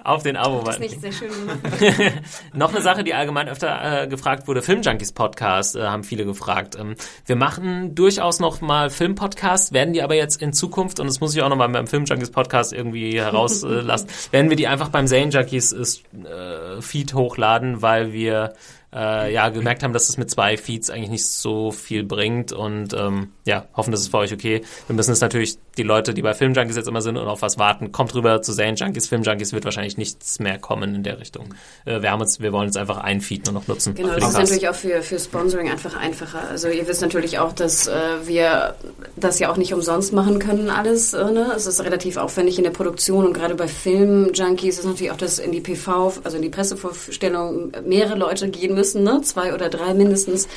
Auf 0.05 0.23
den 0.23 0.37
Abo-Button. 0.37 0.67
Das 0.67 0.79
nicht 0.79 1.01
sehr 1.01 1.13
schön 1.13 1.31
Noch 2.55 2.73
eine 2.73 2.81
Sache, 2.81 3.05
die 3.05 3.15
allgemein 3.15 3.49
öfter 3.49 4.03
äh, 4.03 4.09
gefragt 4.09 4.49
wurde, 4.49 4.63
Filmjunkies 4.63 5.13
Podcast, 5.13 5.77
äh, 5.77 5.83
haben 5.83 6.05
viele 6.05 6.25
gefragt. 6.25 6.77
Ähm, 6.79 6.95
wir 7.27 7.37
machen 7.37 7.95
durchaus 7.95 8.41
noch 8.41 8.61
mal 8.61 8.91
Filmpodcasts, 8.91 9.73
werden 9.73 9.93
die 9.93 10.03
aber 10.03 10.15
jetzt 10.15 10.41
in 10.41 10.53
Zukunft, 10.53 11.01
und 11.01 11.07
das 11.07 11.21
muss 11.21 11.35
ich 11.35 11.43
auch 11.43 11.49
noch 11.49 11.57
mal 11.57 11.69
beim 11.69 11.87
Filmjunkies 11.87 12.31
Podcast 12.31 12.73
irgendwie 12.73 13.21
herauslassen, 13.21 14.09
werden 14.31 14.51
wir 14.51 14.57
die 14.57 14.69
einfach 14.69 14.89
beim 14.89 15.07
Zane 15.07 15.31
Junkies 15.31 15.73
äh, 15.73 16.81
Feed 16.81 17.15
hochladen, 17.15 17.83
weil 17.83 18.13
wir 18.13 18.55
äh, 18.95 19.33
ja 19.33 19.49
gemerkt 19.51 19.83
haben, 19.83 19.93
dass 19.93 20.09
es 20.09 20.17
mit 20.17 20.31
zwei 20.31 20.57
Feeds 20.57 20.91
eigentlich 20.91 21.11
nicht 21.11 21.27
so 21.27 21.71
viel 21.71 22.03
bringt 22.03 22.53
und 22.53 22.93
ähm, 22.93 23.33
ja, 23.45 23.67
hoffen, 23.75 23.93
dass 23.93 24.01
es 24.01 24.09
für 24.09 24.19
euch 24.19 24.33
okay. 24.33 24.63
Wir 24.87 24.97
müssen 24.97 25.13
es 25.13 25.21
natürlich, 25.21 25.59
die 25.77 25.83
Leute, 25.83 26.13
die 26.13 26.23
bei 26.23 26.35
Filmjunkies 26.35 26.77
jetzt 26.77 26.89
immer 26.89 27.01
sind 27.01 27.17
und 27.17 27.29
auf 27.29 27.43
was 27.43 27.59
warten, 27.59 27.93
kommt 27.93 28.15
rüber 28.15 28.43
zu 28.43 28.53
Zane 28.53 28.75
Junkies. 28.75 29.07
Filmjunkies 29.07 29.53
wird 29.53 29.65
wahrscheinlich 29.65 29.97
nichts 29.97 30.41
mehr 30.41 30.59
kommen 30.59 30.95
in 30.97 31.03
der 31.03 31.21
Richtung. 31.21 31.55
Äh, 31.85 32.03
wir 32.03 32.11
haben 32.11 32.21
uns, 32.21 32.41
wir 32.41 32.53
wollen 32.53 32.67
jetzt 32.67 32.77
einfach 32.77 32.99
ein 32.99 33.21
Feed 33.21 33.47
nur 33.47 33.55
noch 33.55 33.69
nutzen. 33.69 33.95
Genau, 33.95 34.15
das 34.15 34.31
ist 34.31 34.39
natürlich 34.39 34.69
auch 34.69 34.75
für, 34.75 35.03
für 35.03 35.19
Sponsoring 35.19 35.71
einfach 35.71 35.97
einfacher. 35.97 36.49
Also 36.49 36.69
ihr 36.69 36.87
wisst 36.89 37.03
natürlich 37.03 37.39
auch, 37.39 37.53
dass 37.53 37.87
äh, 37.87 37.93
wir 38.25 38.75
das 39.17 39.39
ja 39.39 39.51
auch 39.51 39.57
nicht 39.57 39.73
umsonst 39.73 40.13
machen 40.13 40.39
können 40.41 40.69
alles. 40.69 41.15
Äh, 41.15 41.31
ne? 41.31 41.53
Es 41.55 41.67
ist 41.67 41.83
relativ 41.85 42.17
aufwendig 42.17 42.59
in 42.59 42.65
der 42.65 42.73
Produktion 42.73 43.25
und 43.25 43.35
gerade 43.35 43.55
bei 43.55 43.69
Filmjunkies 43.69 44.79
ist 44.79 44.85
natürlich 44.85 45.13
auch, 45.13 45.17
dass 45.17 45.39
in 45.39 45.53
die 45.53 45.61
PV, 45.61 46.15
also 46.25 46.37
in 46.37 46.43
die 46.43 46.51
Pressevorstellung 46.51 47.73
mehrere 47.87 48.17
Leute 48.17 48.49
gehen 48.49 48.75
müssen, 48.75 48.80
ne? 48.95 49.21
zwei 49.23 49.55
oder 49.55 49.69
drei 49.69 49.95
mindestens. 49.95 50.49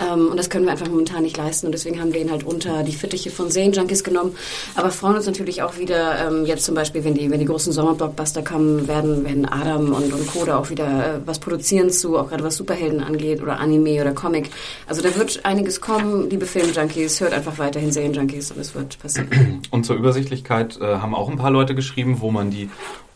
Ähm, 0.00 0.28
und 0.28 0.36
das 0.36 0.50
können 0.50 0.64
wir 0.64 0.72
einfach 0.72 0.88
momentan 0.88 1.22
nicht 1.22 1.36
leisten 1.36 1.66
und 1.66 1.72
deswegen 1.72 2.00
haben 2.00 2.12
wir 2.12 2.20
ihn 2.20 2.30
halt 2.30 2.44
unter 2.44 2.82
die 2.82 2.92
Fittiche 2.92 3.30
von 3.30 3.50
Zane 3.50 3.70
Junkies 3.70 4.04
genommen. 4.04 4.34
Aber 4.74 4.90
freuen 4.90 5.16
uns 5.16 5.26
natürlich 5.26 5.62
auch 5.62 5.78
wieder, 5.78 6.26
ähm, 6.26 6.46
jetzt 6.46 6.64
zum 6.64 6.74
Beispiel, 6.74 7.04
wenn 7.04 7.14
die, 7.14 7.30
wenn 7.30 7.40
die 7.40 7.46
großen 7.46 7.72
Sommerblockbuster 7.72 8.42
kommen, 8.42 8.88
werden, 8.88 9.24
werden 9.24 9.46
Adam 9.46 9.92
und, 9.92 10.12
und 10.12 10.26
Koda 10.26 10.58
auch 10.58 10.70
wieder 10.70 10.86
äh, 10.86 11.20
was 11.26 11.38
produzieren 11.38 11.90
zu, 11.90 12.18
auch 12.18 12.28
gerade 12.28 12.42
was 12.42 12.56
Superhelden 12.56 13.02
angeht 13.02 13.42
oder 13.42 13.58
Anime 13.58 14.00
oder 14.00 14.12
Comic. 14.12 14.50
Also 14.86 15.02
da 15.02 15.14
wird 15.16 15.44
einiges 15.44 15.80
kommen, 15.80 16.30
liebe 16.30 16.46
Film-Junkies, 16.46 17.20
hört 17.20 17.32
einfach 17.32 17.58
weiterhin 17.58 17.92
Zane 17.92 18.12
Junkies 18.12 18.50
und 18.50 18.60
es 18.60 18.74
wird 18.74 18.98
passieren. 18.98 19.62
Und 19.70 19.84
zur 19.84 19.96
Übersichtlichkeit 19.96 20.78
äh, 20.80 20.96
haben 20.96 21.14
auch 21.14 21.28
ein 21.28 21.36
paar 21.36 21.50
Leute 21.50 21.74
geschrieben, 21.74 22.20
wo 22.20 22.30
man 22.30 22.50
die 22.50 22.68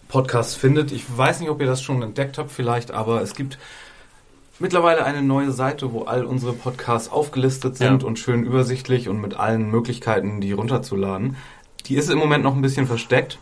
Podcasts 0.09 0.55
findet. 0.55 0.93
Ich 0.93 1.05
weiß 1.17 1.41
nicht, 1.41 1.51
ob 1.51 1.61
ihr 1.61 1.67
das 1.67 1.83
schon 1.83 2.03
entdeckt 2.03 2.39
habt 2.39 2.51
vielleicht, 2.53 2.91
aber 2.93 3.21
es 3.23 3.35
gibt 3.35 3.59
mittlerweile 4.59 5.05
eine 5.05 5.23
neue 5.23 5.53
Seite, 5.53 5.93
wo 5.93 6.03
all 6.03 6.25
unsere 6.25 6.53
Podcasts 6.53 7.11
aufgelistet 7.11 7.77
sind 7.77 8.03
ja. 8.03 8.09
und 8.09 8.19
schön 8.19 8.45
übersichtlich 8.45 9.09
und 9.09 9.21
mit 9.21 9.35
allen 9.35 9.71
Möglichkeiten, 9.71 10.41
die 10.41 10.53
runterzuladen. 10.53 11.37
Die 11.87 11.97
ist 11.97 12.11
im 12.11 12.19
Moment 12.19 12.45
noch 12.45 12.55
ein 12.55 12.63
bisschen 12.63 12.87
versteckt. 12.87 13.39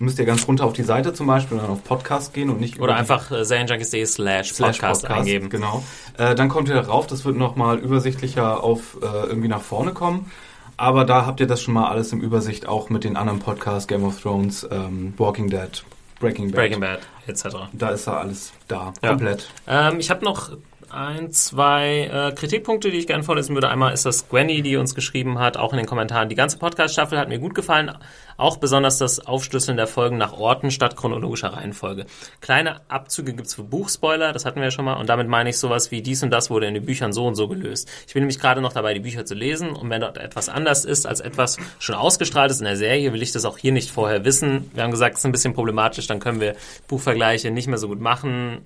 Müsst 0.00 0.20
ihr 0.20 0.26
ganz 0.26 0.46
runter 0.46 0.64
auf 0.64 0.74
die 0.74 0.84
Seite 0.84 1.12
zum 1.12 1.26
Beispiel 1.26 1.56
und 1.56 1.64
dann 1.64 1.72
auf 1.72 1.82
Podcast 1.82 2.32
gehen 2.32 2.50
und 2.50 2.60
nicht 2.60 2.78
Oder 2.78 2.94
einfach 2.94 3.32
äh, 3.32 3.44
slash, 3.44 4.52
slash 4.52 4.78
Podcast 4.78 5.06
eingeben. 5.06 5.50
Genau. 5.50 5.82
Äh, 6.16 6.36
dann 6.36 6.48
kommt 6.48 6.68
ihr 6.68 6.78
rauf, 6.78 7.08
das 7.08 7.24
wird 7.24 7.36
nochmal 7.36 7.78
übersichtlicher 7.78 8.62
auf 8.62 8.98
äh, 9.02 9.26
irgendwie 9.26 9.48
nach 9.48 9.62
vorne 9.62 9.92
kommen. 9.92 10.30
Aber 10.76 11.04
da 11.04 11.26
habt 11.26 11.40
ihr 11.40 11.48
das 11.48 11.60
schon 11.60 11.74
mal 11.74 11.88
alles 11.88 12.12
im 12.12 12.20
Übersicht, 12.20 12.68
auch 12.68 12.88
mit 12.88 13.02
den 13.02 13.16
anderen 13.16 13.40
Podcasts, 13.40 13.88
Game 13.88 14.04
of 14.04 14.20
Thrones, 14.20 14.66
ähm, 14.70 15.14
Walking 15.16 15.50
Dead, 15.50 15.82
Breaking 16.20 16.50
Bad. 16.50 16.56
Breaking 16.56 16.80
Bad, 16.80 17.00
etc. 17.26 17.68
Da 17.72 17.90
ist 17.90 18.06
ja 18.06 18.18
alles 18.18 18.52
da, 18.66 18.92
ja. 19.02 19.10
komplett. 19.10 19.48
Ähm, 19.66 20.00
ich 20.00 20.10
habe 20.10 20.24
noch 20.24 20.50
ein, 20.90 21.30
zwei 21.32 22.10
äh, 22.12 22.32
Kritikpunkte, 22.32 22.90
die 22.90 22.98
ich 22.98 23.06
gerne 23.06 23.22
vorlesen 23.22 23.54
würde. 23.54 23.68
Einmal 23.68 23.92
ist 23.92 24.06
das 24.06 24.28
Gwenny, 24.28 24.62
die 24.62 24.76
uns 24.76 24.94
geschrieben 24.94 25.38
hat, 25.38 25.56
auch 25.56 25.72
in 25.72 25.78
den 25.78 25.86
Kommentaren. 25.86 26.28
Die 26.28 26.34
ganze 26.34 26.58
Podcast-Staffel 26.58 27.18
hat 27.18 27.28
mir 27.28 27.38
gut 27.38 27.54
gefallen, 27.54 27.92
auch 28.38 28.56
besonders 28.56 28.98
das 28.98 29.26
Aufschlüsseln 29.26 29.76
der 29.76 29.86
Folgen 29.86 30.16
nach 30.16 30.32
Orten 30.32 30.70
statt 30.70 30.96
chronologischer 30.96 31.52
Reihenfolge. 31.52 32.06
Kleine 32.40 32.80
Abzüge 32.88 33.34
gibt's 33.34 33.54
für 33.54 33.64
Buchspoiler, 33.64 34.32
das 34.32 34.44
hatten 34.44 34.56
wir 34.56 34.66
ja 34.66 34.70
schon 34.70 34.84
mal, 34.84 34.94
und 34.94 35.08
damit 35.08 35.28
meine 35.28 35.50
ich 35.50 35.58
sowas 35.58 35.90
wie 35.90 36.00
dies 36.00 36.22
und 36.22 36.30
das 36.30 36.48
wurde 36.48 36.66
in 36.66 36.74
den 36.74 36.86
Büchern 36.86 37.12
so 37.12 37.26
und 37.26 37.34
so 37.34 37.48
gelöst. 37.48 37.90
Ich 38.06 38.14
bin 38.14 38.22
nämlich 38.22 38.38
gerade 38.38 38.60
noch 38.60 38.72
dabei, 38.72 38.94
die 38.94 39.00
Bücher 39.00 39.26
zu 39.26 39.34
lesen, 39.34 39.70
und 39.70 39.90
wenn 39.90 40.00
dort 40.00 40.18
etwas 40.18 40.48
anders 40.48 40.84
ist, 40.84 41.06
als 41.06 41.20
etwas 41.20 41.58
schon 41.80 41.96
ausgestrahlt 41.96 42.50
ist 42.50 42.60
in 42.60 42.64
der 42.64 42.76
Serie, 42.76 43.12
will 43.12 43.22
ich 43.22 43.32
das 43.32 43.44
auch 43.44 43.58
hier 43.58 43.72
nicht 43.72 43.90
vorher 43.90 44.24
wissen. 44.24 44.70
Wir 44.72 44.84
haben 44.84 44.92
gesagt, 44.92 45.14
es 45.14 45.20
ist 45.20 45.26
ein 45.26 45.32
bisschen 45.32 45.52
problematisch, 45.52 46.06
dann 46.06 46.20
können 46.20 46.40
wir 46.40 46.54
Buchvergleiche 46.86 47.50
nicht 47.50 47.66
mehr 47.66 47.78
so 47.78 47.88
gut 47.88 48.00
machen. 48.00 48.62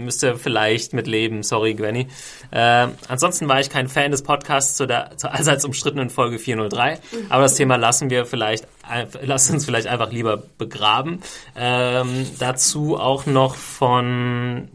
Müsst 0.00 0.24
ihr 0.24 0.36
vielleicht 0.36 0.94
mitleben, 0.94 1.44
sorry 1.44 1.74
Gwenny. 1.74 2.08
Äh, 2.50 2.88
ansonsten 3.06 3.48
war 3.48 3.60
ich 3.60 3.70
kein 3.70 3.86
Fan 3.86 4.10
des 4.10 4.22
Podcasts 4.22 4.76
zu 4.76 4.86
der 4.86 5.16
zur 5.16 5.32
allseits 5.32 5.64
umstrittenen 5.64 6.10
Folge 6.10 6.40
403, 6.40 6.98
aber 7.28 7.42
das 7.42 7.54
Thema 7.54 7.76
lassen 7.76 8.10
wir 8.10 8.26
vielleicht 8.26 8.66
lasst 9.22 9.50
uns 9.50 9.64
vielleicht 9.64 9.86
einfach 9.86 10.10
lieber 10.10 10.42
begraben. 10.58 11.20
Ähm, 11.56 12.26
dazu 12.38 12.98
auch 12.98 13.26
noch 13.26 13.54
von 13.54 14.68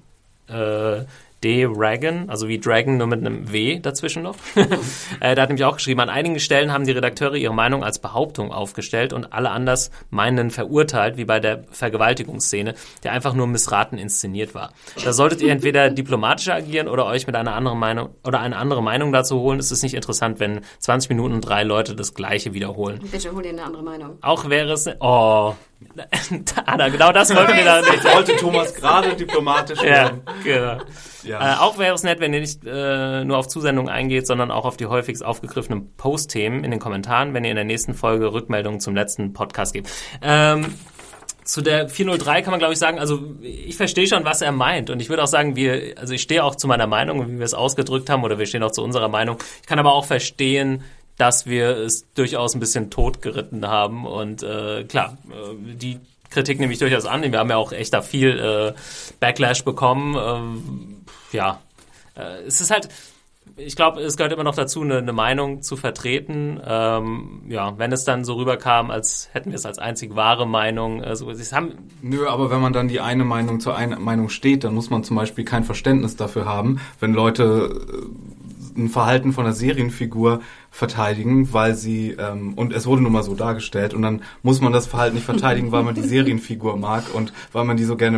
äh, 0.48 1.04
D-Dragon, 1.44 2.30
also 2.30 2.48
wie 2.48 2.60
Dragon 2.60 2.98
nur 2.98 3.08
mit 3.08 3.20
einem 3.20 3.52
W 3.52 3.80
dazwischen 3.80 4.24
noch. 4.24 4.36
äh, 5.20 5.36
der 5.36 5.44
hat 5.44 5.50
nämlich 5.50 5.66
auch 5.66 5.76
geschrieben, 5.76 6.00
an 6.00 6.10
einigen 6.10 6.40
Stellen 6.40 6.72
haben 6.74 6.86
die 6.86 6.92
Redakteure 6.92 7.36
ihre 7.36 7.54
Meinung 7.54 7.84
als 7.84 8.00
Behauptung 8.00 8.52
aufgestellt 8.52 9.14
und 9.14 9.34
alle 9.34 9.52
anders 9.52 9.92
meinen 10.10 10.50
verurteilt, 10.50 11.18
wie 11.18 11.26
bei 11.26 11.40
der 11.40 11.64
Vergewaltigungsszene, 11.72 12.74
der 13.04 13.12
einfach 13.12 13.34
nur 13.34 13.46
missraten 13.46 13.98
inszeniert 13.98 14.56
war. 14.56 14.74
Da 15.04 15.14
solltet 15.14 15.42
ihr 15.42 15.52
entweder 15.52 15.90
diplomatischer 15.92 16.56
agieren 16.56 16.88
oder 16.88 17.06
euch 17.06 17.28
mit 17.28 17.36
einer 17.36 17.54
anderen 17.54 17.78
Meinung 17.78 18.10
oder 18.24 18.40
eine 18.40 18.58
andere 18.58 18.82
Meinung 18.82 19.12
dazu 19.12 19.40
holen. 19.40 19.60
Es 19.60 19.72
ist 19.72 19.84
nicht 19.84 19.94
interessant, 19.94 20.40
wenn 20.40 20.62
20 20.80 21.10
Minuten 21.10 21.42
drei 21.42 21.64
Leute 21.64 21.96
das 21.96 22.16
Gleiche 22.16 22.54
wiederholen. 22.54 23.00
Bitte 23.12 23.32
hol 23.32 23.44
dir 23.44 23.50
eine 23.50 23.64
andere 23.64 23.84
Meinung. 23.84 24.18
Auch 24.22 24.50
wäre 24.50 24.74
es, 24.74 24.90
oh, 25.00 25.54
Anna, 26.66 26.90
genau 26.90 27.12
das 27.12 27.34
wollten 27.36 27.56
wir 27.56 27.64
da 27.66 27.82
nicht. 27.82 28.04
Wollte 28.04 28.36
Thomas 28.38 28.74
gerade 28.74 29.16
diplomatisch 29.16 29.80
Ja, 29.80 29.86
werden. 29.86 30.22
genau. 30.44 30.78
Ja. 31.24 31.54
Äh, 31.54 31.58
auch 31.60 31.78
wäre 31.78 31.94
es 31.94 32.04
nett, 32.04 32.20
wenn 32.20 32.34
ihr 32.34 32.40
nicht 32.40 32.62
äh, 32.66 33.24
nur 33.24 33.38
auf 33.38 33.48
Zusendungen 33.48 33.92
eingeht, 33.92 34.26
sondern 34.28 34.50
auch 34.52 34.66
auf 34.66 34.78
die 34.78 34.86
häufigst 34.88 35.24
aufgegriffenen 35.24 35.96
Post-Themen 35.96 36.64
in 36.64 36.72
den 36.72 36.80
Kommentaren, 36.80 37.34
wenn 37.34 37.44
ihr 37.44 37.52
in 37.52 37.56
der 37.56 37.66
nächsten 37.66 37.94
Folge 37.94 38.32
Rückmeldungen 38.34 38.80
zum 38.80 38.96
letzten 38.96 39.34
Podcast 39.34 39.74
gebt. 39.74 39.90
Ähm, 40.22 40.74
zu 41.44 41.62
der 41.62 41.88
403 41.90 42.42
kann 42.42 42.52
man, 42.52 42.60
glaube 42.60 42.74
ich, 42.74 42.80
sagen, 42.80 43.00
also 43.00 43.22
ich 43.42 43.78
verstehe 43.78 44.08
schon, 44.08 44.26
was 44.26 44.42
er 44.42 44.52
meint. 44.52 44.90
Und 44.90 45.02
ich 45.02 45.10
würde 45.10 45.24
auch 45.24 45.28
sagen, 45.28 45.56
wir, 45.56 45.94
also 45.98 46.14
ich 46.14 46.22
stehe 46.22 46.44
auch 46.44 46.56
zu 46.56 46.68
meiner 46.68 46.88
Meinung, 46.88 47.26
wie 47.30 47.38
wir 47.38 47.46
es 47.46 47.54
ausgedrückt 47.54 48.10
haben, 48.10 48.24
oder 48.24 48.38
wir 48.38 48.46
stehen 48.46 48.64
auch 48.64 48.72
zu 48.72 48.84
unserer 48.84 49.08
Meinung. 49.08 49.38
Ich 49.62 49.68
kann 49.68 49.80
aber 49.80 49.94
auch 49.94 50.06
verstehen, 50.06 50.84
dass 51.18 51.46
wir 51.46 51.78
es 51.78 52.06
durchaus 52.14 52.54
ein 52.56 52.60
bisschen 52.60 52.90
totgeritten 52.90 53.68
haben. 53.68 54.06
Und 54.06 54.44
äh, 54.44 54.84
klar, 54.84 55.18
äh, 55.30 55.76
die 55.76 56.00
Kritik 56.30 56.60
nehme 56.60 56.74
ich 56.74 56.80
durchaus 56.80 57.06
an. 57.06 57.24
Wir 57.24 57.40
haben 57.40 57.50
ja 57.50 57.58
auch 57.58 57.72
echt 57.72 57.94
da 57.94 58.02
viel 58.02 58.40
äh, 58.40 58.74
Backlash 59.20 59.64
bekommen. 59.64 60.16
Ähm, 60.16 61.06
ja, 61.32 61.60
äh, 62.16 62.44
es 62.46 62.62
ist 62.62 62.72
halt, 62.72 62.90
ich 63.56 63.76
glaube, 63.76 64.02
es 64.02 64.18
gehört 64.18 64.34
immer 64.34 64.44
noch 64.44 64.56
dazu, 64.56 64.82
eine, 64.82 64.98
eine 64.98 65.14
Meinung 65.14 65.62
zu 65.62 65.78
vertreten. 65.78 66.60
Ähm, 66.66 67.42
ja, 67.48 67.78
wenn 67.78 67.92
es 67.92 68.04
dann 68.04 68.24
so 68.24 68.36
rüberkam, 68.36 68.92
als 68.92 69.30
hätten 69.32 69.52
wir 69.52 69.56
es 69.56 69.66
als 69.66 69.80
einzig 69.80 70.16
wahre 70.16 70.48
Meinung. 70.48 71.04
Also, 71.04 71.30
es 71.32 71.54
haben, 71.54 71.74
Nö, 72.02 72.28
aber 72.28 72.52
wenn 72.52 72.62
man 72.62 72.74
dann 72.74 72.88
die 72.88 73.00
eine 73.00 73.24
Meinung 73.24 73.60
zur 73.60 73.76
einen 73.76 74.02
Meinung 74.02 74.30
steht, 74.30 74.64
dann 74.64 74.76
muss 74.76 74.90
man 74.90 75.04
zum 75.04 75.16
Beispiel 75.16 75.46
kein 75.46 75.64
Verständnis 75.64 76.16
dafür 76.16 76.46
haben, 76.46 76.80
wenn 77.00 77.14
Leute 77.14 77.82
äh, 77.90 78.37
ein 78.78 78.90
Verhalten 78.90 79.34
von 79.34 79.46
einer 79.46 79.54
Serienfigur 79.54 80.42
verteidigen, 80.72 81.54
weil 81.54 81.76
sie 81.76 82.12
ähm, 82.12 82.54
und 82.56 82.74
es 82.74 82.86
wurde 82.86 83.02
nun 83.02 83.12
mal 83.12 83.24
so 83.24 83.36
dargestellt 83.36 83.94
und 83.94 84.02
dann 84.02 84.22
muss 84.44 84.62
man 84.62 84.74
das 84.74 84.88
Verhalten 84.88 85.16
nicht 85.16 85.26
verteidigen, 85.26 85.72
weil 85.72 85.84
man 85.84 85.96
die 85.96 86.02
Serienfigur 86.02 86.78
mag 86.78 87.04
und 87.14 87.34
weil 87.52 87.66
man 87.66 87.78
die 87.78 87.84
so 87.84 87.96
gerne 87.96 88.18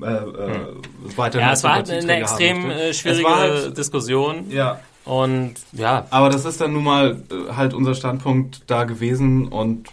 äh, 0.00 0.06
äh, 0.06 1.16
weiter 1.16 1.40
ja, 1.40 1.52
es 1.52 1.62
war 1.64 1.74
halt 1.74 1.90
eine 1.90 2.16
extrem 2.16 2.70
äh, 2.70 2.94
schwierige 2.94 3.28
halt, 3.28 3.76
Diskussion. 3.76 4.50
ja, 4.50 4.80
Und 5.04 5.54
ja, 5.72 6.06
aber 6.10 6.30
das 6.30 6.44
ist 6.44 6.60
dann 6.60 6.72
nun 6.72 6.84
mal 6.84 7.22
äh, 7.30 7.52
halt 7.54 7.74
unser 7.74 7.94
Standpunkt 7.94 8.62
da 8.66 8.84
gewesen 8.84 9.48
und 9.48 9.88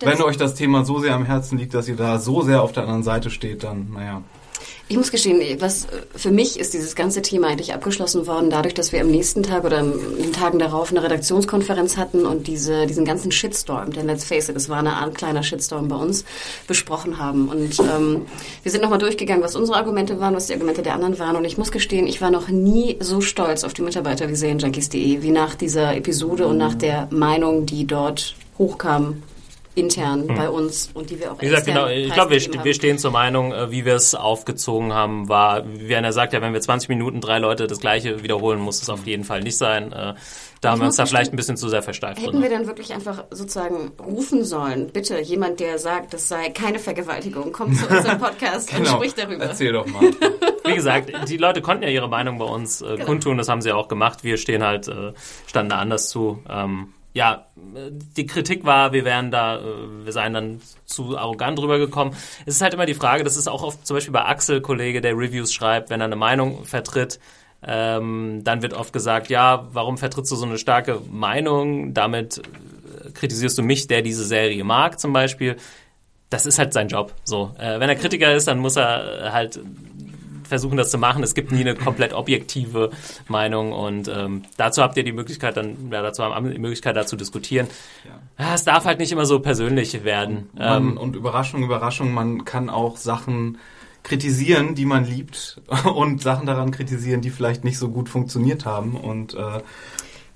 wenn 0.00 0.20
euch 0.20 0.36
das 0.36 0.54
Thema 0.54 0.84
so 0.84 0.98
sehr 0.98 1.14
am 1.14 1.24
Herzen 1.24 1.56
liegt, 1.56 1.72
dass 1.72 1.88
ihr 1.88 1.96
da 1.96 2.18
so 2.18 2.42
sehr 2.42 2.62
auf 2.62 2.72
der 2.72 2.82
anderen 2.82 3.02
Seite 3.02 3.30
steht, 3.30 3.64
dann 3.64 3.92
naja. 3.94 4.22
Ich 4.88 4.96
muss 4.96 5.10
gestehen, 5.10 5.40
was 5.60 5.84
äh, 5.84 6.02
für 6.14 6.30
mich 6.30 6.58
ist 6.58 6.74
dieses 6.74 6.94
ganze 6.94 7.22
Thema 7.22 7.48
eigentlich 7.48 7.72
abgeschlossen 7.72 8.26
worden, 8.26 8.50
dadurch, 8.50 8.74
dass 8.74 8.92
wir 8.92 9.00
am 9.00 9.08
nächsten 9.08 9.42
Tag 9.42 9.64
oder 9.64 9.80
in 9.80 9.92
den 10.18 10.32
Tagen 10.32 10.58
darauf 10.58 10.90
eine 10.90 11.02
Redaktionskonferenz 11.02 11.96
hatten 11.96 12.26
und 12.26 12.46
diese, 12.46 12.86
diesen 12.86 13.04
ganzen 13.04 13.32
Shitstorm, 13.32 13.92
denn 13.92 14.06
let's 14.06 14.24
face 14.24 14.48
it, 14.48 14.56
es 14.56 14.68
war 14.68 14.78
eine 14.78 14.94
Art 14.94 15.14
kleiner 15.14 15.42
Shitstorm 15.42 15.88
bei 15.88 15.96
uns, 15.96 16.24
besprochen 16.66 17.18
haben. 17.18 17.48
Und 17.48 17.78
ähm, 17.80 18.26
wir 18.62 18.72
sind 18.72 18.82
nochmal 18.82 18.98
durchgegangen, 18.98 19.42
was 19.42 19.56
unsere 19.56 19.78
Argumente 19.78 20.20
waren, 20.20 20.34
was 20.34 20.48
die 20.48 20.54
Argumente 20.54 20.82
der 20.82 20.94
anderen 20.94 21.18
waren. 21.18 21.36
Und 21.36 21.44
ich 21.44 21.56
muss 21.56 21.72
gestehen, 21.72 22.06
ich 22.06 22.20
war 22.20 22.30
noch 22.30 22.48
nie 22.48 22.96
so 23.00 23.20
stolz 23.20 23.64
auf 23.64 23.72
die 23.72 23.82
Mitarbeiter 23.82 24.28
wie 24.28 24.34
Serienjunkies.de, 24.34 25.22
wie 25.22 25.30
nach 25.30 25.54
dieser 25.54 25.96
Episode 25.96 26.46
und 26.46 26.58
nach 26.58 26.74
der 26.74 27.08
Meinung, 27.10 27.66
die 27.66 27.86
dort 27.86 28.34
hochkam 28.58 29.22
intern 29.74 30.26
bei 30.26 30.50
uns 30.50 30.90
und 30.92 31.08
die 31.10 31.18
wir 31.18 31.32
auch 31.32 31.40
Wie 31.40 31.46
gesagt, 31.46 31.66
genau, 31.66 31.86
ich 31.88 32.12
glaube, 32.12 32.30
wir, 32.32 32.40
st- 32.40 32.62
wir 32.62 32.74
stehen 32.74 32.98
zur 32.98 33.10
Meinung, 33.10 33.52
äh, 33.52 33.70
wie 33.70 33.84
wir 33.84 33.94
es 33.94 34.14
aufgezogen 34.14 34.92
haben, 34.92 35.28
war, 35.28 35.62
wie 35.66 35.94
einer 35.96 36.12
sagt, 36.12 36.32
ja, 36.34 36.42
wenn 36.42 36.52
wir 36.52 36.60
20 36.60 36.88
Minuten 36.90 37.20
drei 37.20 37.38
Leute 37.38 37.66
das 37.66 37.80
Gleiche 37.80 38.22
wiederholen, 38.22 38.60
muss 38.60 38.82
es 38.82 38.90
auf 38.90 39.06
jeden 39.06 39.24
Fall 39.24 39.40
nicht 39.40 39.56
sein. 39.56 39.92
Äh, 39.92 40.14
Da 40.60 40.70
haben 40.70 40.80
wir 40.80 40.86
uns 40.86 40.96
da 40.96 41.06
vielleicht 41.06 41.32
ein 41.32 41.36
bisschen 41.36 41.56
zu 41.56 41.68
sehr 41.68 41.82
versteift 41.82 42.20
Hätten 42.20 42.32
drin. 42.32 42.42
wir 42.42 42.50
dann 42.50 42.66
wirklich 42.66 42.92
einfach 42.92 43.24
sozusagen 43.30 43.92
rufen 43.98 44.44
sollen, 44.44 44.88
bitte, 44.92 45.18
jemand, 45.20 45.58
der 45.58 45.78
sagt, 45.78 46.12
das 46.12 46.28
sei 46.28 46.50
keine 46.50 46.78
Vergewaltigung, 46.78 47.50
kommt 47.52 47.76
zu 47.78 47.86
unserem 47.88 48.18
Podcast 48.20 48.72
und 48.78 48.86
spricht 48.86 49.16
darüber. 49.18 49.32
Genau. 49.38 49.44
Erzähl 49.50 49.72
doch 49.72 49.86
mal. 49.86 50.02
Wie 50.64 50.74
gesagt, 50.74 51.10
die 51.28 51.36
Leute 51.38 51.62
konnten 51.62 51.82
ja 51.82 51.88
ihre 51.88 52.08
Meinung 52.08 52.38
bei 52.38 52.44
uns 52.44 52.82
äh, 52.82 52.92
Genau. 52.92 53.04
kundtun, 53.06 53.38
das 53.38 53.48
haben 53.48 53.62
sie 53.62 53.72
auch 53.72 53.88
gemacht. 53.88 54.22
Wir 54.22 54.36
stehen 54.36 54.62
halt, 54.62 54.86
äh, 54.88 55.12
standen 55.46 55.70
da 55.70 55.78
anders 55.78 56.08
zu. 56.10 56.40
Ähm, 56.48 56.92
ja, 57.14 57.46
die 58.16 58.26
Kritik 58.26 58.64
war, 58.64 58.92
wir 58.92 59.04
wären 59.04 59.30
da, 59.30 59.58
äh, 59.58 60.04
wir 60.04 60.12
seien 60.12 60.32
dann 60.32 60.60
zu 60.86 61.16
arrogant 61.16 61.58
rübergekommen. 61.58 62.14
Es 62.46 62.56
ist 62.56 62.62
halt 62.62 62.74
immer 62.74 62.86
die 62.86 62.94
Frage, 62.94 63.22
das 63.24 63.36
ist 63.36 63.48
auch 63.48 63.62
oft 63.62 63.86
zum 63.86 63.96
Beispiel 63.96 64.12
bei 64.12 64.24
Axel, 64.24 64.60
Kollege, 64.60 65.00
der 65.00 65.12
Reviews 65.12 65.52
schreibt, 65.52 65.90
wenn 65.90 66.00
er 66.00 66.06
eine 66.06 66.16
Meinung 66.16 66.64
vertritt, 66.64 67.18
ähm, 67.64 68.40
dann 68.42 68.62
wird 68.62 68.74
oft 68.74 68.92
gesagt, 68.92 69.28
ja, 69.28 69.68
warum 69.72 69.98
vertrittst 69.98 70.32
du 70.32 70.36
so 70.36 70.46
eine 70.46 70.58
starke 70.58 71.00
Meinung? 71.10 71.94
Damit 71.94 72.38
äh, 72.38 73.10
kritisierst 73.10 73.56
du 73.58 73.62
mich, 73.62 73.86
der 73.86 74.02
diese 74.02 74.24
Serie 74.24 74.64
mag, 74.64 74.98
zum 74.98 75.12
Beispiel. 75.12 75.56
Das 76.28 76.46
ist 76.46 76.58
halt 76.58 76.72
sein 76.72 76.88
Job. 76.88 77.12
So, 77.24 77.54
äh, 77.58 77.78
wenn 77.78 77.88
er 77.88 77.94
Kritiker 77.94 78.34
ist, 78.34 78.48
dann 78.48 78.58
muss 78.58 78.76
er 78.76 79.26
äh, 79.26 79.30
halt 79.30 79.60
versuchen, 80.52 80.76
das 80.76 80.90
zu 80.90 80.98
machen. 80.98 81.22
Es 81.22 81.34
gibt 81.34 81.50
nie 81.50 81.60
eine 81.60 81.74
komplett 81.74 82.12
objektive 82.12 82.90
Meinung 83.26 83.72
und 83.72 84.06
ähm, 84.06 84.42
dazu 84.58 84.82
habt 84.82 84.98
ihr 84.98 85.02
die 85.02 85.12
Möglichkeit, 85.12 85.56
dann 85.56 85.90
ja, 85.90 86.02
dazu 86.02 86.22
haben 86.22 86.50
die 86.50 86.58
Möglichkeit, 86.58 86.94
da 86.94 87.06
zu 87.06 87.16
diskutieren. 87.16 87.68
Ja, 88.38 88.54
es 88.54 88.64
darf 88.64 88.84
halt 88.84 88.98
nicht 88.98 89.12
immer 89.12 89.24
so 89.24 89.40
persönlich 89.40 90.04
werden. 90.04 90.50
Man, 90.52 90.82
Ähm, 90.82 90.96
und 90.98 91.16
Überraschung, 91.16 91.62
Überraschung, 91.62 92.12
man 92.12 92.44
kann 92.44 92.68
auch 92.68 92.98
Sachen 92.98 93.56
kritisieren, 94.02 94.74
die 94.74 94.84
man 94.84 95.06
liebt 95.06 95.62
und 95.94 96.20
Sachen 96.20 96.44
daran 96.44 96.70
kritisieren, 96.70 97.22
die 97.22 97.30
vielleicht 97.30 97.64
nicht 97.64 97.78
so 97.78 97.88
gut 97.88 98.10
funktioniert 98.10 98.66
haben 98.66 98.94
und 98.94 99.32
äh, 99.32 99.60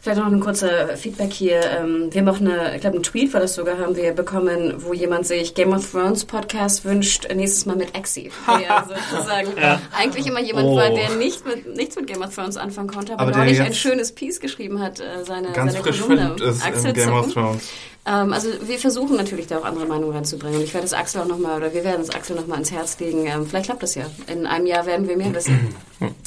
Vielleicht 0.06 0.20
noch 0.22 0.30
ein 0.30 0.38
kurzer 0.38 0.96
Feedback 0.96 1.32
hier. 1.32 1.60
Ähm, 1.80 2.10
Wir 2.12 2.20
haben 2.20 2.28
auch 2.28 2.38
eine, 2.38 2.76
ich 2.76 2.80
glaube, 2.80 2.94
einen 2.94 3.02
Tweet 3.02 3.34
war 3.34 3.40
das 3.40 3.56
sogar, 3.56 3.78
haben 3.78 3.96
wir 3.96 4.12
bekommen, 4.12 4.74
wo 4.78 4.92
jemand 4.94 5.26
sich 5.26 5.52
Game 5.54 5.72
of 5.72 5.90
Thrones 5.90 6.24
Podcast 6.24 6.84
wünscht, 6.84 7.26
nächstes 7.34 7.66
Mal 7.66 7.74
mit 7.74 7.92
Exi. 7.98 8.30
Der 8.46 8.86
sozusagen 8.86 9.48
eigentlich 9.98 10.28
immer 10.28 10.38
jemand 10.38 10.68
Oh. 10.68 10.76
war, 10.76 10.90
der 10.90 11.10
nicht 11.16 11.44
mit, 11.44 11.74
nichts 11.76 11.96
mit 11.96 12.06
Game 12.06 12.22
of 12.22 12.32
Thrones 12.32 12.56
anfangen 12.56 12.86
konnte, 12.86 13.14
aber, 13.14 13.22
Aber 13.22 13.32
der 13.32 13.40
neulich 13.46 13.60
ein 13.60 13.74
schönes 13.74 14.12
Piece 14.12 14.38
geschrieben 14.38 14.80
hat, 14.80 15.00
äh, 15.00 15.24
seine, 15.24 15.50
ganz 15.50 15.72
seine 15.72 15.82
frisch 15.84 16.00
Kolumne. 16.00 16.36
ist 16.40 16.64
Axel 16.64 16.90
in 16.90 16.94
Game 16.94 17.12
of. 17.12 17.32
Thrones. 17.32 17.68
Ähm, 18.06 18.32
also 18.32 18.48
wir 18.62 18.78
versuchen 18.78 19.16
natürlich 19.16 19.48
da 19.48 19.58
auch 19.58 19.64
andere 19.64 19.86
Meinungen 19.86 20.12
reinzubringen. 20.12 20.58
Und 20.58 20.64
ich 20.64 20.72
werde 20.72 20.86
es 20.86 20.92
Axel 20.92 21.22
auch 21.22 21.26
nochmal, 21.26 21.56
oder 21.56 21.74
wir 21.74 21.82
werden 21.82 22.02
es 22.02 22.10
Axel 22.10 22.36
nochmal 22.36 22.58
ins 22.58 22.70
Herz 22.70 22.98
legen. 23.00 23.26
Ähm, 23.26 23.46
vielleicht 23.46 23.66
klappt 23.66 23.82
das 23.82 23.96
ja. 23.96 24.06
In 24.28 24.46
einem 24.46 24.66
Jahr 24.66 24.86
werden 24.86 25.08
wir 25.08 25.16
mehr 25.16 25.34
wissen. 25.34 25.74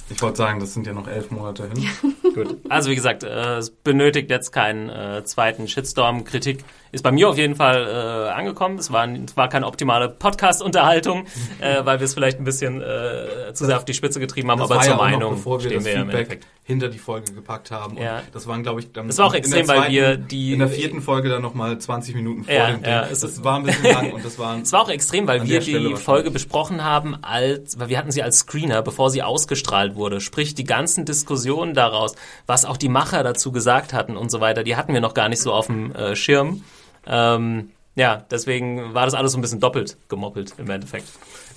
Ich 0.09 0.21
wollte 0.21 0.37
sagen, 0.37 0.59
das 0.59 0.73
sind 0.73 0.87
ja 0.87 0.93
noch 0.93 1.07
elf 1.07 1.31
Monate 1.31 1.69
hin. 1.69 1.87
Gut. 2.33 2.57
Also 2.67 2.89
wie 2.89 2.95
gesagt, 2.95 3.23
äh, 3.23 3.57
es 3.57 3.69
benötigt 3.69 4.29
jetzt 4.29 4.51
keinen 4.51 4.89
äh, 4.89 5.23
zweiten 5.23 5.67
Shitstorm. 5.67 6.25
Kritik 6.25 6.65
ist 6.91 7.03
bei 7.03 7.11
mir 7.11 7.29
auf 7.29 7.37
jeden 7.37 7.55
Fall 7.55 7.85
äh, 7.87 8.31
angekommen. 8.31 8.77
Es 8.79 8.91
war, 8.91 9.07
es 9.07 9.37
war 9.37 9.47
keine 9.47 9.67
optimale 9.67 10.09
Podcast-Unterhaltung, 10.09 11.25
äh, 11.61 11.85
weil 11.85 11.99
wir 11.99 12.05
es 12.05 12.13
vielleicht 12.13 12.39
ein 12.39 12.43
bisschen 12.43 12.81
äh, 12.81 13.53
zu 13.53 13.65
sehr 13.65 13.77
auf 13.77 13.85
die 13.85 13.93
Spitze 13.93 14.19
getrieben 14.19 14.51
haben, 14.51 14.59
Das 14.59 14.71
aber 14.71 14.81
zur 14.81 14.91
ja 14.91 14.97
Meinung 14.97 15.21
noch, 15.21 15.29
bevor 15.31 15.59
wir 15.59 15.69
stehen 15.69 15.77
das 15.77 15.85
wir 15.85 15.93
ja 15.93 16.01
im 16.01 16.09
Endeffekt. 16.09 16.47
Hinter 16.69 16.87
die 16.87 16.99
Folge 16.99 17.33
gepackt 17.33 17.71
haben. 17.71 17.97
Und 17.97 18.03
Ja. 18.03 18.21
Das 18.31 18.45
waren, 18.45 18.61
glaube 18.61 18.79
ich, 18.79 18.91
dann 18.91 19.07
Das 19.07 19.17
war 19.17 19.25
auch 19.25 19.33
extrem, 19.33 19.67
weil 19.67 19.89
wir 19.89 20.17
die- 20.17 20.53
in 20.53 20.59
der 20.59 20.67
vierten 20.69 21.01
Folge 21.01 21.27
dann 21.27 21.41
nochmal 21.41 21.79
20 21.79 22.13
Minuten 22.13 22.43
vor 22.43 22.53
Ja, 22.53 22.67
dem 22.67 22.83
Ding. 22.83 22.91
ja, 22.91 23.01
es 23.03 23.21
das 23.21 23.31
ist- 23.31 23.43
war 23.43 23.55
ein 23.57 23.63
bisschen 23.63 23.91
lang 23.91 24.11
und 24.13 24.23
das 24.23 24.37
waren 24.39 24.61
Es 24.61 24.71
war 24.71 24.81
auch 24.81 24.89
extrem, 24.89 25.25
weil 25.27 25.47
wir 25.47 25.59
die. 25.61 25.95
Folge 25.95 26.29
besprochen 26.29 26.83
haben, 26.83 27.17
als, 27.23 27.79
weil 27.79 27.89
wir 27.89 27.97
hatten 27.97 28.11
sie 28.11 28.21
als 28.21 28.37
Screener, 28.39 28.83
bevor 28.83 29.09
sie 29.09 29.23
ausgestrahlt 29.23 29.95
wurde. 29.95 30.21
Sprich, 30.21 30.53
die 30.53 30.63
ganzen 30.63 31.05
Diskussionen 31.05 31.73
daraus, 31.73 32.13
was 32.45 32.65
auch 32.65 32.77
die 32.77 32.89
Macher 32.89 33.23
dazu 33.23 33.51
gesagt 33.51 33.91
hatten 33.91 34.15
und 34.15 34.29
so 34.29 34.39
weiter, 34.39 34.63
die 34.63 34.75
hatten 34.75 34.93
wir 34.93 35.01
noch 35.01 35.15
gar 35.15 35.27
nicht 35.27 35.41
so 35.41 35.51
auf 35.51 35.65
dem 35.65 35.91
äh, 35.95 36.15
Schirm. 36.15 36.63
Ähm, 37.07 37.71
ja, 37.95 38.23
deswegen 38.29 38.93
war 38.93 39.05
das 39.05 39.15
alles 39.15 39.31
so 39.31 39.39
ein 39.39 39.41
bisschen 39.41 39.59
doppelt 39.59 39.97
gemoppelt 40.07 40.53
im 40.59 40.69
Endeffekt. 40.69 41.07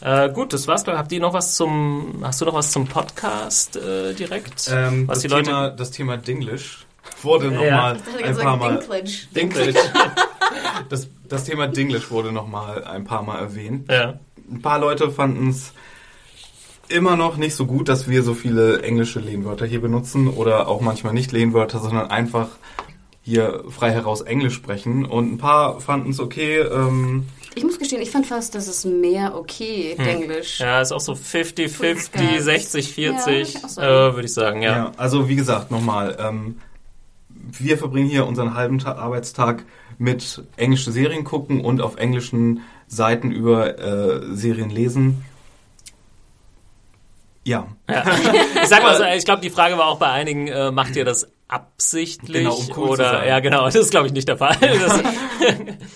Äh, 0.03 0.30
gut, 0.32 0.53
das 0.53 0.66
war's. 0.66 0.84
Habt 0.86 1.12
ihr 1.12 1.20
noch 1.20 1.32
was 1.32 1.55
zum, 1.55 2.18
hast 2.22 2.40
du 2.40 2.44
noch 2.44 2.55
was 2.55 2.72
zum 2.72 2.86
Podcast 2.86 3.76
äh, 3.76 4.14
direkt? 4.14 4.68
ähm, 4.72 5.07
was 5.07 5.16
das, 5.18 5.22
die 5.22 5.28
Leute 5.28 5.44
Thema, 5.50 5.70
das 5.70 5.90
Thema 5.92 6.16
Dinglish 6.16 6.86
wurde 7.22 7.46
Ja. 7.46 7.50
nochmal 7.53 7.96
Ich 7.96 8.03
dachte 8.03 8.24
ein 8.24 8.36
paar 8.36 8.57
Mal 8.57 8.78
Dinklage. 8.78 9.11
Dinglish. 9.34 9.76
das, 10.88 11.09
das 11.28 11.44
Thema 11.44 11.66
Dinglish 11.68 12.11
wurde 12.11 12.32
nochmal 12.32 12.84
ein 12.84 13.05
paar 13.05 13.22
Mal 13.22 13.38
erwähnt. 13.38 13.90
ja. 13.90 14.14
Ein 14.50 14.61
paar 14.61 14.80
Leute 14.80 15.11
fanden 15.11 15.48
es 15.50 15.72
immer 16.88 17.16
noch 17.16 17.36
nicht 17.38 17.55
so 17.55 17.64
gut, 17.64 17.88
dass 17.88 18.09
wir 18.09 18.22
so 18.22 18.34
viele 18.34 18.82
englische 18.82 19.18
Lehnwörter 19.20 19.64
hier 19.64 19.80
benutzen 19.80 20.28
oder 20.28 20.68
auch 20.68 20.80
manchmal 20.82 21.14
nicht 21.14 21.32
Lehnwörter, 21.32 21.78
sondern 21.78 22.11
einfach 22.11 22.48
hier 23.22 23.64
frei 23.70 23.92
heraus 23.92 24.20
Englisch 24.20 24.55
sprechen. 24.55 25.07
Und 25.07 25.32
ein 25.32 25.38
paar 25.38 25.80
fanden 25.80 26.11
es 26.11 26.20
okay, 26.20 26.59
ähm, 26.59 27.28
Ich 27.55 27.64
muss 27.64 27.78
gestehen, 27.78 28.00
ich 28.00 28.11
fand 28.11 28.26
fast, 28.26 28.55
das 28.55 28.68
ist 28.68 28.84
mehr 28.84 29.36
okay, 29.36 29.94
hm. 29.96 30.07
Englisch. 30.07 30.61
Ja, 30.61 30.80
ist 30.80 30.92
auch 30.92 31.00
so 31.00 31.12
50-50, 31.12 32.40
60-40, 32.40 33.80
ja, 33.80 34.09
äh, 34.09 34.14
würde 34.14 34.24
ich 34.24 34.32
sagen, 34.32 34.62
ja. 34.62 34.76
ja. 34.76 34.92
Also 34.96 35.28
wie 35.28 35.36
gesagt, 35.36 35.70
nochmal, 35.70 36.16
ähm, 36.18 36.61
wir 37.28 37.76
verbringen 37.76 38.09
hier 38.09 38.26
unseren 38.26 38.55
halben 38.55 38.78
Ta 38.78 38.92
Arbeitstag 38.94 39.64
mit 39.98 40.42
englische 40.57 40.92
Serien 40.92 41.24
gucken 41.24 41.61
und 41.61 41.80
auf 41.80 41.96
englischen 41.96 42.62
Seiten 42.86 43.30
über 43.30 43.78
äh, 43.78 44.34
Serien 44.34 44.70
lesen. 44.70 45.24
Ja. 47.44 47.66
ja. 47.88 48.05
Ich 48.62 48.68
sag 48.68 48.82
mal 48.82 48.96
so, 48.96 49.05
ich 49.16 49.24
glaube, 49.24 49.42
die 49.42 49.50
Frage 49.50 49.76
war 49.76 49.86
auch 49.86 49.98
bei 49.98 50.11
einigen, 50.11 50.48
äh, 50.48 50.70
macht 50.70 50.96
ihr 50.96 51.05
das 51.05 51.28
absichtlich 51.53 52.44
genau, 52.44 52.55
um 52.55 52.68
cool 52.76 52.90
oder 52.90 53.26
ja 53.26 53.40
genau 53.40 53.66
das 53.66 53.74
ist 53.74 53.90
glaube 53.90 54.07
ich 54.07 54.12
nicht 54.12 54.28
der 54.28 54.38
Fall. 54.38 54.57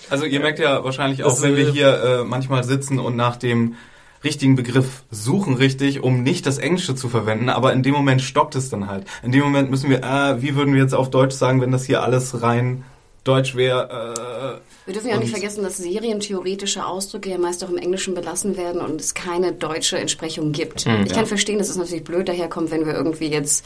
Also 0.09 0.25
ihr 0.25 0.39
merkt 0.39 0.59
ja 0.59 0.83
wahrscheinlich 0.83 1.23
auch 1.23 1.41
wenn 1.41 1.55
wir 1.55 1.69
hier 1.71 2.03
äh, 2.03 2.23
manchmal 2.23 2.63
sitzen 2.63 2.99
und 2.99 3.15
nach 3.15 3.37
dem 3.37 3.75
richtigen 4.23 4.55
Begriff 4.55 5.03
suchen 5.09 5.55
richtig 5.55 6.03
um 6.03 6.23
nicht 6.23 6.45
das 6.45 6.57
Englische 6.57 6.95
zu 6.95 7.09
verwenden 7.09 7.49
aber 7.49 7.73
in 7.73 7.83
dem 7.83 7.93
Moment 7.93 8.21
stoppt 8.21 8.55
es 8.55 8.69
dann 8.69 8.87
halt. 8.87 9.05
In 9.23 9.31
dem 9.31 9.43
Moment 9.43 9.71
müssen 9.71 9.89
wir 9.89 10.03
äh, 10.03 10.41
wie 10.41 10.55
würden 10.55 10.73
wir 10.73 10.81
jetzt 10.81 10.93
auf 10.93 11.09
Deutsch 11.09 11.35
sagen 11.35 11.61
wenn 11.61 11.71
das 11.71 11.85
hier 11.85 12.03
alles 12.03 12.41
rein 12.41 12.83
Deutsch 13.23 13.55
wäre 13.55 14.61
äh, 14.61 14.67
wir 14.85 14.93
dürfen 14.93 15.09
ja 15.09 15.15
auch 15.15 15.19
nicht 15.19 15.31
vergessen, 15.31 15.63
dass 15.63 15.77
serientheoretische 15.77 16.85
Ausdrücke 16.85 17.29
ja 17.29 17.37
meist 17.37 17.61
auch 17.63 17.69
im 17.69 17.77
Englischen 17.77 18.13
belassen 18.13 18.55
werden 18.55 18.79
und 18.79 19.01
es 19.01 19.13
keine 19.13 19.51
deutsche 19.51 19.97
Entsprechung 19.97 20.53
gibt. 20.53 20.85
Mhm, 20.85 21.03
ich 21.05 21.11
kann 21.11 21.25
verstehen, 21.25 21.59
dass 21.59 21.67
es 21.67 21.75
natürlich 21.75 22.05
blöd 22.05 22.29
daherkommt, 22.29 22.71
wenn 22.71 22.85
wir 22.85 22.93
irgendwie 22.93 23.27
jetzt 23.27 23.65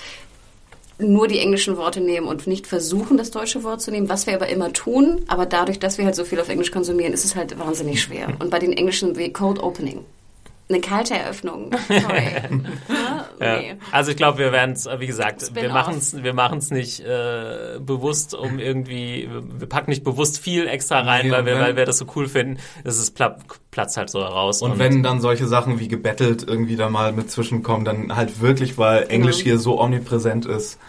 nur 1.01 1.27
die 1.27 1.39
englischen 1.39 1.77
Worte 1.77 2.01
nehmen 2.01 2.27
und 2.27 2.47
nicht 2.47 2.67
versuchen, 2.67 3.17
das 3.17 3.31
deutsche 3.31 3.63
Wort 3.63 3.81
zu 3.81 3.91
nehmen, 3.91 4.09
was 4.09 4.27
wir 4.27 4.33
aber 4.33 4.47
immer 4.47 4.73
tun. 4.73 5.21
Aber 5.27 5.45
dadurch, 5.45 5.79
dass 5.79 5.97
wir 5.97 6.05
halt 6.05 6.15
so 6.15 6.23
viel 6.23 6.39
auf 6.39 6.49
Englisch 6.49 6.71
konsumieren, 6.71 7.13
ist 7.13 7.25
es 7.25 7.35
halt 7.35 7.57
wahnsinnig 7.59 8.01
schwer. 8.01 8.29
Und 8.39 8.49
bei 8.49 8.59
den 8.59 8.73
Englischen 8.73 9.13
Cold 9.33 9.61
Opening. 9.61 10.05
Eine 10.71 10.79
kalte 10.79 11.15
Eröffnung. 11.15 11.71
Sorry. 11.87 12.23
ja, 13.41 13.59
nee. 13.59 13.75
Also 13.91 14.11
ich 14.11 14.17
glaube, 14.17 14.37
wir 14.37 14.53
werden 14.53 14.71
es, 14.71 14.87
wie 14.99 15.07
gesagt, 15.07 15.53
wir 15.53 15.69
machen 15.69 15.97
es 15.97 16.23
wir 16.23 16.33
machen's 16.33 16.71
nicht 16.71 17.01
äh, 17.01 17.77
bewusst, 17.79 18.33
um 18.33 18.57
irgendwie, 18.57 19.29
wir 19.57 19.67
packen 19.67 19.89
nicht 19.89 20.05
bewusst 20.05 20.39
viel 20.39 20.67
extra 20.67 21.01
rein, 21.01 21.25
nee, 21.25 21.31
weil, 21.31 21.45
wir, 21.45 21.59
weil 21.59 21.75
wir 21.75 21.85
das 21.85 21.97
so 21.97 22.05
cool 22.15 22.29
finden. 22.29 22.57
Es 22.85 22.99
ist 22.99 23.19
Platz 23.71 23.97
halt 23.97 24.09
so 24.09 24.21
heraus. 24.21 24.61
Und, 24.61 24.71
und, 24.71 24.79
wenn 24.79 25.03
dann 25.03 25.19
solche 25.19 25.45
Sachen 25.45 25.79
wie 25.79 25.89
gebettelt 25.89 26.45
irgendwie 26.47 26.77
da 26.77 26.89
mal 26.89 27.11
mit 27.11 27.29
zwischenkommen, 27.29 27.83
dann 27.83 28.15
halt 28.15 28.39
wirklich, 28.39 28.77
weil 28.77 29.07
Englisch 29.09 29.39
genau. 29.39 29.43
hier 29.43 29.59
so 29.59 29.81
omnipräsent 29.81 30.45
ist 30.45 30.79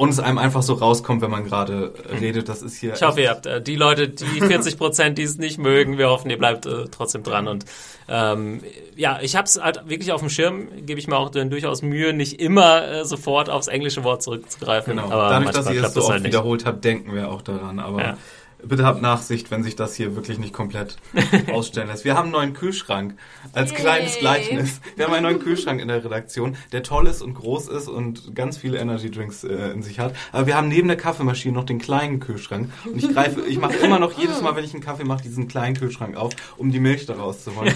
und 0.00 0.08
es 0.08 0.18
einem 0.18 0.38
einfach 0.38 0.62
so 0.62 0.72
rauskommt, 0.72 1.20
wenn 1.20 1.30
man 1.30 1.44
gerade 1.44 1.92
redet. 2.22 2.48
Das 2.48 2.62
ist 2.62 2.78
hier. 2.78 2.94
Ich 2.94 3.02
hoffe, 3.02 3.20
ihr 3.20 3.28
habt 3.28 3.44
äh, 3.44 3.60
die 3.60 3.76
Leute, 3.76 4.08
die 4.08 4.40
40 4.40 4.78
Prozent, 4.78 5.18
die 5.18 5.24
es 5.24 5.36
nicht 5.36 5.58
mögen. 5.58 5.98
Wir 5.98 6.08
hoffen, 6.08 6.30
ihr 6.30 6.38
bleibt 6.38 6.64
äh, 6.64 6.86
trotzdem 6.90 7.22
dran. 7.22 7.46
Und 7.46 7.66
ähm, 8.08 8.62
ja, 8.96 9.18
ich 9.20 9.36
habe 9.36 9.44
es 9.44 9.62
halt 9.62 9.90
wirklich 9.90 10.10
auf 10.12 10.20
dem 10.20 10.30
Schirm. 10.30 10.68
Gebe 10.86 10.98
ich 10.98 11.06
mir 11.06 11.18
auch 11.18 11.28
dann 11.28 11.50
durchaus 11.50 11.82
Mühe, 11.82 12.14
nicht 12.14 12.40
immer 12.40 12.88
äh, 12.88 13.04
sofort 13.04 13.50
aufs 13.50 13.68
englische 13.68 14.02
Wort 14.02 14.22
zurückzugreifen. 14.22 14.96
Genau. 14.96 15.10
Aber 15.10 15.28
Dadurch, 15.28 15.50
dass 15.50 15.70
ihr 15.70 15.84
es 15.84 15.92
so 15.92 16.00
oft 16.00 16.12
halt 16.12 16.24
wiederholt 16.24 16.64
habt, 16.64 16.82
denken 16.82 17.14
wir 17.14 17.30
auch 17.30 17.42
daran. 17.42 17.78
Aber 17.78 18.00
ja. 18.00 18.18
Bitte 18.64 18.84
habt 18.84 19.02
Nachsicht, 19.02 19.50
wenn 19.50 19.62
sich 19.62 19.76
das 19.76 19.94
hier 19.94 20.16
wirklich 20.16 20.38
nicht 20.38 20.52
komplett 20.52 20.96
ausstellen 21.52 21.88
lässt. 21.88 22.04
Wir 22.04 22.14
haben 22.16 22.24
einen 22.24 22.32
neuen 22.32 22.52
Kühlschrank 22.52 23.14
als 23.52 23.70
Yay. 23.70 23.80
kleines 23.80 24.18
Gleichnis. 24.18 24.80
Wir 24.96 25.06
haben 25.06 25.14
einen 25.14 25.24
neuen 25.24 25.38
Kühlschrank 25.38 25.80
in 25.80 25.88
der 25.88 26.04
Redaktion, 26.04 26.56
der 26.72 26.82
toll 26.82 27.06
ist 27.06 27.22
und 27.22 27.34
groß 27.34 27.68
ist 27.68 27.88
und 27.88 28.34
ganz 28.34 28.56
viele 28.58 28.78
Energy 28.78 29.10
Drinks 29.10 29.44
äh, 29.44 29.70
in 29.70 29.82
sich 29.82 29.98
hat. 29.98 30.14
Aber 30.32 30.46
wir 30.46 30.56
haben 30.56 30.68
neben 30.68 30.88
der 30.88 30.96
Kaffeemaschine 30.96 31.54
noch 31.54 31.64
den 31.64 31.78
kleinen 31.78 32.20
Kühlschrank. 32.20 32.70
Und 32.84 32.96
ich 32.96 33.12
greife, 33.12 33.40
ich 33.42 33.58
mache 33.58 33.74
immer 33.76 33.98
noch 33.98 34.18
jedes 34.18 34.40
Mal, 34.42 34.56
wenn 34.56 34.64
ich 34.64 34.74
einen 34.74 34.82
Kaffee 34.82 35.04
mache, 35.04 35.22
diesen 35.22 35.48
kleinen 35.48 35.76
Kühlschrank 35.76 36.16
auf, 36.16 36.32
um 36.56 36.70
die 36.70 36.80
Milch 36.80 37.06
daraus 37.06 37.44
zu 37.44 37.56
holen. 37.56 37.74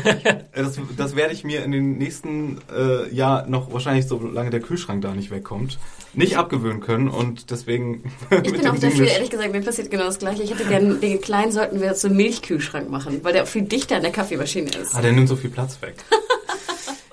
das, 0.54 0.78
das 0.96 1.16
werde 1.16 1.32
ich 1.32 1.44
mir 1.44 1.64
in 1.64 1.72
den 1.72 1.98
nächsten 1.98 2.58
äh, 2.74 3.12
Jahr 3.14 3.46
noch 3.46 3.72
wahrscheinlich, 3.72 4.06
solange 4.06 4.50
der 4.50 4.60
Kühlschrank 4.60 5.02
da 5.02 5.14
nicht 5.14 5.30
wegkommt, 5.30 5.78
nicht 6.12 6.36
abgewöhnen 6.36 6.80
können. 6.80 7.08
Und 7.08 7.50
deswegen. 7.50 8.12
Ich 8.30 8.52
bin 8.52 8.66
auch 8.66 8.78
dafür, 8.78 9.06
ehrlich 9.06 9.30
gesagt, 9.30 9.52
mir 9.52 9.62
passiert 9.62 9.90
genau 9.90 10.04
das 10.04 10.18
Gleiche. 10.18 10.42
Ich 10.42 10.50
hätte 10.50 10.64
gerne, 10.78 10.94
den 10.96 11.20
kleinen 11.20 11.52
sollten 11.52 11.80
wir 11.80 11.94
zum 11.94 12.14
Milchkühlschrank 12.16 12.90
machen, 12.90 13.20
weil 13.22 13.32
der 13.32 13.46
viel 13.46 13.62
dichter 13.62 13.96
an 13.96 14.02
der 14.02 14.12
Kaffeemaschine 14.12 14.70
ist. 14.70 14.94
Ah, 14.94 15.02
der 15.02 15.12
nimmt 15.12 15.28
so 15.28 15.36
viel 15.36 15.50
Platz 15.50 15.80
weg. 15.80 15.94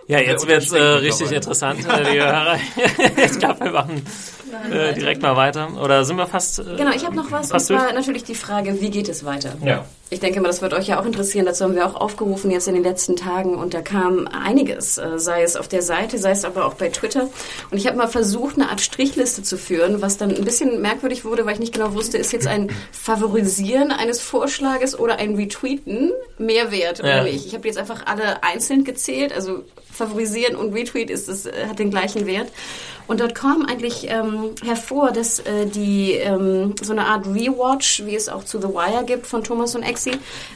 Ja, 0.08 0.20
jetzt 0.20 0.46
wird's 0.46 0.74
äh, 0.74 0.82
richtig 0.82 1.32
interessant, 1.32 1.88
äh, 1.88 2.12
liebe 2.12 2.26
Hörer. 2.26 2.60
ich 3.26 3.40
glaube, 3.40 3.64
wir 3.64 3.72
machen 3.72 4.04
äh, 4.72 4.94
direkt 4.94 5.22
mal 5.22 5.36
weiter. 5.36 5.70
Oder 5.82 6.06
sind 6.06 6.18
wir 6.18 6.28
fast. 6.28 6.60
Äh, 6.60 6.76
genau, 6.78 6.92
ich 6.92 7.06
habe 7.06 7.16
noch 7.16 7.32
was. 7.32 7.52
Und 7.52 7.60
zwar 7.60 7.84
durch? 7.84 7.94
natürlich 7.94 8.24
die 8.24 8.36
Frage, 8.36 8.82
wie 8.82 8.90
geht 8.90 9.10
es 9.10 9.26
weiter? 9.26 9.54
Ja. 9.64 9.86
Ich 10.14 10.20
denke 10.20 10.42
mal, 10.42 10.50
das 10.50 10.62
wird 10.62 10.74
euch 10.74 10.88
ja 10.88 11.00
auch 11.00 11.06
interessieren. 11.06 11.46
Dazu 11.46 11.64
haben 11.64 11.74
wir 11.74 11.86
auch 11.86 11.96
aufgerufen 11.96 12.52
jetzt 12.52 12.68
in 12.68 12.74
den 12.74 12.84
letzten 12.84 13.16
Tagen 13.16 13.56
und 13.56 13.74
da 13.74 13.82
kam 13.82 14.28
einiges, 14.28 14.98
äh, 14.98 15.18
sei 15.18 15.42
es 15.42 15.56
auf 15.56 15.70
der 15.70 15.82
Seite, 15.82 16.18
sei 16.18 16.32
es 16.32 16.44
aber 16.44 16.66
auch 16.66 16.74
bei 16.74 16.90
Twitter. 16.90 17.30
Und 17.72 17.78
ich 17.78 17.88
habe 17.88 17.96
mal 17.96 18.10
versucht, 18.10 18.56
eine 18.56 18.70
Art 18.70 18.82
Strichliste 18.82 19.42
zu 19.42 19.58
führen, 19.58 20.02
was 20.02 20.18
dann 20.18 20.36
ein 20.36 20.44
bisschen 20.44 20.82
merkwürdig 20.82 21.24
wurde, 21.24 21.46
weil 21.46 21.54
ich 21.54 21.60
nicht 21.60 21.74
genau 21.74 21.94
wusste, 21.94 22.18
ist 22.18 22.34
jetzt 22.34 22.46
ein 22.46 22.70
Favorisieren 22.92 23.92
eines 23.94 24.20
Vorschlages 24.20 25.00
oder 25.00 25.18
ein 25.18 25.36
Retweeten 25.36 26.12
mehr 26.38 26.72
wert 26.72 27.00
oder 27.00 27.18
ja. 27.18 27.24
nicht. 27.24 27.46
Ich 27.46 27.54
habe 27.54 27.66
jetzt 27.68 27.78
einfach 27.78 28.06
alle 28.06 28.44
einzeln 28.44 28.84
gezählt, 28.84 29.32
also 29.32 29.64
favorisieren 29.90 30.58
und 30.58 30.74
Retweet 30.74 31.10
ist 31.10 31.30
es, 31.30 31.46
äh, 31.46 31.68
hat 31.70 31.80
den 31.80 31.90
gleichen 31.90 32.26
Wert. 32.26 32.50
Und 33.12 33.20
dort 33.20 33.36
kam 33.36 33.66
eigentlich 33.66 34.10
ähm, 34.10 34.52
hervor, 34.64 35.12
dass 35.12 35.40
äh, 35.40 35.66
die 35.66 36.14
ähm, 36.14 36.76
so 36.82 36.94
eine 36.94 37.08
Art 37.08 37.28
Rewatch, 37.28 38.04
wie 38.06 38.16
es 38.16 38.30
auch 38.30 38.46
zu 38.46 38.62
The 38.62 38.70
Wire 38.70 39.04
gibt 39.06 39.28
von 39.28 39.44
Thomas 39.44 39.76
und 39.76 39.84
Exi, 39.84 40.12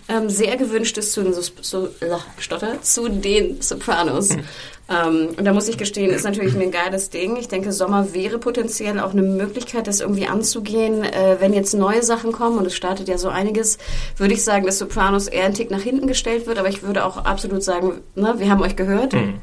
ähm, 0.07 0.29
sehr 0.29 0.55
gewünscht 0.55 0.97
ist 0.97 1.11
zu 1.11 1.21
den, 1.21 1.33
so, 1.33 1.41
so, 1.59 1.87
äh, 1.99 2.15
Stotter, 2.37 2.81
zu 2.81 3.09
den 3.09 3.61
Sopranos. 3.61 4.29
Hm. 4.29 4.43
Ähm, 4.87 5.29
und 5.37 5.43
da 5.43 5.51
muss 5.51 5.67
ich 5.67 5.77
gestehen, 5.77 6.11
ist 6.11 6.23
natürlich 6.23 6.55
ein 6.55 6.71
geiles 6.71 7.09
Ding. 7.09 7.35
Ich 7.35 7.49
denke, 7.49 7.73
Sommer 7.73 8.13
wäre 8.13 8.37
potenziell 8.37 9.01
auch 9.01 9.11
eine 9.11 9.23
Möglichkeit, 9.23 9.87
das 9.87 9.99
irgendwie 9.99 10.27
anzugehen. 10.27 11.03
Äh, 11.03 11.35
wenn 11.41 11.51
jetzt 11.51 11.73
neue 11.73 12.03
Sachen 12.03 12.31
kommen, 12.31 12.57
und 12.57 12.67
es 12.67 12.75
startet 12.75 13.09
ja 13.09 13.17
so 13.17 13.27
einiges, 13.27 13.79
würde 14.15 14.33
ich 14.33 14.45
sagen, 14.45 14.65
dass 14.65 14.79
Sopranos 14.79 15.27
eher 15.27 15.43
ein 15.43 15.55
Tick 15.55 15.71
nach 15.71 15.81
hinten 15.81 16.07
gestellt 16.07 16.47
wird. 16.47 16.57
Aber 16.57 16.69
ich 16.69 16.83
würde 16.83 17.03
auch 17.03 17.17
absolut 17.17 17.63
sagen, 17.63 17.99
ne, 18.15 18.35
wir 18.37 18.49
haben 18.49 18.61
euch 18.61 18.77
gehört. 18.77 19.11
Mhm. 19.11 19.41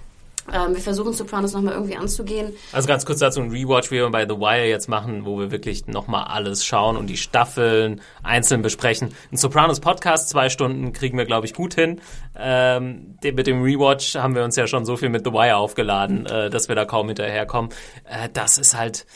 Ähm, 0.52 0.74
wir 0.74 0.82
versuchen 0.82 1.12
Sopranos 1.12 1.52
nochmal 1.52 1.74
irgendwie 1.74 1.96
anzugehen. 1.96 2.52
Also 2.72 2.88
ganz 2.88 3.06
kurz 3.06 3.20
dazu 3.20 3.40
ein 3.40 3.50
Rewatch, 3.50 3.90
wie 3.90 3.96
wir 3.96 4.10
bei 4.10 4.26
The 4.26 4.36
Wire 4.36 4.66
jetzt 4.66 4.88
machen, 4.88 5.24
wo 5.24 5.38
wir 5.38 5.50
wirklich 5.50 5.86
nochmal 5.86 6.24
alles 6.24 6.64
schauen 6.64 6.96
und 6.96 7.08
die 7.08 7.16
Staffeln 7.16 8.00
einzeln 8.22 8.62
besprechen. 8.62 9.14
Ein 9.30 9.36
Sopranos 9.36 9.80
Podcast, 9.80 10.28
zwei 10.28 10.48
Stunden 10.48 10.92
kriegen 10.92 11.16
wir, 11.16 11.24
glaube 11.24 11.46
ich, 11.46 11.54
gut 11.54 11.74
hin. 11.74 12.00
Ähm, 12.36 13.18
mit 13.22 13.46
dem 13.46 13.62
Rewatch 13.62 14.16
haben 14.16 14.34
wir 14.34 14.44
uns 14.44 14.56
ja 14.56 14.66
schon 14.66 14.84
so 14.84 14.96
viel 14.96 15.10
mit 15.10 15.24
The 15.24 15.32
Wire 15.32 15.56
aufgeladen, 15.56 16.26
äh, 16.26 16.50
dass 16.50 16.68
wir 16.68 16.74
da 16.74 16.84
kaum 16.84 17.08
hinterherkommen. 17.08 17.70
Äh, 18.04 18.28
das 18.32 18.58
ist 18.58 18.76
halt 18.76 19.06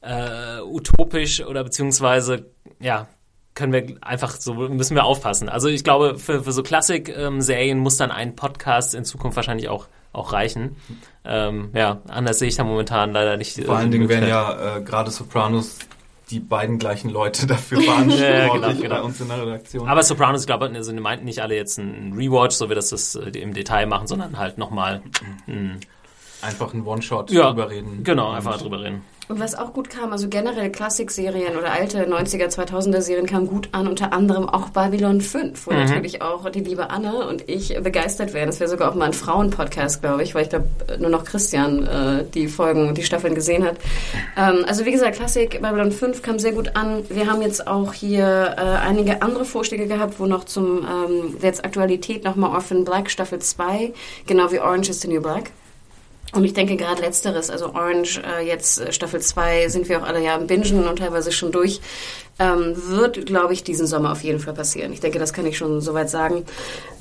äh, 0.00 0.60
utopisch 0.62 1.44
oder 1.44 1.64
beziehungsweise, 1.64 2.46
ja, 2.80 3.08
können 3.54 3.72
wir 3.72 3.96
einfach 4.00 4.36
so, 4.36 4.54
müssen 4.54 4.94
wir 4.94 5.04
aufpassen. 5.04 5.48
Also 5.48 5.68
ich 5.68 5.84
glaube, 5.84 6.18
für, 6.18 6.44
für 6.44 6.52
so 6.52 6.62
Klassik-Serien 6.62 7.78
ähm, 7.78 7.82
muss 7.82 7.96
dann 7.96 8.10
ein 8.10 8.34
Podcast 8.34 8.94
in 8.94 9.04
Zukunft 9.04 9.36
wahrscheinlich 9.36 9.68
auch 9.68 9.86
auch 10.12 10.32
reichen. 10.32 10.76
Ähm, 11.24 11.70
ja, 11.74 12.00
anders 12.08 12.38
sehe 12.38 12.48
ich 12.48 12.56
da 12.56 12.64
momentan 12.64 13.12
leider 13.12 13.36
nicht. 13.36 13.62
Vor 13.64 13.76
allen 13.76 13.90
Dingen 13.90 14.08
werden 14.08 14.28
ja 14.28 14.78
äh, 14.78 14.82
gerade 14.82 15.10
Sopranos 15.10 15.78
die 16.30 16.40
beiden 16.40 16.78
gleichen 16.78 17.10
Leute 17.10 17.46
dafür 17.48 17.80
verantwortlich 17.80 18.20
ja, 18.28 18.48
genau, 18.48 18.72
genau. 18.74 18.94
bei 18.96 19.02
uns 19.02 19.20
in 19.20 19.28
der 19.28 19.42
Redaktion. 19.42 19.88
Aber 19.88 20.02
Sopranos, 20.02 20.42
ich 20.42 20.46
glaube, 20.46 20.70
also, 20.74 20.92
meinten 20.94 21.24
nicht 21.24 21.42
alle 21.42 21.54
jetzt 21.54 21.78
ein 21.78 22.14
Rewatch, 22.16 22.54
so 22.54 22.70
wie 22.70 22.74
das 22.74 22.90
das 22.90 23.14
äh, 23.14 23.30
im 23.38 23.54
Detail 23.54 23.86
machen, 23.86 24.06
sondern 24.06 24.38
halt 24.38 24.58
nochmal 24.58 25.02
einfach 26.42 26.72
ein 26.74 26.84
One-Shot 26.84 27.30
ja, 27.30 27.48
drüber 27.48 27.70
reden. 27.70 28.04
Genau, 28.04 28.30
einfach 28.30 28.58
drüber 28.58 28.80
reden. 28.80 29.02
Und 29.30 29.38
was 29.38 29.54
auch 29.54 29.72
gut 29.72 29.90
kam, 29.90 30.10
also 30.10 30.28
generell 30.28 30.70
Klassikserien 30.70 31.56
oder 31.56 31.70
alte 31.70 32.04
90er, 32.04 32.48
2000er 32.48 33.00
Serien 33.00 33.26
kamen 33.26 33.46
gut 33.46 33.68
an, 33.70 33.86
unter 33.86 34.12
anderem 34.12 34.48
auch 34.48 34.70
Babylon 34.70 35.20
5, 35.20 35.68
wo 35.68 35.70
mhm. 35.70 35.78
natürlich 35.78 36.20
auch 36.20 36.50
die 36.50 36.58
liebe 36.58 36.90
Anne 36.90 37.28
und 37.28 37.48
ich 37.48 37.80
begeistert 37.80 38.34
werden. 38.34 38.48
Das 38.48 38.58
wäre 38.58 38.68
sogar 38.68 38.90
auch 38.90 38.96
mal 38.96 39.04
ein 39.04 39.12
Frauenpodcast, 39.12 40.02
glaube 40.02 40.24
ich, 40.24 40.34
weil 40.34 40.42
ich 40.42 40.48
glaube, 40.48 40.66
nur 40.98 41.10
noch 41.10 41.24
Christian 41.24 41.86
äh, 41.86 42.24
die 42.24 42.48
Folgen 42.48 42.88
und 42.88 42.98
die 42.98 43.04
Staffeln 43.04 43.36
gesehen 43.36 43.64
hat. 43.64 43.76
Ähm, 44.36 44.64
also 44.66 44.84
wie 44.84 44.90
gesagt, 44.90 45.14
Klassik 45.14 45.62
Babylon 45.62 45.92
5 45.92 46.22
kam 46.22 46.40
sehr 46.40 46.52
gut 46.52 46.74
an. 46.74 47.04
Wir 47.08 47.30
haben 47.30 47.40
jetzt 47.40 47.68
auch 47.68 47.92
hier 47.92 48.56
äh, 48.58 48.60
einige 48.84 49.22
andere 49.22 49.44
Vorschläge 49.44 49.86
gehabt, 49.86 50.18
wo 50.18 50.26
noch 50.26 50.42
zum 50.42 50.78
ähm, 50.78 51.36
jetzt 51.40 51.64
Aktualität 51.64 52.24
nochmal 52.24 52.50
Orphan 52.50 52.84
Black 52.84 53.08
Staffel 53.08 53.38
2, 53.38 53.92
genau 54.26 54.50
wie 54.50 54.58
Orange 54.58 54.90
is 54.90 55.00
the 55.02 55.06
New 55.06 55.22
Black. 55.22 55.52
Und 56.32 56.44
ich 56.44 56.52
denke 56.52 56.76
gerade 56.76 57.02
letzteres, 57.02 57.50
also 57.50 57.74
Orange, 57.74 58.22
äh, 58.22 58.46
jetzt 58.46 58.80
äh, 58.80 58.92
Staffel 58.92 59.20
2 59.20 59.68
sind 59.68 59.88
wir 59.88 60.00
auch 60.00 60.06
alle 60.06 60.22
ja 60.22 60.36
im 60.36 60.46
Bingen 60.46 60.86
und 60.86 61.00
teilweise 61.00 61.32
schon 61.32 61.50
durch, 61.50 61.80
ähm, 62.38 62.74
wird, 62.88 63.26
glaube 63.26 63.52
ich, 63.52 63.64
diesen 63.64 63.86
Sommer 63.86 64.12
auf 64.12 64.22
jeden 64.22 64.38
Fall 64.38 64.54
passieren. 64.54 64.92
Ich 64.92 65.00
denke, 65.00 65.18
das 65.18 65.32
kann 65.32 65.44
ich 65.44 65.58
schon 65.58 65.80
soweit 65.80 66.08
sagen. 66.08 66.44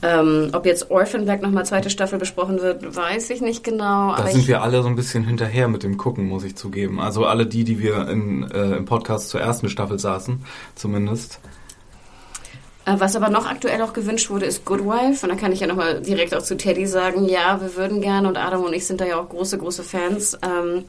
Ähm, 0.01 0.49
ob 0.53 0.65
jetzt 0.65 0.89
Orphan 0.89 1.25
Black 1.25 1.41
nochmal 1.41 1.65
zweite 1.65 1.89
Staffel 1.89 2.17
besprochen 2.17 2.61
wird, 2.61 2.95
weiß 2.95 3.29
ich 3.29 3.41
nicht 3.41 3.63
genau. 3.63 4.15
Da 4.15 4.27
sind 4.27 4.47
wir 4.47 4.63
alle 4.63 4.81
so 4.81 4.89
ein 4.89 4.95
bisschen 4.95 5.23
hinterher 5.25 5.67
mit 5.67 5.83
dem 5.83 5.97
Gucken, 5.97 6.27
muss 6.27 6.43
ich 6.43 6.55
zugeben. 6.55 6.99
Also 6.99 7.25
alle 7.25 7.45
die, 7.45 7.63
die 7.63 7.79
wir 7.79 8.07
in, 8.09 8.49
äh, 8.51 8.77
im 8.77 8.85
Podcast 8.85 9.29
zur 9.29 9.41
ersten 9.41 9.69
Staffel 9.69 9.99
saßen, 9.99 10.43
zumindest. 10.75 11.39
Äh, 12.85 12.95
Was 12.97 13.15
aber 13.15 13.29
noch 13.29 13.45
aktuell 13.45 13.81
auch 13.81 13.93
gewünscht 13.93 14.29
wurde, 14.29 14.45
ist 14.45 14.65
Good 14.65 14.85
Wife. 14.85 15.25
Und 15.25 15.33
da 15.33 15.39
kann 15.39 15.51
ich 15.51 15.59
ja 15.59 15.67
nochmal 15.67 16.01
direkt 16.01 16.33
auch 16.35 16.43
zu 16.43 16.57
Teddy 16.57 16.85
sagen, 16.87 17.27
ja, 17.27 17.59
wir 17.61 17.75
würden 17.75 18.01
gerne 18.01 18.27
und 18.27 18.37
Adam 18.37 18.63
und 18.63 18.73
ich 18.73 18.85
sind 18.85 19.01
da 19.01 19.05
ja 19.05 19.19
auch 19.19 19.29
große, 19.29 19.57
große 19.57 19.83
Fans. 19.83 20.37
Ähm, 20.41 20.85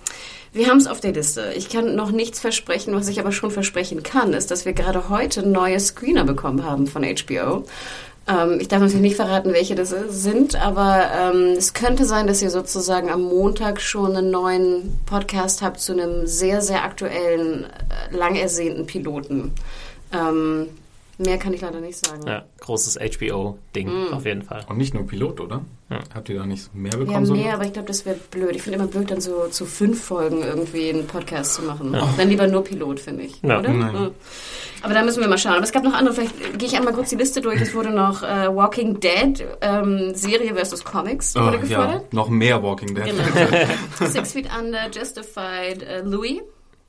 wir 0.53 0.69
haben 0.69 0.79
es 0.79 0.87
auf 0.87 1.01
der 1.01 1.13
Liste. 1.13 1.53
Ich 1.57 1.69
kann 1.69 1.95
noch 1.95 2.11
nichts 2.11 2.41
versprechen, 2.41 2.95
was 2.95 3.09
ich 3.09 3.21
aber 3.21 3.33
schon 3.33 3.51
versprechen 3.51 4.03
kann, 4.03 4.33
ist, 4.33 4.51
dass 4.51 4.65
wir 4.65 4.73
gerade 4.73 5.09
heute 5.09 5.47
neue 5.47 5.79
Screener 5.79 6.25
bekommen 6.25 6.65
haben 6.65 6.87
von 6.87 7.05
HBO. 7.05 7.65
Ähm, 8.27 8.59
ich 8.61 8.69
darf 8.69 8.81
natürlich 8.81 9.01
nicht 9.01 9.17
verraten, 9.17 9.53
welche 9.53 9.75
das 9.75 9.95
sind, 10.09 10.57
aber 10.57 11.09
ähm, 11.13 11.55
es 11.57 11.73
könnte 11.73 12.05
sein, 12.05 12.27
dass 12.27 12.43
ihr 12.43 12.51
sozusagen 12.51 13.11
am 13.11 13.23
Montag 13.23 13.81
schon 13.81 14.17
einen 14.17 14.31
neuen 14.31 14.99
Podcast 15.07 15.63
habt 15.63 15.81
zu 15.81 15.93
einem 15.93 16.27
sehr, 16.27 16.63
sehr 16.63 16.85
aktuellen, 16.85 17.65
äh, 17.65 18.17
lang 18.17 18.37
ersehnten 18.37 18.87
Piloten. 18.87 19.53
Ähm, 20.13 20.67
mehr 21.21 21.39
kann 21.39 21.53
ich 21.55 21.61
leider 21.61 21.81
nicht 21.81 22.05
sagen. 22.05 22.23
Ja, 22.27 22.45
großes 22.61 22.99
HBO-Ding 22.99 24.13
auf 24.13 24.25
jeden 24.25 24.43
Fall. 24.43 24.65
Und 24.69 24.79
nicht 24.79 24.95
nur 24.95 25.07
Pilot, 25.07 25.41
oder? 25.41 25.63
Habt 26.15 26.29
ihr 26.29 26.39
da 26.39 26.47
nicht 26.47 26.73
mehr 26.75 26.93
Ja, 26.93 26.99
bekommen? 26.99 27.27
so? 27.27 27.35
mehr, 27.35 27.55
aber 27.55 27.65
ich 27.65 27.73
glaube, 27.73 27.89
das 27.89 28.07
wäre 28.07 28.17
blöd. 28.31 28.55
Ich 28.55 28.63
finde 28.63 28.79
immer 28.79 28.87
blöd, 28.87 29.11
dann 29.11 29.21
so 29.21 29.49
zu 29.49 29.67
fünf 29.67 30.03
Folgen 30.05 30.43
irgendwie 30.43 30.89
einen 30.91 31.07
Podcast 31.07 31.55
zu 31.55 31.63
machen. 31.63 31.97
Dann 32.17 32.29
lieber 32.29 32.47
nur 32.47 32.63
Pilot, 32.63 33.01
finde 33.01 33.25
ich. 33.25 33.43
Ja. 33.43 33.59
Oder? 33.59 33.71
Nein. 33.71 33.95
Ja. 33.95 34.11
Aber 34.83 34.95
da 34.95 35.03
müssen 35.03 35.21
wir 35.21 35.29
mal 35.29 35.37
schauen. 35.37 35.55
Aber 35.55 35.65
es 35.65 35.73
gab 35.73 35.83
noch 35.83 35.93
andere, 35.93 36.15
vielleicht 36.15 36.59
gehe 36.59 36.69
ich 36.69 36.77
einmal 36.77 36.93
kurz 36.95 37.11
die 37.11 37.17
Liste 37.17 37.41
durch. 37.41 37.61
Es 37.61 37.75
wurde 37.75 37.91
noch 37.91 38.23
äh, 38.23 38.55
Walking 38.55 39.01
Dead, 39.01 39.45
ähm, 39.61 40.15
Serie 40.15 40.55
versus 40.55 40.85
Comics 40.85 41.35
Oh, 41.37 41.41
wurde 41.41 41.57
ja, 41.57 41.61
gefordert. 41.63 42.13
noch 42.15 42.29
mehr 42.29 42.63
Walking 42.63 42.95
Dead. 42.95 43.05
Genau. 43.07 43.67
Six 44.11 44.33
Feet 44.33 44.47
Under, 44.57 44.89
Justified, 44.93 45.83
äh, 45.83 46.03
Louis. 46.03 46.41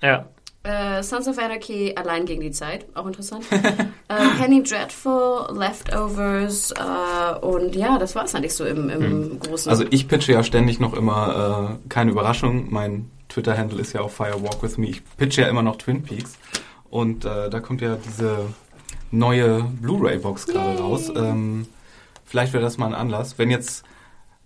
Ja. 0.02 0.28
Äh, 0.64 1.02
Sons 1.02 1.28
of 1.28 1.40
Anarchy, 1.40 1.96
Allein 1.96 2.26
gegen 2.26 2.42
die 2.42 2.52
Zeit, 2.52 2.86
auch 2.94 3.08
interessant. 3.08 3.46
äh, 3.52 4.28
Penny 4.40 4.62
Dreadful, 4.62 5.58
Leftovers 5.58 6.72
äh, 6.72 7.40
und 7.46 7.76
ja, 7.76 7.98
das 7.98 8.14
war 8.16 8.26
es 8.26 8.36
eigentlich 8.36 8.54
so 8.54 8.66
im, 8.66 8.90
im 8.90 9.40
Großen. 9.40 9.72
Also 9.72 9.86
ich 9.90 10.08
pitche 10.08 10.34
ja 10.34 10.44
ständig 10.44 10.80
noch 10.80 10.94
immer, 10.94 11.80
äh, 11.84 11.90
keine 11.90 12.12
Überraschung, 12.12 12.68
mein 12.70 13.10
Twitter-Handle 13.30 13.80
ist 13.82 13.94
ja 13.94 14.02
auch 14.02 14.12
Firewalk 14.12 14.62
With 14.62 14.78
Me. 14.78 14.88
Ich 14.88 15.02
pitche 15.18 15.42
ja 15.42 15.48
immer 15.48 15.64
noch 15.64 15.78
Twin 15.78 16.04
Peaks. 16.04 16.38
Und 16.90 17.26
äh, 17.26 17.50
da 17.50 17.60
kommt 17.60 17.82
ja 17.82 17.96
diese 17.96 18.38
neue 19.10 19.64
Blu-ray-Box 19.64 20.48
gerade 20.48 20.80
raus. 20.80 21.12
Ähm, 21.16 21.66
vielleicht 22.26 22.54
wäre 22.54 22.64
das 22.64 22.78
mal 22.78 22.88
ein 22.88 22.94
Anlass. 22.94 23.38
Wenn 23.40 23.50
jetzt 23.50 23.84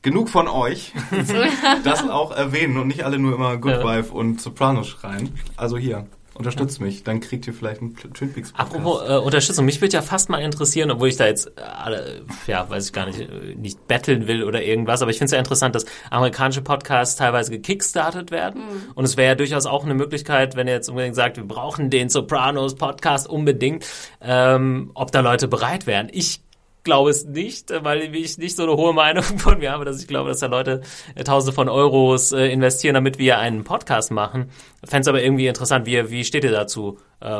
genug 0.05 0.29
von 0.29 0.47
euch 0.47 0.93
das 1.83 2.07
auch 2.09 2.31
erwähnen 2.31 2.77
und 2.77 2.87
nicht 2.87 3.03
alle 3.03 3.19
nur 3.19 3.33
immer 3.33 3.57
Good 3.57 3.71
Ja. 3.71 3.83
Wife 3.83 4.13
und 4.13 4.39
Sopranos 4.39 4.87
schreien. 4.87 5.33
Also 5.57 5.77
hier, 5.77 6.05
unterstützt 6.35 6.81
mich. 6.81 7.03
Dann 7.03 7.21
kriegt 7.21 7.47
ihr 7.47 7.53
vielleicht 7.53 7.81
einen 7.81 7.95
Twin 7.95 8.31
Peaks 8.33 8.51
Podcast. 8.51 8.75
Apropos 8.75 9.09
äh, 9.09 9.17
Unterstützung, 9.17 9.65
mich 9.65 9.81
würde 9.81 9.93
ja 9.93 10.01
fast 10.01 10.29
mal 10.29 10.39
interessieren, 10.41 10.91
obwohl 10.91 11.07
ich 11.07 11.15
da 11.15 11.25
jetzt, 11.25 11.47
äh, 11.57 11.61
alle, 11.61 12.21
ja, 12.45 12.69
weiß 12.69 12.87
ich 12.87 12.93
gar 12.93 13.07
nicht, 13.07 13.19
äh, 13.21 13.55
nicht 13.55 13.87
betteln 13.87 14.27
will 14.27 14.43
oder 14.43 14.61
irgendwas, 14.61 15.01
aber 15.01 15.11
ich 15.11 15.17
finde 15.17 15.27
es 15.27 15.31
ja 15.31 15.39
interessant, 15.39 15.75
dass 15.75 15.85
amerikanische 16.11 16.61
Podcasts 16.61 17.15
teilweise 17.15 17.51
gekickstartet 17.51 18.31
werden. 18.31 18.61
Und 18.93 19.05
es 19.05 19.17
wäre 19.17 19.29
ja 19.29 19.35
durchaus 19.35 19.65
auch 19.65 19.85
eine 19.85 19.93
Möglichkeit, 19.93 20.55
wenn 20.55 20.67
ihr 20.67 20.73
jetzt 20.73 20.89
unbedingt 20.89 21.15
sagt, 21.15 21.37
wir 21.37 21.45
brauchen 21.45 21.89
den 21.89 22.09
Sopranos 22.09 22.75
Podcast 22.75 23.27
unbedingt, 23.29 23.85
ähm, 24.21 24.91
ob 24.93 25.11
da 25.11 25.21
Leute 25.21 25.47
bereit 25.47 25.87
wären. 25.87 26.09
Ich 26.11 26.41
glaube 26.85 27.09
es 27.09 27.25
nicht, 27.25 27.71
äh, 27.71 27.83
weil 27.83 28.15
ich 28.15 28.37
nicht 28.37 28.55
so 28.55 28.63
eine 28.63 28.77
hohe 28.77 28.93
Meinung 28.93 29.23
von 29.37 29.59
mir 29.59 29.73
habe, 29.73 29.83
dass 29.83 29.99
ich 29.99 30.07
glaube, 30.07 30.29
dass 30.29 30.39
da 30.39 30.45
Leute 30.45 30.81
äh, 31.15 31.25
Tausende 31.25 31.53
von 31.53 31.67
Euros 31.67 32.31
äh, 32.31 32.45
investieren, 32.45 32.93
damit 32.93 33.17
wir 33.17 33.39
einen 33.39 33.65
Podcast 33.65 34.11
machen. 34.11 34.49
Fände 34.85 35.01
es 35.01 35.07
aber 35.09 35.21
irgendwie 35.21 35.47
interessant, 35.47 35.85
wie, 35.85 36.09
wie 36.09 36.23
steht 36.23 36.45
ihr 36.45 36.51
dazu? 36.51 36.97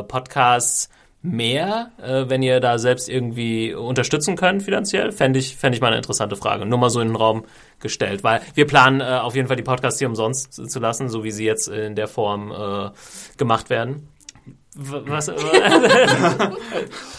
Podcasts 0.08 0.90
mehr, 1.22 1.92
wenn 1.98 2.42
ihr 2.42 2.60
da 2.60 2.80
selbst 2.80 3.08
irgendwie 3.08 3.74
unterstützen 3.74 4.36
könnt 4.36 4.64
finanziell? 4.64 5.12
Fände 5.12 5.38
ich, 5.38 5.56
fände 5.56 5.76
ich 5.76 5.82
mal 5.82 5.88
eine 5.90 5.98
interessante 5.98 6.36
Frage. 6.36 6.66
Nur 6.66 6.80
mal 6.80 6.90
so 6.90 7.02
in 7.02 7.10
den 7.10 7.16
Raum 7.16 7.46
gestellt, 7.80 8.24
weil 8.24 8.42
wir 8.56 8.66
planen 8.66 9.02
auf 9.04 9.36
jeden 9.36 9.48
Fall 9.48 9.58
die 9.58 9.64
Podcasts 9.64 10.00
hier 10.00 10.08
umsonst 10.08 10.54
zu 10.54 10.80
lassen, 10.80 11.10
so 11.10 11.24
wie 11.24 11.30
sie 11.30 11.46
jetzt 11.46 11.68
in 11.68 11.94
der 11.94 12.08
Form 12.08 12.52
gemacht 13.38 13.70
werden. 13.70 14.08
Was? 14.76 15.30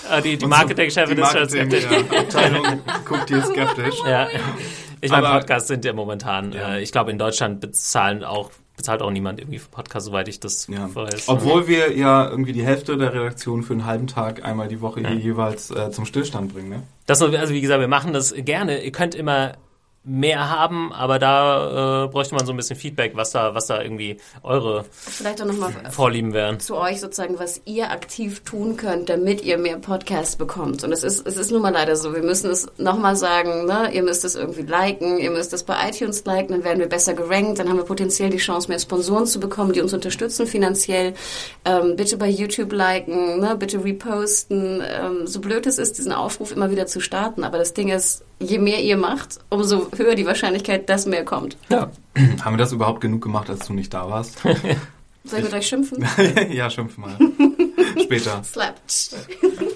Ah, 0.08 0.20
die 0.20 0.36
die 0.36 0.46
Marketingchefin 0.46 1.18
ist 1.18 1.32
schon 1.32 1.48
skeptisch. 1.48 1.84
Marketing-Abteilung 1.90 2.64
guckt 3.04 3.28
hier 3.28 3.42
skeptisch. 3.42 3.96
Ja. 4.06 4.28
Ich 5.00 5.10
meine, 5.10 5.26
Podcasts 5.26 5.66
sind 5.68 5.84
ja 5.84 5.92
momentan, 5.92 6.52
Ja. 6.52 6.74
Äh, 6.76 6.82
ich 6.82 6.92
glaube, 6.92 7.10
in 7.10 7.18
Deutschland 7.18 7.60
bezahlen 7.60 8.22
auch, 8.22 8.50
bezahlt 8.76 9.02
auch 9.02 9.10
niemand 9.10 9.40
irgendwie 9.40 9.58
für 9.58 9.68
Podcasts, 9.68 10.06
soweit 10.06 10.28
ich 10.28 10.38
das 10.38 10.68
Ja. 10.68 10.88
weiß. 10.94 11.28
Obwohl 11.28 11.66
wir 11.66 11.96
ja 11.96 12.28
irgendwie 12.28 12.52
die 12.52 12.64
Hälfte 12.64 12.96
der 12.96 13.12
Redaktion 13.12 13.64
für 13.64 13.72
einen 13.72 13.84
halben 13.84 14.06
Tag 14.06 14.44
einmal 14.44 14.68
die 14.68 14.80
Woche 14.80 15.00
hier 15.00 15.16
jeweils 15.16 15.70
äh, 15.72 15.90
zum 15.90 16.04
Stillstand 16.06 16.54
bringen, 16.54 16.68
ne? 16.68 16.82
Das, 17.06 17.20
also 17.20 17.52
wie 17.52 17.60
gesagt, 17.60 17.80
wir 17.80 17.88
machen 17.88 18.12
das 18.12 18.32
gerne. 18.36 18.82
Ihr 18.84 18.92
könnt 18.92 19.14
immer 19.16 19.54
mehr 20.08 20.48
haben, 20.48 20.92
aber 20.92 21.18
da 21.18 22.04
äh, 22.04 22.08
bräuchte 22.08 22.36
man 22.36 22.46
so 22.46 22.52
ein 22.52 22.56
bisschen 22.56 22.76
Feedback, 22.76 23.16
was 23.16 23.32
da, 23.32 23.56
was 23.56 23.66
da 23.66 23.82
irgendwie 23.82 24.18
eure 24.44 24.84
Vielleicht 24.92 25.42
auch 25.42 25.46
nochmal 25.46 25.72
Vorlieben 25.90 26.32
wären. 26.32 26.60
zu 26.60 26.76
euch 26.76 27.00
sozusagen, 27.00 27.40
was 27.40 27.60
ihr 27.64 27.90
aktiv 27.90 28.44
tun 28.44 28.76
könnt, 28.76 29.08
damit 29.08 29.42
ihr 29.42 29.58
mehr 29.58 29.78
Podcasts 29.78 30.36
bekommt. 30.36 30.84
Und 30.84 30.92
es 30.92 31.02
ist, 31.02 31.26
es 31.26 31.36
ist 31.36 31.50
nun 31.50 31.60
mal 31.60 31.72
leider 31.72 31.96
so. 31.96 32.14
Wir 32.14 32.22
müssen 32.22 32.48
es 32.50 32.68
nochmal 32.78 33.16
sagen, 33.16 33.66
ne? 33.66 33.90
Ihr 33.92 34.04
müsst 34.04 34.24
es 34.24 34.36
irgendwie 34.36 34.62
liken, 34.62 35.18
ihr 35.18 35.32
müsst 35.32 35.52
es 35.52 35.64
bei 35.64 35.88
iTunes 35.88 36.24
liken, 36.24 36.52
dann 36.52 36.64
werden 36.64 36.78
wir 36.78 36.88
besser 36.88 37.14
gerankt, 37.14 37.58
dann 37.58 37.68
haben 37.68 37.78
wir 37.78 37.84
potenziell 37.84 38.30
die 38.30 38.36
Chance, 38.36 38.68
mehr 38.68 38.78
Sponsoren 38.78 39.26
zu 39.26 39.40
bekommen, 39.40 39.72
die 39.72 39.80
uns 39.80 39.92
unterstützen 39.92 40.46
finanziell. 40.46 41.14
Ähm, 41.64 41.96
bitte 41.96 42.16
bei 42.16 42.28
YouTube 42.28 42.72
liken, 42.72 43.40
ne? 43.40 43.56
bitte 43.58 43.82
reposten. 43.82 44.84
Ähm, 44.86 45.26
so 45.26 45.40
blöd 45.40 45.66
es 45.66 45.78
ist, 45.78 45.98
diesen 45.98 46.12
Aufruf 46.12 46.52
immer 46.52 46.70
wieder 46.70 46.86
zu 46.86 47.00
starten. 47.00 47.42
Aber 47.42 47.58
das 47.58 47.74
Ding 47.74 47.88
ist, 47.88 48.22
je 48.38 48.58
mehr 48.58 48.82
ihr 48.82 48.96
macht, 48.96 49.38
umso 49.48 49.88
höher 49.96 50.14
die 50.14 50.26
Wahrscheinlichkeit, 50.26 50.88
dass 50.88 51.06
mehr 51.06 51.24
kommt. 51.24 51.56
Ja. 51.68 51.90
Haben 52.44 52.54
wir 52.54 52.58
das 52.58 52.72
überhaupt 52.72 53.00
genug 53.00 53.22
gemacht, 53.22 53.50
als 53.50 53.66
du 53.66 53.72
nicht 53.72 53.92
da 53.92 54.08
warst? 54.08 54.40
Soll 55.24 55.38
ich 55.38 55.44
mit 55.44 55.54
euch 55.54 55.66
schimpfen? 55.66 56.06
ja, 56.50 56.70
schimpf 56.70 56.96
mal. 56.98 57.16
Später. 58.02 58.42
Slapped. 58.44 59.16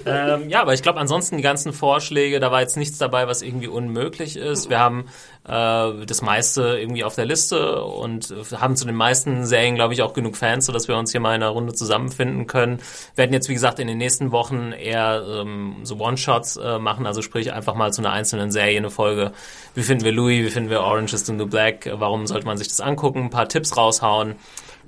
Ähm, 0.07 0.49
ja, 0.49 0.63
aber 0.63 0.75
ich 0.75 0.83
glaube, 0.83 0.99
ansonsten 0.99 1.37
die 1.37 1.43
ganzen 1.43 1.73
Vorschläge, 1.73 2.41
da 2.41 2.51
war 2.51 2.61
jetzt 2.61 2.77
nichts 2.77 2.99
dabei, 2.99 3.27
was 3.27 3.43
irgendwie 3.43 3.69
unmöglich 3.69 4.37
ist. 4.37 4.71
Wir 4.71 4.79
haben 4.79 5.07
äh, 5.45 6.07
das 6.07 6.23
meiste 6.23 6.79
irgendwie 6.79 7.05
auf 7.05 7.15
der 7.15 7.27
Liste 7.27 7.83
und 7.83 8.35
haben 8.57 8.77
zu 8.77 8.87
den 8.87 8.95
meisten 8.95 9.45
Serien, 9.45 9.75
glaube 9.75 9.95
ich, 9.95 10.03
auch 10.03 10.13
genug 10.13 10.37
Fans, 10.37 10.67
sodass 10.67 10.89
wir 10.89 10.97
uns 10.97 11.13
hier 11.13 11.21
mal 11.21 11.35
in 11.35 11.43
einer 11.43 11.51
Runde 11.51 11.75
zusammenfinden 11.75 12.47
können. 12.47 12.79
Wir 13.15 13.25
werden 13.25 13.33
jetzt, 13.33 13.49
wie 13.49 13.55
gesagt, 13.55 13.79
in 13.79 13.89
den 13.89 13.99
nächsten 13.99 14.33
Wochen 14.33 14.73
eher 14.73 15.23
ähm, 15.29 15.77
so 15.83 15.97
One-Shots 15.99 16.57
äh, 16.57 16.79
machen, 16.79 17.07
also 17.07 17.23
sprich 17.23 17.53
einfach 17.53 17.75
mal 17.75 17.93
zu 17.93 18.01
einer 18.01 18.13
einzelnen 18.13 18.51
Serie 18.51 18.79
eine 18.79 18.91
Folge. 18.91 19.33
Wie 19.75 19.83
finden 19.83 20.05
wir 20.05 20.13
Louis, 20.13 20.45
wie 20.45 20.51
finden 20.51 20.71
wir 20.71 20.81
Orange 20.81 21.15
is 21.15 21.27
the 21.27 21.33
New 21.33 21.47
Black, 21.47 21.91
warum 21.93 22.27
sollte 22.27 22.47
man 22.47 22.57
sich 22.57 22.69
das 22.69 22.81
angucken, 22.81 23.25
ein 23.25 23.31
paar 23.31 23.49
Tipps 23.49 23.77
raushauen. 23.77 24.37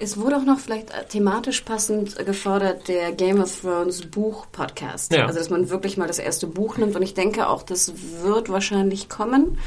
Es 0.03 0.17
wurde 0.17 0.37
auch 0.37 0.45
noch 0.45 0.59
vielleicht 0.59 0.91
äh, 0.91 1.05
thematisch 1.05 1.61
passend 1.61 2.19
äh, 2.19 2.25
gefordert 2.25 2.89
der 2.89 3.13
Game 3.13 3.41
of 3.41 3.61
Thrones 3.61 4.05
Buch-Podcast. 4.05 5.13
Ja. 5.13 5.27
Also, 5.27 5.39
dass 5.39 5.49
man 5.49 5.71
wirklich 5.71 5.97
mal 5.97 6.09
das 6.09 6.19
erste 6.19 6.49
Buch 6.49 6.77
nimmt. 6.77 6.97
Und 6.97 7.03
ich 7.03 7.15
denke 7.15 7.47
auch, 7.47 7.63
das 7.63 7.93
wird 8.21 8.49
wahrscheinlich 8.49 9.09
kommen. 9.09 9.59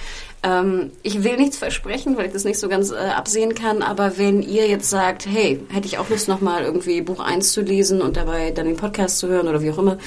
Ähm, 0.43 0.91
ich 1.03 1.23
will 1.23 1.37
nichts 1.37 1.55
versprechen, 1.55 2.17
weil 2.17 2.25
ich 2.25 2.33
das 2.33 2.43
nicht 2.43 2.59
so 2.59 2.67
ganz 2.67 2.91
äh, 2.91 2.95
absehen 2.95 3.55
kann. 3.55 3.81
Aber 3.81 4.17
wenn 4.17 4.41
ihr 4.41 4.67
jetzt 4.67 4.89
sagt, 4.89 5.25
hey, 5.25 5.65
hätte 5.69 5.87
ich 5.87 5.99
auch 5.99 6.09
Lust, 6.09 6.27
nochmal 6.27 6.63
irgendwie 6.63 7.01
Buch 7.01 7.21
1 7.21 7.53
zu 7.53 7.61
lesen 7.61 8.01
und 8.01 8.17
dabei 8.17 8.51
dann 8.51 8.65
den 8.65 8.75
Podcast 8.75 9.19
zu 9.19 9.29
hören 9.29 9.47
oder 9.47 9.61
wie 9.61 9.71
auch 9.71 9.77
immer, 9.77 9.97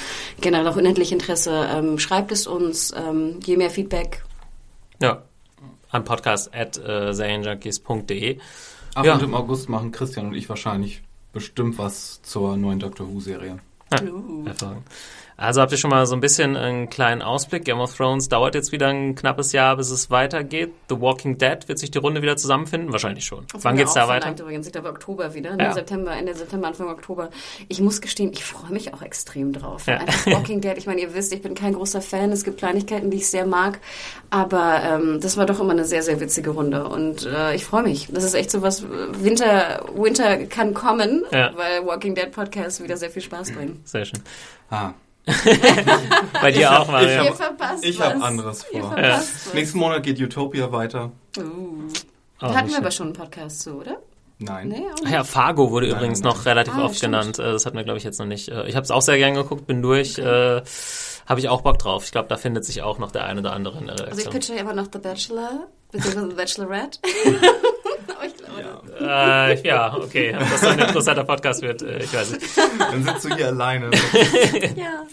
generell 0.42 0.68
auch 0.68 0.76
unendlich 0.76 1.10
Interesse, 1.10 1.66
ähm, 1.72 1.98
schreibt 1.98 2.32
es 2.32 2.46
uns. 2.46 2.92
Ähm, 2.94 3.40
je 3.46 3.56
mehr 3.56 3.70
Feedback, 3.70 4.22
Ja, 5.00 5.22
an 5.90 6.04
podcast 6.04 6.54
at 6.54 6.76
äh, 6.76 7.14
serienjunkies.de. 7.14 8.40
Ach, 8.94 9.04
Ja. 9.04 9.14
und 9.14 9.22
im 9.22 9.34
August 9.34 9.68
machen 9.68 9.92
Christian 9.92 10.26
und 10.28 10.34
ich 10.34 10.48
wahrscheinlich 10.48 11.02
bestimmt 11.32 11.78
was 11.78 12.20
zur 12.22 12.56
neuen 12.56 12.78
Doctor 12.80 13.08
Who-Serie. 13.08 13.58
Hervorragend. 14.46 14.84
Also 15.40 15.60
habt 15.60 15.70
ihr 15.70 15.78
schon 15.78 15.90
mal 15.90 16.04
so 16.04 16.16
ein 16.16 16.20
bisschen 16.20 16.56
einen 16.56 16.90
kleinen 16.90 17.22
Ausblick. 17.22 17.64
Game 17.64 17.78
of 17.78 17.96
Thrones 17.96 18.28
dauert 18.28 18.56
jetzt 18.56 18.72
wieder 18.72 18.88
ein 18.88 19.14
knappes 19.14 19.52
Jahr, 19.52 19.76
bis 19.76 19.88
es 19.92 20.10
weitergeht. 20.10 20.72
The 20.88 21.00
Walking 21.00 21.38
Dead 21.38 21.58
wird 21.68 21.78
sich 21.78 21.92
die 21.92 21.98
Runde 21.98 22.22
wieder 22.22 22.36
zusammenfinden? 22.36 22.90
Wahrscheinlich 22.90 23.24
schon. 23.24 23.46
Das 23.52 23.62
Wann 23.62 23.76
geht's 23.76 23.94
da 23.94 24.08
weiter? 24.08 24.32
Übrigens, 24.36 24.66
ich 24.66 24.72
glaube 24.72 24.88
Oktober 24.88 25.34
wieder, 25.34 25.54
ne? 25.54 25.62
Ja. 25.62 25.72
September, 25.72 26.10
Ende 26.10 26.34
September, 26.34 26.66
Anfang 26.66 26.88
Oktober. 26.88 27.30
Ich 27.68 27.80
muss 27.80 28.00
gestehen, 28.00 28.32
ich 28.32 28.44
freue 28.44 28.72
mich 28.72 28.92
auch 28.92 29.00
extrem 29.00 29.52
drauf. 29.52 29.86
Ja. 29.86 29.98
Einfach 29.98 30.26
Walking 30.26 30.60
Dead, 30.60 30.76
ich 30.76 30.86
meine, 30.88 31.00
ihr 31.02 31.14
wisst, 31.14 31.32
ich 31.32 31.40
bin 31.40 31.54
kein 31.54 31.72
großer 31.74 32.02
Fan, 32.02 32.32
es 32.32 32.42
gibt 32.42 32.58
Kleinigkeiten, 32.58 33.08
die 33.12 33.18
ich 33.18 33.28
sehr 33.28 33.46
mag, 33.46 33.78
aber 34.30 34.82
ähm, 34.82 35.20
das 35.20 35.36
war 35.36 35.46
doch 35.46 35.60
immer 35.60 35.70
eine 35.70 35.84
sehr, 35.84 36.02
sehr 36.02 36.18
witzige 36.20 36.50
Runde 36.50 36.88
und 36.88 37.26
äh, 37.26 37.54
ich 37.54 37.64
freue 37.64 37.84
mich. 37.84 38.08
Das 38.10 38.24
ist 38.24 38.34
echt 38.34 38.50
so 38.50 38.62
was, 38.62 38.82
Winter, 38.88 39.86
Winter 39.94 40.38
kann 40.46 40.74
kommen, 40.74 41.24
Ja. 41.30 41.52
weil 41.56 41.86
Walking 41.86 42.16
Dead 42.16 42.32
Podcasts 42.32 42.82
wieder 42.82 42.96
sehr 42.96 43.10
viel 43.10 43.22
Spaß 43.22 43.52
bringen. 43.52 43.80
Sehr 43.84 44.04
schön. 44.04 44.18
Ah, 44.70 44.94
Bei 46.40 46.50
dir 46.50 46.70
auch, 46.70 46.88
hab- 46.88 47.02
ich 47.02 47.08
Mario. 47.08 47.24
Ihr 47.24 47.34
verpasst 47.34 47.84
ich 47.84 48.00
habe 48.00 48.22
anderes 48.22 48.64
vor. 48.64 48.96
was. 48.96 49.52
Nächsten 49.54 49.78
Monat 49.78 50.02
geht 50.02 50.20
Utopia 50.20 50.70
weiter. 50.72 51.10
Uh. 51.38 51.42
Oh, 52.40 52.54
Hatten 52.54 52.70
wir 52.70 52.78
aber 52.78 52.90
schon 52.90 53.08
einen 53.08 53.16
Podcast 53.16 53.60
zu, 53.60 53.74
oder? 53.80 53.98
Nein. 54.38 54.68
Nee, 54.68 54.84
auch 54.94 55.02
Ach. 55.04 55.10
Ja, 55.10 55.24
Fargo 55.24 55.72
wurde 55.72 55.88
Nein, 55.88 55.96
übrigens 55.96 56.20
nein, 56.20 56.32
noch 56.32 56.44
relativ 56.46 56.74
Ah, 56.74 56.84
oft 56.84 56.96
stimmt. 56.96 57.14
genannt. 57.14 57.38
Äh, 57.40 57.52
Das 57.52 57.66
hatten 57.66 57.76
wir, 57.76 57.82
glaube 57.82 57.98
ich, 57.98 58.04
jetzt 58.04 58.20
noch 58.20 58.26
nicht. 58.26 58.48
Äh, 58.48 58.68
Ich 58.68 58.76
habe 58.76 58.84
es 58.84 58.92
auch 58.92 59.02
sehr 59.02 59.16
gern 59.18 59.34
geguckt, 59.34 59.66
bin 59.66 59.82
durch. 59.82 60.16
Äh, 60.18 60.62
habe 61.26 61.40
ich 61.40 61.48
auch 61.48 61.62
Bock 61.62 61.78
drauf. 61.80 62.04
Ich 62.04 62.12
glaube, 62.12 62.28
da 62.28 62.36
findet 62.36 62.64
sich 62.64 62.82
auch 62.82 62.98
noch 62.98 63.10
der 63.10 63.24
eine 63.24 63.40
oder 63.40 63.52
andere 63.52 63.78
in 63.78 63.86
der 63.86 63.94
Redaktion. 63.98 64.16
Also 64.18 64.30
ich 64.30 64.34
pitche 64.34 64.54
ja 64.54 64.60
immer 64.60 64.74
noch 64.74 64.86
The 64.92 64.98
Bachelor, 65.00 65.66
beziehungsweise 65.90 66.28
The 66.28 66.34
Bachelorette. 66.36 66.98
Aber 68.16 68.26
ich 68.26 68.36
glaube, 68.36 68.60
ja. 68.60 68.80
Äh, 69.00 69.60
ja, 69.66 69.94
okay. 69.94 70.34
Ob 70.34 70.50
das 70.50 70.60
so 70.60 70.68
ein 70.68 70.78
interessanter 70.78 71.24
Podcast 71.24 71.62
wird, 71.62 71.82
äh, 71.82 71.98
ich 71.98 72.12
weiß 72.12 72.32
nicht. 72.32 72.46
Dann 72.78 73.04
sitzt 73.04 73.24
du 73.24 73.34
hier 73.34 73.48
alleine. 73.48 73.90
ja. 74.76 75.06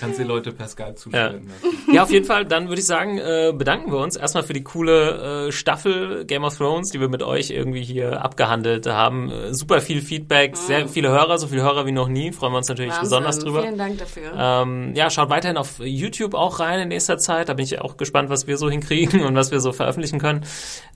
Kannst 0.00 0.18
die 0.18 0.24
Leute 0.24 0.52
per 0.52 0.68
Skype 0.68 0.94
zuschalten. 0.94 1.50
Ja. 1.88 1.94
ja, 1.94 2.02
auf 2.02 2.10
jeden 2.10 2.24
Fall. 2.24 2.44
Dann 2.44 2.68
würde 2.68 2.80
ich 2.80 2.86
sagen, 2.86 3.18
äh, 3.18 3.52
bedanken 3.54 3.92
wir 3.92 3.98
uns 3.98 4.16
erstmal 4.16 4.42
für 4.42 4.52
die 4.52 4.62
coole 4.62 5.48
äh, 5.48 5.52
Staffel 5.52 6.24
Game 6.24 6.44
of 6.44 6.56
Thrones, 6.56 6.90
die 6.90 7.00
wir 7.00 7.08
mit 7.08 7.22
euch 7.22 7.50
irgendwie 7.50 7.82
hier 7.82 8.22
abgehandelt 8.24 8.86
haben. 8.86 9.30
Äh, 9.30 9.54
super 9.54 9.80
viel 9.80 10.00
Feedback, 10.00 10.52
mhm. 10.52 10.56
sehr 10.56 10.88
viele 10.88 11.08
Hörer, 11.10 11.38
so 11.38 11.46
viele 11.46 11.62
Hörer 11.62 11.86
wie 11.86 11.92
noch 11.92 12.08
nie. 12.08 12.32
Freuen 12.32 12.52
wir 12.52 12.58
uns 12.58 12.68
natürlich 12.68 12.92
Wahnsinn. 12.92 13.04
besonders 13.04 13.38
drüber. 13.38 13.62
Vielen 13.62 13.78
Dank 13.78 13.98
dafür. 13.98 14.32
Ähm, 14.36 14.94
ja, 14.94 15.10
schaut 15.10 15.30
weiterhin 15.30 15.56
auf 15.56 15.78
YouTube 15.78 16.34
auch 16.34 16.60
rein 16.60 16.80
in 16.80 16.88
nächster 16.88 17.18
Zeit. 17.18 17.48
Da 17.48 17.54
bin 17.54 17.64
ich 17.64 17.80
auch 17.80 17.96
gespannt, 17.96 18.30
was 18.30 18.46
wir 18.46 18.56
so 18.56 18.70
hinkriegen 18.70 19.24
und 19.24 19.34
was 19.34 19.50
wir 19.50 19.60
so 19.60 19.72
veröffentlichen 19.72 20.18
können. 20.18 20.44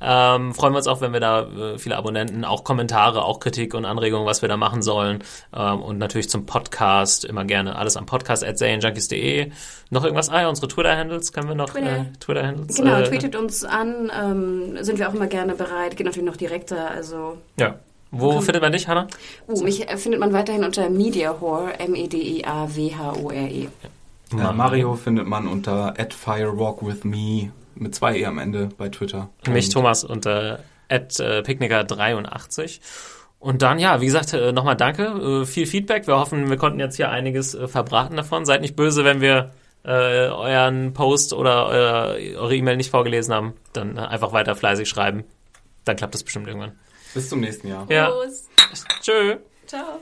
Ähm, 0.00 0.54
freuen 0.54 0.72
wir 0.72 0.78
uns 0.78 0.86
auch, 0.86 1.00
wenn 1.00 1.12
wir 1.12 1.20
da 1.20 1.42
äh, 1.42 1.78
viele 1.78 1.96
Abonnenten, 1.96 2.44
auch 2.44 2.64
Kommentare, 2.64 3.24
auch 3.24 3.40
Kritik 3.40 3.74
und 3.74 3.84
Anregungen, 3.84 4.26
was 4.26 4.42
wir 4.42 4.48
da 4.48 4.56
machen 4.56 4.82
sollen. 4.82 5.22
Ähm, 5.54 5.80
und 5.82 5.98
natürlich 5.98 6.28
zum 6.28 6.46
Podcast 6.46 7.24
immer 7.24 7.44
gerne 7.44 7.76
alles 7.76 7.96
am 7.96 8.06
Podcast 8.06 8.44
at 8.44 8.58
serienjunkies.de. 8.80 9.50
Noch 9.90 10.04
irgendwas? 10.04 10.28
Ah 10.30 10.42
ja, 10.42 10.48
unsere 10.48 10.68
Twitter-Handles 10.68 11.32
können 11.32 11.48
wir 11.48 11.54
noch. 11.54 11.70
Twitter. 11.70 11.96
Äh, 11.98 12.04
Twitter-Handles. 12.20 12.76
Genau, 12.76 12.98
äh, 12.98 13.04
tweetet 13.04 13.36
uns 13.36 13.64
an. 13.64 14.10
Ähm, 14.18 14.78
sind 14.82 14.98
wir 14.98 15.08
auch 15.08 15.14
immer 15.14 15.26
gerne 15.26 15.54
bereit. 15.54 15.96
Geht 15.96 16.06
natürlich 16.06 16.26
noch 16.28 16.36
direkter. 16.36 16.90
Also 16.90 17.38
Ja. 17.58 17.76
Wo 18.10 18.30
Okay. 18.30 18.42
findet 18.46 18.62
man 18.62 18.72
dich, 18.72 18.88
Hanna? 18.88 19.06
Uh, 19.46 19.62
mich 19.62 19.86
äh, 19.88 19.96
findet 19.98 20.18
man 20.20 20.32
weiterhin 20.32 20.64
unter 20.64 20.88
Mediahore, 20.88 21.72
E 21.78 21.84
M-E-D-I-A-W-H-O-R-E. 21.84 23.68
Ja, 24.36 24.52
Mario 24.52 24.94
findet 24.94 25.26
man 25.26 25.46
unter 25.46 25.94
@firewalkwithme 26.08 27.52
mit 27.74 27.94
zwei 27.94 28.16
E 28.18 28.24
am 28.26 28.38
Ende 28.38 28.68
bei 28.78 28.88
Twitter. 28.88 29.28
Mich, 29.46 29.68
Thomas, 29.68 30.04
unter 30.04 30.60
äh, 30.88 30.98
picknicker83. 30.98 32.80
Und 33.38 33.62
dann, 33.62 33.78
ja, 33.78 34.00
wie 34.00 34.06
gesagt, 34.06 34.32
äh, 34.32 34.52
nochmal 34.52 34.76
danke. 34.76 35.42
Äh, 35.42 35.46
viel 35.46 35.66
Feedback. 35.66 36.06
Wir 36.06 36.18
hoffen, 36.18 36.48
wir 36.50 36.56
konnten 36.56 36.80
jetzt 36.80 36.96
hier 36.96 37.10
einiges 37.10 37.54
äh, 37.54 37.68
verbraten 37.68 38.16
davon. 38.16 38.44
Seid 38.44 38.60
nicht 38.60 38.74
böse, 38.74 39.04
wenn 39.04 39.20
wir 39.20 39.52
äh, 39.84 40.28
euren 40.28 40.92
Post 40.92 41.32
oder 41.32 41.66
euer, 41.66 42.16
eure 42.36 42.56
E-Mail 42.56 42.76
nicht 42.76 42.90
vorgelesen 42.90 43.32
haben. 43.32 43.54
Dann 43.72 43.98
einfach 43.98 44.32
weiter 44.32 44.56
fleißig 44.56 44.88
schreiben. 44.88 45.24
Dann 45.84 45.96
klappt 45.96 46.14
das 46.14 46.24
bestimmt 46.24 46.48
irgendwann. 46.48 46.78
Bis 47.14 47.28
zum 47.28 47.40
nächsten 47.40 47.68
Jahr. 47.68 47.86
Ja. 47.88 48.08
Los. 48.08 48.48
Tschö. 49.00 49.36
Ciao. 49.66 50.00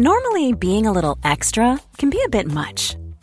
Normally, 0.00 0.52
being 0.52 0.86
a 0.86 0.92
little 0.92 1.18
extra 1.24 1.80
can 1.98 2.08
be 2.08 2.20
a 2.24 2.28
bit 2.28 2.46
much, 2.46 2.96